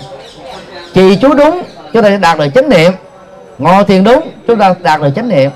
Trì 0.94 1.16
chú 1.16 1.34
đúng, 1.34 1.62
chúng 1.92 2.02
ta 2.02 2.08
sẽ 2.08 2.16
đạt 2.16 2.38
được 2.38 2.48
chánh 2.54 2.68
niệm. 2.68 2.92
Ngồi 3.58 3.84
thiền 3.84 4.04
đúng, 4.04 4.30
chúng 4.46 4.58
ta 4.58 4.74
đạt 4.82 5.00
được 5.00 5.10
chánh 5.16 5.28
niệm. 5.28 5.50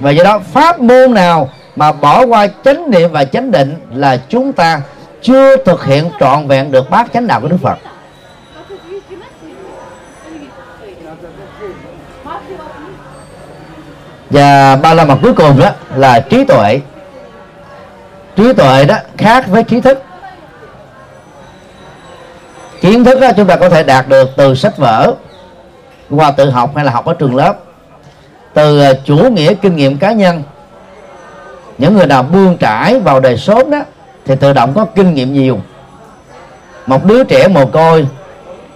Và 0.00 0.10
do 0.10 0.24
đó 0.24 0.38
pháp 0.52 0.80
môn 0.80 1.14
nào 1.14 1.48
mà 1.76 1.92
bỏ 1.92 2.26
qua 2.26 2.46
chánh 2.64 2.90
niệm 2.90 3.12
và 3.12 3.24
chánh 3.24 3.50
định 3.50 3.74
là 3.94 4.20
chúng 4.28 4.52
ta 4.52 4.80
chưa 5.22 5.56
thực 5.56 5.84
hiện 5.84 6.10
trọn 6.20 6.46
vẹn 6.46 6.72
được 6.72 6.90
bát 6.90 7.06
chánh 7.12 7.26
đạo 7.26 7.40
của 7.40 7.48
Đức 7.48 7.56
Phật. 7.62 7.78
Và 14.30 14.76
ba 14.76 14.94
la 14.94 15.04
mật 15.04 15.16
cuối 15.22 15.32
cùng 15.32 15.60
đó 15.60 15.70
là 15.94 16.20
trí 16.20 16.44
tuệ. 16.44 16.80
Trí 18.36 18.52
tuệ 18.52 18.84
đó 18.84 18.96
khác 19.18 19.44
với 19.48 19.64
trí 19.64 19.80
thức. 19.80 20.02
Kiến 22.80 23.04
thức 23.04 23.20
đó 23.20 23.28
chúng 23.36 23.46
ta 23.46 23.56
có 23.56 23.68
thể 23.68 23.82
đạt 23.82 24.08
được 24.08 24.30
từ 24.36 24.54
sách 24.54 24.76
vở, 24.76 25.14
qua 26.10 26.30
tự 26.30 26.50
học 26.50 26.70
hay 26.76 26.84
là 26.84 26.92
học 26.92 27.04
ở 27.04 27.14
trường 27.14 27.36
lớp. 27.36 27.54
Từ 28.54 28.80
ờ, 28.80 28.94
chủ 29.04 29.16
nghĩa 29.16 29.54
kinh 29.54 29.76
nghiệm 29.76 29.98
cá 29.98 30.12
nhân. 30.12 30.42
Những 31.78 31.96
người 31.96 32.06
nào 32.06 32.22
buông 32.22 32.56
trải 32.56 33.00
vào 33.00 33.20
đời 33.20 33.36
sớm 33.36 33.70
đó 33.70 33.78
thì 34.30 34.36
tự 34.36 34.52
động 34.52 34.72
có 34.74 34.84
kinh 34.84 35.14
nghiệm 35.14 35.32
nhiều. 35.32 35.60
Một 36.86 37.04
đứa 37.04 37.24
trẻ 37.24 37.48
mồ 37.48 37.66
côi 37.66 38.06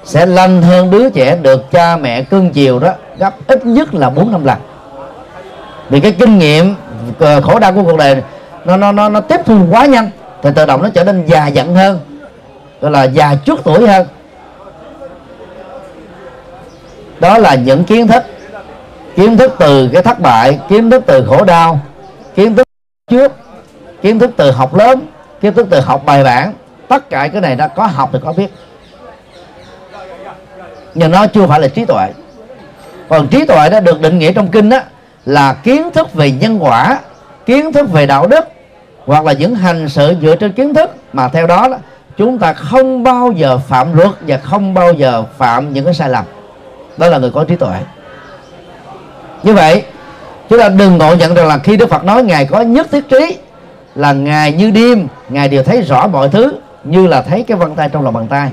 sẽ 0.05 0.27
lanh 0.27 0.63
hơn 0.63 0.91
đứa 0.91 1.11
trẻ 1.11 1.37
được 1.37 1.71
cha 1.71 1.97
mẹ 1.97 2.23
cưng 2.23 2.51
chiều 2.51 2.79
đó 2.79 2.93
gấp 3.19 3.35
ít 3.47 3.67
nhất 3.67 3.95
là 3.95 4.11
bốn 4.11 4.33
năm 4.33 4.45
lần. 4.45 4.59
Vì 5.89 6.01
cái 6.01 6.13
kinh 6.13 6.39
nghiệm 6.39 6.75
ờ, 7.19 7.41
khổ 7.41 7.59
đau 7.59 7.73
của 7.73 7.83
cuộc 7.83 7.97
đời 7.97 8.23
nó 8.65 8.77
nó 8.77 8.93
nó 8.93 9.09
nó 9.09 9.21
tiếp 9.21 9.41
thu 9.47 9.59
quá 9.71 9.87
nhanh, 9.87 10.11
thì 10.43 10.51
tự 10.55 10.67
động 10.67 10.83
nó 10.83 10.89
trở 10.89 11.05
nên 11.05 11.27
già 11.27 11.47
dặn 11.47 11.75
hơn, 11.75 12.01
gọi 12.81 12.91
là 12.91 13.05
già 13.05 13.35
trước 13.45 13.61
tuổi 13.65 13.87
hơn. 13.89 14.07
Đó 17.21 17.39
là 17.39 17.55
những 17.55 17.85
kiến 17.85 18.09
thức 18.09 18.23
kiến 19.17 19.37
thức 19.37 19.55
từ 19.59 19.89
cái 19.93 20.03
thất 20.03 20.21
bại, 20.21 20.59
kiến 20.69 20.91
thức 20.91 21.03
từ 21.07 21.27
khổ 21.27 21.45
đau, 21.45 21.81
kiến 22.35 22.57
thức 22.57 22.69
trước, 23.11 23.33
kiến 24.03 24.19
thức 24.19 24.31
từ 24.37 24.51
học 24.51 24.75
lớn 24.75 25.01
kiến 25.45 25.55
thức 25.55 25.67
từ 25.71 25.81
học 25.81 26.03
bài 26.07 26.25
bản. 26.25 26.53
Tất 26.89 27.11
cả 27.11 27.29
cái 27.29 27.41
này 27.41 27.57
đã 27.57 27.69
có 27.69 27.87
học 27.87 28.11
thì 28.13 28.19
có 28.25 28.33
biết. 28.33 28.47
Nhưng 30.95 31.11
nó 31.11 31.27
chưa 31.27 31.47
phải 31.47 31.61
là 31.61 31.69
trí 31.69 31.85
tuệ. 31.85 32.09
Còn 33.09 33.29
trí 33.29 33.45
tuệ 33.45 33.69
đã 33.71 33.81
được 33.81 34.01
định 34.01 34.19
nghĩa 34.19 34.33
trong 34.33 34.49
kinh 34.49 34.69
đó 34.69 34.79
là 35.25 35.53
kiến 35.53 35.91
thức 35.95 36.15
về 36.15 36.31
nhân 36.31 36.59
quả 36.65 36.99
kiến 37.47 37.73
thức 37.73 37.93
về 37.93 38.07
đạo 38.07 38.27
đức 38.27 38.45
hoặc 39.07 39.25
là 39.25 39.33
những 39.33 39.55
hành 39.55 39.89
sự 39.89 40.15
dựa 40.23 40.37
trên 40.37 40.53
kiến 40.53 40.75
thức. 40.75 40.91
Mà 41.13 41.29
theo 41.29 41.47
đó, 41.47 41.69
đó 41.69 41.77
chúng 42.17 42.39
ta 42.39 42.53
không 42.53 43.03
bao 43.03 43.33
giờ 43.33 43.59
phạm 43.59 43.97
luật 43.97 44.11
và 44.21 44.37
không 44.37 44.75
bao 44.75 44.93
giờ 44.93 45.25
phạm 45.39 45.73
những 45.73 45.85
cái 45.85 45.95
sai 45.95 46.09
lầm. 46.09 46.25
Đó 46.97 47.09
là 47.09 47.19
người 47.19 47.31
có 47.31 47.45
trí 47.45 47.57
tuệ. 47.57 47.77
Như 49.43 49.55
vậy 49.55 49.83
chúng 50.49 50.59
ta 50.59 50.69
đừng 50.69 50.99
ngộ 50.99 51.15
nhận 51.15 51.35
rằng 51.35 51.47
là 51.47 51.59
khi 51.59 51.77
đức 51.77 51.91
phật 51.91 52.05
nói 52.05 52.23
ngài 52.23 52.47
có 52.47 52.61
nhất 52.61 52.87
thiết 52.91 53.09
trí 53.09 53.39
là 53.95 54.13
ngài 54.13 54.53
như 54.53 54.71
đêm, 54.71 55.09
ngài 55.29 55.49
đều 55.49 55.63
thấy 55.63 55.83
rõ 55.83 56.07
mọi 56.07 56.29
thứ 56.29 56.59
như 56.85 57.07
là 57.07 57.23
thấy 57.23 57.45
cái 57.49 57.57
vân 57.57 57.75
tay 57.75 57.89
trong 57.89 58.05
lòng 58.05 58.15
bàn 58.15 58.27
tay. 58.27 58.51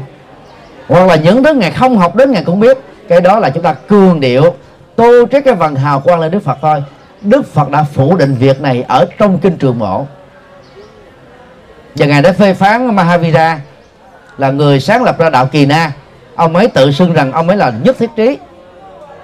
Hoặc 0.87 1.07
là 1.07 1.15
những 1.15 1.43
thứ 1.43 1.53
ngài 1.53 1.71
không 1.71 1.97
học 1.97 2.15
đến 2.15 2.31
ngài 2.31 2.43
cũng 2.43 2.59
biết, 2.59 2.77
cái 3.07 3.21
đó 3.21 3.39
là 3.39 3.49
chúng 3.49 3.63
ta 3.63 3.73
cường 3.73 4.19
điệu, 4.19 4.55
tô 4.95 5.25
trét 5.31 5.45
cái 5.45 5.53
vần 5.53 5.75
hào 5.75 5.99
quang 5.99 6.19
lên 6.19 6.31
đức 6.31 6.43
phật 6.43 6.57
thôi. 6.61 6.83
Đức 7.21 7.53
phật 7.53 7.69
đã 7.69 7.83
phủ 7.83 8.15
định 8.15 8.35
việc 8.35 8.61
này 8.61 8.83
ở 8.87 9.05
trong 9.17 9.39
kinh 9.39 9.57
trường 9.57 9.79
mộ. 9.79 10.05
Và 11.95 12.05
ngài 12.05 12.21
đã 12.21 12.31
phê 12.31 12.53
phán 12.53 12.95
mahavira 12.95 13.59
là 14.37 14.51
người 14.51 14.79
sáng 14.79 15.03
lập 15.03 15.17
ra 15.19 15.29
đạo 15.29 15.45
kỳ 15.45 15.65
na. 15.65 15.91
Ông 16.35 16.55
ấy 16.55 16.67
tự 16.67 16.91
xưng 16.91 17.13
rằng 17.13 17.31
ông 17.31 17.47
ấy 17.47 17.57
là 17.57 17.73
nhất 17.83 17.95
thiết 17.99 18.09
trí. 18.15 18.37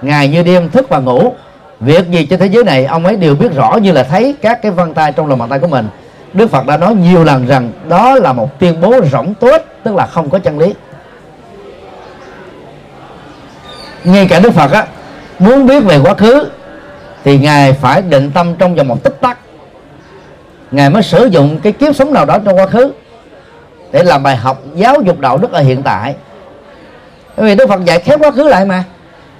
Ngài 0.02 0.28
như 0.28 0.42
đêm 0.42 0.70
thức 0.70 0.88
và 0.88 0.98
ngủ. 0.98 1.32
Việc 1.80 2.10
gì 2.10 2.26
trên 2.26 2.40
thế 2.40 2.46
giới 2.46 2.64
này, 2.64 2.84
ông 2.84 3.06
ấy 3.06 3.16
đều 3.16 3.34
biết 3.34 3.52
rõ 3.54 3.76
như 3.82 3.92
là 3.92 4.02
thấy 4.02 4.34
các 4.42 4.62
cái 4.62 4.72
vân 4.72 4.94
tay 4.94 5.12
trong 5.12 5.26
lòng 5.26 5.38
bàn 5.38 5.48
tay 5.48 5.58
của 5.58 5.68
mình. 5.68 5.88
Đức 6.32 6.50
Phật 6.50 6.66
đã 6.66 6.76
nói 6.76 6.94
nhiều 6.94 7.24
lần 7.24 7.46
rằng 7.46 7.72
đó 7.88 8.14
là 8.14 8.32
một 8.32 8.58
tuyên 8.58 8.80
bố 8.80 8.94
rỗng 9.12 9.34
tuếch, 9.34 9.62
tức 9.82 9.94
là 9.94 10.06
không 10.06 10.30
có 10.30 10.38
chân 10.38 10.58
lý. 10.58 10.74
Ngay 14.04 14.26
cả 14.26 14.40
Đức 14.40 14.50
Phật 14.50 14.72
á, 14.72 14.86
muốn 15.38 15.66
biết 15.66 15.84
về 15.84 15.98
quá 15.98 16.14
khứ 16.14 16.48
thì 17.24 17.38
ngài 17.38 17.72
phải 17.72 18.02
định 18.02 18.30
tâm 18.30 18.54
trong 18.58 18.74
vòng 18.74 18.88
một 18.88 19.02
tích 19.02 19.20
tắc. 19.20 19.38
Ngài 20.70 20.90
mới 20.90 21.02
sử 21.02 21.24
dụng 21.24 21.60
cái 21.62 21.72
kiếp 21.72 21.96
sống 21.96 22.12
nào 22.12 22.24
đó 22.24 22.38
trong 22.44 22.56
quá 22.56 22.66
khứ 22.66 22.92
để 23.92 24.02
làm 24.02 24.22
bài 24.22 24.36
học 24.36 24.62
giáo 24.74 25.00
dục 25.02 25.20
đạo 25.20 25.38
đức 25.38 25.52
ở 25.52 25.62
hiện 25.62 25.82
tại. 25.82 26.14
Bởi 27.36 27.46
vì 27.46 27.54
Đức 27.54 27.68
Phật 27.68 27.84
dạy 27.84 28.00
khép 28.00 28.20
quá 28.20 28.30
khứ 28.30 28.48
lại 28.48 28.64
mà. 28.64 28.84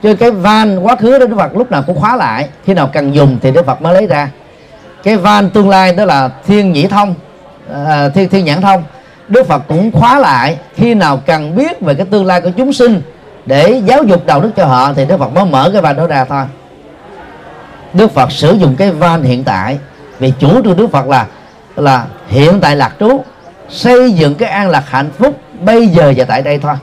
Chứ 0.03 0.15
cái 0.15 0.31
van 0.31 0.79
quá 0.79 0.97
khứ 0.97 1.19
đó 1.19 1.27
Đức 1.27 1.37
Phật 1.37 1.57
lúc 1.57 1.71
nào 1.71 1.83
cũng 1.87 2.01
khóa 2.01 2.17
lại. 2.17 2.49
Khi 2.65 2.75
nào 2.75 2.91
cần 2.93 3.15
dùng 3.15 3.39
thì 3.43 3.51
Đức 3.51 3.67
Phật 3.67 3.83
mới 3.83 3.95
lấy 3.95 4.07
ra 4.07 4.31
cái 5.09 5.17
van 5.17 5.51
tương 5.51 5.69
lai 5.69 5.93
đó 5.93 6.05
là 6.05 6.31
thiên 6.47 6.73
nhĩ 6.73 6.87
thông 6.87 7.15
à, 7.73 8.09
thiên 8.09 8.29
thiên 8.29 8.45
nhãn 8.45 8.61
thông. 8.61 8.85
Đức 9.29 9.47
Phật 9.47 9.63
cũng 9.69 9.93
khóa 9.93 10.19
lại 10.19 10.59
khi 10.75 10.95
nào 10.95 11.23
cần 11.27 11.57
biết 11.57 11.81
về 11.81 11.95
cái 11.95 12.07
tương 12.11 12.27
lai 12.27 12.41
của 12.41 12.51
chúng 12.57 12.73
sinh 12.73 13.03
để 13.47 13.83
giáo 13.85 14.05
dục 14.05 14.27
đạo 14.27 14.41
đức 14.41 14.51
cho 14.57 14.65
họ 14.65 14.93
thì 14.93 15.05
Đức 15.05 15.19
Phật 15.19 15.33
mới 15.33 15.45
mở 15.45 15.71
cái 15.73 15.83
van 15.83 15.97
đó 15.97 16.07
ra 16.07 16.25
thôi. 16.25 16.45
Đức 17.93 18.15
Phật 18.15 18.33
sử 18.33 18.55
dụng 18.55 18.77
cái 18.77 18.91
van 18.91 19.23
hiện 19.23 19.45
tại 19.45 19.79
vì 20.19 20.33
chủ 20.39 20.63
trương 20.65 20.77
Đức 20.77 20.91
Phật 20.91 21.07
là 21.07 21.27
là 21.77 22.07
hiện 22.29 22.61
tại 22.61 22.77
lạc 22.77 22.93
trú 23.01 23.25
xây 23.69 24.13
dựng 24.13 24.35
cái 24.35 24.49
an 24.49 24.69
lạc 24.69 24.85
hạnh 24.87 25.11
phúc 25.19 25.41
bây 25.61 25.89
giờ 25.89 26.13
và 26.17 26.25
tại 26.25 26.43
đây 26.43 26.59
thôi. 26.59 26.75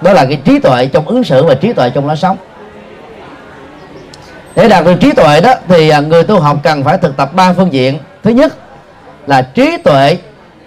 Đó 0.00 0.12
là 0.12 0.24
cái 0.24 0.40
trí 0.44 0.58
tuệ 0.58 0.86
trong 0.86 1.08
ứng 1.08 1.24
xử 1.24 1.44
và 1.44 1.54
trí 1.54 1.72
tuệ 1.72 1.90
trong 1.90 2.06
lối 2.06 2.16
sống 2.16 2.36
để 4.58 4.68
đạt 4.68 4.84
được 4.84 4.94
trí 5.00 5.12
tuệ 5.12 5.40
đó 5.40 5.54
thì 5.68 5.88
à, 5.88 6.00
người 6.00 6.24
tu 6.24 6.40
học 6.40 6.56
cần 6.62 6.84
phải 6.84 6.98
thực 6.98 7.16
tập 7.16 7.34
ba 7.34 7.52
phương 7.52 7.72
diện. 7.72 7.98
Thứ 8.22 8.30
nhất 8.30 8.54
là 9.26 9.42
trí 9.42 9.76
tuệ 9.76 10.18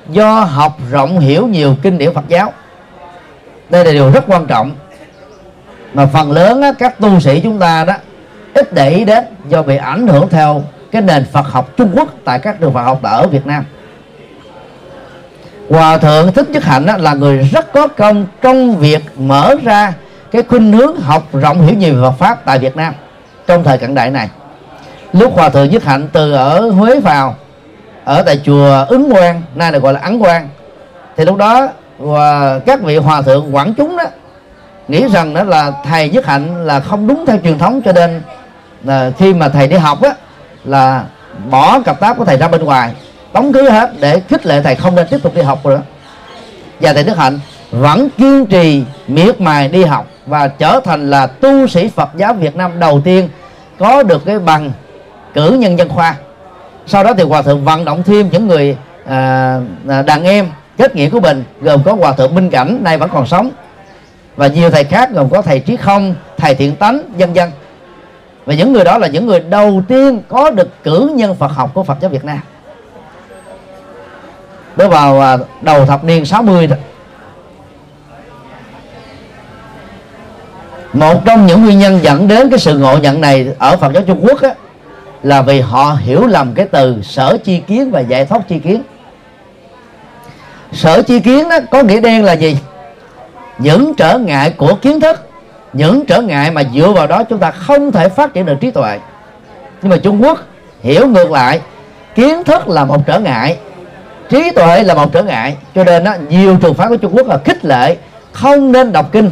do 0.10 0.40
học 0.40 0.78
rộng 0.92 1.20
hiểu 1.20 1.48
nhiều 1.48 1.76
kinh 1.82 1.98
điển 1.98 2.14
Phật 2.14 2.28
giáo. 2.28 2.54
Đây 3.70 3.86
là 3.86 3.92
điều 3.92 4.12
rất 4.12 4.24
quan 4.28 4.48
trọng. 4.48 4.72
Mà 5.94 6.06
phần 6.06 6.32
lớn 6.32 6.62
á, 6.62 6.72
các 6.80 7.00
tu 7.00 7.20
sĩ 7.20 7.40
chúng 7.40 7.60
ta 7.60 7.84
đó 7.86 7.94
ít 8.54 8.74
để 8.74 8.90
ý 8.90 9.06
đến 9.06 9.24
do 9.50 9.64
bị 9.64 9.78
ảnh 9.78 10.08
hưởng 10.08 10.30
theo 10.30 10.64
cái 10.92 11.02
nền 11.02 11.26
Phật 11.32 11.48
học 11.48 11.70
Trung 11.78 11.92
Quốc 11.96 12.10
tại 12.26 12.40
các 12.40 12.60
trường 12.60 12.74
Phật 12.74 12.84
học 12.84 13.00
ở 13.04 13.28
Việt 13.28 13.46
Nam. 13.46 13.66
Hòa 15.70 15.98
thượng 15.98 16.34
Thích 16.34 16.50
Nhất 16.50 16.64
Hạnh 16.64 16.86
là 16.98 17.14
người 17.14 17.38
rất 17.38 17.74
có 17.74 17.88
công 17.88 18.26
trong 18.42 18.78
việc 18.78 19.04
mở 19.18 19.56
ra 19.64 19.94
cái 20.32 20.44
khuynh 20.44 20.74
hướng 20.74 21.02
học 21.02 21.24
rộng 21.34 21.62
hiểu 21.62 21.76
nhiều 21.76 21.96
về 21.96 22.02
Phật 22.02 22.16
pháp 22.20 22.46
tại 22.46 22.60
Việt 22.60 22.76
Nam 22.76 22.94
trong 23.52 23.64
thời 23.64 23.78
cận 23.78 23.96
đại 23.96 24.10
này. 24.10 24.30
Lúc 25.14 25.34
Hòa 25.36 25.50
thượng 25.50 25.70
Nhất 25.70 25.84
Hạnh 25.84 26.08
từ 26.14 26.34
ở 26.34 26.70
Huế 26.70 27.00
vào, 27.00 27.36
ở 28.04 28.22
tại 28.22 28.40
chùa 28.44 28.86
Ứng 28.90 29.12
Quang, 29.12 29.42
nay 29.56 29.72
được 29.72 29.84
gọi 29.84 29.94
là 29.94 30.00
Ấn 30.00 30.20
Quang, 30.20 30.50
thì 31.18 31.26
lúc 31.26 31.38
đó 31.38 31.68
và 31.98 32.60
các 32.60 32.82
vị 32.82 32.98
hòa 32.98 33.22
thượng 33.22 33.56
quảng 33.56 33.74
chúng 33.74 33.98
đó, 33.98 34.04
nghĩ 34.88 35.08
rằng 35.08 35.34
đó 35.34 35.44
là 35.44 35.72
thầy 35.90 36.10
Nhất 36.10 36.26
Hạnh 36.26 36.66
là 36.66 36.80
không 36.80 37.08
đúng 37.08 37.26
theo 37.26 37.38
truyền 37.44 37.58
thống, 37.58 37.82
cho 37.86 37.92
nên 37.92 38.22
là 38.84 39.12
khi 39.18 39.34
mà 39.34 39.50
thầy 39.50 39.68
đi 39.68 39.78
học 39.78 40.02
á, 40.02 40.14
là 40.66 41.04
bỏ 41.50 41.80
cặp 41.80 42.00
táp 42.00 42.18
của 42.18 42.26
thầy 42.26 42.38
ra 42.38 42.48
bên 42.48 42.64
ngoài, 42.64 42.92
đóng 43.34 43.54
cứ 43.54 43.70
hết 43.70 43.92
để 44.00 44.22
khích 44.30 44.46
lệ 44.46 44.62
thầy 44.62 44.76
không 44.76 44.96
nên 44.96 45.08
tiếp 45.08 45.18
tục 45.24 45.36
đi 45.36 45.42
học 45.42 45.66
nữa. 45.66 45.82
Và 46.80 46.94
thầy 46.94 47.04
Đức 47.04 47.18
Hạnh 47.18 47.40
vẫn 47.72 48.10
kiên 48.18 48.46
trì 48.46 48.84
miệt 49.08 49.42
mài 49.42 49.68
đi 49.68 49.84
học 49.84 50.08
và 50.26 50.48
trở 50.48 50.80
thành 50.84 51.10
là 51.10 51.28
tu 51.28 51.68
sĩ 51.68 51.90
Phật 51.90 52.10
giáo 52.18 52.34
Việt 52.34 52.56
Nam 52.56 52.80
đầu 52.80 53.02
tiên 53.04 53.30
có 53.82 54.04
được 54.04 54.26
cái 54.26 54.40
bằng 54.40 54.72
cử 55.34 55.52
nhân 55.60 55.78
dân 55.78 55.90
khoa. 55.90 56.16
Sau 56.86 57.04
đó 57.04 57.14
thì 57.18 57.24
hòa 57.24 57.42
thượng 57.42 57.66
vận 57.66 57.86
động 57.86 58.04
thêm 58.04 58.30
những 58.32 58.48
người 58.48 58.78
à, 59.06 59.60
à, 59.90 60.02
đàn 60.02 60.24
em 60.24 60.48
kết 60.78 60.96
nghĩa 60.96 61.10
của 61.10 61.20
mình 61.20 61.44
gồm 61.62 61.84
có 61.84 61.94
hòa 61.94 62.14
thượng 62.14 62.36
minh 62.36 62.50
cảnh 62.50 62.80
nay 62.84 62.98
vẫn 62.98 63.10
còn 63.14 63.28
sống. 63.28 63.52
Và 64.36 64.48
nhiều 64.48 64.70
thầy 64.70 64.84
khác 64.84 65.10
gồm 65.14 65.30
có 65.30 65.42
thầy 65.42 65.60
trí 65.60 65.76
không 65.76 66.16
thầy 66.38 66.56
thiện 66.56 66.76
tánh 66.76 67.02
dân 67.18 67.36
dân 67.36 67.52
và 68.46 68.54
những 68.54 68.74
người 68.74 68.84
đó 68.84 68.98
là 68.98 69.08
những 69.08 69.26
người 69.26 69.40
đầu 69.40 69.82
tiên 69.88 70.22
có 70.28 70.52
được 70.52 70.84
cử 70.84 71.12
nhân 71.16 71.36
Phật 71.36 71.52
học 71.52 71.72
của 71.74 71.84
Phật 71.84 71.98
giáo 72.02 72.10
Việt 72.10 72.26
Nam. 72.26 72.40
Đó 74.76 74.88
vào 74.88 75.22
à, 75.22 75.38
đầu 75.62 75.86
thập 75.86 76.04
niên 76.04 76.26
60 76.26 76.68
mươi 76.68 76.78
một 80.94 81.26
trong 81.26 81.48
những 81.48 81.64
nguyên 81.64 81.80
nhân 81.80 82.00
dẫn 82.02 82.28
đến 82.28 82.50
cái 82.50 82.60
sự 82.60 82.78
ngộ 82.78 82.98
nhận 82.98 83.22
này 83.22 83.48
ở 83.60 83.78
Phật 83.78 83.94
giáo 83.94 84.04
Trung 84.08 84.26
Quốc 84.26 84.42
á, 84.42 84.54
là 85.24 85.42
vì 85.42 85.60
họ 85.60 85.98
hiểu 86.02 86.28
lầm 86.28 86.54
cái 86.54 86.66
từ 86.72 87.02
sở 87.04 87.38
chi 87.44 87.62
kiến 87.68 87.92
và 87.92 88.00
giải 88.00 88.26
thoát 88.26 88.48
chi 88.48 88.60
kiến. 88.60 88.84
Sở 90.74 91.02
chi 91.02 91.20
kiến 91.20 91.50
đó 91.50 91.60
có 91.72 91.84
nghĩa 91.84 92.02
đen 92.02 92.24
là 92.24 92.34
gì? 92.34 92.58
Những 93.58 93.94
trở 93.98 94.18
ngại 94.18 94.54
của 94.58 94.76
kiến 94.76 95.00
thức 95.00 95.28
những 95.74 96.06
trở 96.06 96.22
ngại 96.22 96.52
mà 96.52 96.64
dựa 96.76 96.92
vào 96.92 97.08
đó 97.08 97.24
chúng 97.24 97.40
ta 97.40 97.52
không 97.52 97.92
thể 97.92 98.10
phát 98.10 98.34
triển 98.34 98.46
được 98.46 98.58
trí 98.62 98.72
tuệ. 98.72 99.00
Nhưng 99.82 99.90
mà 99.90 99.98
Trung 99.98 100.24
Quốc 100.24 100.40
hiểu 100.84 101.08
ngược 101.08 101.32
lại 101.32 101.60
kiến 102.16 102.44
thức 102.44 102.68
là 102.68 102.86
một 102.86 103.06
trở 103.06 103.20
ngại 103.20 103.58
trí 104.30 104.52
tuệ 104.52 104.84
là 104.84 104.94
một 104.94 105.14
trở 105.14 105.24
ngại. 105.24 105.56
Cho 105.76 105.84
nên 105.84 106.04
đó, 106.04 106.16
nhiều 106.30 106.58
trường 106.62 106.74
phái 106.74 106.88
của 106.88 106.98
Trung 106.98 107.16
Quốc 107.16 107.28
là 107.28 107.38
khích 107.46 107.66
lệ 107.66 107.98
không 108.32 108.72
nên 108.72 108.92
đọc 108.92 109.12
kinh 109.12 109.32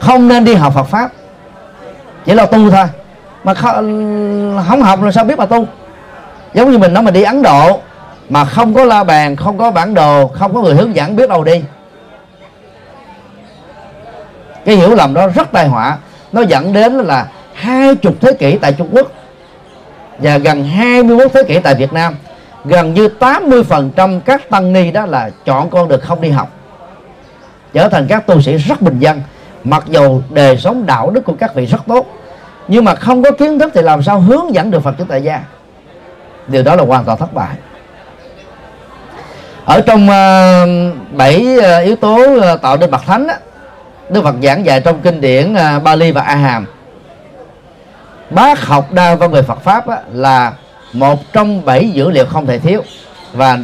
không 0.00 0.28
nên 0.28 0.44
đi 0.44 0.54
học 0.54 0.74
Phật 0.74 0.84
pháp. 0.84 1.10
Chỉ 2.24 2.34
là 2.34 2.46
tu 2.46 2.70
thôi. 2.70 2.84
Mà 3.44 3.54
không 3.54 4.82
học 4.82 5.02
là 5.02 5.12
sao 5.12 5.24
biết 5.24 5.38
mà 5.38 5.46
tu? 5.46 5.66
Giống 6.54 6.70
như 6.70 6.78
mình 6.78 6.94
nói 6.94 7.02
mà 7.02 7.10
đi 7.10 7.22
Ấn 7.22 7.42
Độ, 7.42 7.80
mà 8.28 8.44
không 8.44 8.74
có 8.74 8.84
la 8.84 9.04
bàn, 9.04 9.36
không 9.36 9.58
có 9.58 9.70
bản 9.70 9.94
đồ, 9.94 10.28
không 10.28 10.54
có 10.54 10.60
người 10.60 10.74
hướng 10.74 10.96
dẫn 10.96 11.16
biết 11.16 11.28
đâu 11.28 11.44
đi. 11.44 11.62
Cái 14.64 14.76
hiểu 14.76 14.94
lầm 14.94 15.14
đó 15.14 15.26
rất 15.26 15.52
tai 15.52 15.68
họa. 15.68 15.98
Nó 16.32 16.42
dẫn 16.42 16.72
đến 16.72 16.92
là 16.92 17.26
hai 17.54 17.94
chục 17.94 18.14
thế 18.20 18.32
kỷ 18.32 18.58
tại 18.58 18.72
Trung 18.72 18.88
Quốc 18.92 19.12
và 20.18 20.38
gần 20.38 20.64
21 20.64 21.32
thế 21.32 21.42
kỷ 21.42 21.58
tại 21.58 21.74
Việt 21.74 21.92
Nam, 21.92 22.16
gần 22.64 22.94
như 22.94 23.08
80% 23.20 24.20
các 24.20 24.50
tăng 24.50 24.72
ni 24.72 24.90
đó 24.90 25.06
là 25.06 25.30
chọn 25.44 25.70
con 25.70 25.88
được 25.88 26.02
không 26.02 26.20
đi 26.20 26.30
học, 26.30 26.50
trở 27.72 27.88
thành 27.88 28.06
các 28.08 28.26
tu 28.26 28.40
sĩ 28.40 28.56
rất 28.56 28.82
bình 28.82 28.98
dân 28.98 29.22
mặc 29.64 29.84
dù 29.86 30.22
đời 30.30 30.56
sống 30.56 30.86
đạo 30.86 31.10
đức 31.10 31.24
của 31.24 31.34
các 31.38 31.54
vị 31.54 31.66
rất 31.66 31.80
tốt 31.86 32.06
nhưng 32.68 32.84
mà 32.84 32.94
không 32.94 33.22
có 33.22 33.30
kiến 33.30 33.58
thức 33.58 33.72
thì 33.74 33.82
làm 33.82 34.02
sao 34.02 34.20
hướng 34.20 34.54
dẫn 34.54 34.70
được 34.70 34.82
Phật 34.82 34.94
tử 34.98 35.04
tại 35.08 35.22
gia? 35.22 35.42
Điều 36.46 36.62
đó 36.62 36.76
là 36.76 36.84
hoàn 36.84 37.04
toàn 37.04 37.18
thất 37.18 37.34
bại. 37.34 37.56
Ở 39.64 39.80
trong 39.80 40.08
ờ, 40.10 40.66
bảy 41.12 41.56
uh, 41.58 41.84
yếu 41.84 41.96
tố 41.96 42.16
uh, 42.16 42.62
tạo 42.62 42.76
nên 42.76 42.90
bậc 42.90 43.02
thánh 43.06 43.26
đó, 43.26 43.34
Đức 44.08 44.22
Phật 44.22 44.34
giảng 44.42 44.66
dạy 44.66 44.80
trong 44.80 45.00
kinh 45.00 45.20
điển 45.20 45.54
uh, 45.54 45.82
Bali 45.82 46.12
và 46.12 46.22
A 46.22 46.34
Hàm 46.34 46.66
bác 48.30 48.66
học 48.66 48.92
đa 48.92 49.14
văn 49.14 49.30
về 49.30 49.42
Phật 49.42 49.60
pháp 49.60 49.86
đó, 49.86 49.96
là 50.12 50.52
một 50.92 51.32
trong 51.32 51.64
bảy 51.64 51.90
dữ 51.90 52.10
liệu 52.10 52.26
không 52.26 52.46
thể 52.46 52.58
thiếu. 52.58 52.82
Và 53.32 53.58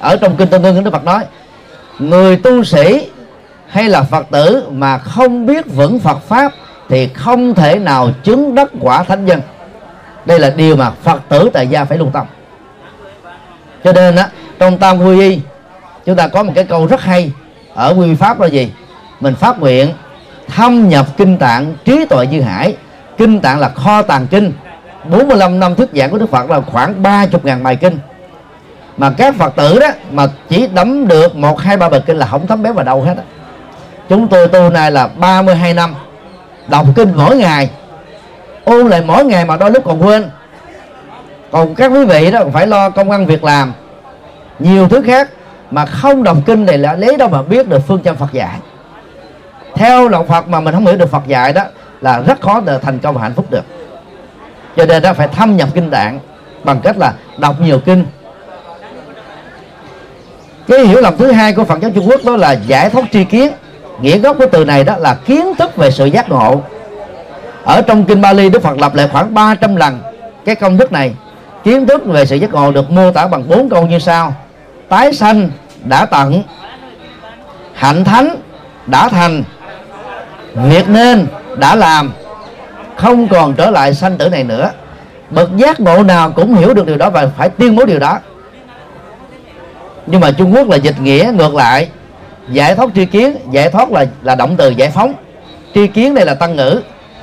ở 0.00 0.16
trong 0.16 0.36
kinh 0.36 0.48
Tân 0.48 0.62
Tương 0.62 0.84
Đức 0.84 0.90
Phật 0.90 1.04
nói 1.04 1.24
người 1.98 2.36
tu 2.36 2.64
sĩ 2.64 3.10
hay 3.72 3.88
là 3.88 4.02
Phật 4.02 4.26
tử 4.30 4.64
mà 4.70 4.98
không 4.98 5.46
biết 5.46 5.66
vững 5.66 5.98
Phật 5.98 6.18
pháp 6.28 6.52
thì 6.88 7.08
không 7.08 7.54
thể 7.54 7.78
nào 7.78 8.10
chứng 8.24 8.54
đắc 8.54 8.68
quả 8.80 9.02
thánh 9.02 9.24
nhân. 9.24 9.40
Đây 10.24 10.38
là 10.38 10.50
điều 10.50 10.76
mà 10.76 10.90
Phật 10.90 11.22
tử 11.28 11.50
tại 11.52 11.66
gia 11.66 11.84
phải 11.84 11.98
lưu 11.98 12.10
tâm. 12.12 12.26
Cho 13.84 13.92
nên 13.92 14.16
á, 14.16 14.28
trong 14.58 14.78
tam 14.78 14.98
quy 14.98 15.20
y, 15.20 15.40
chúng 16.06 16.16
ta 16.16 16.28
có 16.28 16.42
một 16.42 16.52
cái 16.54 16.64
câu 16.64 16.86
rất 16.86 17.00
hay 17.00 17.32
ở 17.74 17.94
quy 17.98 18.14
pháp 18.14 18.40
là 18.40 18.46
gì? 18.46 18.72
Mình 19.20 19.34
phát 19.34 19.60
nguyện 19.60 19.92
thâm 20.48 20.88
nhập 20.88 21.06
kinh 21.16 21.38
tạng 21.38 21.74
trí 21.84 22.04
tuệ 22.04 22.26
như 22.26 22.40
hải. 22.40 22.76
Kinh 23.18 23.40
tạng 23.40 23.60
là 23.60 23.68
kho 23.68 24.02
tàng 24.02 24.26
kinh. 24.26 24.52
45 25.04 25.60
năm 25.60 25.74
thuyết 25.74 25.88
giảng 25.94 26.10
của 26.10 26.18
Đức 26.18 26.30
Phật 26.30 26.50
là 26.50 26.60
khoảng 26.60 27.02
30 27.02 27.40
ngàn 27.44 27.62
bài 27.62 27.76
kinh. 27.76 27.98
Mà 28.96 29.10
các 29.18 29.34
Phật 29.34 29.56
tử 29.56 29.78
đó 29.80 29.88
mà 30.10 30.26
chỉ 30.48 30.66
đấm 30.74 31.08
được 31.08 31.36
một, 31.36 31.60
hai, 31.60 31.76
ba 31.76 31.88
bài 31.88 32.02
kinh 32.06 32.16
là 32.16 32.26
không 32.26 32.46
thấm 32.46 32.62
bé 32.62 32.72
vào 32.72 32.84
đâu 32.84 33.02
hết 33.02 33.14
á 33.16 33.22
chúng 34.12 34.28
tôi 34.28 34.48
tu 34.48 34.70
này 34.70 34.90
là 34.90 35.06
32 35.06 35.74
năm. 35.74 35.94
Đọc 36.68 36.86
kinh 36.96 37.12
mỗi 37.16 37.36
ngày. 37.36 37.70
Ôn 38.64 38.88
lại 38.88 39.02
mỗi 39.06 39.24
ngày 39.24 39.44
mà 39.44 39.56
đôi 39.56 39.70
lúc 39.70 39.84
còn 39.84 40.06
quên. 40.06 40.30
Còn 41.50 41.74
các 41.74 41.88
quý 41.88 42.04
vị 42.04 42.30
đó 42.30 42.40
phải 42.52 42.66
lo 42.66 42.90
công 42.90 43.10
ăn 43.10 43.26
việc 43.26 43.44
làm. 43.44 43.72
Nhiều 44.58 44.88
thứ 44.88 45.02
khác 45.06 45.30
mà 45.70 45.86
không 45.86 46.22
đọc 46.22 46.36
kinh 46.46 46.66
này 46.66 46.78
là 46.78 46.92
lấy 46.92 47.16
đâu 47.16 47.28
mà 47.28 47.42
biết 47.42 47.68
được 47.68 47.78
phương 47.86 48.02
châm 48.02 48.16
Phật 48.16 48.32
dạy. 48.32 48.58
Theo 49.74 50.08
đạo 50.08 50.24
Phật 50.28 50.48
mà 50.48 50.60
mình 50.60 50.74
không 50.74 50.86
hiểu 50.86 50.96
được 50.96 51.10
Phật 51.10 51.26
dạy 51.26 51.52
đó 51.52 51.64
là 52.00 52.20
rất 52.20 52.40
khó 52.40 52.60
để 52.60 52.78
thành 52.82 52.98
công 52.98 53.14
và 53.14 53.22
hạnh 53.22 53.34
phúc 53.36 53.46
được. 53.50 53.64
Cho 54.76 54.86
nên 54.86 55.02
đó 55.02 55.12
phải 55.12 55.28
thâm 55.28 55.56
nhập 55.56 55.68
kinh 55.74 55.90
tạng 55.90 56.20
bằng 56.64 56.80
cách 56.80 56.98
là 56.98 57.12
đọc 57.38 57.60
nhiều 57.60 57.78
kinh. 57.78 58.06
Cái 60.68 60.86
hiểu 60.86 61.00
lầm 61.00 61.16
thứ 61.16 61.32
hai 61.32 61.52
của 61.52 61.64
Phật 61.64 61.80
giáo 61.80 61.90
Trung 61.94 62.08
Quốc 62.08 62.20
đó 62.24 62.36
là 62.36 62.52
giải 62.52 62.90
thoát 62.90 63.04
tri 63.12 63.24
kiến 63.24 63.52
nghĩa 64.00 64.18
gốc 64.18 64.38
của 64.38 64.46
từ 64.46 64.64
này 64.64 64.84
đó 64.84 64.96
là 64.96 65.14
kiến 65.14 65.54
thức 65.58 65.76
về 65.76 65.90
sự 65.90 66.06
giác 66.06 66.30
ngộ. 66.30 66.62
Ở 67.64 67.82
trong 67.82 68.04
kinh 68.04 68.20
Bali, 68.20 68.50
Đức 68.50 68.62
Phật 68.62 68.78
lặp 68.78 68.94
lại 68.94 69.08
khoảng 69.12 69.34
300 69.34 69.76
lần 69.76 70.00
cái 70.44 70.54
công 70.54 70.78
thức 70.78 70.92
này. 70.92 71.14
Kiến 71.64 71.86
thức 71.86 72.02
về 72.06 72.26
sự 72.26 72.36
giác 72.36 72.52
ngộ 72.52 72.72
được 72.72 72.90
mô 72.90 73.10
tả 73.10 73.26
bằng 73.26 73.48
bốn 73.48 73.68
câu 73.68 73.86
như 73.86 73.98
sau. 73.98 74.34
Tái 74.88 75.12
sanh 75.12 75.50
đã 75.84 76.06
tận, 76.06 76.42
hạnh 77.74 78.04
thánh 78.04 78.36
đã 78.86 79.08
thành, 79.08 79.42
việc 80.54 80.88
nên 80.88 81.26
đã 81.56 81.74
làm, 81.74 82.12
không 82.96 83.28
còn 83.28 83.54
trở 83.54 83.70
lại 83.70 83.94
sanh 83.94 84.18
tử 84.18 84.28
này 84.28 84.44
nữa. 84.44 84.70
Bậc 85.30 85.56
giác 85.56 85.80
ngộ 85.80 86.02
nào 86.02 86.30
cũng 86.30 86.54
hiểu 86.54 86.74
được 86.74 86.86
điều 86.86 86.96
đó 86.96 87.10
và 87.10 87.26
phải 87.38 87.48
tuyên 87.48 87.76
bố 87.76 87.84
điều 87.84 87.98
đó. 87.98 88.18
Nhưng 90.06 90.20
mà 90.20 90.30
Trung 90.30 90.54
Quốc 90.54 90.68
là 90.68 90.76
dịch 90.76 91.00
nghĩa 91.00 91.32
ngược 91.34 91.54
lại 91.54 91.88
giải 92.50 92.74
thoát 92.74 92.90
tri 92.94 93.04
kiến, 93.04 93.36
giải 93.50 93.70
thoát 93.70 93.92
là 93.92 94.06
là 94.22 94.34
động 94.34 94.54
từ 94.56 94.68
giải 94.68 94.90
phóng. 94.90 95.14
Tri 95.74 95.86
kiến 95.86 96.14
đây 96.14 96.24
là 96.24 96.34
tăng 96.34 96.56
ngữ. 96.56 96.80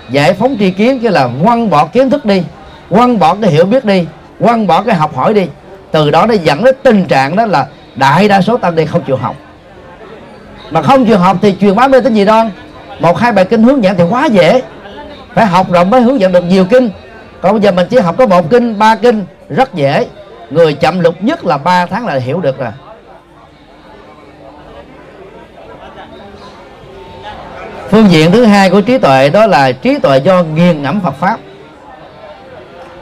Giải 0.09 0.33
phóng 0.33 0.55
tri 0.59 0.71
kiến 0.71 0.99
chứ 0.99 1.09
là 1.09 1.29
quăng 1.43 1.69
bỏ 1.69 1.85
kiến 1.85 2.09
thức 2.09 2.25
đi, 2.25 2.43
quăng 2.89 3.19
bỏ 3.19 3.35
cái 3.35 3.51
hiểu 3.51 3.65
biết 3.65 3.85
đi, 3.85 4.05
quăng 4.39 4.67
bỏ 4.67 4.81
cái 4.81 4.95
học 4.95 5.15
hỏi 5.15 5.33
đi. 5.33 5.45
Từ 5.91 6.11
đó 6.11 6.25
nó 6.25 6.33
dẫn 6.33 6.63
đến 6.63 6.75
tình 6.83 7.05
trạng 7.05 7.35
đó 7.35 7.45
là 7.45 7.67
đại 7.95 8.27
đa 8.27 8.41
số 8.41 8.57
tăng 8.57 8.75
đi 8.75 8.85
không 8.85 9.01
chịu 9.03 9.17
học. 9.17 9.35
Mà 10.71 10.81
không 10.81 11.05
chịu 11.05 11.17
học 11.17 11.37
thì 11.41 11.55
truyền 11.61 11.75
bá 11.75 11.87
mê 11.87 12.01
tín 12.01 12.13
gì 12.13 12.25
đoan. 12.25 12.51
Một, 12.99 13.17
hai 13.17 13.31
bài 13.31 13.45
kinh 13.45 13.63
hướng 13.63 13.83
dẫn 13.83 13.97
thì 13.97 14.03
quá 14.09 14.25
dễ. 14.25 14.61
Phải 15.33 15.45
học 15.45 15.71
rồi 15.71 15.85
mới 15.85 16.01
hướng 16.01 16.19
dẫn 16.19 16.31
được 16.31 16.43
nhiều 16.43 16.65
kinh. 16.65 16.89
Còn 17.41 17.51
bây 17.51 17.61
giờ 17.61 17.71
mình 17.71 17.87
chỉ 17.89 17.99
học 17.99 18.15
có 18.17 18.25
một 18.25 18.49
kinh, 18.49 18.79
ba 18.79 18.95
kinh, 18.95 19.25
rất 19.49 19.73
dễ. 19.73 20.07
Người 20.49 20.73
chậm 20.73 20.99
lục 20.99 21.15
nhất 21.19 21.45
là 21.45 21.57
3 21.57 21.85
tháng 21.85 22.05
là 22.05 22.15
hiểu 22.15 22.41
được 22.41 22.59
rồi. 22.59 22.71
Phương 27.91 28.11
diện 28.11 28.31
thứ 28.31 28.45
hai 28.45 28.69
của 28.69 28.81
trí 28.81 28.97
tuệ 28.97 29.29
đó 29.29 29.47
là 29.47 29.71
trí 29.71 29.99
tuệ 29.99 30.17
do 30.17 30.43
nghiền 30.43 30.81
ngẫm 30.81 31.01
Phật 31.01 31.15
pháp. 31.19 31.37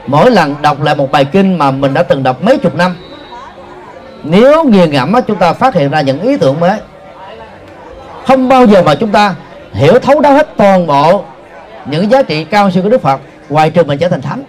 Mỗi 0.06 0.30
lần 0.30 0.54
đọc 0.62 0.82
lại 0.82 0.94
một 0.94 1.12
bài 1.12 1.24
kinh 1.24 1.58
mà 1.58 1.70
mình 1.70 1.94
đã 1.94 2.02
từng 2.02 2.22
đọc 2.22 2.42
mấy 2.42 2.58
chục 2.58 2.74
năm 2.74 2.96
nếu 4.22 4.64
nghiền 4.64 4.90
ngẫm 4.90 5.14
chúng 5.26 5.36
ta 5.36 5.52
phát 5.52 5.74
hiện 5.74 5.90
ra 5.90 6.00
những 6.00 6.20
ý 6.20 6.36
tưởng 6.36 6.60
mới. 6.60 6.78
Không 8.26 8.48
bao 8.48 8.66
giờ 8.66 8.82
mà 8.82 8.94
chúng 8.94 9.10
ta 9.10 9.34
hiểu 9.72 9.98
thấu 9.98 10.20
đáo 10.20 10.32
hết 10.32 10.48
toàn 10.56 10.86
bộ 10.86 11.24
những 11.86 12.10
giá 12.10 12.22
trị 12.22 12.44
cao 12.44 12.70
siêu 12.70 12.82
của 12.82 12.88
Đức 12.88 13.02
Phật 13.02 13.20
ngoài 13.48 13.70
trừ 13.70 13.84
mình 13.84 13.98
trở 13.98 14.08
thành 14.08 14.22
thánh. 14.22 14.42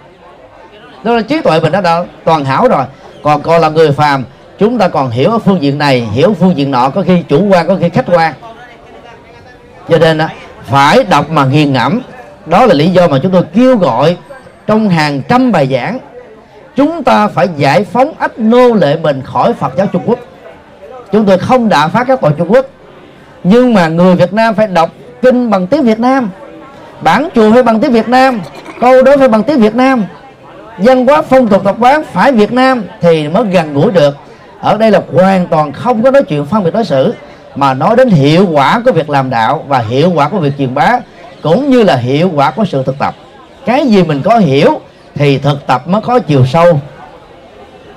Đó 1.02 1.12
là 1.12 1.22
trí 1.22 1.40
tuệ 1.40 1.60
mình 1.60 1.72
đã, 1.72 1.80
đã 1.80 2.04
toàn 2.24 2.44
hảo 2.44 2.68
rồi. 2.68 2.84
Còn 3.22 3.42
còn 3.42 3.60
là 3.60 3.68
người 3.68 3.92
phàm 3.92 4.24
chúng 4.58 4.78
ta 4.78 4.88
còn 4.88 5.10
hiểu 5.10 5.30
ở 5.30 5.38
phương 5.38 5.62
diện 5.62 5.78
này 5.78 6.00
hiểu 6.12 6.34
phương 6.40 6.56
diện 6.56 6.70
nọ 6.70 6.90
có 6.90 7.02
khi 7.06 7.22
chủ 7.28 7.46
quan 7.50 7.68
có 7.68 7.76
khi 7.80 7.88
khách 7.88 8.06
quan 8.06 8.34
cho 9.90 9.98
nên 9.98 10.18
phải 10.64 11.04
đọc 11.04 11.30
mà 11.30 11.44
nghiền 11.44 11.72
ngẫm. 11.72 12.00
Đó 12.46 12.66
là 12.66 12.74
lý 12.74 12.88
do 12.90 13.08
mà 13.08 13.18
chúng 13.22 13.32
tôi 13.32 13.42
kêu 13.54 13.76
gọi 13.76 14.16
trong 14.66 14.88
hàng 14.88 15.22
trăm 15.28 15.52
bài 15.52 15.68
giảng, 15.72 15.98
chúng 16.76 17.04
ta 17.04 17.28
phải 17.28 17.48
giải 17.56 17.84
phóng 17.84 18.12
ách 18.18 18.38
nô 18.38 18.74
lệ 18.74 18.96
mình 18.96 19.22
khỏi 19.24 19.52
Phật 19.52 19.72
giáo 19.76 19.86
Trung 19.86 20.02
Quốc. 20.06 20.18
Chúng 21.12 21.26
tôi 21.26 21.38
không 21.38 21.68
đã 21.68 21.88
phá 21.88 22.04
các 22.04 22.20
tội 22.20 22.32
Trung 22.38 22.52
Quốc, 22.52 22.66
nhưng 23.44 23.74
mà 23.74 23.88
người 23.88 24.14
Việt 24.14 24.32
Nam 24.32 24.54
phải 24.54 24.66
đọc 24.66 24.90
kinh 25.22 25.50
bằng 25.50 25.66
tiếng 25.66 25.82
Việt 25.82 26.00
Nam, 26.00 26.30
bản 27.00 27.28
chùa 27.34 27.52
phải 27.52 27.62
bằng 27.62 27.80
tiếng 27.80 27.92
Việt 27.92 28.08
Nam, 28.08 28.40
câu 28.80 29.02
đối 29.02 29.18
phải 29.18 29.28
bằng 29.28 29.42
tiếng 29.42 29.60
Việt 29.60 29.74
Nam. 29.74 30.04
Văn 30.78 31.06
hóa 31.06 31.22
phong 31.22 31.48
tục 31.48 31.64
tập 31.64 31.76
quán 31.80 32.02
phải 32.12 32.32
Việt 32.32 32.52
Nam 32.52 32.84
thì 33.00 33.28
mới 33.28 33.44
gần 33.44 33.74
gũi 33.74 33.92
được. 33.92 34.16
Ở 34.60 34.76
đây 34.78 34.90
là 34.90 35.00
hoàn 35.12 35.46
toàn 35.46 35.72
không 35.72 36.02
có 36.02 36.10
nói 36.10 36.22
chuyện 36.22 36.46
phân 36.46 36.64
biệt 36.64 36.74
đối 36.74 36.84
xử 36.84 37.14
mà 37.60 37.74
nói 37.74 37.96
đến 37.96 38.08
hiệu 38.08 38.46
quả 38.52 38.82
của 38.84 38.92
việc 38.92 39.10
làm 39.10 39.30
đạo 39.30 39.64
và 39.68 39.78
hiệu 39.78 40.12
quả 40.14 40.28
của 40.28 40.38
việc 40.38 40.52
truyền 40.58 40.74
bá 40.74 41.00
cũng 41.42 41.70
như 41.70 41.82
là 41.82 41.96
hiệu 41.96 42.30
quả 42.34 42.50
của 42.50 42.64
sự 42.64 42.82
thực 42.82 42.98
tập. 42.98 43.14
Cái 43.66 43.86
gì 43.86 44.02
mình 44.02 44.22
có 44.24 44.38
hiểu 44.38 44.80
thì 45.14 45.38
thực 45.38 45.66
tập 45.66 45.88
mới 45.88 46.00
có 46.00 46.18
chiều 46.18 46.46
sâu 46.46 46.80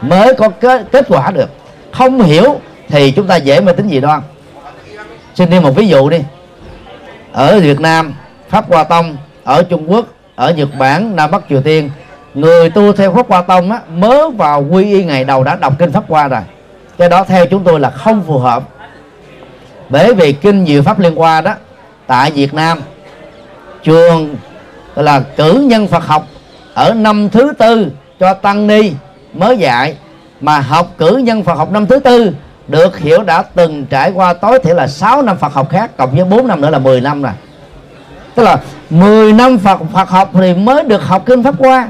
mới 0.02 0.34
có 0.34 0.50
kết, 0.50 0.86
kết 0.92 1.06
quả 1.10 1.32
được. 1.32 1.50
Không 1.92 2.22
hiểu 2.22 2.60
thì 2.90 3.12
chúng 3.12 3.28
ta 3.28 3.36
dễ 3.36 3.60
mà 3.60 3.74
tính 3.74 3.88
gì 3.88 4.00
đoan. 4.00 4.22
Xin 5.36 5.50
đi 5.50 5.60
một 5.60 5.76
ví 5.76 5.88
dụ 5.88 6.10
đi. 6.10 6.20
Ở 7.32 7.60
Việt 7.60 7.80
Nam 7.80 8.14
Pháp 8.50 8.70
Hoa 8.70 8.84
Tông 8.84 9.18
ở 9.44 9.64
Trung 9.64 9.92
Quốc 9.92 10.06
ở 10.36 10.52
Nhật 10.52 10.70
Bản 10.80 11.16
Nam 11.16 11.32
Bắc 11.32 11.42
Triều 11.50 11.62
Tiên 11.62 11.90
người 12.34 12.70
tu 12.70 12.94
theo 12.94 13.14
Pháp 13.14 13.30
Hoa 13.30 13.42
Tông 13.42 13.72
á, 13.72 13.80
mới 13.96 14.32
vào 14.32 14.66
quy 14.72 14.94
y 14.94 15.04
ngày 15.04 15.24
đầu 15.24 15.44
đã 15.44 15.56
đọc 15.56 15.74
kinh 15.80 15.92
Pháp 15.92 16.04
Hoa 16.08 16.28
rồi. 16.28 16.42
Cái 16.98 17.10
đó 17.10 17.24
theo 17.24 17.46
chúng 17.46 17.64
tôi 17.64 17.80
là 17.80 17.90
không 17.90 18.24
phù 18.28 18.38
hợp 18.38 18.64
bởi 19.94 20.14
vì 20.14 20.34
kinh 20.34 20.66
diệu 20.66 20.82
pháp 20.82 21.00
liên 21.00 21.16
hoa 21.16 21.42
đó, 21.42 21.54
tại 22.08 22.32
Việt 22.32 22.54
Nam, 22.54 22.80
trường 23.84 24.36
là 24.96 25.20
cử 25.20 25.54
nhân 25.54 25.88
Phật 25.88 26.08
học 26.08 26.28
ở 26.74 26.94
năm 26.94 27.30
thứ 27.30 27.54
tư 27.58 27.92
cho 28.20 28.34
tăng 28.34 28.68
ni 28.68 28.92
mới 29.34 29.58
dạy, 29.58 29.98
mà 30.42 30.60
học 30.60 30.88
cử 30.98 31.18
nhân 31.18 31.44
Phật 31.44 31.54
học 31.54 31.72
năm 31.72 31.88
thứ 31.88 32.00
tư 32.00 32.32
được 32.68 32.98
hiểu 32.98 33.24
đã 33.24 33.42
từng 33.42 33.86
trải 33.86 34.12
qua 34.12 34.34
tối 34.34 34.60
thiểu 34.60 34.76
là 34.76 34.88
6 34.88 35.22
năm 35.22 35.38
Phật 35.38 35.54
học 35.54 35.70
khác, 35.70 35.98
cộng 35.98 36.12
với 36.12 36.26
4 36.26 36.48
năm 36.48 36.62
nữa 36.62 36.70
là 36.70 36.80
10 36.80 37.02
năm 37.02 37.22
rồi. 37.22 37.34
Tức 38.36 38.44
là 38.44 38.58
10 38.90 39.34
năm 39.34 39.58
Phật 39.58 39.82
Phật 39.94 40.10
học 40.10 40.30
thì 40.34 40.54
mới 40.54 40.84
được 40.84 41.04
học 41.04 41.24
kinh 41.26 41.44
pháp 41.44 41.56
qua 41.58 41.88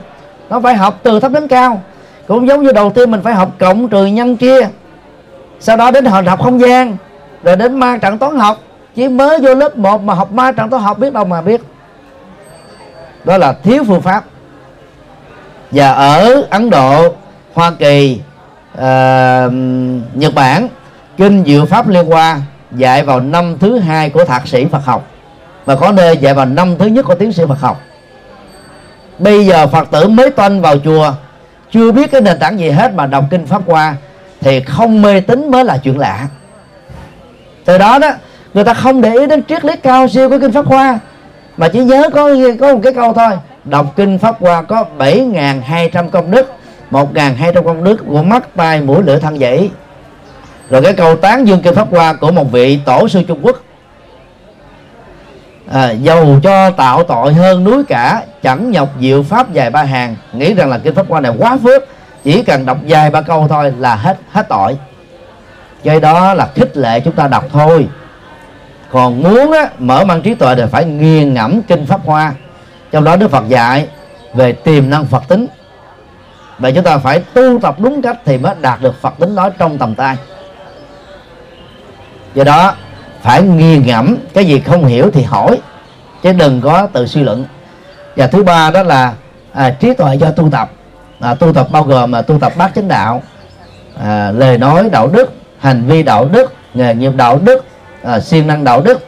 nó 0.50 0.60
phải 0.60 0.76
học 0.76 1.00
từ 1.04 1.20
thấp 1.20 1.32
đến 1.32 1.48
cao. 1.48 1.82
Cũng 2.28 2.48
giống 2.48 2.64
như 2.64 2.72
đầu 2.72 2.90
tiên 2.90 3.12
mình 3.12 3.22
phải 3.24 3.34
học 3.34 3.52
cộng 3.60 3.90
trừ 3.90 4.06
nhân 4.06 4.38
chia, 4.38 4.68
sau 5.60 5.78
đó 5.78 5.92
đến 5.92 6.06
học 6.06 6.42
không 6.44 6.60
gian 6.60 6.98
rồi 7.44 7.56
đến 7.56 7.80
ma 7.80 7.98
trận 7.98 8.18
toán 8.18 8.36
học 8.36 8.58
chỉ 8.96 9.08
mới 9.08 9.40
vô 9.40 9.56
lớp 9.56 9.78
1 9.78 10.02
mà 10.02 10.14
học 10.14 10.32
ma 10.32 10.52
trận 10.52 10.70
toán 10.70 10.84
học 10.84 11.00
biết 11.00 11.14
đâu 11.14 11.26
mà 11.26 11.42
biết. 11.42 11.62
Đó 13.24 13.38
là 13.38 13.54
thiếu 13.54 13.84
phương 13.88 14.02
pháp. 14.02 14.24
Và 15.72 15.92
ở 15.94 16.44
Ấn 16.50 16.70
Độ 16.70 17.16
Hoa 17.54 17.72
Kỳ 17.80 18.22
uh, 18.74 18.82
Nhật 20.14 20.34
Bản 20.36 20.68
kinh 21.18 21.44
diệu 21.46 21.66
pháp 21.66 21.88
liên 21.88 22.06
hoa 22.06 22.42
dạy 22.72 23.04
vào 23.04 23.20
năm 23.20 23.58
thứ 23.60 23.80
hai 23.80 24.10
của 24.10 24.26
thạc 24.26 24.48
sĩ 24.48 24.66
Phật 24.66 24.86
học. 24.86 25.08
Và 25.66 25.76
có 25.76 25.92
nơi 25.92 26.18
dạy 26.18 26.34
vào 26.34 26.46
năm 26.46 26.78
thứ 26.78 26.86
nhất 26.86 27.06
của 27.06 27.16
tiến 27.16 27.34
sĩ 27.34 27.44
Phật 27.48 27.60
học. 27.60 27.82
Bây 29.20 29.46
giờ 29.46 29.68
Phật 29.68 29.92
tử 29.92 30.08
mới 30.08 30.30
toanh 30.30 30.62
vào 30.62 30.80
chùa 30.80 31.14
chưa 31.72 31.92
biết 31.92 32.12
cái 32.12 32.22
nền 32.22 32.40
tảng 32.40 32.60
gì 32.60 32.70
hết 32.70 32.94
mà 32.94 33.06
đọc 33.06 33.24
kinh 33.30 33.46
pháp 33.46 33.62
qua 33.66 33.96
thì 34.42 34.62
không 34.62 35.02
mê 35.02 35.20
tín 35.20 35.52
mới 35.52 35.66
là 35.66 35.78
chuyện 35.78 36.00
lạ 36.00 36.28
từ 37.66 37.78
đó 37.78 38.00
đó 38.00 38.12
người 38.54 38.64
ta 38.64 38.74
không 38.74 39.02
để 39.02 39.14
ý 39.14 39.28
đến 39.28 39.44
triết 39.44 39.66
lý 39.66 39.74
cao 39.76 40.08
siêu 40.08 40.30
của 40.30 40.40
kinh 40.40 40.52
pháp 40.52 40.66
hoa 40.66 41.00
mà 41.58 41.68
chỉ 41.68 41.84
nhớ 41.84 42.10
có 42.14 42.30
có 42.60 42.74
một 42.74 42.80
cái 42.84 42.94
câu 42.94 43.14
thôi 43.14 43.32
đọc 43.66 43.86
kinh 43.96 44.20
pháp 44.20 44.36
hoa 44.40 44.62
có 44.62 44.86
7.200 44.98 46.10
công 46.10 46.32
đức 46.32 46.54
1.200 46.92 47.64
công 47.64 47.84
đức 47.84 48.04
của 48.08 48.24
mắt 48.24 48.56
tai 48.56 48.82
mũi 48.82 49.04
lưỡi 49.04 49.20
thân 49.20 49.40
dãy 49.40 49.70
rồi 50.70 50.82
cái 50.82 50.94
câu 50.94 51.16
tán 51.16 51.48
dương 51.48 51.62
kinh 51.62 51.76
pháp 51.76 51.88
hoa 51.92 52.14
của 52.14 52.32
một 52.32 52.52
vị 52.52 52.80
tổ 52.86 53.08
sư 53.08 53.22
Trung 53.28 53.40
Quốc 53.42 53.58
à, 55.72 55.92
dầu 55.92 56.40
cho 56.44 56.70
tạo 56.70 57.04
tội 57.04 57.34
hơn 57.34 57.64
núi 57.64 57.84
cả 57.84 58.24
chẳng 58.44 58.72
nhọc 58.72 58.90
diệu 59.02 59.24
pháp 59.24 59.54
dài 59.54 59.70
ba 59.70 59.84
hàng 59.84 60.16
nghĩ 60.34 60.54
rằng 60.54 60.70
là 60.70 60.78
kinh 60.78 60.96
pháp 60.96 61.06
hoa 61.10 61.22
này 61.22 61.32
quá 61.40 61.58
phước 61.64 61.84
chỉ 62.24 62.44
cần 62.44 62.66
đọc 62.66 62.78
dài 62.86 63.10
ba 63.10 63.22
câu 63.22 63.48
thôi 63.50 63.74
là 63.80 63.96
hết 63.96 64.18
hết 64.32 64.50
tội 64.50 64.78
cái 65.84 66.00
đó 66.00 66.34
là 66.34 66.50
khích 66.56 66.78
lệ 66.78 67.00
chúng 67.00 67.16
ta 67.16 67.28
đọc 67.28 67.46
thôi. 67.52 67.88
Còn 68.92 69.24
muốn 69.24 69.52
á, 69.52 69.70
mở 69.80 70.06
mang 70.06 70.22
trí 70.22 70.36
tuệ 70.36 70.56
thì 70.56 70.64
phải 70.72 70.86
nghiền 70.86 71.34
ngẫm 71.34 71.62
kinh 71.62 71.86
pháp 71.86 72.02
hoa. 72.06 72.34
Trong 72.92 73.04
đó 73.04 73.16
đức 73.16 73.32
phật 73.32 73.48
dạy 73.48 73.88
về 74.34 74.52
tiềm 74.52 74.90
năng 74.90 75.06
phật 75.06 75.24
tính. 75.28 75.48
Và 76.60 76.72
chúng 76.72 76.84
ta 76.84 76.98
phải 76.98 77.20
tu 77.20 77.60
tập 77.60 77.76
đúng 77.80 78.02
cách 78.02 78.18
thì 78.26 78.38
mới 78.38 78.56
đạt 78.62 78.82
được 78.82 79.02
phật 79.02 79.14
tính 79.20 79.36
đó 79.36 79.50
trong 79.50 79.78
tầm 79.78 79.96
tay. 79.96 80.16
Do 82.34 82.44
đó 82.44 82.74
phải 83.22 83.42
nghiền 83.42 83.86
ngẫm. 83.86 84.18
Cái 84.34 84.46
gì 84.46 84.60
không 84.60 84.86
hiểu 84.86 85.12
thì 85.14 85.24
hỏi 85.24 85.62
chứ 86.24 86.34
đừng 86.34 86.62
có 86.62 86.88
tự 86.94 87.08
suy 87.08 87.24
luận. 87.24 87.46
Và 88.16 88.28
thứ 88.28 88.44
ba 88.44 88.72
đó 88.72 88.84
là 88.84 89.14
à, 89.54 89.70
trí 89.70 89.94
tuệ 89.94 90.16
do 90.16 90.32
tu 90.32 90.50
tập. 90.52 90.72
À, 91.20 91.36
tu 91.36 91.54
tập 91.54 91.68
bao 91.72 91.84
gồm 91.84 92.12
là 92.12 92.22
tu 92.22 92.40
tập 92.40 92.54
bát 92.58 92.72
chánh 92.76 92.88
đạo 92.88 93.24
à, 94.04 94.32
lời 94.32 94.58
nói 94.58 94.90
đạo 94.92 95.08
đức 95.08 95.34
hành 95.64 95.86
vi 95.86 96.04
đạo 96.04 96.26
đức 96.26 96.54
nghề 96.74 96.96
nghiệp 96.96 97.12
đạo 97.16 97.40
đức 97.44 97.66
à, 98.02 98.20
siêng 98.20 98.48
năng 98.48 98.64
đạo 98.64 98.82
đức. 98.82 99.06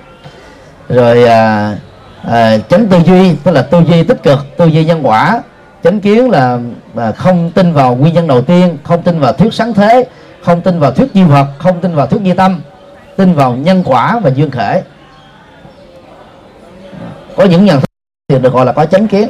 Rồi 0.89 1.23
à, 1.23 1.75
à, 2.23 2.57
chánh 2.69 2.87
tư 2.87 2.97
duy 3.05 3.35
tức 3.43 3.51
là 3.51 3.61
tư 3.61 3.81
duy 3.87 4.03
tích 4.03 4.23
cực 4.23 4.39
tư 4.57 4.65
duy 4.65 4.85
nhân 4.85 5.07
quả. 5.07 5.41
Chánh 5.83 5.99
kiến 5.99 6.29
là 6.29 6.59
à, 6.95 7.11
không 7.11 7.51
tin 7.51 7.73
vào 7.73 7.95
nguyên 7.95 8.13
nhân 8.13 8.27
đầu 8.27 8.41
tiên 8.41 8.77
không 8.83 9.01
tin 9.01 9.19
vào 9.19 9.33
thuyết 9.33 9.53
sáng 9.53 9.73
thế 9.73 10.05
không 10.43 10.61
tin 10.61 10.79
vào 10.79 10.91
thuyết 10.91 11.13
duy 11.13 11.23
vật 11.23 11.45
không 11.57 11.81
tin 11.81 11.95
vào 11.95 12.07
thuyết 12.07 12.21
duy 12.23 12.33
tâm 12.33 12.61
tin 13.17 13.33
vào 13.33 13.55
nhân 13.55 13.83
quả 13.85 14.19
và 14.19 14.29
duyên 14.35 14.51
khể. 14.51 14.81
Có 17.35 17.43
những 17.43 17.65
nhận 17.65 17.79
thức 17.79 17.89
thì 18.29 18.39
được 18.39 18.53
gọi 18.53 18.65
là 18.65 18.71
có 18.71 18.85
chánh 18.85 19.07
kiến. 19.07 19.29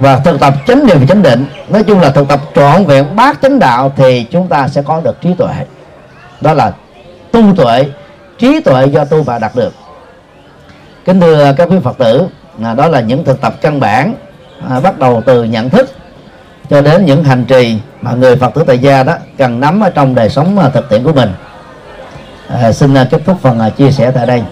Và 0.00 0.18
thực 0.18 0.40
tập 0.40 0.54
chánh 0.66 0.86
niệm 0.86 0.96
và 1.00 1.06
chánh 1.06 1.22
định. 1.22 1.46
Nói 1.68 1.82
chung 1.82 2.00
là 2.00 2.10
thực 2.10 2.28
tập 2.28 2.40
trọn 2.54 2.84
vẹn 2.84 3.16
bát 3.16 3.38
chánh 3.42 3.58
đạo 3.58 3.92
thì 3.96 4.26
chúng 4.30 4.48
ta 4.48 4.68
sẽ 4.68 4.82
có 4.82 5.00
được 5.00 5.20
trí 5.20 5.34
tuệ 5.34 5.54
đó 6.42 6.54
là 6.54 6.72
tu 7.32 7.42
tuệ 7.56 7.86
trí 8.38 8.60
tuệ 8.60 8.86
do 8.86 9.04
tu 9.04 9.22
và 9.22 9.38
đạt 9.38 9.52
được. 9.56 9.74
Kính 11.04 11.20
thưa 11.20 11.52
các 11.56 11.68
quý 11.70 11.76
phật 11.84 11.98
tử 11.98 12.26
à, 12.62 12.74
đó 12.74 12.88
là 12.88 13.00
những 13.00 13.24
thực 13.24 13.40
tập 13.40 13.54
căn 13.60 13.80
bản 13.80 14.14
à, 14.68 14.80
bắt 14.80 14.98
đầu 14.98 15.22
từ 15.26 15.44
nhận 15.44 15.70
thức 15.70 15.90
cho 16.70 16.80
đến 16.80 17.04
những 17.04 17.24
hành 17.24 17.44
trì 17.44 17.78
mà 18.00 18.12
người 18.12 18.36
phật 18.36 18.54
tử 18.54 18.64
tại 18.66 18.78
gia 18.78 19.02
đó 19.02 19.14
cần 19.38 19.60
nắm 19.60 19.80
ở 19.80 19.90
trong 19.90 20.14
đời 20.14 20.28
sống 20.30 20.58
à, 20.58 20.68
thực 20.68 20.88
tiễn 20.88 21.04
của 21.04 21.12
mình. 21.12 21.32
À, 22.48 22.72
xin 22.72 22.94
à, 22.94 23.06
kết 23.10 23.22
thúc 23.26 23.36
phần 23.42 23.70
chia 23.76 23.90
sẻ 23.90 24.10
tại 24.10 24.26
đây. 24.26 24.42